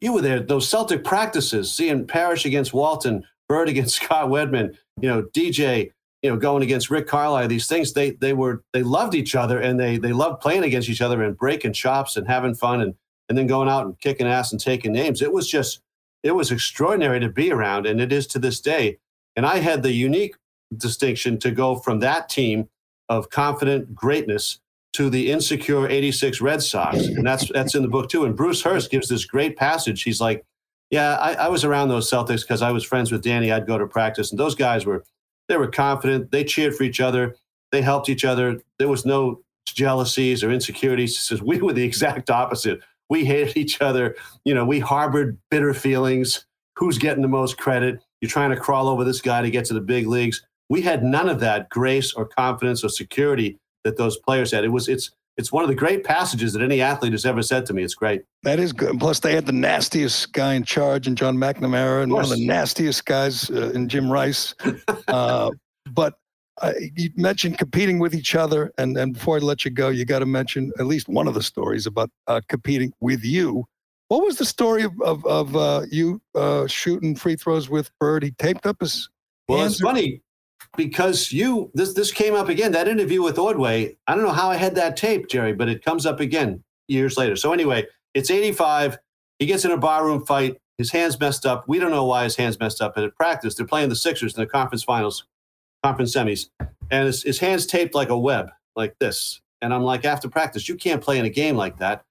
you 0.00 0.12
were 0.12 0.22
there, 0.22 0.40
those 0.40 0.68
Celtic 0.68 1.04
practices, 1.04 1.72
seeing 1.72 2.06
Parish 2.06 2.44
against 2.44 2.72
Walton, 2.72 3.24
Bird 3.48 3.68
against 3.68 3.96
Scott 4.02 4.28
Wedman, 4.28 4.76
you 5.00 5.08
know, 5.08 5.22
DJ, 5.34 5.90
you 6.22 6.30
know, 6.30 6.36
going 6.36 6.62
against 6.62 6.90
Rick 6.90 7.06
Carlisle, 7.06 7.48
these 7.48 7.68
things, 7.68 7.92
they 7.92 8.12
they 8.12 8.32
were 8.32 8.64
they 8.72 8.82
loved 8.82 9.14
each 9.14 9.34
other 9.34 9.60
and 9.60 9.78
they 9.78 9.98
they 9.98 10.12
loved 10.12 10.40
playing 10.40 10.64
against 10.64 10.88
each 10.88 11.02
other 11.02 11.22
and 11.22 11.36
breaking 11.36 11.72
chops 11.72 12.16
and 12.16 12.26
having 12.26 12.54
fun 12.54 12.80
and 12.80 12.94
and 13.28 13.36
then 13.36 13.46
going 13.46 13.68
out 13.68 13.84
and 13.84 13.98
kicking 14.00 14.26
ass 14.26 14.52
and 14.52 14.60
taking 14.60 14.92
names. 14.92 15.20
It 15.20 15.32
was 15.32 15.48
just 15.48 15.80
it 16.26 16.34
was 16.34 16.50
extraordinary 16.50 17.20
to 17.20 17.28
be 17.28 17.52
around, 17.52 17.86
and 17.86 18.00
it 18.00 18.12
is 18.12 18.26
to 18.28 18.38
this 18.38 18.60
day. 18.60 18.98
And 19.36 19.46
I 19.46 19.58
had 19.58 19.82
the 19.82 19.92
unique 19.92 20.34
distinction 20.76 21.38
to 21.38 21.50
go 21.50 21.76
from 21.76 22.00
that 22.00 22.28
team 22.28 22.68
of 23.08 23.30
confident 23.30 23.94
greatness 23.94 24.58
to 24.94 25.08
the 25.08 25.30
insecure 25.30 25.88
86 25.88 26.40
Red 26.40 26.62
Sox. 26.62 26.96
And 26.96 27.24
that's 27.24 27.50
that's 27.52 27.74
in 27.74 27.82
the 27.82 27.88
book 27.88 28.08
too. 28.08 28.24
And 28.24 28.34
Bruce 28.34 28.62
Hurst 28.62 28.90
gives 28.90 29.08
this 29.08 29.24
great 29.24 29.56
passage. 29.56 30.02
He's 30.02 30.20
like, 30.20 30.44
yeah, 30.90 31.16
I, 31.16 31.34
I 31.34 31.48
was 31.48 31.64
around 31.64 31.88
those 31.88 32.10
Celtics 32.10 32.40
because 32.40 32.62
I 32.62 32.70
was 32.72 32.82
friends 32.82 33.12
with 33.12 33.22
Danny. 33.22 33.52
I'd 33.52 33.66
go 33.66 33.78
to 33.78 33.86
practice, 33.86 34.30
and 34.30 34.40
those 34.40 34.54
guys 34.54 34.84
were 34.86 35.04
they 35.48 35.56
were 35.56 35.68
confident. 35.68 36.32
They 36.32 36.44
cheered 36.44 36.74
for 36.74 36.82
each 36.82 37.00
other. 37.00 37.36
They 37.70 37.82
helped 37.82 38.08
each 38.08 38.24
other. 38.24 38.60
There 38.78 38.88
was 38.88 39.04
no 39.04 39.42
jealousies 39.66 40.42
or 40.42 40.50
insecurities. 40.50 41.16
He 41.16 41.22
says 41.22 41.42
we 41.42 41.60
were 41.60 41.72
the 41.72 41.84
exact 41.84 42.30
opposite. 42.30 42.80
We 43.08 43.24
hated 43.24 43.56
each 43.56 43.80
other. 43.80 44.16
You 44.44 44.54
know, 44.54 44.64
we 44.64 44.80
harbored 44.80 45.38
bitter 45.50 45.74
feelings. 45.74 46.46
Who's 46.76 46.98
getting 46.98 47.22
the 47.22 47.28
most 47.28 47.56
credit? 47.56 48.02
You're 48.20 48.30
trying 48.30 48.50
to 48.50 48.56
crawl 48.56 48.88
over 48.88 49.04
this 49.04 49.20
guy 49.20 49.42
to 49.42 49.50
get 49.50 49.64
to 49.66 49.74
the 49.74 49.80
big 49.80 50.06
leagues. 50.06 50.44
We 50.68 50.82
had 50.82 51.04
none 51.04 51.28
of 51.28 51.40
that 51.40 51.68
grace 51.70 52.12
or 52.12 52.26
confidence 52.26 52.82
or 52.82 52.88
security 52.88 53.58
that 53.84 53.96
those 53.96 54.16
players 54.18 54.50
had. 54.50 54.64
It 54.64 54.68
was 54.68 54.88
it's 54.88 55.10
it's 55.36 55.52
one 55.52 55.62
of 55.62 55.68
the 55.68 55.74
great 55.74 56.02
passages 56.02 56.54
that 56.54 56.62
any 56.62 56.80
athlete 56.80 57.12
has 57.12 57.26
ever 57.26 57.42
said 57.42 57.66
to 57.66 57.74
me. 57.74 57.82
It's 57.82 57.94
great. 57.94 58.22
That 58.42 58.58
is 58.58 58.72
good. 58.72 58.98
Plus, 58.98 59.20
they 59.20 59.34
had 59.34 59.44
the 59.44 59.52
nastiest 59.52 60.32
guy 60.32 60.54
in 60.54 60.64
charge 60.64 61.06
in 61.06 61.14
John 61.14 61.36
McNamara, 61.36 62.02
and 62.02 62.12
one 62.12 62.24
of 62.24 62.30
the 62.30 62.46
nastiest 62.46 63.04
guys 63.04 63.50
uh, 63.50 63.70
in 63.74 63.88
Jim 63.88 64.10
Rice. 64.10 64.54
uh, 65.08 65.50
uh, 66.62 66.72
you 66.94 67.10
mentioned 67.16 67.58
competing 67.58 67.98
with 67.98 68.14
each 68.14 68.34
other, 68.34 68.72
and, 68.78 68.96
and 68.96 69.12
before 69.14 69.36
I 69.36 69.40
let 69.40 69.64
you 69.64 69.70
go, 69.70 69.88
you 69.88 70.04
got 70.04 70.20
to 70.20 70.26
mention 70.26 70.72
at 70.78 70.86
least 70.86 71.08
one 71.08 71.28
of 71.28 71.34
the 71.34 71.42
stories 71.42 71.86
about 71.86 72.10
uh, 72.26 72.40
competing 72.48 72.92
with 73.00 73.24
you. 73.24 73.66
What 74.08 74.24
was 74.24 74.38
the 74.38 74.44
story 74.44 74.82
of 74.84 74.92
of, 75.02 75.26
of 75.26 75.56
uh, 75.56 75.82
you 75.90 76.20
uh, 76.34 76.66
shooting 76.66 77.16
free 77.16 77.36
throws 77.36 77.68
with 77.68 77.90
Bird? 77.98 78.22
He 78.22 78.30
taped 78.32 78.66
up 78.66 78.76
his. 78.80 79.08
Well, 79.48 79.64
it's 79.64 79.80
funny 79.80 80.22
because 80.76 81.32
you 81.32 81.70
this 81.74 81.94
this 81.94 82.12
came 82.12 82.34
up 82.34 82.48
again. 82.48 82.72
That 82.72 82.88
interview 82.88 83.22
with 83.22 83.38
Ordway. 83.38 83.96
I 84.06 84.14
don't 84.14 84.24
know 84.24 84.32
how 84.32 84.50
I 84.50 84.56
had 84.56 84.74
that 84.76 84.96
tape, 84.96 85.28
Gerry, 85.28 85.52
but 85.52 85.68
it 85.68 85.84
comes 85.84 86.06
up 86.06 86.20
again 86.20 86.62
years 86.88 87.16
later. 87.16 87.36
So 87.36 87.52
anyway, 87.52 87.86
it's 88.14 88.30
85. 88.30 88.98
He 89.38 89.46
gets 89.46 89.64
in 89.64 89.72
a 89.72 89.78
barroom 89.78 90.24
fight. 90.24 90.56
His 90.78 90.90
hands 90.90 91.18
messed 91.18 91.46
up. 91.46 91.64
We 91.66 91.78
don't 91.78 91.90
know 91.90 92.04
why 92.04 92.24
his 92.24 92.36
hands 92.36 92.58
messed 92.60 92.80
up. 92.80 92.94
But 92.94 93.04
at 93.04 93.14
practice, 93.16 93.54
they're 93.54 93.66
playing 93.66 93.88
the 93.88 93.96
Sixers 93.96 94.34
in 94.34 94.40
the 94.40 94.46
conference 94.46 94.84
finals, 94.84 95.24
conference 95.82 96.14
semis, 96.14 96.48
and 96.90 97.06
his, 97.06 97.22
his 97.22 97.38
hands 97.38 97.66
taped 97.66 97.94
like 97.94 98.08
a 98.08 98.18
web, 98.18 98.50
like 98.74 98.98
this. 98.98 99.40
And 99.62 99.72
I'm 99.72 99.82
like, 99.82 100.04
after 100.04 100.28
practice, 100.28 100.68
you 100.68 100.76
can't 100.76 101.02
play 101.02 101.18
in 101.18 101.24
a 101.24 101.30
game 101.30 101.56
like 101.56 101.78
that. 101.78 102.04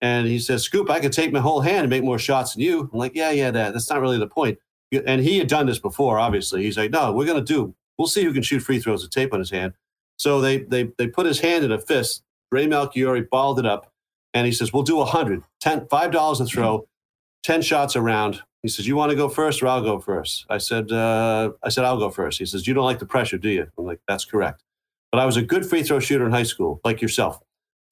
And 0.00 0.26
he 0.26 0.38
says, 0.38 0.62
Scoop, 0.62 0.90
I 0.90 1.00
could 1.00 1.12
take 1.12 1.32
my 1.32 1.40
whole 1.40 1.60
hand 1.60 1.80
and 1.80 1.90
make 1.90 2.04
more 2.04 2.18
shots 2.18 2.54
than 2.54 2.62
you. 2.62 2.90
I'm 2.92 2.98
like, 2.98 3.14
yeah, 3.14 3.30
yeah, 3.30 3.50
that, 3.50 3.72
that's 3.72 3.90
not 3.90 4.00
really 4.00 4.18
the 4.18 4.26
point. 4.26 4.58
And 5.06 5.20
he 5.20 5.38
had 5.38 5.48
done 5.48 5.66
this 5.66 5.78
before, 5.78 6.18
obviously. 6.18 6.62
He's 6.62 6.76
like, 6.76 6.90
no, 6.90 7.12
we're 7.12 7.26
going 7.26 7.44
to 7.44 7.52
do 7.52 7.74
We'll 7.98 8.08
see 8.08 8.24
who 8.24 8.32
can 8.32 8.42
shoot 8.42 8.60
free 8.60 8.78
throws 8.78 9.02
with 9.02 9.10
tape 9.10 9.32
on 9.32 9.38
his 9.38 9.50
hand. 9.50 9.74
So 10.18 10.40
they 10.40 10.58
they 10.58 10.90
they 10.98 11.06
put 11.06 11.26
his 11.26 11.40
hand 11.40 11.64
in 11.64 11.72
a 11.72 11.78
fist. 11.78 12.22
Ray 12.52 12.66
Melchiorre 12.66 13.28
balled 13.28 13.58
it 13.58 13.66
up, 13.66 13.92
and 14.34 14.46
he 14.46 14.52
says, 14.52 14.72
"We'll 14.72 14.82
do 14.82 15.00
a 15.00 15.04
hundred, 15.04 15.42
ten, 15.60 15.86
five 15.88 16.12
dollars 16.12 16.40
a 16.40 16.46
throw, 16.46 16.86
ten 17.42 17.62
shots 17.62 17.96
around." 17.96 18.42
He 18.66 18.70
says, 18.70 18.88
"You 18.88 18.96
want 18.96 19.10
to 19.10 19.16
go 19.16 19.28
first, 19.28 19.62
or 19.62 19.68
I'll 19.68 19.80
go 19.80 20.00
first? 20.00 20.44
I 20.50 20.58
said, 20.58 20.90
uh, 20.90 21.52
"I 21.62 21.68
said 21.68 21.84
I'll 21.84 21.98
go 21.98 22.10
first. 22.10 22.38
He 22.40 22.46
says, 22.46 22.66
"You 22.66 22.74
don't 22.74 22.84
like 22.84 22.98
the 22.98 23.06
pressure, 23.06 23.38
do 23.38 23.48
you?" 23.48 23.68
I'm 23.78 23.84
like, 23.84 24.00
"That's 24.08 24.24
correct." 24.24 24.64
But 25.12 25.20
I 25.20 25.24
was 25.24 25.36
a 25.36 25.42
good 25.42 25.64
free 25.64 25.84
throw 25.84 26.00
shooter 26.00 26.26
in 26.26 26.32
high 26.32 26.42
school, 26.42 26.80
like 26.84 27.00
yourself. 27.00 27.38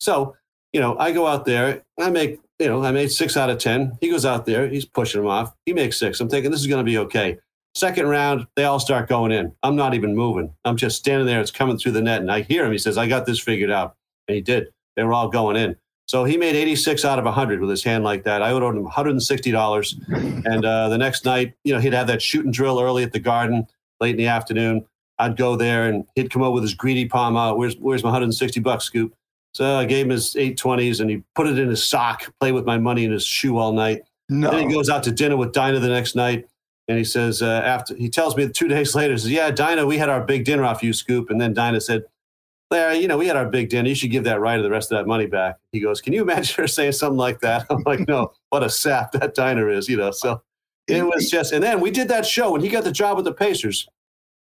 So, 0.00 0.34
you 0.72 0.80
know, 0.80 0.98
I 0.98 1.12
go 1.12 1.28
out 1.28 1.44
there, 1.44 1.80
I 2.00 2.10
make, 2.10 2.40
you 2.58 2.66
know, 2.66 2.82
I 2.82 2.90
made 2.90 3.12
six 3.12 3.36
out 3.36 3.50
of 3.50 3.58
ten. 3.58 3.96
He 4.00 4.10
goes 4.10 4.26
out 4.26 4.46
there, 4.46 4.66
he's 4.68 4.84
pushing 4.84 5.20
him 5.20 5.28
off. 5.28 5.54
He 5.64 5.72
makes 5.72 5.96
six. 5.96 6.20
I'm 6.20 6.28
thinking 6.28 6.50
this 6.50 6.60
is 6.60 6.66
going 6.66 6.84
to 6.84 6.90
be 6.90 6.98
okay. 6.98 7.38
Second 7.76 8.08
round, 8.08 8.48
they 8.56 8.64
all 8.64 8.80
start 8.80 9.08
going 9.08 9.30
in. 9.30 9.54
I'm 9.62 9.76
not 9.76 9.94
even 9.94 10.16
moving. 10.16 10.52
I'm 10.64 10.76
just 10.76 10.98
standing 10.98 11.26
there. 11.26 11.40
It's 11.40 11.52
coming 11.52 11.78
through 11.78 11.92
the 11.92 12.02
net. 12.02 12.20
And 12.20 12.32
I 12.32 12.42
hear 12.42 12.64
him. 12.64 12.72
He 12.72 12.78
says, 12.78 12.98
I 12.98 13.06
got 13.06 13.26
this 13.26 13.40
figured 13.40 13.70
out. 13.70 13.94
And 14.26 14.34
he 14.34 14.42
did. 14.42 14.68
They 14.96 15.04
were 15.04 15.12
all 15.12 15.28
going 15.28 15.56
in. 15.56 15.76
So 16.06 16.24
he 16.24 16.36
made 16.36 16.54
86 16.54 17.04
out 17.04 17.18
of 17.18 17.24
100 17.24 17.60
with 17.60 17.70
his 17.70 17.82
hand 17.82 18.04
like 18.04 18.24
that. 18.24 18.42
I 18.42 18.50
owed 18.50 18.62
him 18.62 18.86
$160. 18.86 20.44
And 20.46 20.64
uh, 20.64 20.88
the 20.88 20.98
next 20.98 21.24
night, 21.24 21.54
you 21.64 21.72
know, 21.72 21.80
he'd 21.80 21.94
have 21.94 22.06
that 22.08 22.20
shooting 22.20 22.50
drill 22.50 22.80
early 22.80 23.02
at 23.02 23.12
the 23.12 23.18
garden, 23.18 23.66
late 24.00 24.10
in 24.10 24.16
the 24.16 24.26
afternoon. 24.26 24.84
I'd 25.18 25.36
go 25.36 25.56
there 25.56 25.88
and 25.88 26.04
he'd 26.14 26.30
come 26.30 26.42
up 26.42 26.52
with 26.52 26.62
his 26.62 26.74
greedy 26.74 27.06
palm 27.06 27.36
out. 27.36 27.56
Where's, 27.56 27.76
where's 27.76 28.02
my 28.02 28.08
160 28.08 28.60
bucks, 28.60 28.84
Scoop? 28.84 29.14
So 29.52 29.76
I 29.76 29.84
gave 29.84 30.06
him 30.06 30.10
his 30.10 30.34
820s 30.34 31.00
and 31.00 31.08
he 31.08 31.22
put 31.34 31.46
it 31.46 31.58
in 31.58 31.68
his 31.68 31.86
sock, 31.86 32.32
played 32.40 32.52
with 32.52 32.64
my 32.64 32.76
money 32.76 33.04
in 33.04 33.12
his 33.12 33.24
shoe 33.24 33.56
all 33.56 33.72
night. 33.72 34.02
No. 34.28 34.50
Then 34.50 34.68
he 34.68 34.74
goes 34.74 34.88
out 34.88 35.04
to 35.04 35.12
dinner 35.12 35.36
with 35.36 35.52
Dinah 35.52 35.78
the 35.78 35.88
next 35.88 36.16
night. 36.16 36.46
And 36.88 36.98
he 36.98 37.04
says, 37.04 37.40
uh, 37.40 37.62
after 37.64 37.94
he 37.96 38.10
tells 38.10 38.36
me 38.36 38.48
two 38.48 38.68
days 38.68 38.94
later, 38.94 39.12
he 39.14 39.18
says, 39.18 39.30
Yeah, 39.30 39.50
Dinah, 39.50 39.86
we 39.86 39.96
had 39.96 40.10
our 40.10 40.20
big 40.20 40.44
dinner 40.44 40.64
off 40.64 40.82
you, 40.82 40.92
Scoop. 40.92 41.30
And 41.30 41.40
then 41.40 41.54
Dinah 41.54 41.80
said, 41.80 42.04
Larry, 42.74 42.98
you 42.98 43.06
know, 43.06 43.16
we 43.16 43.28
had 43.28 43.36
our 43.36 43.48
big 43.48 43.68
dinner. 43.68 43.88
You 43.88 43.94
should 43.94 44.10
give 44.10 44.24
that 44.24 44.40
right 44.40 44.58
or 44.58 44.62
the 44.62 44.70
rest 44.70 44.90
of 44.90 44.98
that 44.98 45.06
money 45.06 45.26
back. 45.26 45.58
He 45.70 45.78
goes, 45.78 46.00
Can 46.00 46.12
you 46.12 46.22
imagine 46.22 46.56
her 46.56 46.66
saying 46.78 46.92
something 46.92 47.16
like 47.16 47.38
that? 47.40 47.66
I'm 47.70 47.84
like, 47.86 48.08
No, 48.08 48.32
what 48.50 48.64
a 48.64 48.68
sap 48.68 49.12
that 49.12 49.34
Dinah 49.34 49.68
is, 49.68 49.88
you 49.88 49.96
know. 49.96 50.10
So 50.10 50.42
it 50.88 51.06
was 51.06 51.30
just, 51.30 51.52
and 51.52 51.62
then 51.62 51.80
we 51.80 51.92
did 51.92 52.08
that 52.08 52.26
show 52.26 52.50
when 52.50 52.60
he 52.60 52.68
got 52.68 52.82
the 52.82 52.92
job 52.92 53.16
with 53.16 53.26
the 53.26 53.32
Pacers. 53.32 53.88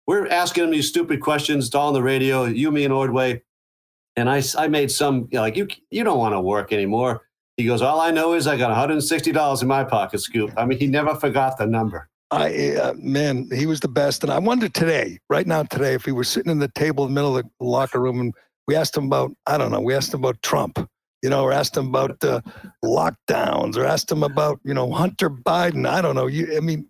We're 0.08 0.28
asking 0.28 0.64
him 0.64 0.72
these 0.72 0.88
stupid 0.88 1.22
questions, 1.22 1.74
all 1.76 1.90
on 1.90 1.94
the 1.94 2.02
radio, 2.02 2.46
you, 2.46 2.72
me, 2.72 2.86
and 2.86 2.94
Ordway. 2.94 3.44
And 4.16 4.30
I, 4.30 4.42
I 4.58 4.68
made 4.68 4.90
some, 4.90 5.28
you 5.32 5.38
know, 5.38 5.42
like, 5.42 5.56
you, 5.56 5.68
you 5.92 6.04
don't 6.04 6.18
want 6.18 6.34
to 6.34 6.42
work 6.42 6.74
anymore. 6.74 7.22
He 7.56 7.66
goes, 7.66 7.84
All 7.84 8.02
I 8.02 8.10
know 8.10 8.34
is 8.34 8.48
I 8.48 8.58
got 8.58 8.76
$160 8.90 9.62
in 9.62 9.68
my 9.68 9.84
pocket, 9.84 10.20
Scoop. 10.20 10.52
I 10.58 10.66
mean, 10.66 10.80
he 10.80 10.88
never 10.88 11.14
forgot 11.14 11.58
the 11.58 11.68
number. 11.68 12.10
I 12.32 12.76
uh, 12.76 12.94
man, 12.98 13.50
he 13.54 13.66
was 13.66 13.80
the 13.80 13.88
best. 13.88 14.24
And 14.24 14.32
I 14.32 14.40
wonder 14.40 14.68
today, 14.68 15.20
right 15.30 15.48
now, 15.48 15.64
today, 15.64 15.94
if 15.94 16.06
he 16.06 16.12
were 16.12 16.24
sitting 16.24 16.52
in 16.52 16.60
the 16.60 16.68
table 16.70 17.06
in 17.06 17.12
the 17.12 17.16
middle 17.16 17.38
of 17.38 17.46
the 17.46 17.66
locker 17.66 18.00
room 18.00 18.20
and 18.20 18.34
we 18.68 18.76
asked 18.76 18.98
him 18.98 19.06
about, 19.06 19.32
I 19.46 19.58
don't 19.58 19.72
know, 19.72 19.80
we 19.80 19.94
asked 19.96 20.14
him 20.14 20.20
about 20.20 20.42
Trump, 20.44 20.78
you 21.22 21.30
know, 21.30 21.44
or 21.44 21.54
asked 21.54 21.78
him 21.78 21.88
about 21.88 22.22
uh, 22.24 22.42
lockdowns, 22.84 23.78
or 23.78 23.86
asked 23.86 24.12
him 24.12 24.24
about, 24.24 24.60
you 24.64 24.74
know, 24.74 24.92
Hunter 24.92 25.30
Biden. 25.30 25.88
I 25.88 26.02
don't 26.02 26.16
know. 26.16 26.28
You, 26.28 26.58
I 26.58 26.60
mean, 26.60 26.88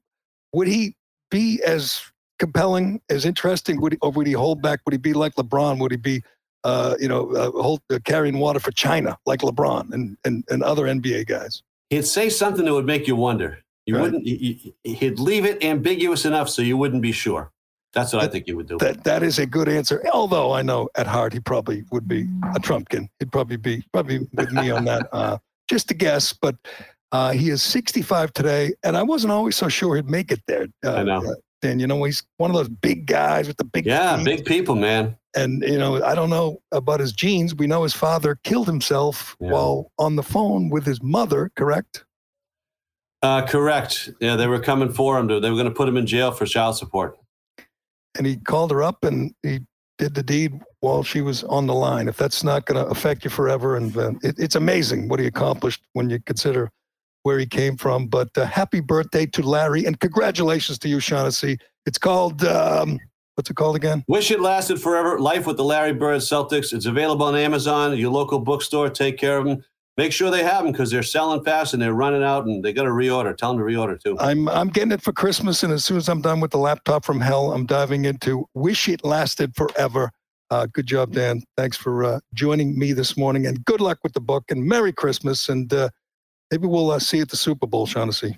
would 0.53 0.67
he 0.67 0.95
be 1.29 1.61
as 1.63 2.01
compelling, 2.39 3.01
as 3.09 3.25
interesting? 3.25 3.79
Would 3.81 3.93
he, 3.93 3.99
or 4.01 4.11
would 4.11 4.25
he 4.25 4.33
hold 4.33 4.61
back? 4.61 4.79
Would 4.85 4.93
he 4.93 4.97
be 4.97 5.13
like 5.13 5.35
LeBron? 5.35 5.79
Would 5.79 5.91
he 5.91 5.97
be, 5.97 6.23
uh, 6.63 6.95
you 6.99 7.07
know, 7.07 7.31
uh, 7.35 7.51
hold, 7.51 7.81
uh, 7.93 7.99
carrying 8.05 8.39
water 8.39 8.59
for 8.59 8.71
China 8.71 9.17
like 9.27 9.41
LeBron 9.41 9.93
and, 9.93 10.17
and 10.25 10.43
and 10.49 10.63
other 10.63 10.85
NBA 10.85 11.27
guys? 11.27 11.61
He'd 11.91 12.07
say 12.07 12.29
something 12.29 12.65
that 12.65 12.73
would 12.73 12.85
make 12.85 13.07
you 13.07 13.15
wonder. 13.15 13.59
You 13.87 13.95
Right. 13.95 14.01
wouldn't. 14.03 14.25
You, 14.27 14.55
you- 14.83 14.93
he'd 14.95 15.17
leave 15.17 15.45
it 15.45 15.63
ambiguous 15.63 16.25
enough 16.25 16.49
so 16.49 16.61
you 16.61 16.77
wouldn't 16.77 17.01
be 17.01 17.11
sure. 17.11 17.51
That's 17.93 18.13
what 18.13 18.21
I 18.23 18.27
think 18.27 18.45
you 18.47 18.55
would 18.57 18.67
do. 18.67 18.77
That 18.77 19.03
that 19.05 19.23
is 19.23 19.39
a 19.39 19.45
good 19.47 19.67
answer. 19.69 20.03
Although 20.13 20.51
I 20.51 20.61
know 20.61 20.89
at 20.95 21.07
heart 21.07 21.33
he 21.33 21.39
probably 21.39 21.83
would 21.91 22.07
be 22.07 22.27
a 22.55 22.59
Trumpkin. 22.59 23.07
He'd 23.19 23.31
probably 23.31 23.57
be 23.57 23.83
probably 23.93 24.27
with 24.33 24.51
me 24.51 24.69
on 24.69 24.85
that. 24.85 25.07
Uh, 25.11 25.37
just 25.69 25.89
a 25.89 25.93
guess, 25.95 26.31
but 26.33 26.55
uh, 27.13 27.31
he 27.31 27.49
is 27.49 27.63
65 27.63 28.33
today, 28.33 28.73
and 28.83 28.95
I 28.97 29.03
wasn't 29.03 29.31
always 29.31 29.55
so 29.55 29.69
sure 29.69 29.95
he'd 29.95 30.09
make 30.09 30.31
it 30.31 30.41
there. 30.47 30.67
Uh, 30.85 30.95
I 30.95 31.03
know. 31.03 31.25
uh, 31.25 31.33
Dan, 31.61 31.79
you 31.79 31.87
know 31.87 32.03
he's 32.03 32.21
one 32.37 32.51
of 32.51 32.55
those 32.57 32.69
big 32.69 33.07
guys 33.07 33.47
with 33.47 33.57
the 33.57 33.63
big 33.63 33.85
yeah, 33.85 34.17
feet. 34.17 34.25
big 34.25 34.45
people, 34.45 34.75
man. 34.75 35.15
And 35.35 35.63
you 35.63 35.77
know 35.79 36.03
I 36.03 36.13
don't 36.13 36.29
know 36.29 36.61
about 36.73 36.99
his 36.99 37.13
genes. 37.13 37.55
We 37.55 37.67
know 37.67 37.83
his 37.83 37.93
father 37.93 38.37
killed 38.43 38.67
himself 38.67 39.35
Yeah. 39.39 39.51
while 39.51 39.91
on 39.97 40.17
the 40.17 40.23
phone 40.23 40.69
with 40.69 40.85
his 40.85 41.01
mother. 41.01 41.51
Correct. 41.55 42.03
Uh, 43.21 43.45
correct. 43.45 44.09
Yeah, 44.19 44.35
they 44.35 44.47
were 44.47 44.59
coming 44.59 44.91
for 44.91 45.17
him. 45.19 45.27
To, 45.27 45.39
they 45.39 45.49
were 45.49 45.55
going 45.55 45.67
to 45.67 45.73
put 45.73 45.89
him 45.89 45.97
in 45.97 46.05
jail 46.05 46.31
for 46.31 46.45
child 46.45 46.77
support. 46.77 47.17
and 48.17 48.25
he 48.25 48.37
called 48.37 48.71
her 48.71 48.83
up 48.83 49.03
and 49.03 49.33
he 49.43 49.59
did 49.97 50.13
the 50.13 50.23
deed 50.23 50.59
while 50.81 51.03
she 51.03 51.21
was 51.21 51.43
on 51.45 51.65
the 51.67 51.73
line. 51.73 52.07
If 52.07 52.17
that's 52.17 52.43
not 52.43 52.65
going 52.65 52.83
to 52.83 52.89
affect 52.91 53.23
you 53.23 53.29
forever, 53.29 53.75
and 53.75 53.95
uh, 53.97 54.11
it, 54.21 54.35
it's 54.37 54.55
amazing 54.55 55.07
what 55.07 55.19
he 55.19 55.25
accomplished 55.25 55.81
when 55.93 56.09
you 56.09 56.19
consider 56.25 56.69
where 57.23 57.39
he 57.39 57.45
came 57.47 57.77
from. 57.77 58.07
But 58.07 58.29
uh, 58.37 58.45
happy 58.45 58.79
birthday 58.79 59.25
to 59.25 59.41
Larry, 59.41 59.85
and 59.85 59.99
congratulations 59.99 60.77
to 60.79 60.89
you, 60.89 60.99
Shaughnessy. 60.99 61.57
It's 61.87 61.97
called 61.97 62.43
um, 62.43 62.99
what's 63.35 63.49
it 63.49 63.55
called 63.55 63.75
again? 63.75 64.03
Wish 64.07 64.29
it 64.29 64.39
lasted 64.39 64.79
forever. 64.79 65.19
Life 65.19 65.47
with 65.47 65.57
the 65.57 65.63
Larry 65.63 65.93
Bird 65.93 66.21
Celtics. 66.21 66.73
It's 66.73 66.85
available 66.85 67.25
on 67.25 67.35
Amazon. 67.35 67.97
Your 67.97 68.11
local 68.11 68.39
bookstore. 68.39 68.89
Take 68.89 69.17
care 69.17 69.37
of 69.39 69.45
them. 69.45 69.63
Make 69.97 70.13
sure 70.13 70.29
they 70.29 70.43
have 70.43 70.63
them 70.63 70.71
because 70.71 70.91
they're 70.91 71.01
selling 71.01 71.43
fast 71.43 71.73
and 71.73 71.81
they're 71.81 71.93
running 71.93 72.23
out 72.23 72.45
and 72.45 72.63
they 72.63 72.71
got 72.71 72.83
to 72.83 72.91
reorder. 72.91 73.35
Tell 73.35 73.55
them 73.55 73.57
to 73.57 73.65
reorder 73.65 73.99
too. 73.99 74.15
I'm 74.19 74.47
I'm 74.47 74.69
getting 74.69 74.91
it 74.91 75.01
for 75.01 75.11
Christmas, 75.11 75.63
and 75.63 75.73
as 75.73 75.83
soon 75.83 75.97
as 75.97 76.07
I'm 76.07 76.21
done 76.21 76.39
with 76.39 76.51
the 76.51 76.59
laptop 76.59 77.03
from 77.03 77.19
hell, 77.19 77.51
I'm 77.51 77.65
diving 77.65 78.05
into 78.05 78.47
Wish 78.53 78.87
It 78.87 79.03
Lasted 79.03 79.55
Forever. 79.55 80.11
Uh, 80.51 80.67
good 80.71 80.85
job, 80.85 81.13
Dan. 81.13 81.41
Thanks 81.57 81.75
for 81.75 82.03
uh, 82.03 82.19
joining 82.35 82.77
me 82.77 82.93
this 82.93 83.17
morning, 83.17 83.47
and 83.47 83.65
good 83.65 83.81
luck 83.81 83.97
with 84.03 84.13
the 84.13 84.21
book. 84.21 84.45
And 84.49 84.63
Merry 84.63 84.93
Christmas, 84.93 85.49
and 85.49 85.73
uh, 85.73 85.89
maybe 86.51 86.67
we'll 86.67 86.91
uh, 86.91 86.99
see 86.99 87.17
you 87.17 87.23
at 87.23 87.29
the 87.29 87.35
Super 87.35 87.65
Bowl, 87.65 87.87
Shaughnessy. 87.87 88.37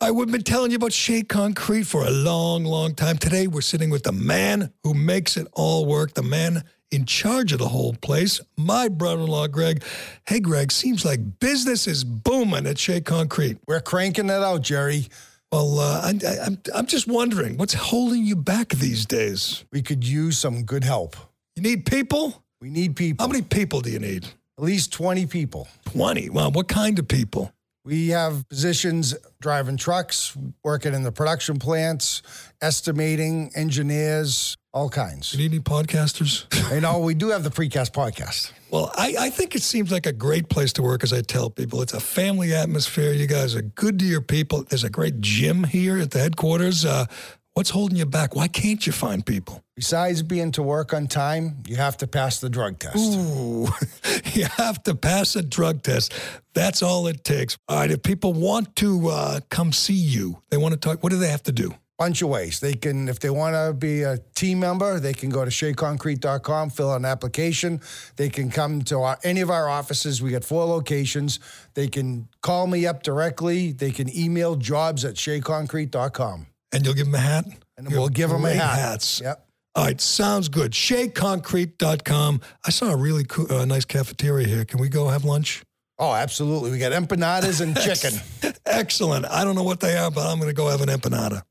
I 0.00 0.12
would 0.12 0.28
have 0.28 0.32
been 0.32 0.44
telling 0.44 0.70
you 0.70 0.76
about 0.76 0.92
Shea 0.92 1.22
Concrete 1.22 1.82
for 1.82 2.06
a 2.06 2.10
long, 2.10 2.64
long 2.64 2.94
time. 2.94 3.18
Today 3.18 3.48
we're 3.48 3.62
sitting 3.62 3.90
with 3.90 4.04
the 4.04 4.12
man 4.12 4.72
who 4.84 4.94
makes 4.94 5.36
it 5.36 5.48
all 5.54 5.86
work, 5.86 6.14
the 6.14 6.22
man 6.22 6.62
in 6.90 7.04
charge 7.04 7.52
of 7.52 7.58
the 7.58 7.68
whole 7.68 7.94
place, 7.94 8.40
my 8.56 8.88
brother-in-law 8.88 9.48
Greg. 9.48 9.82
Hey 10.26 10.40
Greg, 10.40 10.72
seems 10.72 11.04
like 11.04 11.38
business 11.40 11.86
is 11.86 12.04
booming 12.04 12.66
at 12.66 12.78
Shea 12.78 13.00
Concrete. 13.00 13.58
We're 13.66 13.80
cranking 13.80 14.26
it 14.26 14.42
out, 14.42 14.62
Gerry. 14.62 15.08
Well, 15.50 15.80
uh, 15.80 16.02
I, 16.02 16.26
I, 16.26 16.46
I'm 16.46 16.58
I'm 16.74 16.86
just 16.86 17.06
wondering 17.06 17.56
what's 17.56 17.74
holding 17.74 18.24
you 18.24 18.36
back 18.36 18.68
these 18.68 19.06
days. 19.06 19.64
We 19.72 19.82
could 19.82 20.06
use 20.06 20.38
some 20.38 20.64
good 20.64 20.84
help. 20.84 21.16
You 21.56 21.62
need 21.62 21.86
people. 21.86 22.44
We 22.60 22.70
need 22.70 22.96
people. 22.96 23.24
How 23.24 23.32
many 23.32 23.42
people 23.42 23.80
do 23.80 23.90
you 23.90 23.98
need? 23.98 24.26
At 24.58 24.64
least 24.64 24.92
20 24.92 25.26
people. 25.26 25.68
Twenty. 25.84 26.28
Well, 26.28 26.50
what 26.50 26.68
kind 26.68 26.98
of 26.98 27.06
people? 27.08 27.52
We 27.84 28.08
have 28.08 28.46
positions 28.50 29.14
driving 29.40 29.78
trucks, 29.78 30.36
working 30.62 30.92
in 30.92 31.04
the 31.04 31.12
production 31.12 31.58
plants, 31.58 32.20
estimating, 32.60 33.50
engineers, 33.54 34.57
all 34.72 34.88
kinds. 34.88 35.32
You 35.32 35.38
need 35.38 35.52
any 35.52 35.60
podcasters? 35.60 36.46
You 36.68 36.82
know, 36.82 36.98
we 36.98 37.14
do 37.14 37.28
have 37.28 37.44
the 37.44 37.50
precast 37.50 37.92
podcast. 37.92 38.52
Well, 38.70 38.92
I, 38.94 39.14
I 39.18 39.30
think 39.30 39.54
it 39.54 39.62
seems 39.62 39.90
like 39.90 40.04
a 40.04 40.12
great 40.12 40.50
place 40.50 40.70
to 40.74 40.82
work, 40.82 41.02
as 41.02 41.14
I 41.14 41.22
tell 41.22 41.48
people. 41.48 41.80
It's 41.80 41.94
a 41.94 42.00
family 42.00 42.52
atmosphere. 42.52 43.12
You 43.12 43.26
guys 43.26 43.56
are 43.56 43.62
good 43.62 43.98
to 44.00 44.04
your 44.04 44.20
people. 44.20 44.64
There's 44.64 44.84
a 44.84 44.90
great 44.90 45.22
gym 45.22 45.64
here 45.64 45.98
at 45.98 46.10
the 46.10 46.18
headquarters. 46.18 46.84
Uh, 46.84 47.06
what's 47.54 47.70
holding 47.70 47.96
you 47.96 48.04
back? 48.04 48.36
Why 48.36 48.48
can't 48.48 48.86
you 48.86 48.92
find 48.92 49.24
people? 49.24 49.64
Besides 49.76 50.22
being 50.22 50.52
to 50.52 50.62
work 50.62 50.92
on 50.92 51.06
time, 51.06 51.62
you 51.66 51.76
have 51.76 51.96
to 51.98 52.06
pass 52.06 52.38
the 52.38 52.50
drug 52.50 52.78
test. 52.78 52.98
Ooh, 52.98 53.66
you 54.34 54.44
have 54.58 54.82
to 54.82 54.94
pass 54.94 55.34
a 55.36 55.42
drug 55.42 55.82
test. 55.82 56.12
That's 56.52 56.82
all 56.82 57.06
it 57.06 57.24
takes. 57.24 57.56
All 57.66 57.78
right, 57.78 57.90
if 57.90 58.02
people 58.02 58.34
want 58.34 58.76
to 58.76 59.08
uh, 59.08 59.40
come 59.48 59.72
see 59.72 59.94
you, 59.94 60.42
they 60.50 60.58
want 60.58 60.74
to 60.74 60.78
talk, 60.78 61.02
what 61.02 61.12
do 61.12 61.18
they 61.18 61.30
have 61.30 61.44
to 61.44 61.52
do? 61.52 61.72
Bunch 61.98 62.22
of 62.22 62.28
ways. 62.28 62.60
They 62.60 62.74
can, 62.74 63.08
if 63.08 63.18
they 63.18 63.28
want 63.28 63.54
to 63.54 63.74
be 63.74 64.02
a 64.02 64.18
team 64.34 64.60
member, 64.60 65.00
they 65.00 65.12
can 65.12 65.30
go 65.30 65.44
to 65.44 65.50
sheaconcrete.com, 65.50 66.70
fill 66.70 66.92
out 66.92 66.96
an 66.96 67.04
application. 67.04 67.80
They 68.16 68.28
can 68.28 68.50
come 68.50 68.82
to 68.82 69.00
our, 69.00 69.18
any 69.24 69.40
of 69.40 69.50
our 69.50 69.68
offices. 69.68 70.22
We 70.22 70.30
got 70.30 70.44
four 70.44 70.64
locations. 70.64 71.40
They 71.74 71.88
can 71.88 72.28
call 72.40 72.68
me 72.68 72.86
up 72.86 73.02
directly. 73.02 73.72
They 73.72 73.90
can 73.90 74.16
email 74.16 74.56
jobs 74.56 75.04
at 75.04 75.16
sheaconcrete.com. 75.16 76.46
And 76.72 76.84
you'll 76.84 76.94
give 76.94 77.06
them 77.06 77.14
a 77.16 77.18
hat? 77.18 77.44
And 77.76 77.90
we'll 77.90 78.08
give 78.08 78.30
them 78.30 78.44
a 78.44 78.54
hat. 78.54 78.78
hats. 78.78 79.20
Yep. 79.20 79.44
All 79.74 79.84
right, 79.84 80.00
sounds 80.00 80.48
good. 80.48 80.72
SheaConcrete.com. 80.72 82.40
I 82.66 82.70
saw 82.70 82.90
a 82.90 82.96
really 82.96 83.24
cool, 83.24 83.50
uh, 83.52 83.64
nice 83.64 83.84
cafeteria 83.84 84.46
here. 84.46 84.64
Can 84.64 84.80
we 84.80 84.88
go 84.88 85.08
have 85.08 85.24
lunch? 85.24 85.62
Oh, 86.00 86.12
absolutely. 86.12 86.70
We 86.70 86.78
got 86.78 86.92
empanadas 86.92 87.60
and 87.60 87.76
chicken. 87.80 88.18
Excellent. 88.66 89.26
I 89.26 89.44
don't 89.44 89.54
know 89.54 89.62
what 89.62 89.80
they 89.80 89.96
are, 89.96 90.10
but 90.10 90.26
I'm 90.26 90.38
going 90.38 90.50
to 90.50 90.54
go 90.54 90.68
have 90.68 90.80
an 90.80 90.88
empanada. 90.88 91.42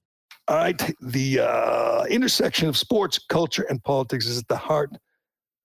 All 0.49 0.55
right. 0.55 0.95
The 1.01 1.39
uh, 1.41 2.05
intersection 2.05 2.69
of 2.69 2.77
sports, 2.77 3.19
culture, 3.19 3.65
and 3.69 3.83
politics 3.83 4.25
is 4.25 4.37
at 4.37 4.47
the 4.47 4.55
heart 4.55 4.91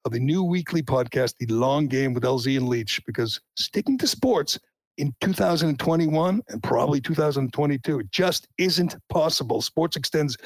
of 0.04 0.10
the 0.10 0.18
new 0.18 0.42
weekly 0.42 0.82
podcast, 0.82 1.34
The 1.38 1.46
Long 1.46 1.86
Game 1.86 2.12
with 2.14 2.24
LZ 2.24 2.56
and 2.56 2.68
Leitch, 2.68 3.00
because 3.06 3.40
sticking 3.56 3.96
to 3.98 4.08
sports 4.08 4.58
in 4.98 5.14
2021 5.20 6.42
and 6.48 6.62
probably 6.64 7.00
2022 7.00 8.02
just 8.10 8.48
isn't 8.58 8.96
possible. 9.08 9.62
Sports 9.62 9.96
extends 9.96 10.36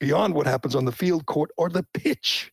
beyond 0.00 0.34
what 0.34 0.46
happens 0.46 0.74
on 0.74 0.84
the 0.84 0.92
field, 0.92 1.24
court, 1.24 1.50
or 1.56 1.70
the 1.70 1.86
pitch. 1.94 2.52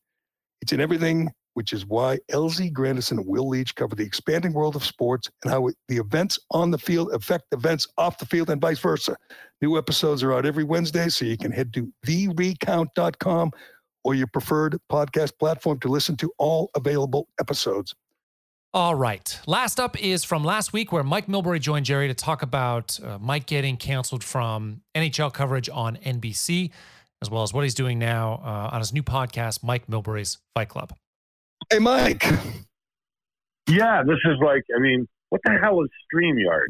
It's 0.62 0.72
in 0.72 0.80
everything, 0.80 1.30
which 1.56 1.74
is 1.74 1.86
why 1.86 2.18
LZ 2.32 2.72
Granderson 2.72 3.18
and 3.18 3.28
Will 3.28 3.50
Leitch 3.50 3.76
cover 3.76 3.94
the 3.94 4.06
expanding 4.06 4.54
world 4.54 4.78
of 4.78 4.86
sports 4.86 5.30
and 5.44 5.52
how 5.52 5.70
the 5.90 5.98
events 5.98 6.40
on 6.52 6.72
the 6.72 6.78
field 6.78 7.14
affect 7.14 7.44
events 7.52 7.88
off 7.98 8.20
the 8.20 8.26
field 8.26 8.50
and 8.50 8.62
vice 8.62 8.80
versa. 8.80 9.18
New 9.62 9.78
episodes 9.78 10.22
are 10.24 10.34
out 10.34 10.46
every 10.46 10.64
Wednesday, 10.64 11.10
so 11.10 11.26
you 11.26 11.38
can 11.38 11.52
head 11.52 11.74
to 11.74 11.92
therecount.com 12.06 13.52
or 14.04 14.14
your 14.14 14.28
preferred 14.28 14.78
podcast 14.92 15.32
platform 15.40 15.80
to 15.80 15.88
listen 15.88 16.16
to 16.18 16.32
all 16.38 16.70
available 16.76 17.28
episodes. 17.40 17.94
All 18.74 18.94
right. 18.94 19.40
Last 19.48 19.80
up 19.80 19.98
is 20.02 20.26
from 20.26 20.44
last 20.44 20.74
week 20.74 20.92
where 20.92 21.04
Mike 21.04 21.28
Milbury 21.28 21.62
joined 21.62 21.86
Gerry 21.86 22.10
to 22.10 22.14
talk 22.14 22.42
about 22.42 23.00
uh, 23.02 23.18
Mike 23.20 23.46
getting 23.46 23.78
canceled 23.78 24.22
from 24.22 24.82
NHL 24.94 25.34
coverage 25.34 25.70
on 25.70 25.96
NBC, 25.98 26.72
as 27.22 27.30
well 27.30 27.44
as 27.44 27.54
what 27.54 27.64
he's 27.64 27.74
doing 27.74 27.98
now 27.98 28.42
uh, 28.44 28.72
on 28.74 28.80
his 28.80 28.92
new 28.92 29.02
podcast, 29.02 29.64
Mike 29.64 29.88
Milbury's 29.88 30.40
Fight 30.54 30.68
Club. 30.68 30.94
Hey, 31.72 31.80
Mike. 31.80 32.26
Yeah, 33.68 34.04
this 34.06 34.20
is 34.26 34.38
like, 34.44 34.64
I 34.76 34.80
mean, 34.80 35.08
what 35.30 35.42
the 35.44 35.58
hell 35.60 35.82
is 35.82 35.90
StreamYard? 36.14 36.68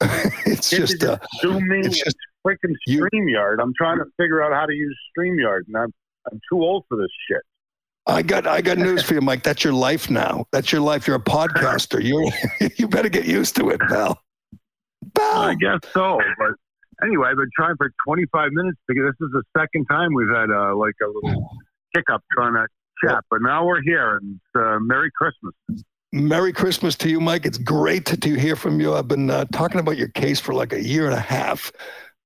it's 0.46 0.70
Can't 0.70 0.88
just, 0.88 1.04
uh, 1.04 1.18
Zoom 1.40 1.66
me 1.68 1.80
it's 1.80 2.02
just 2.02 2.16
freaking 2.46 2.74
StreamYard. 2.88 3.56
I'm 3.60 3.74
trying 3.76 3.98
to 3.98 4.04
figure 4.16 4.42
out 4.42 4.52
how 4.52 4.66
to 4.66 4.72
use 4.72 4.96
StreamYard, 5.16 5.62
and 5.66 5.76
I'm 5.76 5.92
I'm 6.30 6.40
too 6.50 6.62
old 6.62 6.84
for 6.88 6.96
this 6.96 7.10
shit. 7.28 7.42
I 8.06 8.22
got 8.22 8.46
I 8.46 8.60
got 8.60 8.78
news 8.78 9.02
for 9.02 9.14
you, 9.14 9.20
Mike. 9.20 9.42
That's 9.42 9.62
your 9.62 9.72
life 9.72 10.10
now. 10.10 10.46
That's 10.52 10.72
your 10.72 10.80
life. 10.80 11.06
You're 11.06 11.16
a 11.16 11.20
podcaster. 11.20 12.02
You 12.02 12.30
you 12.76 12.88
better 12.88 13.08
get 13.08 13.26
used 13.26 13.56
to 13.56 13.70
it, 13.70 13.80
pal. 13.80 14.20
Pal. 15.14 15.40
I 15.40 15.54
guess 15.54 15.80
so, 15.92 16.20
but 16.38 16.52
anyway, 17.04 17.28
I've 17.30 17.36
been 17.36 17.50
trying 17.56 17.76
for 17.76 17.90
25 18.06 18.52
minutes 18.52 18.78
because 18.88 19.04
this 19.04 19.26
is 19.26 19.32
the 19.32 19.42
second 19.56 19.86
time 19.86 20.14
we've 20.14 20.28
had 20.28 20.50
uh, 20.50 20.74
like 20.76 20.94
a 21.02 21.06
little 21.06 21.50
hiccup 21.94 22.22
trying 22.36 22.54
to 22.54 22.66
chat, 23.04 23.24
but 23.30 23.40
now 23.42 23.64
we're 23.64 23.82
here, 23.82 24.16
and 24.16 24.40
uh, 24.54 24.78
Merry 24.80 25.10
Christmas. 25.16 25.54
Merry 26.12 26.52
Christmas 26.52 26.96
to 26.96 27.08
you, 27.08 27.20
Mike. 27.20 27.46
It's 27.46 27.58
great 27.58 28.04
to, 28.06 28.34
hear 28.34 28.56
from 28.56 28.80
you. 28.80 28.94
I've 28.94 29.06
been 29.06 29.30
uh, 29.30 29.44
talking 29.52 29.78
about 29.78 29.96
your 29.96 30.08
case 30.08 30.40
for 30.40 30.52
like 30.52 30.72
a 30.72 30.82
year 30.82 31.04
and 31.04 31.14
a 31.14 31.20
half 31.20 31.70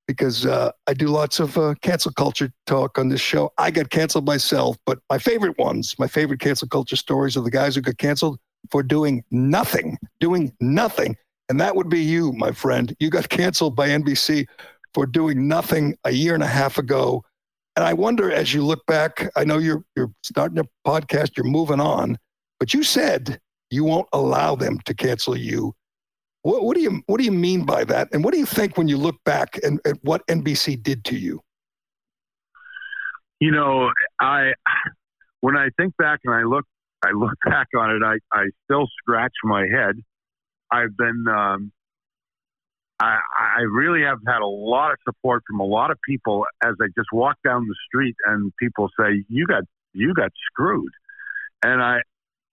because 0.09 0.47
uh, 0.47 0.71
I 0.87 0.95
do 0.95 1.09
lots 1.09 1.39
of 1.39 1.59
uh, 1.59 1.75
cancel 1.83 2.11
culture 2.13 2.51
talk 2.67 2.99
on 2.99 3.11
this 3.11 3.21
show. 3.21 3.53
I 3.59 3.71
got 3.71 3.91
canceled 3.91 4.25
myself, 4.25 4.79
but 4.87 5.01
my 5.11 5.19
favorite 5.19 5.59
ones, 5.59 5.99
my 5.99 6.07
favorite 6.07 6.41
cancel 6.41 6.67
culture 6.67 6.97
stories 6.97 7.37
are 7.37 7.43
the 7.43 7.51
guys 7.51 7.75
who 7.75 7.83
got 7.83 7.99
canceled 7.99 8.39
for 8.71 8.83
doing 8.83 9.23
nothing, 9.31 9.99
doing 10.19 10.55
nothing. 10.61 11.15
And 11.51 11.61
that 11.61 11.77
would 11.77 11.91
be 11.91 12.01
you, 12.01 12.33
my 12.33 12.53
friend. 12.53 12.97
You 13.01 13.11
got 13.11 13.29
canceled 13.29 13.77
by 13.77 13.89
NBC 13.89 14.47
for 14.95 15.05
doing 15.05 15.47
nothing 15.47 15.95
a 16.05 16.11
year 16.11 16.33
and 16.33 16.43
a 16.43 16.47
half 16.47 16.79
ago. 16.79 17.23
And 17.77 17.85
I 17.85 17.93
wonder, 17.93 18.33
as 18.33 18.55
you 18.55 18.65
look 18.65 18.87
back, 18.87 19.31
I 19.37 19.45
know 19.45 19.59
you're 19.59 19.85
you're 19.95 20.13
starting 20.23 20.59
a 20.59 20.65
podcast, 20.89 21.37
you're 21.37 21.45
moving 21.45 21.81
on, 21.81 22.17
but 22.59 22.73
you 22.73 22.83
said 22.83 23.41
you 23.75 23.85
won't 23.85 24.09
allow 24.13 24.55
them 24.55 24.79
to 24.87 24.95
cancel 24.95 25.37
you. 25.37 25.75
What, 26.43 26.63
what 26.63 26.77
do 26.77 26.83
you 26.83 27.03
what 27.07 27.19
do 27.19 27.25
you 27.25 27.33
mean 27.33 27.65
by 27.65 27.85
that? 27.85 28.09
And 28.13 28.23
what 28.23 28.33
do 28.33 28.39
you 28.39 28.47
think 28.47 28.77
when 28.77 28.87
you 28.87 28.97
look 28.97 29.17
back 29.25 29.59
and 29.63 29.81
at 29.85 29.97
what 30.03 30.27
NBC 30.29 30.83
did 30.83 31.05
to 31.05 31.17
you? 31.17 31.41
You 33.41 33.51
know, 33.51 33.91
I 34.21 34.53
when 35.41 35.57
I 35.57 35.69
think 35.77 35.97
back 35.97 36.21
and 36.25 36.35
I 36.35 36.43
look, 36.43 36.65
I 37.05 37.11
look 37.11 37.35
back 37.45 37.67
on 37.77 37.91
it, 37.91 38.03
I 38.05 38.17
I 38.33 38.45
still 38.65 38.87
scratch 38.99 39.33
my 39.43 39.67
head. 39.67 39.97
I've 40.71 40.97
been, 40.97 41.27
um, 41.29 41.73
I 43.01 43.19
I 43.39 43.63
really 43.71 44.03
have 44.03 44.19
had 44.27 44.41
a 44.41 44.47
lot 44.47 44.93
of 44.93 44.99
support 45.05 45.43
from 45.47 45.61
a 45.61 45.65
lot 45.65 45.91
of 45.91 45.99
people 46.07 46.45
as 46.63 46.75
I 46.81 46.87
just 46.97 47.09
walk 47.13 47.37
down 47.45 47.67
the 47.67 47.77
street 47.87 48.17
and 48.27 48.53
people 48.61 48.89
say, 48.99 49.25
"You 49.29 49.47
got 49.47 49.65
you 49.93 50.15
got 50.15 50.31
screwed," 50.51 50.93
and 51.63 51.83
I 51.83 52.01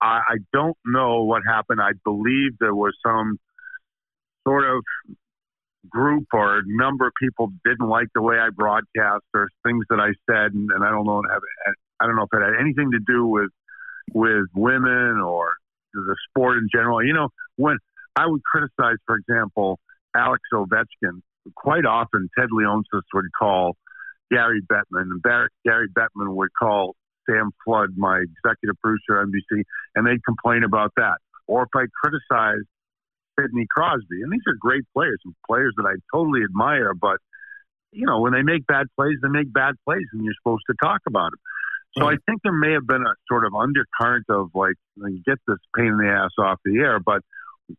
I, 0.01 0.21
I 0.27 0.37
don't 0.51 0.77
know 0.85 1.23
what 1.23 1.43
happened. 1.45 1.79
I 1.81 1.91
believe 2.03 2.57
there 2.59 2.75
was 2.75 2.93
some 3.05 3.37
sort 4.47 4.65
of 4.65 4.83
group 5.89 6.25
or 6.33 6.61
number 6.65 7.07
of 7.07 7.13
people 7.21 7.49
didn't 7.65 7.87
like 7.87 8.07
the 8.13 8.21
way 8.21 8.37
I 8.37 8.49
broadcast 8.49 9.23
or 9.33 9.49
things 9.63 9.85
that 9.89 9.99
I 9.99 10.09
said, 10.29 10.53
and, 10.53 10.69
and 10.71 10.83
I 10.83 10.89
don't 10.89 11.05
know 11.05 11.21
I 11.99 12.05
don't 12.05 12.15
know 12.15 12.23
if 12.23 12.33
it 12.33 12.43
had 12.43 12.59
anything 12.59 12.91
to 12.91 12.99
do 12.99 13.25
with 13.25 13.49
with 14.13 14.47
women 14.55 15.21
or 15.23 15.51
the 15.93 16.15
sport 16.29 16.57
in 16.57 16.67
general. 16.73 17.03
You 17.05 17.13
know, 17.13 17.29
when 17.55 17.77
I 18.15 18.25
would 18.25 18.41
criticize, 18.43 18.97
for 19.05 19.15
example, 19.15 19.79
Alex 20.15 20.41
Ovechkin, 20.53 21.21
quite 21.55 21.85
often 21.85 22.29
Ted 22.37 22.49
Leonsis 22.51 23.03
would 23.13 23.25
call 23.37 23.75
Gary 24.31 24.61
Bettman, 24.61 25.11
and 25.11 25.21
Bar- 25.21 25.49
Gary 25.65 25.87
Bettman 25.89 26.35
would 26.35 26.49
call 26.57 26.95
Sam 27.29 27.51
Flood, 27.63 27.91
my 27.97 28.19
executive 28.19 28.79
producer 28.81 29.21
at 29.21 29.27
NBC, 29.27 29.63
and 29.95 30.05
they'd 30.05 30.23
complain 30.23 30.63
about 30.63 30.91
that. 30.97 31.17
Or 31.47 31.63
if 31.63 31.69
I 31.75 31.85
criticized 32.01 32.67
Sidney 33.39 33.65
Crosby, 33.69 34.21
and 34.23 34.31
these 34.31 34.45
are 34.47 34.55
great 34.59 34.83
players 34.93 35.19
and 35.25 35.33
players 35.47 35.73
that 35.77 35.85
I 35.85 35.95
totally 36.15 36.41
admire, 36.43 36.93
but 36.93 37.17
you 37.91 38.05
know, 38.05 38.21
when 38.21 38.31
they 38.31 38.41
make 38.41 38.65
bad 38.67 38.87
plays, 38.95 39.17
they 39.21 39.27
make 39.27 39.51
bad 39.51 39.75
plays, 39.85 40.05
and 40.13 40.23
you're 40.23 40.33
supposed 40.41 40.63
to 40.69 40.75
talk 40.81 41.01
about 41.07 41.31
them. 41.31 41.39
So 41.97 42.07
I 42.07 42.15
think 42.25 42.39
there 42.41 42.53
may 42.53 42.71
have 42.71 42.87
been 42.87 43.01
a 43.01 43.13
sort 43.27 43.45
of 43.45 43.53
undercurrent 43.53 44.25
of 44.29 44.51
like, 44.55 44.75
you, 44.95 45.03
know, 45.03 45.09
you 45.09 45.21
get 45.25 45.39
this 45.45 45.57
pain 45.75 45.87
in 45.87 45.97
the 45.97 46.07
ass 46.07 46.31
off 46.39 46.57
the 46.63 46.79
air, 46.79 47.01
but 47.01 47.19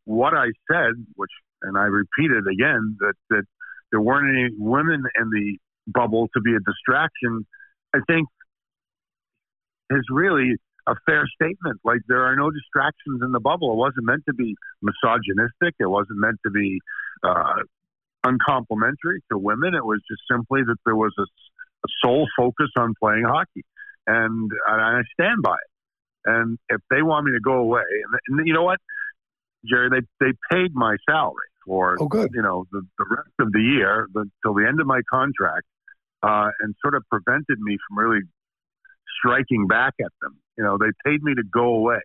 what 0.05 0.35
I 0.35 0.49
said, 0.71 0.93
which 1.17 1.31
and 1.63 1.79
I 1.79 1.85
repeated 1.85 2.45
again, 2.47 2.97
that 3.01 3.15
that 3.31 3.45
there 3.91 4.01
weren't 4.01 4.37
any 4.37 4.55
women 4.59 5.05
in 5.19 5.31
the 5.31 5.59
bubble 5.87 6.29
to 6.35 6.41
be 6.41 6.53
a 6.55 6.61
distraction. 6.61 7.47
I 7.95 8.01
think 8.07 8.29
is 9.91 10.05
really 10.11 10.57
a 10.87 10.95
fair 11.07 11.25
statement. 11.35 11.81
Like 11.85 12.01
there 12.09 12.25
are 12.25 12.37
no 12.37 12.51
distractions 12.51 13.21
in 13.23 13.33
the 13.33 13.41
bubble. 13.41 13.73
It 13.73 13.77
wasn't 13.77 14.07
meant 14.07 14.25
to 14.29 14.35
be 14.35 14.55
misogynistic. 14.83 15.75
It 15.79 15.87
wasn't 15.87 16.19
meant 16.19 16.39
to 16.45 16.51
be 16.51 16.81
uh, 17.23 17.63
uncomplimentary 18.25 19.23
to 19.31 19.39
women. 19.39 19.75
It 19.75 19.85
was 19.85 20.01
just 20.11 20.23
simply 20.31 20.63
that 20.67 20.77
there 20.85 20.97
was 20.97 21.13
a, 21.19 21.23
a 21.23 21.89
sole 22.05 22.27
focus 22.37 22.69
on 22.77 22.95
playing 23.01 23.25
hockey, 23.27 23.65
and, 24.07 24.51
and 24.69 24.81
I 24.81 25.03
stand 25.15 25.43
by 25.43 25.55
it. 25.55 25.71
And 26.25 26.59
if 26.69 26.81
they 26.91 27.03
want 27.03 27.27
me 27.27 27.33
to 27.33 27.41
go 27.41 27.55
away, 27.55 27.83
and, 27.83 28.39
and 28.39 28.47
you 28.47 28.55
know 28.55 28.63
what, 28.63 28.79
Gerry, 29.69 29.89
they 29.91 30.25
they 30.25 30.33
paid 30.51 30.73
my 30.75 30.97
salary 31.09 31.35
for 31.65 31.97
Oh, 32.01 32.07
good. 32.07 32.31
you 32.35 32.43
know 32.43 32.65
the, 32.73 32.83
the 32.99 33.05
rest 33.09 33.31
of 33.41 33.53
the 33.53 33.61
year 33.61 34.09
the, 34.13 34.29
till 34.45 34.55
the 34.55 34.67
end 34.67 34.81
of 34.81 34.87
my 34.87 35.01
contract, 35.11 35.67
uh, 36.23 36.49
and 36.61 36.75
sort 36.81 36.95
of 36.95 37.05
prevented 37.11 37.59
me 37.61 37.77
from 37.89 37.99
really 37.99 38.21
striking 39.19 39.67
back 39.67 39.95
at 40.01 40.13
them. 40.21 40.39
You 40.57 40.65
know, 40.65 40.79
they 40.79 40.91
paid 41.05 41.23
me 41.23 41.35
to 41.35 41.43
go 41.43 41.75
away, 41.75 42.01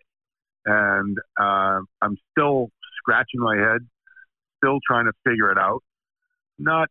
and 0.64 1.18
uh, 1.40 1.80
I'm 2.02 2.16
still 2.32 2.68
scratching 2.98 3.40
my 3.40 3.56
head, 3.56 3.80
still 4.62 4.78
trying 4.86 5.06
to 5.06 5.12
figure 5.26 5.50
it 5.50 5.58
out. 5.58 5.82
Not, 6.58 6.88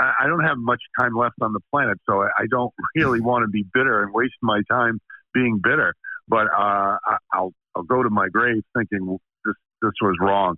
I, 0.00 0.12
I 0.22 0.26
don't 0.26 0.44
have 0.44 0.58
much 0.58 0.80
time 0.98 1.14
left 1.14 1.36
on 1.40 1.52
the 1.52 1.60
planet, 1.70 1.98
so 2.08 2.22
I, 2.22 2.28
I 2.38 2.46
don't 2.50 2.72
really 2.96 3.20
want 3.20 3.44
to 3.44 3.48
be 3.48 3.64
bitter 3.72 4.02
and 4.02 4.12
waste 4.12 4.34
my 4.42 4.62
time 4.70 5.00
being 5.32 5.60
bitter. 5.62 5.94
But 6.28 6.46
uh, 6.46 6.98
I, 7.04 7.16
I'll 7.32 7.52
I'll 7.74 7.82
go 7.82 8.02
to 8.02 8.10
my 8.10 8.28
grave 8.28 8.62
thinking 8.76 9.18
this 9.44 9.54
this 9.80 9.92
was 10.00 10.16
wrong. 10.20 10.56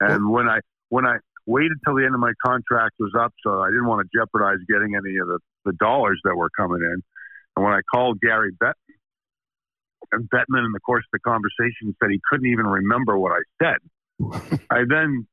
And 0.00 0.30
when 0.30 0.48
I 0.48 0.60
when 0.88 1.06
I 1.06 1.18
waited 1.46 1.78
till 1.84 1.96
the 1.96 2.04
end 2.04 2.14
of 2.14 2.20
my 2.20 2.32
contract 2.44 2.94
was 2.98 3.12
up, 3.18 3.32
so 3.44 3.60
I 3.60 3.68
didn't 3.68 3.86
want 3.86 4.06
to 4.06 4.18
jeopardize 4.18 4.58
getting 4.68 4.94
any 4.94 5.16
of 5.18 5.26
the, 5.26 5.38
the 5.64 5.72
dollars 5.80 6.20
that 6.24 6.36
were 6.36 6.50
coming 6.56 6.80
in. 6.82 7.02
And 7.56 7.64
when 7.64 7.74
I 7.74 7.80
called 7.92 8.18
Gary 8.20 8.52
Bettman, 8.62 8.74
and 10.12 10.28
Bettman, 10.30 10.64
in 10.64 10.72
the 10.72 10.80
course 10.80 11.04
of 11.12 11.20
the 11.20 11.30
conversation, 11.30 11.94
said 12.00 12.10
he 12.10 12.20
couldn't 12.28 12.46
even 12.46 12.66
remember 12.66 13.18
what 13.18 13.32
I 13.32 13.42
said. 13.62 14.60
I 14.70 14.82
then 14.88 15.26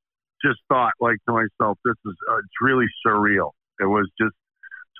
just 0.43 0.59
thought, 0.69 0.93
like 0.99 1.17
to 1.27 1.33
myself, 1.33 1.79
this 1.83 1.95
is 2.05 2.15
uh, 2.29 2.37
it's 2.37 2.61
really 2.61 2.85
surreal. 3.05 3.51
It 3.79 3.85
was 3.85 4.07
just 4.19 4.35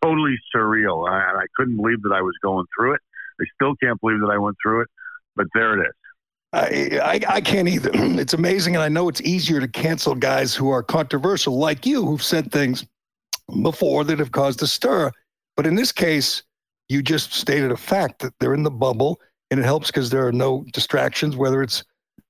totally 0.03 0.35
surreal. 0.55 1.09
I, 1.09 1.19
I 1.19 1.45
couldn't 1.55 1.77
believe 1.77 2.01
that 2.03 2.13
I 2.13 2.21
was 2.21 2.33
going 2.41 2.65
through 2.77 2.95
it. 2.95 3.01
I 3.39 3.45
still 3.55 3.75
can't 3.81 3.99
believe 4.01 4.19
that 4.21 4.31
I 4.31 4.37
went 4.37 4.57
through 4.63 4.81
it, 4.81 4.87
but 5.35 5.45
there 5.53 5.79
it 5.79 5.87
is. 5.87 5.93
I, 6.53 6.99
I, 7.03 7.35
I 7.35 7.41
can't 7.41 7.67
either. 7.67 7.91
It's 8.17 8.33
amazing, 8.33 8.75
and 8.75 8.83
I 8.83 8.89
know 8.89 9.07
it's 9.09 9.21
easier 9.21 9.59
to 9.59 9.67
cancel 9.67 10.15
guys 10.15 10.55
who 10.55 10.69
are 10.69 10.81
controversial, 10.81 11.57
like 11.57 11.85
you, 11.85 12.05
who've 12.05 12.23
said 12.23 12.51
things 12.51 12.85
before 13.61 14.03
that 14.05 14.19
have 14.19 14.31
caused 14.31 14.61
a 14.63 14.67
stir. 14.67 15.11
But 15.55 15.67
in 15.67 15.75
this 15.75 15.91
case, 15.91 16.43
you 16.89 17.01
just 17.01 17.33
stated 17.33 17.71
a 17.71 17.77
fact 17.77 18.19
that 18.19 18.33
they're 18.39 18.53
in 18.53 18.63
the 18.63 18.71
bubble, 18.71 19.19
and 19.51 19.59
it 19.59 19.63
helps 19.63 19.87
because 19.87 20.09
there 20.09 20.25
are 20.27 20.31
no 20.31 20.65
distractions, 20.73 21.35
whether 21.35 21.61
it's 21.61 21.83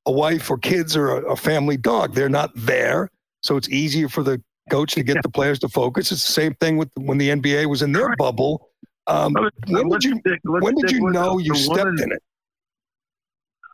a 0.05 0.11
wife 0.11 0.49
or 0.49 0.57
kids 0.57 0.95
or 0.95 1.09
a, 1.19 1.31
a 1.33 1.35
family 1.35 1.77
dog. 1.77 2.13
They're 2.13 2.29
not 2.29 2.51
there, 2.55 3.09
so 3.43 3.57
it's 3.57 3.69
easier 3.69 4.09
for 4.09 4.23
the 4.23 4.41
coach 4.69 4.93
to 4.95 5.03
get 5.03 5.21
the 5.23 5.29
players 5.29 5.59
to 5.59 5.69
focus. 5.69 6.11
It's 6.11 6.25
the 6.25 6.33
same 6.33 6.53
thing 6.55 6.77
with 6.77 6.89
when 6.95 7.17
the 7.17 7.29
NBA 7.29 7.67
was 7.69 7.81
in 7.81 7.91
their 7.91 8.15
bubble. 8.17 8.69
Um, 9.07 9.33
when 9.67 9.87
did 9.89 10.03
you 10.03 10.19
when 10.43 10.75
did 10.75 10.91
you 10.91 11.09
know 11.11 11.37
you 11.37 11.55
stepped 11.55 11.99
in 12.01 12.11
it? 12.11 12.21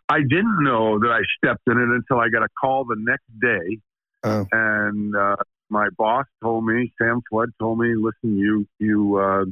I 0.10 0.20
didn't 0.20 0.64
know 0.64 1.00
that 1.00 1.10
I 1.10 1.22
stepped 1.38 1.62
in 1.68 1.78
it 1.78 1.90
until 1.90 2.20
I 2.20 2.30
got 2.30 2.44
a 2.44 2.50
call 2.60 2.86
the 2.86 2.98
next 2.98 3.26
day, 3.42 3.80
Oh. 4.26 4.46
and 4.52 5.16
uh, 5.16 5.36
my 5.70 5.88
boss 5.98 6.26
told 6.42 6.66
me, 6.66 6.94
Sam 7.02 7.22
Flood 7.30 7.50
told 7.60 7.80
me, 7.80 7.94
"Listen, 7.96 8.38
you 8.38 8.68
you 8.80 9.18
uh, 9.18 9.46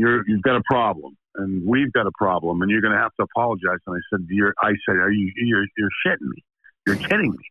you're 0.00 0.28
you've 0.28 0.42
got 0.42 0.56
a 0.56 0.62
problem, 0.64 1.16
and 1.36 1.66
we've 1.66 1.92
got 1.92 2.06
a 2.06 2.12
problem, 2.18 2.62
and 2.62 2.70
you're 2.70 2.80
going 2.80 2.94
to 2.94 2.98
have 2.98 3.14
to 3.20 3.24
apologize." 3.24 3.78
And 3.86 3.96
I 3.96 4.00
said, 4.10 4.26
"You're," 4.28 4.54
I 4.60 4.72
said, 4.86 4.96
"Are 4.96 5.10
you 5.10 5.32
you're 5.36 5.66
you're 5.76 5.90
shitting 6.06 6.28
me? 6.34 6.42
You're 6.86 6.96
kidding 6.96 7.30
me? 7.30 7.44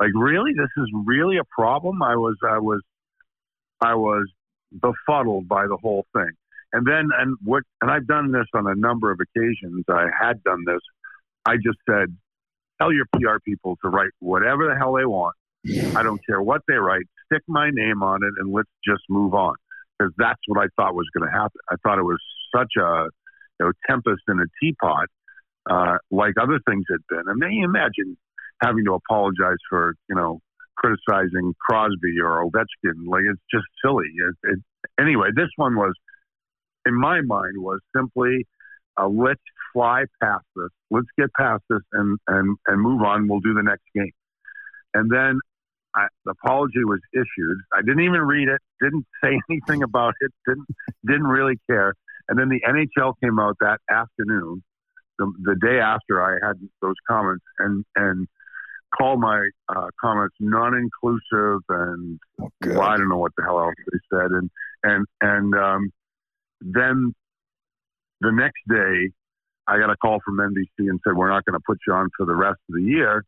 Like 0.00 0.12
really? 0.14 0.52
This 0.52 0.70
is 0.76 0.90
really 1.04 1.38
a 1.38 1.44
problem?" 1.50 2.02
I 2.02 2.16
was 2.16 2.36
I 2.42 2.58
was 2.58 2.80
I 3.80 3.94
was 3.94 4.26
befuddled 4.72 5.48
by 5.48 5.66
the 5.66 5.76
whole 5.80 6.06
thing. 6.12 6.30
And 6.72 6.86
then, 6.86 7.08
and 7.18 7.36
what, 7.42 7.62
and 7.80 7.90
I've 7.90 8.06
done 8.06 8.30
this 8.30 8.44
on 8.54 8.66
a 8.66 8.74
number 8.74 9.10
of 9.10 9.18
occasions. 9.20 9.84
I 9.88 10.06
had 10.20 10.42
done 10.44 10.64
this. 10.66 10.80
I 11.46 11.56
just 11.56 11.78
said, 11.88 12.14
tell 12.80 12.92
your 12.92 13.06
PR 13.14 13.38
people 13.44 13.78
to 13.82 13.88
write 13.88 14.10
whatever 14.20 14.68
the 14.68 14.76
hell 14.76 14.94
they 14.94 15.06
want. 15.06 15.34
I 15.96 16.02
don't 16.02 16.20
care 16.26 16.42
what 16.42 16.62
they 16.68 16.74
write. 16.74 17.04
Stick 17.26 17.42
my 17.48 17.70
name 17.72 18.02
on 18.02 18.22
it 18.22 18.34
and 18.38 18.52
let's 18.52 18.70
just 18.86 19.02
move 19.08 19.34
on. 19.34 19.54
Because 19.98 20.12
that's 20.16 20.40
what 20.46 20.62
I 20.62 20.68
thought 20.76 20.94
was 20.94 21.08
going 21.16 21.28
to 21.28 21.32
happen. 21.36 21.60
I 21.70 21.76
thought 21.82 21.98
it 21.98 22.04
was 22.04 22.20
such 22.54 22.72
a, 22.78 23.08
you 23.58 23.66
know, 23.66 23.72
tempest 23.88 24.22
in 24.28 24.38
a 24.38 24.46
teapot, 24.60 25.08
uh, 25.68 25.98
like 26.10 26.34
other 26.40 26.60
things 26.68 26.84
had 26.90 27.00
been. 27.08 27.24
I 27.28 27.34
mean, 27.34 27.64
imagine 27.64 28.16
having 28.62 28.84
to 28.84 28.94
apologize 28.94 29.58
for, 29.68 29.94
you 30.08 30.14
know, 30.14 30.40
criticizing 30.76 31.54
Crosby 31.60 32.20
or 32.22 32.44
Ovechkin. 32.44 33.06
Like 33.06 33.22
it's 33.30 33.42
just 33.52 33.66
silly. 33.84 34.06
It, 34.14 34.50
it, 34.50 34.58
anyway, 35.00 35.28
this 35.34 35.48
one 35.56 35.74
was, 35.74 35.94
in 36.86 36.94
my 36.94 37.20
mind, 37.20 37.54
was 37.56 37.80
simply 37.94 38.46
uh, 38.98 39.08
let's 39.08 39.40
fly 39.72 40.04
past 40.22 40.44
this. 40.56 40.70
Let's 40.90 41.06
get 41.18 41.32
past 41.34 41.62
this 41.68 41.82
and 41.92 42.18
and 42.26 42.56
and 42.66 42.80
move 42.80 43.02
on. 43.02 43.28
We'll 43.28 43.40
do 43.40 43.54
the 43.54 43.62
next 43.62 43.84
game. 43.94 44.12
And 44.94 45.10
then 45.10 45.40
I, 45.94 46.06
the 46.24 46.32
apology 46.42 46.84
was 46.84 47.00
issued. 47.12 47.58
I 47.74 47.80
didn't 47.82 48.04
even 48.04 48.20
read 48.20 48.48
it. 48.48 48.60
Didn't 48.80 49.06
say 49.24 49.40
anything 49.50 49.82
about 49.82 50.14
it. 50.20 50.32
Didn't 50.46 50.66
didn't 51.06 51.26
really 51.26 51.58
care. 51.68 51.94
And 52.28 52.38
then 52.38 52.48
the 52.48 52.60
NHL 52.68 53.14
came 53.22 53.38
out 53.38 53.56
that 53.60 53.78
afternoon, 53.90 54.62
the, 55.18 55.32
the 55.42 55.56
day 55.56 55.80
after 55.80 56.22
I 56.22 56.46
had 56.46 56.56
those 56.82 56.96
comments, 57.08 57.44
and 57.58 57.84
and 57.96 58.26
called 58.98 59.20
my 59.20 59.46
uh, 59.68 59.88
comments 60.00 60.34
non-inclusive 60.40 61.60
and 61.68 62.18
well, 62.64 62.80
I 62.80 62.96
don't 62.96 63.08
know 63.08 63.18
what 63.18 63.32
the 63.36 63.44
hell 63.44 63.60
else 63.60 63.74
they 63.90 63.98
said. 64.12 64.30
And 64.30 64.50
and 64.82 65.06
and 65.20 65.54
um, 65.54 65.90
then 66.60 67.14
the 68.20 68.32
next 68.32 68.60
day, 68.68 69.10
I 69.66 69.78
got 69.78 69.90
a 69.90 69.96
call 69.96 70.18
from 70.24 70.36
NBC 70.38 70.88
and 70.88 71.00
said 71.06 71.16
we're 71.16 71.30
not 71.30 71.44
going 71.44 71.58
to 71.58 71.64
put 71.66 71.78
you 71.86 71.92
on 71.94 72.08
for 72.16 72.26
the 72.26 72.34
rest 72.34 72.58
of 72.68 72.74
the 72.74 72.82
year 72.82 73.24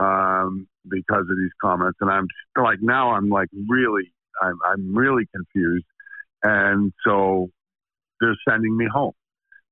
um, 0.00 0.66
because 0.88 1.26
of 1.30 1.36
these 1.36 1.52
comments. 1.60 1.98
And 2.00 2.10
I'm 2.10 2.26
like 2.62 2.78
now 2.80 3.12
I'm 3.12 3.28
like 3.28 3.48
really 3.68 4.12
I'm 4.42 4.58
I'm 4.66 4.94
really 4.96 5.24
confused, 5.34 5.86
and 6.42 6.92
so 7.04 7.50
they're 8.20 8.36
sending 8.48 8.76
me 8.76 8.86
home. 8.92 9.12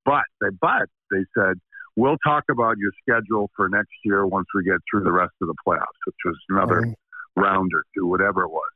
But 0.05 0.25
they 0.41 0.49
but 0.61 0.89
they 1.11 1.25
said 1.37 1.55
we'll 1.97 2.19
talk 2.25 2.45
about 2.51 2.77
your 2.79 2.93
schedule 3.03 3.51
for 3.57 3.69
next 3.69 3.95
year 4.05 4.27
once 4.27 4.47
we 4.55 4.65
get 4.65 4.79
through 4.91 5.05
the 5.05 5.13
rest 5.13 5.33
of 5.43 5.49
the 5.49 5.55
playoffs, 5.67 5.99
which 6.07 6.17
was 6.25 6.37
another 6.49 6.81
Mm-hmm. 6.83 7.41
round 7.41 7.71
or 7.75 7.85
two, 7.97 8.07
whatever 8.07 8.43
it 8.43 8.51
was. 8.51 8.71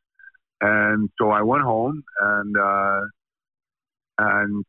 And 0.60 1.10
so 1.20 1.30
I 1.30 1.42
went 1.42 1.62
home 1.64 2.02
and 2.20 2.56
uh, 2.56 3.00
and 4.18 4.64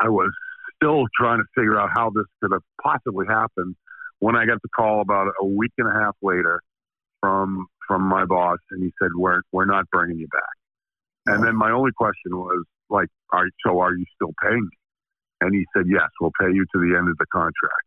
I 0.00 0.08
was 0.08 0.32
still 0.76 1.04
trying 1.18 1.38
to 1.38 1.44
figure 1.54 1.78
out 1.78 1.90
how 1.94 2.10
this 2.10 2.24
could 2.40 2.52
have 2.52 2.62
possibly 2.82 3.26
happened 3.28 3.76
when 4.22 4.36
I 4.36 4.46
got 4.46 4.62
the 4.62 4.68
call 4.68 5.00
about 5.00 5.26
a 5.40 5.44
week 5.44 5.72
and 5.78 5.88
a 5.88 5.92
half 6.00 6.14
later 6.22 6.62
from 7.20 7.66
from 7.88 8.02
my 8.02 8.24
boss, 8.24 8.58
and 8.70 8.80
he 8.80 8.92
said, 9.02 9.10
"We're 9.16 9.40
we're 9.50 9.64
not 9.64 9.84
bringing 9.90 10.18
you 10.18 10.28
back." 10.28 10.54
And 11.34 11.42
then 11.44 11.56
my 11.56 11.72
only 11.72 11.90
question 11.96 12.30
was 12.36 12.64
like, 12.88 13.08
"Are 13.32 13.46
so 13.66 13.80
are 13.80 13.92
you 13.92 14.04
still 14.14 14.32
paying 14.40 14.62
me?" 14.62 14.76
And 15.40 15.52
he 15.52 15.66
said, 15.76 15.86
"Yes, 15.88 16.08
we'll 16.20 16.30
pay 16.40 16.52
you 16.52 16.64
to 16.72 16.78
the 16.80 16.96
end 16.96 17.08
of 17.08 17.16
the 17.18 17.26
contract." 17.32 17.86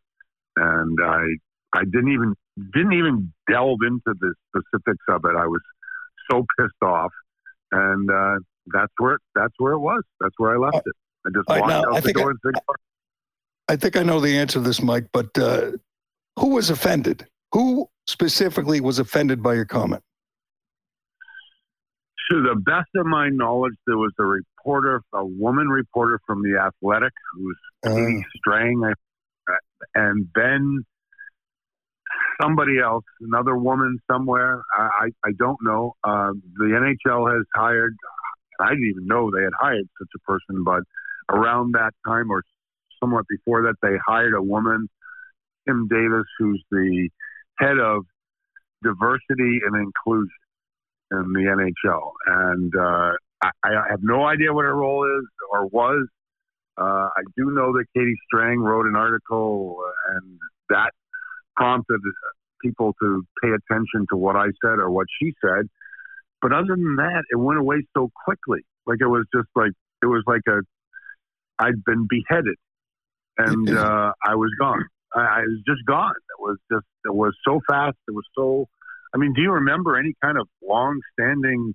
And 0.56 0.98
I 1.02 1.78
I 1.80 1.84
didn't 1.84 2.12
even 2.12 2.34
didn't 2.74 2.92
even 2.92 3.32
delve 3.50 3.78
into 3.86 4.12
the 4.20 4.34
specifics 4.50 5.04
of 5.08 5.24
it. 5.24 5.36
I 5.38 5.46
was 5.46 5.62
so 6.30 6.44
pissed 6.58 6.82
off, 6.82 7.12
and 7.72 8.10
uh, 8.10 8.36
that's 8.74 8.92
where 8.98 9.18
that's 9.34 9.54
where 9.56 9.72
it 9.72 9.80
was. 9.80 10.02
That's 10.20 10.34
where 10.36 10.54
I 10.54 10.58
left 10.58 10.86
it. 10.86 10.96
I 11.26 11.30
just 11.34 11.48
right, 11.48 11.60
walked 11.60 11.70
now, 11.70 11.80
out 11.80 11.92
I 11.96 12.00
the 12.00 12.02
think 12.02 12.18
I- 12.18 12.20
door 12.20 12.30
and 12.32 12.38
said. 12.44 12.62
I 13.68 13.74
think 13.74 13.96
I 13.96 14.04
know 14.04 14.20
the 14.20 14.36
answer 14.38 14.60
to 14.60 14.60
this, 14.60 14.80
Mike, 14.80 15.08
but 15.12 15.36
uh, 15.38 15.72
who 16.38 16.48
was 16.48 16.70
offended? 16.70 17.26
Who 17.52 17.88
specifically 18.06 18.80
was 18.80 18.98
offended 18.98 19.42
by 19.42 19.54
your 19.54 19.64
comment? 19.64 20.02
To 22.30 22.42
the 22.42 22.56
best 22.56 22.88
of 22.96 23.06
my 23.06 23.28
knowledge, 23.28 23.74
there 23.86 23.96
was 23.96 24.12
a 24.18 24.24
reporter, 24.24 25.00
a 25.12 25.24
woman 25.24 25.68
reporter 25.68 26.20
from 26.26 26.42
the 26.42 26.58
Athletic, 26.58 27.12
who's 27.32 27.58
Katie 27.84 28.24
Strang, 28.36 28.82
and 29.94 30.28
then 30.34 30.84
somebody 32.40 32.80
else, 32.80 33.04
another 33.20 33.56
woman 33.56 33.98
somewhere. 34.10 34.62
I, 34.76 34.82
I, 34.82 35.28
I 35.28 35.30
don't 35.38 35.58
know. 35.62 35.94
Uh, 36.02 36.32
the 36.56 36.96
NHL 37.06 37.32
has 37.32 37.44
hired. 37.54 37.94
I 38.60 38.70
didn't 38.70 38.88
even 38.88 39.06
know 39.06 39.30
they 39.30 39.44
had 39.44 39.52
hired 39.58 39.88
such 39.98 40.08
a 40.16 40.18
person, 40.20 40.64
but 40.64 40.82
around 41.30 41.72
that 41.74 41.92
time 42.06 42.30
or 42.30 42.42
somewhat 43.00 43.26
before 43.28 43.62
that, 43.62 43.74
they 43.82 43.96
hired 44.06 44.34
a 44.34 44.42
woman, 44.42 44.88
Kim 45.66 45.88
Davis, 45.88 46.26
who's 46.38 46.62
the 46.70 47.08
head 47.58 47.78
of 47.78 48.04
diversity 48.82 49.60
and 49.64 49.76
inclusion 49.76 50.30
in 51.10 51.32
the 51.32 51.74
NHL. 51.84 52.12
And 52.26 52.72
uh, 52.76 53.12
I, 53.42 53.50
I 53.64 53.90
have 53.90 54.02
no 54.02 54.24
idea 54.24 54.52
what 54.52 54.64
her 54.64 54.74
role 54.74 55.04
is 55.04 55.26
or 55.50 55.66
was. 55.66 56.06
Uh, 56.78 57.08
I 57.16 57.22
do 57.36 57.50
know 57.50 57.72
that 57.72 57.84
Katie 57.96 58.16
Strang 58.26 58.58
wrote 58.58 58.86
an 58.86 58.96
article, 58.96 59.78
uh, 59.80 60.16
and 60.16 60.38
that 60.68 60.90
prompted 61.56 62.00
people 62.62 62.94
to 63.00 63.24
pay 63.42 63.48
attention 63.48 64.06
to 64.10 64.16
what 64.16 64.36
I 64.36 64.46
said 64.62 64.78
or 64.78 64.90
what 64.90 65.06
she 65.20 65.32
said. 65.42 65.66
But 66.42 66.52
other 66.52 66.76
than 66.76 66.96
that, 66.96 67.24
it 67.30 67.36
went 67.36 67.58
away 67.58 67.76
so 67.96 68.10
quickly. 68.24 68.60
Like 68.86 68.98
it 69.00 69.06
was 69.06 69.24
just 69.34 69.48
like 69.56 69.72
it 70.02 70.06
was 70.06 70.22
like 70.26 70.42
a 70.48 70.60
I'd 71.58 71.82
been 71.84 72.06
beheaded, 72.08 72.56
and 73.38 73.70
uh, 73.70 74.12
I 74.22 74.34
was 74.34 74.50
gone. 74.58 74.84
I, 75.16 75.20
I 75.20 75.40
was 75.40 75.60
just 75.66 75.84
gone. 75.86 76.10
It 76.12 76.40
was 76.40 76.58
just 76.70 76.84
it 77.04 77.14
was 77.14 77.34
so 77.46 77.60
fast. 77.68 77.96
It 78.08 78.12
was 78.14 78.24
so. 78.36 78.66
I 79.14 79.18
mean, 79.18 79.32
do 79.34 79.40
you 79.40 79.52
remember 79.52 79.96
any 79.96 80.12
kind 80.22 80.36
of 80.38 80.46
long-standing 80.62 81.74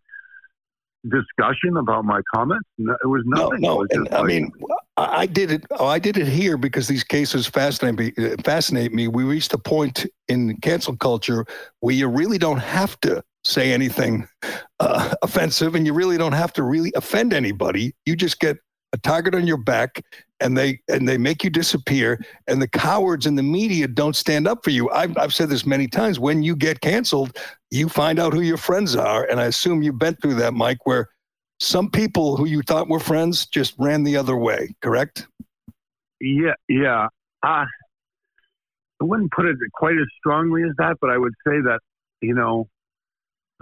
discussion 1.09 1.77
about 1.77 2.05
my 2.05 2.21
comments? 2.33 2.67
No, 2.77 2.93
it 3.03 3.07
was 3.07 3.23
No, 3.25 3.45
nothing. 3.45 3.61
No. 3.61 3.75
was 3.77 3.87
And 3.91 4.05
just 4.07 4.19
I 4.19 4.23
mean, 4.23 4.51
I 4.97 5.21
I 5.21 5.25
did 5.25 5.51
it. 5.51 5.65
Oh, 5.71 5.87
I 5.87 5.97
did 5.99 6.17
it 6.17 6.27
here 6.27 6.57
because 6.57 6.87
these 6.87 7.03
cases 7.03 7.47
fascinate 7.47 7.97
me. 7.97 8.13
uh, 8.23 8.35
Fascinate 8.43 8.93
me. 8.93 9.07
We 9.07 9.23
reached 9.23 9.53
a 9.53 9.57
point 9.57 10.05
in 10.27 10.57
cancel 10.61 10.95
culture 10.95 11.45
where 11.79 11.95
you 11.95 12.07
really 12.07 12.37
don't 12.37 12.59
have 12.59 12.99
to 13.01 13.23
say 13.43 13.71
anything 13.73 14.27
uh, 14.79 15.15
offensive, 15.23 15.73
and 15.73 15.85
you 15.87 15.93
really 15.93 16.17
don't 16.17 16.33
have 16.33 16.53
to 16.53 16.63
really 16.63 16.91
offend 16.95 17.33
anybody. 17.33 17.95
You 18.05 18.15
just 18.15 18.39
get 18.39 18.57
a 18.93 18.97
target 18.97 19.35
on 19.35 19.47
your 19.47 19.57
back, 19.57 20.03
and 20.39 20.57
they 20.57 20.81
and 20.87 21.07
they 21.07 21.17
make 21.17 21.43
you 21.43 21.49
disappear. 21.49 22.19
And 22.47 22.61
the 22.61 22.67
cowards 22.67 23.25
in 23.25 23.35
the 23.35 23.43
media 23.43 23.87
don't 23.87 24.15
stand 24.15 24.47
up 24.47 24.63
for 24.63 24.69
you. 24.71 24.89
I've 24.89 25.17
I've 25.17 25.33
said 25.33 25.49
this 25.49 25.65
many 25.65 25.87
times. 25.87 26.19
When 26.19 26.43
you 26.43 26.55
get 26.55 26.81
canceled, 26.81 27.37
you 27.69 27.89
find 27.89 28.19
out 28.19 28.33
who 28.33 28.41
your 28.41 28.57
friends 28.57 28.95
are, 28.95 29.25
and 29.25 29.39
I 29.39 29.45
assume 29.45 29.81
you've 29.81 29.99
been 29.99 30.15
through 30.15 30.35
that, 30.35 30.53
Mike, 30.53 30.85
where 30.85 31.09
some 31.59 31.89
people 31.89 32.37
who 32.37 32.45
you 32.45 32.61
thought 32.63 32.89
were 32.89 32.99
friends 32.99 33.45
just 33.45 33.75
ran 33.77 34.03
the 34.03 34.17
other 34.17 34.35
way, 34.35 34.73
correct? 34.81 35.27
Yeah, 36.19 36.53
yeah. 36.67 37.07
Uh, 37.43 37.65
I 39.01 39.03
wouldn't 39.03 39.31
put 39.31 39.45
it 39.45 39.57
quite 39.73 39.95
as 39.95 40.07
strongly 40.17 40.63
as 40.63 40.75
that, 40.77 40.97
but 41.01 41.09
I 41.09 41.17
would 41.17 41.33
say 41.45 41.61
that, 41.61 41.79
you 42.21 42.33
know, 42.33 42.67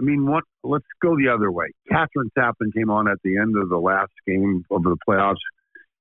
I 0.00 0.02
mean, 0.02 0.26
what? 0.26 0.44
Let's 0.64 0.86
go 1.02 1.16
the 1.16 1.28
other 1.34 1.52
way. 1.52 1.66
Kathryn 1.90 2.30
Tappen 2.38 2.72
came 2.74 2.90
on 2.90 3.08
at 3.08 3.18
the 3.22 3.36
end 3.36 3.56
of 3.56 3.68
the 3.68 3.78
last 3.78 4.12
game 4.26 4.64
of 4.70 4.82
the 4.82 4.96
playoffs 5.06 5.36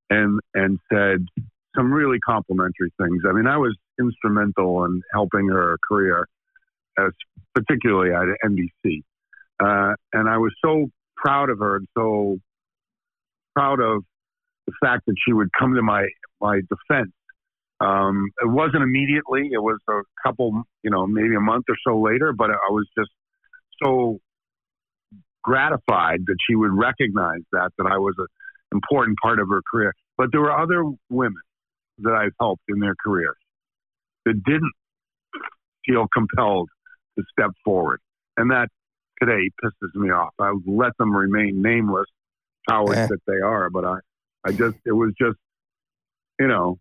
and 0.09 0.39
and 0.53 0.79
said 0.91 1.25
some 1.75 1.91
really 1.91 2.19
complimentary 2.19 2.91
things. 2.99 3.23
I 3.27 3.33
mean, 3.33 3.47
I 3.47 3.57
was 3.57 3.75
instrumental 3.99 4.85
in 4.85 5.01
helping 5.13 5.49
her 5.49 5.77
career, 5.87 6.27
as 6.97 7.11
particularly 7.53 8.13
at 8.13 8.49
NBC, 8.49 9.01
uh, 9.59 9.95
and 10.13 10.29
I 10.29 10.37
was 10.37 10.53
so 10.63 10.87
proud 11.17 11.49
of 11.49 11.59
her 11.59 11.77
and 11.77 11.87
so 11.97 12.37
proud 13.55 13.81
of 13.81 14.03
the 14.65 14.73
fact 14.81 15.03
that 15.07 15.15
she 15.25 15.33
would 15.33 15.49
come 15.57 15.75
to 15.75 15.81
my 15.81 16.07
my 16.39 16.61
defense. 16.61 17.11
Um, 17.81 18.29
it 18.41 18.49
wasn't 18.49 18.83
immediately; 18.83 19.49
it 19.51 19.61
was 19.61 19.79
a 19.89 20.01
couple, 20.25 20.63
you 20.83 20.91
know, 20.91 21.05
maybe 21.05 21.35
a 21.35 21.41
month 21.41 21.65
or 21.67 21.75
so 21.85 21.99
later. 22.01 22.33
But 22.33 22.49
I 22.49 22.71
was 22.71 22.87
just 22.97 23.09
so 23.83 24.19
gratified 25.43 26.19
that 26.27 26.35
she 26.47 26.55
would 26.55 26.71
recognize 26.73 27.41
that 27.51 27.71
that 27.77 27.87
I 27.87 27.97
was 27.97 28.13
an 28.17 28.27
important 28.73 29.17
part 29.21 29.39
of 29.39 29.47
her 29.49 29.61
career. 29.69 29.93
But 30.17 30.27
there 30.31 30.41
were 30.41 30.51
other 30.57 30.83
women 31.09 31.41
that 31.99 32.13
I've 32.13 32.33
helped 32.39 32.63
in 32.67 32.79
their 32.79 32.95
careers 33.03 33.35
that 34.25 34.43
didn't 34.43 34.71
feel 35.85 36.07
compelled 36.13 36.69
to 37.17 37.23
step 37.31 37.51
forward, 37.63 37.99
and 38.37 38.51
that 38.51 38.67
today 39.21 39.49
pisses 39.63 39.95
me 39.95 40.09
off. 40.11 40.33
I 40.39 40.51
would 40.51 40.63
let 40.67 40.91
them 40.99 41.15
remain 41.15 41.61
nameless, 41.61 42.05
cowards 42.69 42.97
Yeah. 42.97 43.07
that 43.07 43.19
they 43.27 43.39
are. 43.43 43.69
But 43.69 43.85
I, 43.85 43.95
I 44.45 44.51
just, 44.51 44.77
it 44.85 44.91
was 44.93 45.13
just, 45.19 45.37
you 46.39 46.47
know, 46.47 46.77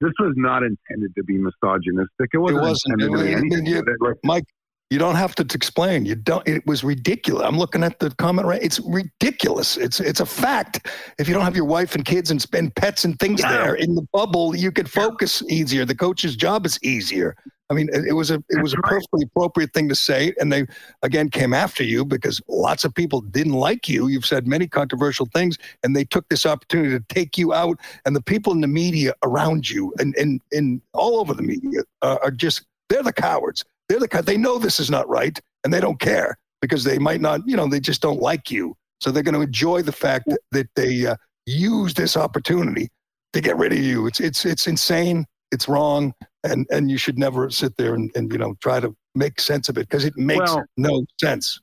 this 0.00 0.12
was 0.20 0.34
not 0.36 0.62
intended 0.62 1.14
to 1.16 1.24
be 1.24 1.38
misogynistic. 1.38 2.30
It 2.32 2.38
wasn't, 2.38 2.62
wasn't. 2.62 3.02
intended 3.02 3.18
to 3.18 3.24
be 3.24 3.30
It- 3.30 3.52
it- 3.52 3.66
anything. 3.66 3.84
it- 3.88 4.18
Mike, 4.24 4.44
you 4.90 4.98
don't 4.98 5.16
have 5.16 5.34
to 5.36 5.42
explain. 5.54 6.06
You 6.06 6.14
don't. 6.14 6.46
It 6.48 6.66
was 6.66 6.82
ridiculous. 6.82 7.44
I'm 7.46 7.58
looking 7.58 7.82
at 7.84 7.98
the 7.98 8.10
comment 8.12 8.46
right. 8.48 8.62
It's 8.62 8.80
ridiculous. 8.80 9.76
It's 9.76 10.00
it's 10.00 10.20
a 10.20 10.26
fact. 10.26 10.88
If 11.18 11.28
you 11.28 11.34
don't 11.34 11.44
have 11.44 11.56
your 11.56 11.66
wife 11.66 11.94
and 11.94 12.04
kids 12.04 12.30
and 12.30 12.40
spend 12.40 12.74
pets 12.74 13.04
and 13.04 13.18
things 13.18 13.40
Yeah. 13.42 13.52
there 13.52 13.74
in 13.74 13.94
the 13.94 14.06
bubble, 14.12 14.56
you 14.56 14.72
can 14.72 14.86
focus 14.86 15.42
easier. 15.48 15.84
The 15.84 15.94
coach's 15.94 16.36
job 16.36 16.64
is 16.64 16.78
easier. 16.82 17.36
I 17.70 17.74
mean, 17.74 17.90
it, 17.92 18.06
it 18.06 18.12
was 18.14 18.30
a 18.30 18.42
it 18.48 18.62
was 18.62 18.72
a 18.72 18.76
That's 18.76 18.84
right. 18.84 18.88
perfectly 18.92 19.24
appropriate 19.24 19.74
thing 19.74 19.90
to 19.90 19.94
say, 19.94 20.32
and 20.40 20.50
they 20.50 20.64
again 21.02 21.28
came 21.28 21.52
after 21.52 21.84
you 21.84 22.06
because 22.06 22.40
lots 22.48 22.86
of 22.86 22.94
people 22.94 23.20
didn't 23.20 23.52
like 23.52 23.90
you. 23.90 24.08
You've 24.08 24.24
said 24.24 24.46
many 24.46 24.66
controversial 24.66 25.26
things, 25.34 25.58
and 25.82 25.94
they 25.94 26.04
took 26.04 26.26
this 26.30 26.46
opportunity 26.46 26.98
to 26.98 27.04
take 27.10 27.36
you 27.36 27.52
out. 27.52 27.78
And 28.06 28.16
the 28.16 28.22
people 28.22 28.54
in 28.54 28.62
the 28.62 28.68
media 28.68 29.12
around 29.22 29.68
you, 29.68 29.92
and 29.98 30.16
and 30.16 30.40
and 30.50 30.80
all 30.94 31.20
over 31.20 31.34
the 31.34 31.42
media, 31.42 31.82
uh, 32.00 32.16
are 32.22 32.30
just 32.30 32.62
they're 32.88 33.02
the 33.02 33.12
cowards. 33.12 33.66
They're 33.88 34.00
the 34.00 34.08
co- 34.08 34.22
they 34.22 34.36
know 34.36 34.58
this 34.58 34.80
is 34.80 34.90
not 34.90 35.08
right, 35.08 35.38
and 35.64 35.72
they 35.72 35.80
don't 35.80 35.98
care 36.00 36.38
because 36.60 36.84
they 36.84 36.98
might 36.98 37.20
not, 37.20 37.40
you 37.46 37.56
know, 37.56 37.66
they 37.68 37.80
just 37.80 38.02
don't 38.02 38.20
like 38.20 38.50
you. 38.50 38.74
So 39.00 39.10
they're 39.10 39.22
going 39.22 39.34
to 39.34 39.42
enjoy 39.42 39.82
the 39.82 39.92
fact 39.92 40.28
that, 40.50 40.66
they 40.74 41.06
uh, 41.06 41.16
use 41.46 41.94
this 41.94 42.16
opportunity 42.16 42.88
to 43.32 43.40
get 43.40 43.56
rid 43.56 43.72
of 43.72 43.78
you. 43.78 44.06
It's 44.06 44.20
it's 44.20 44.44
it's 44.44 44.66
insane. 44.66 45.24
It's 45.52 45.68
wrong, 45.68 46.12
and 46.44 46.66
and 46.70 46.90
you 46.90 46.98
should 46.98 47.18
never 47.18 47.48
sit 47.50 47.76
there 47.76 47.94
and, 47.94 48.10
and 48.14 48.30
you 48.32 48.38
know 48.38 48.54
try 48.60 48.80
to 48.80 48.94
make 49.14 49.40
sense 49.40 49.68
of 49.68 49.78
it 49.78 49.88
because 49.88 50.04
it 50.04 50.16
makes 50.16 50.52
Well- 50.52 50.64
no 50.76 51.04
sense. 51.20 51.60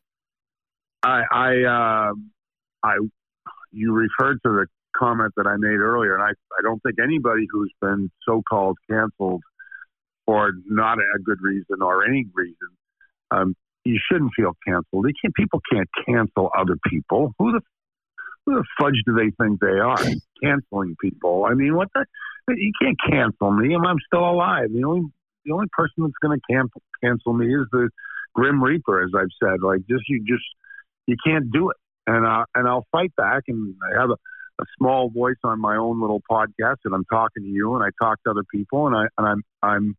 I, 1.04 1.24
I, 1.32 2.10
um 2.10 2.32
I, 2.82 2.98
you 3.72 3.94
referred 3.94 4.40
to 4.44 4.50
the 4.50 4.66
comment 4.98 5.34
that 5.38 5.46
I 5.46 5.56
made 5.58 5.78
earlier, 5.78 6.16
and 6.16 6.24
I, 6.24 6.30
I 6.30 6.62
don't 6.64 6.82
think 6.82 6.96
anybody 7.04 7.46
who's 7.52 7.72
been 7.80 8.10
so-called 8.28 8.78
canceled 8.90 9.42
for 10.26 10.52
not 10.66 10.98
a 10.98 11.20
good 11.24 11.40
reason 11.42 11.82
or 11.82 12.06
any 12.06 12.26
reason, 12.34 12.70
um, 13.32 13.56
you 13.84 14.00
shouldn't 14.12 14.32
feel 14.36 14.54
canceled. 14.66 15.06
They 15.06 15.14
can't, 15.22 15.34
people 15.36 15.62
can't 15.72 15.90
cancel 16.08 16.50
other 16.58 16.78
people. 16.88 17.34
Who 17.38 17.52
the, 17.54 17.62
who 18.46 18.56
the 18.56 18.64
fudge 18.80 19.02
do 19.06 19.14
they 19.14 19.32
think 19.42 19.60
they 19.60 19.80
are? 19.80 19.98
Canceling 20.44 20.96
people. 21.02 21.46
I 21.50 21.54
mean, 21.54 21.76
what 21.76 21.90
the? 21.94 22.06
You 22.48 22.72
can't 22.80 22.98
cancel 23.10 23.52
me. 23.52 23.74
I'm, 23.74 23.86
I'm 23.86 23.98
still 24.06 24.28
alive. 24.28 24.70
The 24.72 24.84
only, 24.84 25.08
the 25.46 25.54
only 25.54 25.68
person 25.72 26.04
that's 26.04 26.14
going 26.22 26.40
to 26.40 26.54
cancel 26.54 26.82
cancel 27.04 27.34
me 27.34 27.48
is 27.48 27.66
the 27.72 27.90
Grim 28.36 28.64
Reaper, 28.64 29.04
as 29.04 29.12
I've 29.18 29.34
said. 29.44 29.62
Like, 29.64 29.80
just 29.90 30.04
you 30.08 30.24
just 30.28 30.44
you 31.08 31.16
can't 31.26 31.52
do 31.52 31.72
it. 31.72 31.78
And 32.06 32.26
uh, 32.26 32.46
and 32.54 32.68
I'll 32.68 32.86
fight 32.92 33.16
back. 33.16 33.44
And 33.48 33.74
I 33.84 34.00
have 34.00 34.12
a, 34.12 34.18
a 34.62 34.66
small 34.78 35.10
voice 35.10 35.38
on 35.44 35.60
my 35.60 35.76
own 35.76 36.02
little 36.02 36.22
podcast, 36.30 36.78
and 36.86 36.94
I'm 36.94 37.06
talking 37.06 37.44
to 37.44 37.50
you, 37.50 37.74
and 37.76 37.84
I 37.84 37.90
talk 38.00 38.22
to 38.24 38.32
other 38.32 38.46
people, 38.52 38.86
and 38.86 38.96
I 38.96 39.06
and 39.18 39.28
I'm 39.28 39.44
I'm 39.64 39.98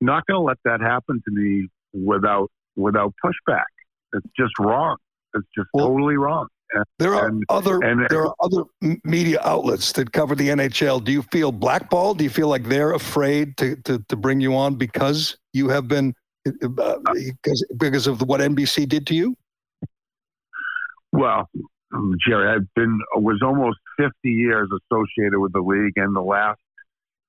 not 0.00 0.26
going 0.26 0.38
to 0.38 0.42
let 0.42 0.58
that 0.64 0.80
happen 0.80 1.22
to 1.24 1.30
me 1.34 1.68
without 1.92 2.50
without 2.76 3.14
pushback. 3.24 3.64
It's 4.12 4.26
just 4.38 4.52
wrong. 4.58 4.96
It's 5.34 5.46
just 5.56 5.68
Well- 5.74 5.88
totally 5.88 6.16
wrong. 6.16 6.48
And, 6.72 6.84
There 6.98 7.14
are 7.14 7.28
and- 7.28 7.44
other 7.48 7.78
and- 7.84 8.06
there 8.10 8.26
are 8.26 8.34
other 8.40 8.64
media 9.04 9.38
outlets 9.44 9.92
that 9.92 10.10
cover 10.12 10.34
the 10.34 10.48
NHL. 10.50 10.98
Do 10.98 11.12
you 11.12 11.22
feel 11.22 11.52
blackballed? 11.52 12.18
Do 12.18 12.24
you 12.24 12.30
feel 12.30 12.48
like 12.48 12.64
they're 12.64 12.92
afraid 12.92 13.56
to 13.58 13.76
to, 13.84 14.00
to 14.08 14.16
bring 14.16 14.40
you 14.40 14.54
on 14.56 14.74
because 14.74 15.36
you 15.52 15.68
have 15.68 15.86
been 15.86 16.12
uh, 16.46 16.98
because 17.14 17.64
because 17.78 18.06
of 18.08 18.20
what 18.22 18.40
NBC 18.40 18.88
did 18.88 19.06
to 19.06 19.14
you? 19.14 19.36
Well, 21.12 21.48
um, 21.94 22.14
Gerry, 22.26 22.48
I've 22.52 22.66
been 22.74 22.98
was 23.14 23.40
almost 23.44 23.78
50 23.96 24.12
years 24.24 24.68
associated 24.68 25.38
with 25.38 25.52
the 25.52 25.60
league, 25.60 25.92
and 25.96 26.14
the 26.16 26.20
last 26.20 26.60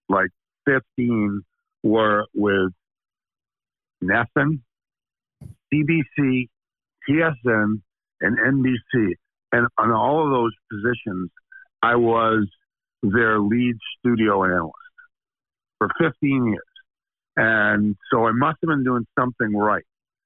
like 0.09 0.29
15 0.65 1.41
were 1.87 2.25
with 2.33 2.71
NESN, 4.03 4.59
CBC, 5.73 6.47
TSN, 7.09 7.81
and 8.21 8.37
NBC. 8.37 9.13
And 9.51 9.67
on 9.77 9.91
all 9.91 10.25
of 10.25 10.31
those 10.31 10.51
positions, 10.71 11.29
I 11.81 11.95
was 11.95 12.47
their 13.03 13.39
lead 13.39 13.75
studio 13.99 14.43
analyst 14.43 14.73
for 15.77 15.89
15 15.99 16.45
years. 16.47 16.61
And 17.35 17.95
so 18.11 18.25
I 18.25 18.31
must 18.31 18.57
have 18.61 18.69
been 18.69 18.83
doing 18.83 19.05
something 19.17 19.55
right. 19.55 19.83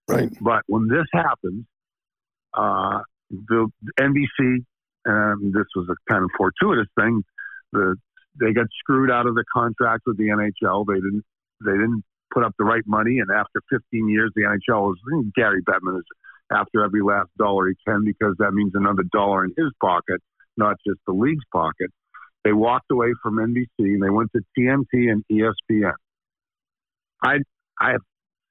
Right. 0.08 0.30
But 0.42 0.64
when 0.68 0.88
this 0.88 1.06
happened, 1.14 1.66
uh, 2.54 3.00
the 3.30 3.70
NBC, 4.00 4.66
and 5.06 5.54
this 5.54 5.66
was 5.76 5.88
a 5.90 6.12
kind 6.12 6.24
of 6.24 6.30
fortuitous 6.38 6.88
thing. 6.98 7.24
The 7.74 7.96
they 8.40 8.54
got 8.54 8.68
screwed 8.80 9.12
out 9.12 9.28
of 9.28 9.36
the 9.36 9.44
contract 9.54 10.04
with 10.06 10.18
the 10.18 10.28
NHL. 10.28 10.86
They 10.88 10.96
didn't 10.96 11.26
they 11.66 11.74
didn't 11.74 12.04
put 12.34 12.44
up 12.44 12.54
the 12.58 12.66
right 12.66 12.84
money, 12.86 13.20
and 13.20 13.30
after 13.30 13.62
15 13.70 14.10
years, 14.10 14.32
the 14.36 14.44
NHL 14.44 14.82
was 14.82 14.98
Gary 15.36 15.62
Bettman 15.62 15.98
is 15.98 16.06
after 16.52 16.84
every 16.84 17.02
last 17.02 17.30
dollar 17.38 17.70
he 17.70 17.76
can 17.88 18.04
because 18.04 18.36
that 18.40 18.52
means 18.52 18.72
another 18.76 19.04
dollar 19.12 19.46
in 19.46 19.54
his 19.58 19.72
pocket, 19.82 20.22
not 20.58 20.76
just 20.86 21.00
the 21.08 21.14
league's 21.14 21.46
pocket. 21.52 21.90
They 22.44 22.54
walked 22.54 22.92
away 22.92 23.14
from 23.22 23.36
NBC 23.36 23.68
and 23.80 24.04
they 24.04 24.10
went 24.10 24.32
to 24.34 24.42
TNT 24.58 25.12
and 25.12 25.24
ESPN. 25.32 25.94
I 27.24 27.38
I 27.80 27.92
have 27.92 28.02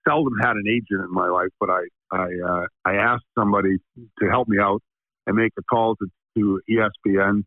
seldom 0.09 0.35
had 0.41 0.53
an 0.53 0.65
agent 0.69 1.05
in 1.05 1.13
my 1.13 1.29
life, 1.29 1.51
but 1.59 1.71
I 1.71 1.83
I 2.13 2.29
uh, 2.47 2.67
I 2.85 2.95
asked 2.95 3.27
somebody 3.37 3.77
to 4.21 4.31
help 4.31 4.49
me 4.49 4.59
out 4.61 4.83
and 5.27 5.37
make 5.37 5.53
a 5.59 5.63
call 5.63 5.97
to, 5.97 6.07
to 6.37 6.61
ESPN, 6.71 7.43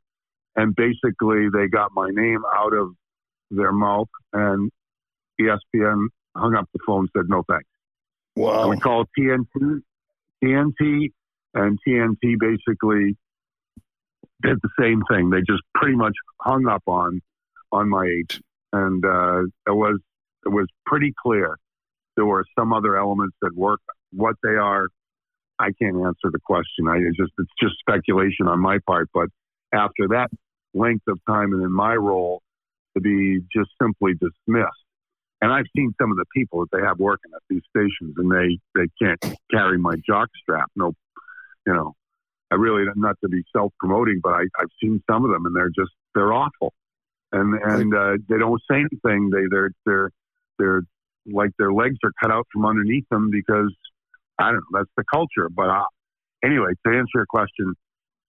and 0.55 0.75
basically 0.75 1.47
they 1.51 1.67
got 1.67 1.91
my 1.93 2.09
name 2.11 2.41
out 2.55 2.73
of 2.73 2.93
their 3.49 3.71
mouth, 3.71 4.09
and 4.33 4.69
ESPN 5.39 6.07
hung 6.35 6.55
up 6.55 6.67
the 6.73 6.79
phone 6.85 7.01
and 7.01 7.09
said 7.15 7.29
no 7.29 7.43
thanks. 7.49 7.67
And 8.35 8.45
Wow. 8.45 8.69
we 8.69 8.79
called 8.79 9.07
TNT, 9.17 9.81
TNT, 10.43 11.11
and 11.53 11.77
TNT 11.87 12.35
basically 12.39 13.15
did 14.41 14.57
the 14.61 14.69
same 14.79 15.03
thing. 15.09 15.29
They 15.29 15.39
just 15.39 15.61
pretty 15.75 15.95
much 15.95 16.13
hung 16.41 16.67
up 16.67 16.83
on 16.87 17.21
on 17.71 17.89
my 17.89 18.05
age, 18.05 18.41
and 18.71 19.03
uh, 19.05 19.43
it 19.67 19.75
was 19.75 19.99
it 20.45 20.49
was 20.49 20.67
pretty 20.85 21.13
clear 21.21 21.57
there 22.15 22.25
were 22.25 22.45
some 22.57 22.73
other 22.73 22.97
elements 22.97 23.35
that 23.41 23.55
work. 23.55 23.79
What 24.11 24.35
they 24.43 24.55
are, 24.55 24.87
I 25.59 25.71
can't 25.81 25.95
answer 25.97 26.29
the 26.31 26.39
question. 26.43 26.87
I 26.87 26.97
it's 26.97 27.17
just 27.17 27.31
it's 27.37 27.51
just 27.61 27.75
speculation 27.79 28.47
on 28.47 28.59
my 28.59 28.79
part. 28.85 29.09
But 29.13 29.29
after 29.73 30.07
that 30.09 30.29
length 30.73 31.07
of 31.07 31.19
time 31.27 31.53
and 31.53 31.63
in 31.63 31.71
my 31.71 31.95
role 31.95 32.41
to 32.95 33.01
be 33.01 33.39
just 33.55 33.69
simply 33.81 34.13
dismissed. 34.13 34.82
And 35.43 35.51
I've 35.51 35.65
seen 35.75 35.93
some 35.99 36.09
of 36.09 36.15
the 36.15 36.23
people 36.33 36.61
that 36.61 36.71
they 36.71 36.81
have 36.81 36.99
working 36.99 37.31
at 37.35 37.41
these 37.49 37.63
stations, 37.69 38.15
and 38.15 38.31
they 38.31 38.59
they 38.75 38.87
can't 38.97 39.19
carry 39.51 39.77
my 39.77 39.95
jock 40.07 40.29
strap. 40.41 40.71
No, 40.73 40.93
you 41.67 41.73
know, 41.73 41.95
I 42.49 42.55
really 42.55 42.85
not 42.95 43.17
to 43.25 43.27
be 43.27 43.43
self 43.53 43.73
promoting, 43.77 44.21
but 44.23 44.29
I, 44.29 44.43
I've 44.57 44.71
seen 44.81 45.03
some 45.11 45.25
of 45.25 45.31
them, 45.31 45.45
and 45.45 45.53
they're 45.53 45.67
just 45.67 45.91
they're 46.15 46.31
awful, 46.31 46.71
and 47.33 47.61
and 47.61 47.93
uh, 47.93 48.13
they 48.29 48.37
don't 48.37 48.61
say 48.71 48.77
anything. 48.77 49.31
They 49.31 49.41
they're 49.51 49.71
they're 49.85 50.11
they're 50.59 50.83
like 51.25 51.51
their 51.59 51.73
legs 51.73 51.97
are 52.05 52.13
cut 52.21 52.31
out 52.31 52.47
from 52.53 52.65
underneath 52.65 53.09
them 53.11 53.29
because 53.29 53.75
I 54.39 54.45
don't 54.45 54.63
know. 54.71 54.79
That's 54.79 54.91
the 54.95 55.03
culture. 55.13 55.49
But 55.53 55.67
uh, 55.67 55.83
anyway, 56.41 56.71
to 56.87 56.93
answer 56.93 57.15
your 57.15 57.25
question, 57.25 57.73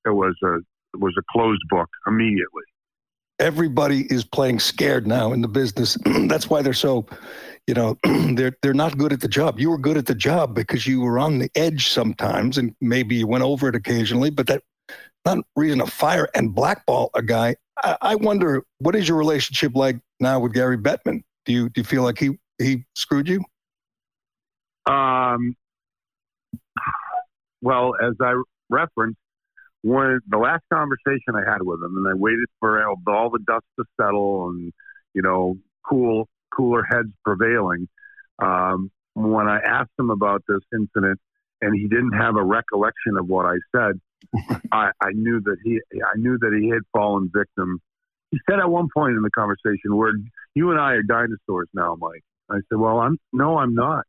it 0.04 0.10
was 0.10 0.34
a 0.42 0.56
it 0.56 0.98
was 0.98 1.14
a 1.16 1.22
closed 1.30 1.62
book 1.70 1.90
immediately 2.08 2.64
everybody 3.44 4.06
is 4.10 4.24
playing 4.24 4.58
scared 4.58 5.06
now 5.06 5.34
in 5.34 5.42
the 5.42 5.48
business. 5.48 5.98
That's 6.28 6.48
why 6.48 6.62
they're 6.62 6.72
so, 6.72 7.04
you 7.66 7.74
know, 7.74 7.98
they're 8.32 8.56
they're 8.62 8.72
not 8.72 8.96
good 8.96 9.12
at 9.12 9.20
the 9.20 9.28
job. 9.28 9.60
You 9.60 9.70
were 9.70 9.78
good 9.78 9.98
at 9.98 10.06
the 10.06 10.14
job 10.14 10.54
because 10.54 10.86
you 10.86 11.02
were 11.02 11.18
on 11.18 11.38
the 11.38 11.50
edge 11.54 11.88
sometimes, 11.88 12.56
and 12.56 12.74
maybe 12.80 13.16
you 13.16 13.26
went 13.26 13.44
over 13.44 13.68
it 13.68 13.74
occasionally. 13.74 14.30
But 14.30 14.46
that 14.46 14.62
not 15.26 15.38
reason 15.56 15.78
to 15.80 15.86
fire 15.86 16.28
and 16.34 16.54
blackball 16.54 17.10
a 17.14 17.22
guy. 17.22 17.56
I, 17.82 17.96
I 18.00 18.14
wonder 18.14 18.64
what 18.78 18.96
is 18.96 19.08
your 19.08 19.18
relationship 19.18 19.72
like 19.74 19.98
now 20.20 20.40
with 20.40 20.54
Gary 20.54 20.78
Bettman? 20.78 21.22
Do 21.44 21.52
you 21.52 21.68
do 21.68 21.82
you 21.82 21.84
feel 21.84 22.02
like 22.02 22.18
he 22.18 22.38
he 22.58 22.84
screwed 22.96 23.28
you? 23.28 23.44
Um. 24.90 25.54
Well, 27.60 27.94
as 28.02 28.14
I 28.20 28.40
referenced, 28.70 29.18
when 29.84 30.20
the 30.26 30.38
last 30.38 30.62
conversation 30.72 31.34
I 31.36 31.44
had 31.46 31.60
with 31.60 31.82
him, 31.82 31.98
and 31.98 32.08
I 32.08 32.14
waited 32.14 32.48
for 32.58 32.82
all 32.88 33.28
the 33.28 33.38
dust 33.46 33.66
to 33.78 33.84
settle 34.00 34.48
and 34.48 34.72
you 35.12 35.20
know 35.20 35.56
cool 35.86 36.26
cooler 36.56 36.82
heads 36.90 37.12
prevailing. 37.22 37.86
Um, 38.38 38.90
when 39.12 39.46
I 39.46 39.58
asked 39.58 39.92
him 39.98 40.08
about 40.08 40.42
this 40.48 40.62
incident, 40.72 41.20
and 41.60 41.78
he 41.78 41.86
didn't 41.86 42.12
have 42.12 42.36
a 42.36 42.42
recollection 42.42 43.18
of 43.18 43.28
what 43.28 43.44
I 43.44 43.56
said, 43.76 44.00
I, 44.72 44.90
I 45.02 45.10
knew 45.12 45.42
that 45.44 45.56
he 45.62 45.80
I 45.94 46.16
knew 46.16 46.38
that 46.38 46.58
he 46.58 46.70
had 46.70 46.82
fallen 46.90 47.30
victim. 47.34 47.78
He 48.30 48.38
said 48.48 48.60
at 48.60 48.70
one 48.70 48.88
point 48.92 49.16
in 49.16 49.22
the 49.22 49.30
conversation, 49.30 49.96
"Where 49.96 50.14
you 50.54 50.70
and 50.70 50.80
I 50.80 50.92
are 50.92 51.02
dinosaurs 51.02 51.68
now, 51.74 51.94
Mike." 52.00 52.24
I 52.50 52.56
said, 52.70 52.78
"Well, 52.78 53.00
I'm 53.00 53.18
no, 53.34 53.58
I'm 53.58 53.74
not. 53.74 54.06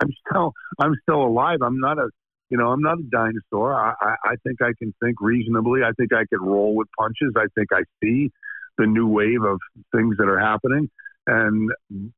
I'm 0.00 0.08
still 0.26 0.54
I'm 0.78 0.94
still 1.02 1.22
alive. 1.22 1.58
I'm 1.60 1.78
not 1.78 1.98
a 1.98 2.08
you 2.50 2.58
know, 2.58 2.68
I'm 2.68 2.82
not 2.82 2.98
a 2.98 3.02
dinosaur. 3.10 3.74
I, 3.74 3.94
I, 4.00 4.14
I 4.24 4.34
think 4.44 4.60
I 4.62 4.72
can 4.78 4.94
think 5.02 5.20
reasonably. 5.20 5.80
I 5.82 5.92
think 5.92 6.12
I 6.12 6.24
can 6.28 6.40
roll 6.40 6.74
with 6.74 6.88
punches. 6.98 7.32
I 7.36 7.46
think 7.54 7.68
I 7.72 7.82
see 8.02 8.30
the 8.78 8.86
new 8.86 9.06
wave 9.06 9.42
of 9.42 9.58
things 9.94 10.16
that 10.18 10.28
are 10.28 10.38
happening. 10.38 10.90
And, 11.26 11.70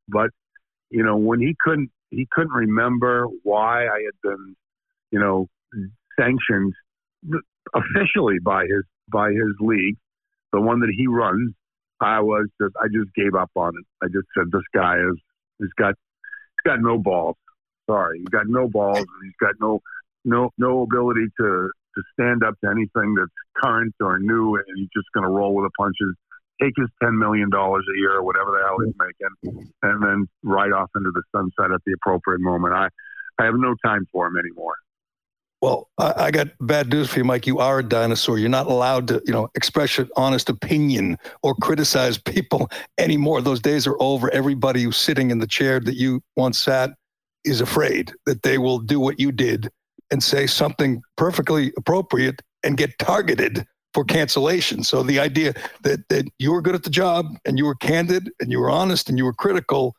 but, 0.09 0.31
you 0.91 1.05
know, 1.05 1.17
when 1.17 1.41
he 1.41 1.55
couldn't, 1.61 1.91
he 2.11 2.27
couldn't 2.31 2.53
remember 2.53 3.27
why 3.43 3.87
I 3.87 4.03
had 4.05 4.21
been, 4.23 4.57
you 5.11 5.19
know, 5.19 5.47
sanctioned 6.19 6.75
officially 7.75 8.39
by 8.43 8.63
his, 8.63 8.85
by 9.09 9.31
his 9.31 9.55
league, 9.61 9.97
the 10.53 10.61
one 10.61 10.81
that 10.81 10.93
he 10.97 11.07
runs. 11.07 11.53
I 12.01 12.21
was 12.21 12.49
just, 12.61 12.75
I 12.81 12.89
just 12.89 13.15
gave 13.15 13.35
up 13.35 13.51
on 13.57 13.73
it. 13.79 13.87
I 14.05 14.09
just 14.09 14.27
said, 14.37 14.47
this 14.53 14.63
guy 14.75 14.97
is, 14.97 15.19
he's 15.59 15.73
got, 15.79 15.95
he's 15.95 16.71
got 16.71 16.81
no 16.81 16.99
balls. 16.99 17.37
Sorry, 17.89 18.19
he's 18.19 18.29
got 18.29 18.47
no 18.49 18.69
balls 18.69 18.99
and 18.99 19.23
he's 19.23 19.39
got 19.41 19.55
no 19.61 19.81
no 20.27 20.51
no 20.59 20.83
ability 20.83 21.27
to 21.41 21.71
to 21.97 22.03
stand 22.13 22.45
up 22.45 22.55
to 22.63 22.71
anything 22.71 23.15
that's 23.15 23.31
current 23.57 23.95
or 24.01 24.19
new, 24.19 24.57
and 24.57 24.65
he's 24.77 24.89
just 24.95 25.07
going 25.15 25.25
to 25.25 25.31
roll 25.31 25.55
with 25.55 25.65
the 25.65 25.71
punches, 25.79 26.15
take 26.61 26.75
his 26.77 26.89
ten 27.03 27.19
million 27.19 27.49
dollars 27.49 27.87
a 27.95 27.99
year 27.99 28.17
or 28.17 28.23
whatever 28.23 28.51
the 28.51 28.63
hell 28.67 28.77
he's 28.85 28.95
making, 28.99 29.73
and 29.83 30.03
then 30.03 30.29
ride 30.43 30.73
off 30.73 30.91
into 30.95 31.11
the 31.15 31.23
sunset 31.35 31.73
at 31.73 31.81
the 31.87 31.93
appropriate 31.93 32.41
moment. 32.41 32.75
I 32.75 32.89
I 33.41 33.45
have 33.47 33.55
no 33.55 33.75
time 33.85 34.07
for 34.13 34.27
him 34.27 34.37
anymore. 34.37 34.75
Well, 35.63 35.89
I, 35.97 36.27
I, 36.27 36.31
got 36.31 36.49
bad 36.61 36.91
news 36.91 37.09
for 37.09 37.19
you, 37.19 37.25
Mike. 37.25 37.47
You 37.47 37.59
are 37.59 37.79
a 37.79 37.83
dinosaur. 37.83 38.39
You're 38.39 38.51
not 38.51 38.67
allowed 38.67 39.09
to, 39.09 39.23
you 39.25 39.33
know, 39.33 39.49
express 39.55 39.99
an 39.99 40.11
honest 40.15 40.51
opinion 40.51 41.17
or 41.43 41.55
criticize 41.55 42.19
people 42.19 42.71
anymore. 42.99 43.41
Those 43.41 43.61
days 43.61 43.87
are 43.87 43.97
over. 43.99 44.31
Everybody 44.31 44.83
who's 44.83 44.99
sitting 44.99 45.31
in 45.31 45.39
the 45.39 45.47
chair 45.47 45.81
that 45.81 45.95
you 45.95 46.23
once 46.37 46.59
sat 46.59 46.91
is 47.45 47.63
afraid 47.63 48.13
that 48.27 48.43
they 48.43 48.59
will 48.59 48.79
do 48.79 49.01
what 49.01 49.19
you 49.19 49.33
did 49.33 49.71
and 50.11 50.23
say 50.23 50.47
something 50.47 51.03
perfectly 51.17 51.73
appropriate 51.77 52.43
and 52.63 52.77
get 52.77 52.99
targeted 52.99 53.67
for 53.95 54.05
cancellation. 54.05 54.85
So 54.85 55.03
the 55.03 55.19
idea 55.19 55.55
that 55.83 56.09
that 56.11 56.27
you 56.39 56.53
were 56.53 56.61
good 56.61 56.75
at 56.75 56.83
the 56.83 56.91
job 56.91 57.37
and 57.45 57.59
you 57.59 57.65
were 57.65 57.75
candid 57.77 58.31
and 58.41 58.51
you 58.53 58.61
were 58.61 58.71
honest 58.71 59.09
and 59.09 59.17
you 59.17 59.25
were 59.25 59.33
critical, 59.33 59.95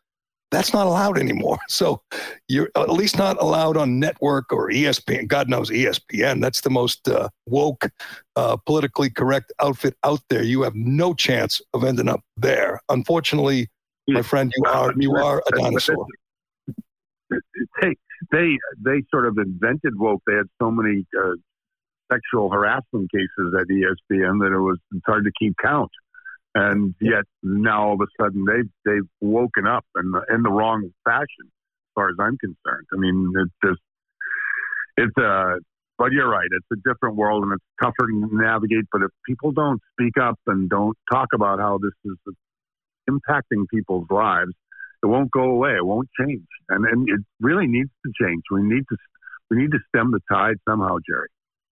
that's 0.52 0.72
not 0.72 0.86
allowed 0.86 1.18
anymore. 1.18 1.58
So 1.70 2.02
you're 2.48 2.70
at 2.76 2.90
least 2.90 3.18
not 3.18 3.42
allowed 3.42 3.76
on 3.76 4.00
network 4.00 4.54
or 4.54 4.70
ESPN. 4.70 5.28
God 5.28 5.50
knows 5.50 5.70
ESPN. 5.70 6.42
That's 6.42 6.62
the 6.62 6.70
most 6.70 7.08
uh, 7.08 7.30
woke, 7.48 7.90
uh, 8.36 8.58
politically 8.66 9.10
correct 9.10 9.52
outfit 9.62 9.96
out 10.04 10.22
there. 10.30 10.44
You 10.44 10.62
have 10.62 10.76
no 10.76 11.14
chance 11.14 11.62
of 11.74 11.84
ending 11.84 12.08
up 12.08 12.22
there. 12.38 12.80
Unfortunately, 12.90 13.68
my 14.08 14.22
friend, 14.22 14.54
you 14.56 14.64
are 14.66 14.94
you 14.96 15.16
are 15.16 15.44
a 15.48 15.58
dinosaur. 15.60 16.06
Hey, 17.82 17.96
they 18.32 18.58
they 18.84 19.04
sort 19.12 19.28
of 19.28 19.38
invented 19.38 19.98
woke. 19.98 20.22
They 20.26 20.34
had 20.34 20.48
so 20.62 20.72
many 20.72 21.06
uh, 21.18 21.34
sexual 22.12 22.50
harassment 22.50 23.12
cases 23.12 23.54
at 23.60 23.68
ESPN 23.68 24.40
that 24.40 24.54
it 24.54 24.60
was 24.60 24.78
it's 24.94 25.04
hard 25.06 25.26
to 25.26 25.32
keep 25.40 25.56
count. 25.62 25.92
And 26.56 26.96
yet 27.00 27.26
now 27.44 27.90
all 27.90 27.94
of 27.94 28.02
a 28.02 28.24
sudden 28.24 28.46
they've 28.46 28.72
they've 28.86 29.10
woken 29.22 29.68
up 29.68 29.86
in 29.98 30.12
the, 30.12 30.22
in 30.34 30.42
the 30.42 30.50
wrong 30.50 30.90
fashion, 31.04 31.46
as 31.46 31.92
far 31.96 32.10
as 32.10 32.16
I'm 32.20 32.38
concerned. 32.38 32.88
I 32.94 32.98
mean, 32.98 33.34
it's 33.36 33.54
just 33.64 33.82
it's 34.98 35.18
a. 35.18 35.28
Uh, 35.28 35.56
but 35.98 36.12
you're 36.12 36.30
right. 36.30 36.48
It's 36.52 36.68
a 36.72 36.90
different 36.90 37.16
world 37.16 37.44
and 37.44 37.54
it's 37.54 37.66
tougher 37.82 38.08
to 38.08 38.30
navigate. 38.32 38.86
But 38.92 39.02
if 39.02 39.10
people 39.26 39.52
don't 39.52 39.82
speak 39.94 40.14
up 40.22 40.40
and 40.46 40.70
don't 40.70 40.96
talk 41.12 41.30
about 41.34 41.58
how 41.58 41.80
this 41.80 41.92
is 42.06 42.36
impacting 43.10 43.66
people's 43.74 44.06
lives, 44.12 44.54
it 45.04 45.08
won't 45.08 45.32
go 45.32 45.44
away. 45.44 45.76
It 45.76 45.86
won't 45.86 46.10
change, 46.20 46.46
and 46.70 46.86
and 46.86 47.08
it 47.10 47.20
really 47.40 47.68
needs 47.68 47.90
to 48.06 48.12
change. 48.22 48.44
We 48.52 48.62
need 48.64 48.84
to 48.90 48.98
we 49.50 49.58
need 49.58 49.72
to 49.72 49.80
stem 49.90 50.12
the 50.12 50.20
tide 50.32 50.58
somehow, 50.68 50.98
Gerry. 51.08 51.28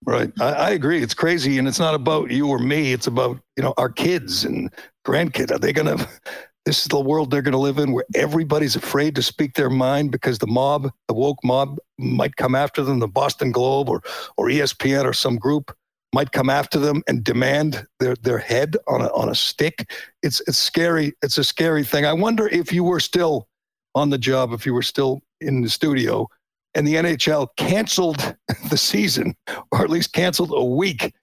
Right, 0.05 0.31
I, 0.39 0.53
I 0.53 0.69
agree. 0.71 1.01
It's 1.01 1.13
crazy, 1.13 1.57
and 1.57 1.67
it's 1.67 1.79
not 1.79 1.95
about 1.95 2.29
you 2.29 2.47
or 2.47 2.59
me. 2.59 2.93
It's 2.93 3.07
about 3.07 3.39
you 3.57 3.63
know 3.63 3.73
our 3.77 3.89
kids 3.89 4.45
and 4.45 4.71
grandkids. 5.05 5.51
Are 5.51 5.59
they 5.59 5.73
gonna? 5.73 6.07
This 6.65 6.81
is 6.81 6.87
the 6.87 6.99
world 6.99 7.29
they're 7.29 7.43
to 7.43 7.57
live 7.59 7.77
in, 7.77 7.91
where 7.91 8.05
everybody's 8.15 8.75
afraid 8.75 9.13
to 9.17 9.21
speak 9.21 9.53
their 9.53 9.69
mind 9.69 10.11
because 10.11 10.39
the 10.39 10.47
mob, 10.47 10.89
the 11.07 11.13
woke 11.13 11.37
mob, 11.43 11.77
might 11.99 12.37
come 12.37 12.55
after 12.55 12.81
them. 12.81 12.97
The 12.97 13.07
Boston 13.07 13.51
Globe 13.51 13.87
or 13.87 14.01
or 14.35 14.47
ESPN 14.47 15.05
or 15.05 15.13
some 15.13 15.37
group 15.37 15.71
might 16.15 16.31
come 16.31 16.49
after 16.49 16.79
them 16.79 17.03
and 17.07 17.25
demand 17.25 17.85
their, 17.99 18.15
their 18.15 18.37
head 18.37 18.77
on 18.87 19.01
a, 19.01 19.07
on 19.13 19.27
a 19.27 19.35
stick. 19.35 19.91
It's, 20.23 20.39
it's 20.47 20.57
scary. 20.57 21.13
It's 21.21 21.37
a 21.37 21.43
scary 21.43 21.83
thing. 21.83 22.05
I 22.05 22.13
wonder 22.13 22.47
if 22.47 22.71
you 22.71 22.85
were 22.85 23.01
still 23.01 23.49
on 23.95 24.09
the 24.09 24.17
job, 24.17 24.53
if 24.53 24.65
you 24.65 24.73
were 24.73 24.81
still 24.81 25.21
in 25.41 25.61
the 25.61 25.69
studio 25.69 26.29
and 26.73 26.87
the 26.87 26.95
NHL 26.95 27.49
canceled 27.57 28.35
the 28.69 28.77
season 28.77 29.35
or 29.71 29.81
at 29.81 29.89
least 29.89 30.13
canceled 30.13 30.53
a 30.53 30.63
week 30.63 31.13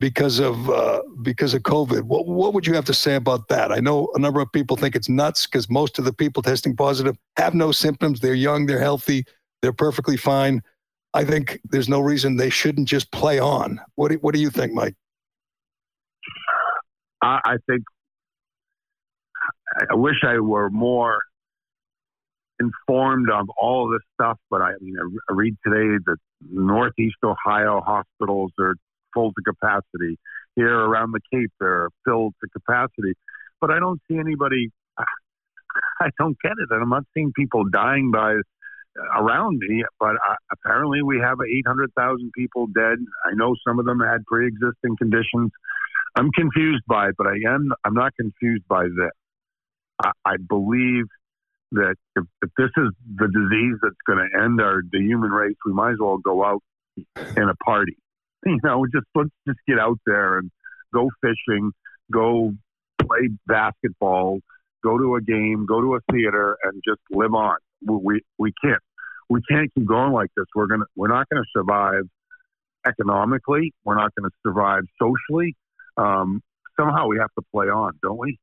because 0.00 0.40
of 0.40 0.68
uh, 0.68 1.00
because 1.22 1.54
of 1.54 1.62
COVID. 1.62 2.02
What 2.02 2.26
what 2.26 2.54
would 2.54 2.66
you 2.66 2.74
have 2.74 2.84
to 2.86 2.94
say 2.94 3.14
about 3.14 3.46
that? 3.48 3.70
I 3.70 3.78
know 3.78 4.10
a 4.14 4.18
number 4.18 4.40
of 4.40 4.50
people 4.50 4.76
think 4.76 4.96
it's 4.96 5.08
nuts 5.08 5.46
because 5.46 5.70
most 5.70 5.96
of 6.00 6.04
the 6.04 6.12
people 6.12 6.42
testing 6.42 6.74
positive 6.74 7.16
have 7.36 7.54
no 7.54 7.70
symptoms. 7.70 8.18
They're 8.18 8.34
young, 8.34 8.66
they're 8.66 8.80
healthy, 8.80 9.24
they're 9.60 9.72
perfectly 9.72 10.16
fine. 10.16 10.60
I 11.14 11.24
think 11.24 11.60
there's 11.64 11.88
no 11.88 12.00
reason 12.00 12.36
they 12.36 12.50
shouldn't 12.50 12.88
just 12.88 13.10
play 13.12 13.38
on. 13.38 13.80
What 13.96 14.10
do, 14.10 14.16
what 14.16 14.34
do 14.34 14.40
you 14.40 14.50
think, 14.50 14.72
Mike? 14.72 14.94
I, 17.22 17.40
I 17.44 17.56
think 17.68 17.82
I 19.90 19.94
wish 19.94 20.16
I 20.26 20.38
were 20.38 20.70
more 20.70 21.20
informed 22.60 23.28
of 23.30 23.48
all 23.60 23.90
this 23.90 24.02
stuff, 24.14 24.38
but 24.50 24.62
I, 24.62 24.70
I 24.70 24.76
mean, 24.80 24.96
I 25.28 25.32
read 25.32 25.56
today 25.64 25.98
that 26.06 26.16
Northeast 26.50 27.16
Ohio 27.24 27.80
hospitals 27.80 28.52
are 28.58 28.74
full 29.14 29.32
to 29.32 29.42
capacity. 29.42 30.18
Here 30.56 30.74
around 30.74 31.12
the 31.12 31.20
Cape, 31.32 31.50
they're 31.60 31.88
filled 32.04 32.34
to 32.42 32.48
capacity. 32.50 33.14
But 33.60 33.70
I 33.70 33.78
don't 33.78 34.00
see 34.08 34.18
anybody. 34.18 34.70
I 36.00 36.10
don't 36.18 36.36
get 36.42 36.52
it, 36.52 36.68
and 36.70 36.82
I'm 36.82 36.88
not 36.88 37.04
seeing 37.14 37.32
people 37.34 37.64
dying 37.70 38.10
by 38.10 38.34
around 38.96 39.58
me, 39.58 39.84
but 39.98 40.16
apparently 40.52 41.02
we 41.02 41.18
have 41.18 41.38
800,000 41.40 42.30
people 42.36 42.66
dead. 42.66 42.98
I 43.24 43.34
know 43.34 43.54
some 43.66 43.78
of 43.78 43.86
them 43.86 44.00
had 44.00 44.24
pre-existing 44.26 44.96
conditions. 44.98 45.50
I'm 46.14 46.30
confused 46.32 46.84
by 46.86 47.08
it, 47.08 47.14
but 47.16 47.26
I 47.26 47.36
am 47.48 47.72
I'm 47.84 47.94
not 47.94 48.14
confused 48.16 48.64
by 48.68 48.84
this. 48.84 49.12
I, 50.02 50.10
I 50.24 50.36
believe 50.36 51.06
that 51.72 51.94
if, 52.16 52.24
if, 52.42 52.50
this 52.58 52.70
is 52.76 52.90
the 53.16 53.28
disease 53.28 53.76
that's 53.82 53.94
going 54.06 54.18
to 54.18 54.44
end 54.44 54.60
our 54.60 54.82
the 54.92 54.98
human 54.98 55.30
race, 55.30 55.56
we 55.64 55.72
might 55.72 55.92
as 55.92 55.98
well 55.98 56.18
go 56.18 56.44
out 56.44 56.62
and 57.16 57.50
a 57.50 57.54
party. 57.64 57.96
You 58.44 58.58
know, 58.64 58.84
just 58.92 59.06
let's 59.14 59.30
just 59.46 59.60
get 59.68 59.78
out 59.78 60.00
there 60.04 60.38
and 60.38 60.50
go 60.92 61.08
fishing, 61.20 61.70
go 62.12 62.52
play 63.00 63.28
basketball, 63.46 64.40
go 64.82 64.98
to 64.98 65.14
a 65.14 65.20
game, 65.20 65.64
go 65.64 65.80
to 65.80 65.94
a 65.94 66.00
theater, 66.10 66.56
and 66.64 66.82
just 66.84 67.00
live 67.12 67.34
on. 67.34 67.58
We 67.86 68.22
we 68.38 68.52
can't 68.62 68.80
we 69.28 69.40
can't 69.48 69.72
keep 69.74 69.86
going 69.86 70.12
like 70.12 70.30
this. 70.36 70.46
We're 70.54 70.66
gonna 70.66 70.84
we're 70.96 71.08
not 71.08 71.26
gonna 71.30 71.44
survive 71.54 72.04
economically. 72.86 73.72
We're 73.84 73.96
not 73.96 74.14
gonna 74.14 74.30
survive 74.44 74.82
socially. 75.00 75.56
Um, 75.96 76.42
somehow 76.78 77.06
we 77.06 77.18
have 77.18 77.30
to 77.38 77.44
play 77.52 77.66
on, 77.66 77.92
don't 78.02 78.18
we? 78.18 78.38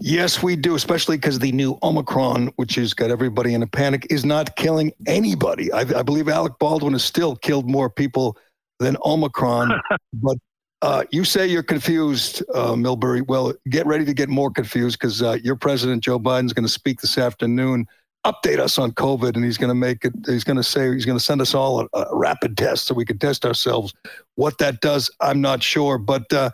Yes, 0.00 0.42
we 0.42 0.56
do, 0.56 0.74
especially 0.74 1.16
because 1.16 1.38
the 1.38 1.52
new 1.52 1.78
Omicron, 1.82 2.48
which 2.56 2.74
has 2.74 2.92
got 2.92 3.10
everybody 3.10 3.54
in 3.54 3.62
a 3.62 3.66
panic, 3.66 4.06
is 4.10 4.24
not 4.24 4.56
killing 4.56 4.92
anybody. 5.06 5.72
I, 5.72 5.80
I 5.80 6.02
believe 6.02 6.28
Alec 6.28 6.54
Baldwin 6.58 6.92
has 6.92 7.04
still 7.04 7.36
killed 7.36 7.68
more 7.68 7.88
people 7.88 8.36
than 8.78 8.96
Omicron. 9.04 9.80
but 10.12 10.36
uh, 10.82 11.04
you 11.10 11.24
say 11.24 11.46
you're 11.46 11.62
confused, 11.62 12.42
uh, 12.54 12.72
Milbury. 12.72 13.26
Well, 13.26 13.54
get 13.70 13.86
ready 13.86 14.04
to 14.04 14.12
get 14.12 14.28
more 14.28 14.50
confused 14.50 14.98
because 14.98 15.22
uh, 15.22 15.38
your 15.42 15.56
president, 15.56 16.04
Joe 16.04 16.18
Biden, 16.18 16.44
is 16.46 16.52
going 16.52 16.66
to 16.66 16.72
speak 16.72 17.00
this 17.00 17.16
afternoon, 17.16 17.86
update 18.24 18.58
us 18.58 18.78
on 18.78 18.92
COVID, 18.92 19.36
and 19.36 19.44
he's 19.44 19.58
going 19.58 19.68
to 19.68 19.74
make 19.74 20.04
it, 20.04 20.12
he's 20.26 20.44
going 20.44 20.56
to 20.56 20.62
say, 20.62 20.92
he's 20.92 21.04
going 21.04 21.18
to 21.18 21.24
send 21.24 21.40
us 21.40 21.54
all 21.54 21.80
a, 21.80 21.88
a, 21.92 22.16
rapid 22.16 22.56
test 22.56 22.86
so 22.86 22.94
we 22.94 23.04
can 23.04 23.18
test 23.18 23.44
ourselves. 23.44 23.92
What 24.36 24.58
that 24.58 24.80
does, 24.80 25.10
I'm 25.20 25.40
not 25.40 25.62
sure. 25.62 25.98
But 25.98 26.32
uh, 26.32 26.50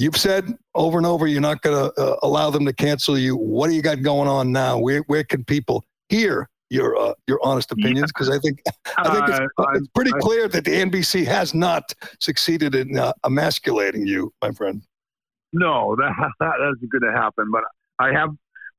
You've 0.00 0.16
said 0.16 0.56
over 0.74 0.96
and 0.96 1.06
over 1.06 1.26
you're 1.26 1.42
not 1.42 1.60
going 1.60 1.76
to 1.76 2.00
uh, 2.00 2.16
allow 2.22 2.48
them 2.48 2.64
to 2.64 2.72
cancel 2.72 3.18
you. 3.18 3.36
What 3.36 3.68
do 3.68 3.74
you 3.74 3.82
got 3.82 4.00
going 4.00 4.28
on 4.28 4.50
now? 4.50 4.78
Where 4.78 5.00
where 5.08 5.22
can 5.24 5.44
people 5.44 5.84
hear 6.08 6.48
your 6.70 6.96
uh, 6.96 7.12
your 7.26 7.38
honest 7.42 7.70
opinions? 7.70 8.10
Because 8.10 8.30
I 8.30 8.38
think 8.38 8.62
I 8.96 9.12
think 9.12 9.28
it's, 9.28 9.40
uh, 9.58 9.64
it's 9.74 9.88
pretty 9.88 10.12
I, 10.14 10.18
clear 10.20 10.48
that 10.48 10.64
the 10.64 10.70
NBC 10.70 11.26
has 11.26 11.52
not 11.52 11.92
succeeded 12.18 12.74
in 12.74 12.98
uh, 12.98 13.12
emasculating 13.26 14.06
you, 14.06 14.32
my 14.40 14.52
friend. 14.52 14.82
No, 15.52 15.94
that 15.96 16.12
that 16.40 16.72
isn't 16.76 16.90
going 16.90 17.12
to 17.12 17.20
happen. 17.20 17.50
But 17.52 17.64
I 17.98 18.10
have 18.10 18.30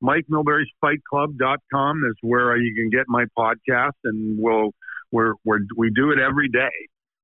Mike 0.02 0.26
Milbury's 0.30 0.70
Fight 0.82 1.00
is 1.14 2.16
where 2.22 2.58
you 2.58 2.74
can 2.76 2.90
get 2.90 3.06
my 3.08 3.26
podcast, 3.38 3.98
and 4.04 4.38
we'll 4.40 4.72
we're, 5.12 5.34
we're 5.46 5.60
we 5.78 5.92
do 5.92 6.12
it 6.12 6.20
every 6.20 6.50
day. 6.50 6.70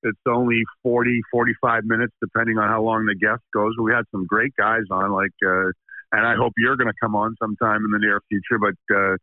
It's 0.03 0.19
only 0.27 0.61
40, 0.83 1.21
45 1.31 1.85
minutes, 1.85 2.13
depending 2.21 2.57
on 2.59 2.69
how 2.69 2.83
long 2.83 3.05
the 3.05 3.15
guest 3.15 3.41
goes. 3.53 3.73
We 3.81 3.91
had 3.91 4.03
some 4.11 4.25
great 4.27 4.53
guys 4.55 4.83
on, 4.91 5.11
like, 5.11 5.33
uh, 5.43 5.71
and 6.11 6.25
I 6.25 6.35
hope 6.35 6.53
you're 6.57 6.77
going 6.77 6.87
to 6.87 6.99
come 7.01 7.15
on 7.15 7.35
sometime 7.41 7.81
in 7.83 7.91
the 7.91 7.99
near 7.99 8.21
future. 8.29 8.59
But 8.59 8.95
uh, 8.95 9.17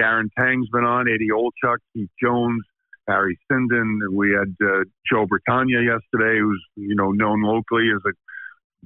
Darren 0.00 0.28
Pang's 0.36 0.68
been 0.72 0.84
on, 0.84 1.06
Eddie 1.06 1.28
Olczyk, 1.30 1.78
Keith 1.92 2.08
Jones, 2.20 2.62
Harry 3.06 3.38
Sinden. 3.50 3.98
We 4.10 4.32
had 4.32 4.54
uh, 4.66 4.84
Joe 5.10 5.26
Bertagna 5.26 5.84
yesterday, 5.84 6.40
who's 6.40 6.64
you 6.76 6.94
know 6.94 7.12
known 7.12 7.42
locally 7.42 7.88
as 7.94 8.00
a 8.06 8.14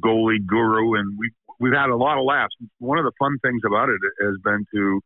goalie 0.05 0.45
guru, 0.45 0.99
and 0.99 1.17
we 1.19 1.31
we've 1.61 1.75
had 1.75 1.91
a 1.91 1.97
lot 1.97 2.19
of 2.19 2.25
laughs. 2.25 2.55
One 2.79 2.99
of 2.99 3.05
the 3.05 3.13
fun 3.19 3.39
things 3.45 3.61
about 3.65 3.89
it 3.91 4.01
has 4.23 4.37
been 4.43 4.65
to 4.75 5.01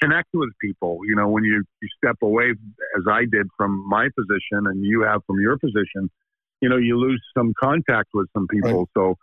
connect 0.00 0.28
with 0.32 0.50
people. 0.60 1.00
You 1.04 1.16
know, 1.16 1.28
when 1.28 1.42
you, 1.44 1.64
you 1.82 1.88
step 1.96 2.16
away, 2.22 2.50
as 2.96 3.04
I 3.10 3.22
did 3.22 3.48
from 3.56 3.84
my 3.88 4.08
position 4.16 4.66
and 4.66 4.84
you 4.84 5.02
have 5.02 5.22
from 5.26 5.40
your 5.40 5.58
position, 5.58 6.10
you 6.60 6.68
know, 6.68 6.76
you 6.76 6.96
lose 6.98 7.22
some 7.36 7.52
contact 7.58 8.10
with 8.14 8.28
some 8.36 8.46
people. 8.48 8.80
Right. 8.80 8.88
So 8.96 9.14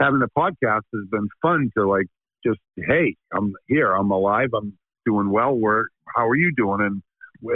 having 0.00 0.20
a 0.22 0.38
podcast 0.38 0.82
has 0.92 1.08
been 1.10 1.28
fun 1.40 1.70
to 1.78 1.88
like 1.88 2.06
just, 2.44 2.60
hey, 2.76 3.16
I'm 3.32 3.54
here, 3.68 3.92
I'm 3.92 4.10
alive, 4.10 4.48
I'm 4.54 4.76
doing 5.06 5.30
well. 5.30 5.54
Where, 5.54 5.86
how 6.14 6.26
are 6.28 6.36
you 6.36 6.52
doing? 6.56 6.80
And 6.80 7.02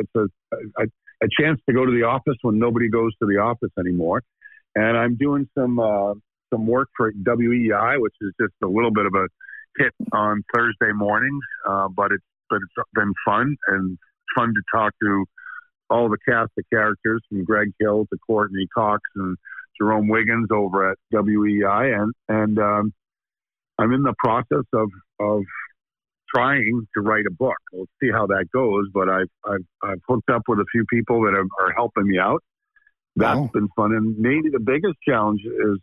it's 0.01 0.10
a, 0.16 0.56
a, 0.81 0.86
a 1.23 1.28
chance 1.39 1.60
to 1.69 1.74
go 1.74 1.85
to 1.85 1.93
the 1.93 2.05
office 2.05 2.36
when 2.43 2.59
nobody 2.59 2.89
goes 2.89 3.12
to 3.20 3.27
the 3.27 3.39
office 3.39 3.73
anymore. 3.78 4.23
And 4.74 4.97
I'm 4.97 5.16
doing 5.16 5.48
some, 5.59 5.81
uh, 5.81 6.15
some 6.53 6.66
work 6.66 6.89
for 6.97 7.12
WEEI, 7.12 8.01
which 8.01 8.15
is 8.20 8.33
just 8.41 8.55
a 8.62 8.66
little 8.66 8.91
bit 8.91 9.07
of 9.07 9.15
a 9.15 9.29
hit 9.79 9.93
on 10.12 10.43
Thursday 10.55 10.93
mornings, 10.93 11.45
uh, 11.69 11.89
but 11.89 12.12
it's 12.12 12.25
but 12.51 12.57
it's 12.57 12.89
been 12.95 13.12
fun 13.25 13.57
and 13.69 13.99
fun 14.35 14.49
to 14.49 14.62
talk 14.75 14.93
to 15.03 15.25
all 15.91 16.09
the 16.09 16.19
cast 16.27 16.51
of 16.59 16.65
characters 16.73 17.23
from 17.29 17.45
Greg 17.45 17.73
Hill 17.79 18.07
to 18.11 18.19
Courtney 18.27 18.66
Cox 18.75 19.03
and 19.16 19.37
Jermaine 19.81 20.11
Wiggins 20.11 20.49
over 20.53 20.91
at 20.91 20.99
WEEI, 21.12 22.01
and 22.01 22.12
and 22.29 22.59
um, 22.59 22.93
I'm 23.79 23.93
in 23.93 24.03
the 24.03 24.15
process 24.19 24.65
of 24.73 24.91
of 25.20 25.43
trying 26.35 26.87
to 26.95 27.01
write 27.01 27.25
a 27.27 27.33
book. 27.33 27.57
We'll 27.73 27.87
see 28.03 28.11
how 28.11 28.27
that 28.27 28.47
goes, 28.53 28.87
but 28.93 29.09
I've 29.09 29.31
I've, 29.45 29.66
I've 29.83 30.01
hooked 30.09 30.31
up 30.31 30.43
with 30.49 30.59
a 30.59 30.66
few 30.73 30.85
people 30.91 31.23
that 31.23 31.35
are, 31.35 31.47
are 31.65 31.73
helping 31.73 32.07
me 32.07 32.19
out. 32.19 32.43
That's 33.16 33.39
wow. 33.39 33.51
been 33.53 33.69
fun, 33.75 33.93
and 33.93 34.19
maybe 34.19 34.49
the 34.51 34.61
biggest 34.61 34.97
challenge 35.07 35.41
is 35.45 35.79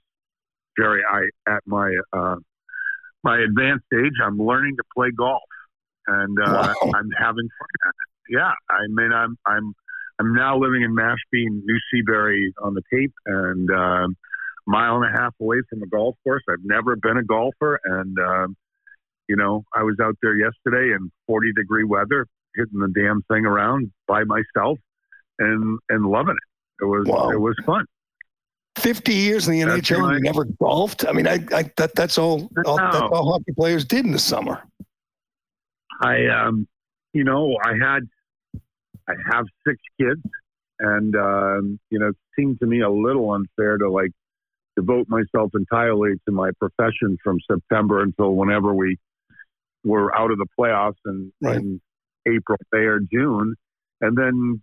Gerry. 0.77 1.02
I 1.10 1.52
at 1.52 1.61
my 1.65 1.93
uh, 2.14 2.35
my 3.23 3.39
advanced 3.39 3.85
age, 3.93 4.14
I'm 4.23 4.38
learning 4.38 4.76
to 4.77 4.84
play 4.95 5.10
golf 5.15 5.41
and 6.07 6.38
uh, 6.39 6.73
wow. 6.81 6.91
I'm 6.95 7.10
having 7.18 7.49
fun. 7.60 7.91
Yeah, 8.30 8.52
I 8.69 8.88
mean, 8.89 9.11
I'm 9.11 9.38
I'm 9.45 9.73
I'm 10.19 10.34
now 10.34 10.57
living 10.57 10.84
in 10.84 10.95
Mashpee, 10.95 11.47
New 11.47 11.80
Seabury 11.91 12.53
on 12.61 12.73
the 12.73 12.81
Cape, 12.91 13.14
and 13.26 13.69
uh, 13.69 14.07
mile 14.65 15.02
and 15.02 15.06
a 15.06 15.19
half 15.19 15.34
away 15.39 15.57
from 15.69 15.84
a 15.84 15.88
golf 15.88 16.15
course. 16.23 16.43
I've 16.49 16.64
never 16.64 16.95
been 16.95 17.18
a 17.18 17.23
golfer, 17.23 17.80
and 17.84 18.18
uh, 18.19 18.47
you 19.27 19.35
know, 19.35 19.64
I 19.76 19.84
was 19.84 19.95
out 20.02 20.15
there 20.22 20.35
yesterday 20.35 20.93
in 20.95 21.11
40 21.27 21.53
degree 21.53 21.84
weather, 21.84 22.26
hitting 22.56 22.80
the 22.80 22.91
damn 22.95 23.22
thing 23.23 23.45
around 23.45 23.91
by 24.07 24.23
myself, 24.23 24.80
and 25.39 25.80
and 25.89 26.06
loving 26.06 26.35
it. 26.35 26.84
It 26.84 26.88
was 26.88 27.06
wow. 27.07 27.30
it 27.30 27.39
was 27.39 27.56
fun. 27.65 27.85
50 28.77 29.14
years 29.14 29.47
in 29.47 29.53
the 29.53 29.64
that's 29.64 29.89
NHL 29.89 30.15
and 30.15 30.23
never 30.23 30.45
golfed. 30.45 31.06
I 31.07 31.11
mean, 31.14 31.27
I, 31.27 31.39
I 31.53 31.72
that 31.77 31.95
that's 31.95 32.18
all, 32.18 32.49
all 32.65 32.77
that's 32.77 32.97
all 32.97 33.34
hockey 33.34 33.53
players 33.53 33.85
did 33.85 34.06
in 34.06 34.11
the 34.11 34.19
summer. 34.19 34.61
I, 36.02 36.27
um, 36.27 36.68
you 37.14 37.23
know, 37.23 37.56
I 37.64 37.73
had, 37.81 38.03
I 39.07 39.14
have 39.31 39.45
six 39.65 39.77
kids, 39.99 40.22
and 40.80 41.15
um, 41.15 41.80
you 41.89 41.99
know, 41.99 42.07
it 42.07 42.18
seemed 42.38 42.60
to 42.60 42.65
me 42.65 42.81
a 42.81 42.89
little 42.89 43.31
unfair 43.31 43.77
to 43.77 43.89
like 43.89 44.11
devote 44.76 45.07
myself 45.07 45.52
entirely 45.56 46.11
to 46.26 46.31
my 46.34 46.52
profession 46.60 47.18
from 47.23 47.39
September 47.49 48.02
until 48.02 48.35
whenever 48.35 48.73
we 48.73 48.97
were 49.85 50.15
out 50.18 50.31
of 50.31 50.38
the 50.38 50.47
playoffs 50.60 50.93
in, 51.06 51.31
right. 51.41 51.56
in 51.57 51.80
April, 52.27 52.57
May, 52.73 52.80
or 52.80 52.99
June, 52.99 53.56
and 54.02 54.18
then 54.18 54.61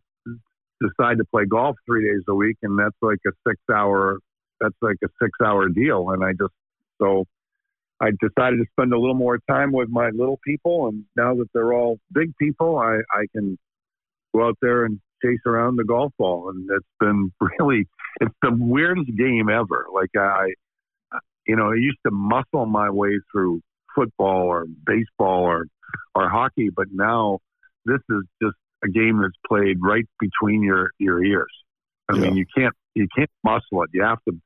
decide 0.83 1.19
to 1.19 1.25
play 1.25 1.45
golf 1.45 1.77
three 1.87 2.05
days 2.05 2.23
a 2.29 2.35
week, 2.35 2.57
and 2.63 2.79
that's 2.79 2.97
like 3.01 3.19
a 3.27 3.31
six-hour. 3.49 4.19
That's 4.61 4.77
like 4.81 4.97
a 5.05 5.09
six-hour 5.21 5.71
deal, 5.71 6.11
and 6.11 6.25
I 6.25 6.33
just 6.33 6.55
so 7.01 7.25
I 8.01 8.11
decided 8.21 8.59
to 8.59 8.67
spend 8.73 8.93
a 8.93 8.99
little 8.99 9.15
more 9.15 9.39
time 9.49 9.73
with 9.73 9.89
my 9.89 10.11
little 10.11 10.39
people, 10.45 10.89
and 10.89 11.05
now 11.17 11.35
that 11.37 11.47
they're 11.55 11.73
all 11.73 11.99
big 12.13 12.37
people, 12.37 12.77
I, 12.77 12.99
I 13.13 13.27
can 13.35 13.57
go 14.35 14.49
out 14.49 14.59
there 14.61 14.85
and 14.85 15.01
chase 15.25 15.39
around 15.47 15.77
the 15.77 15.85
golf 15.85 16.13
ball, 16.19 16.51
and 16.51 16.69
it's 16.71 16.87
been 16.99 17.33
really 17.59 17.87
it's 18.21 18.35
the 18.43 18.53
weirdest 18.53 19.17
game 19.17 19.49
ever. 19.49 19.87
Like 19.93 20.11
I, 20.17 20.53
you 21.47 21.57
know, 21.57 21.71
I 21.71 21.77
used 21.77 21.99
to 22.07 22.11
muscle 22.13 22.67
my 22.67 22.91
way 22.91 23.21
through 23.31 23.61
football 23.95 24.47
or 24.47 24.67
baseball 24.85 25.45
or 25.45 25.67
or 26.15 26.29
hockey, 26.29 26.71
but 26.75 26.87
now 26.91 27.39
this 27.85 28.01
is 28.11 28.23
just 28.43 28.57
a 28.85 28.89
game 28.89 29.21
that's 29.21 29.35
played 29.47 29.79
right 29.81 30.07
between 30.21 30.63
your 30.63 30.91
your 30.99 31.23
ears. 31.25 31.53
I 32.11 32.17
yeah. 32.17 32.23
mean, 32.23 32.37
you 32.37 32.47
can't 32.57 32.75
you 32.95 33.07
can't 33.17 33.31
muscle 33.45 33.83
it. 33.83 33.91
You 33.93 34.03
have 34.03 34.19
to 34.29 34.37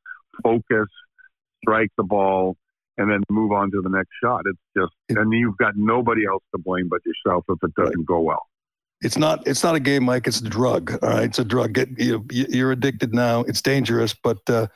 focus, 0.42 0.88
strike 1.62 1.90
the 1.96 2.04
ball, 2.04 2.56
and 2.98 3.10
then 3.10 3.22
move 3.30 3.52
on 3.52 3.70
to 3.72 3.82
the 3.82 3.88
next 3.88 4.10
shot. 4.22 4.42
It's 4.46 4.58
just, 4.76 4.92
and 5.18 5.32
you've 5.32 5.56
got 5.56 5.74
nobody 5.76 6.26
else 6.26 6.42
to 6.54 6.60
blame 6.62 6.88
but 6.88 7.00
yourself 7.04 7.44
if 7.48 7.58
it 7.62 7.74
doesn't 7.74 7.98
right. 7.98 8.06
go 8.06 8.20
well. 8.20 8.46
It's 9.02 9.18
not. 9.18 9.46
It's 9.46 9.62
not 9.62 9.74
a 9.74 9.80
game, 9.80 10.04
Mike. 10.04 10.26
It's 10.26 10.40
a 10.40 10.48
drug. 10.48 10.98
All 11.02 11.10
right, 11.10 11.24
it's 11.24 11.38
a 11.38 11.44
drug. 11.44 11.74
Get, 11.74 11.88
you, 11.98 12.24
you're 12.30 12.72
addicted 12.72 13.14
now. 13.14 13.40
It's 13.40 13.60
dangerous, 13.60 14.14
but 14.14 14.38
uh, 14.48 14.68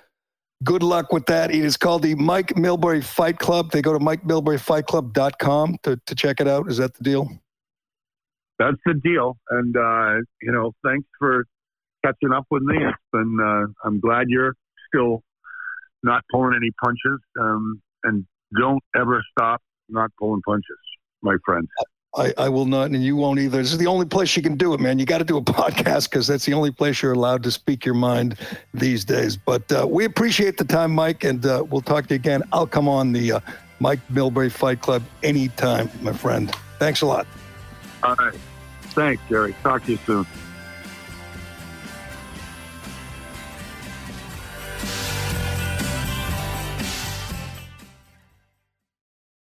good 0.62 0.82
luck 0.82 1.10
with 1.10 1.24
that. 1.26 1.50
It 1.50 1.64
is 1.64 1.78
called 1.78 2.02
the 2.02 2.14
Mike 2.16 2.48
Milbury 2.48 3.02
Fight 3.02 3.38
Club. 3.38 3.70
They 3.70 3.80
go 3.80 3.94
to 3.94 3.98
MikeMilburyFightClub.com 3.98 5.78
to 5.84 6.00
to 6.04 6.14
check 6.14 6.40
it 6.40 6.48
out. 6.48 6.68
Is 6.68 6.76
that 6.76 6.94
the 6.94 7.02
deal? 7.02 7.30
That's 8.60 8.76
the 8.84 8.94
deal. 8.94 9.38
And 9.48 9.74
uh, 9.74 10.20
you 10.42 10.52
know, 10.52 10.72
thanks 10.84 11.08
for 11.18 11.44
catching 12.04 12.32
up 12.32 12.44
with 12.50 12.62
me. 12.62 12.76
It's 12.76 12.98
been. 13.10 13.38
Uh, 13.42 13.72
I'm 13.86 13.98
glad 14.00 14.26
you're 14.28 14.54
still 14.88 15.22
not 16.02 16.22
pulling 16.30 16.54
any 16.54 16.70
punches. 16.82 17.20
Um, 17.40 17.80
and 18.04 18.26
don't 18.58 18.82
ever 18.94 19.22
stop 19.32 19.60
not 19.88 20.10
pulling 20.18 20.42
punches, 20.46 20.78
my 21.22 21.36
friend. 21.44 21.66
I, 22.16 22.34
I 22.36 22.48
will 22.48 22.66
not, 22.66 22.90
and 22.90 23.02
you 23.04 23.14
won't 23.16 23.38
either. 23.38 23.58
This 23.58 23.72
is 23.72 23.78
the 23.78 23.86
only 23.86 24.04
place 24.04 24.36
you 24.36 24.42
can 24.42 24.56
do 24.56 24.74
it, 24.74 24.80
man. 24.80 24.98
You 24.98 25.06
got 25.06 25.18
to 25.18 25.24
do 25.24 25.36
a 25.36 25.42
podcast 25.42 26.10
because 26.10 26.26
that's 26.26 26.44
the 26.44 26.54
only 26.54 26.72
place 26.72 27.02
you're 27.02 27.12
allowed 27.12 27.42
to 27.44 27.50
speak 27.50 27.84
your 27.84 27.94
mind 27.94 28.36
these 28.74 29.04
days. 29.04 29.36
But 29.36 29.70
uh, 29.72 29.86
we 29.88 30.04
appreciate 30.04 30.58
the 30.58 30.64
time, 30.64 30.92
Mike, 30.92 31.24
and 31.24 31.44
uh, 31.46 31.64
we'll 31.70 31.82
talk 31.82 32.08
to 32.08 32.14
you 32.14 32.16
again. 32.16 32.42
I'll 32.52 32.66
come 32.66 32.88
on 32.88 33.12
the 33.12 33.32
uh, 33.32 33.40
Mike 33.78 34.00
Milbury 34.12 34.50
Fight 34.50 34.80
Club 34.80 35.02
anytime, 35.22 35.88
my 36.02 36.12
friend. 36.12 36.52
Thanks 36.78 37.02
a 37.02 37.06
lot. 37.06 37.26
All 38.02 38.14
right. 38.16 38.34
Thanks, 39.00 39.22
Gerry. 39.30 39.54
Talk 39.62 39.82
to 39.86 39.92
you 39.92 39.98
soon. 40.04 40.26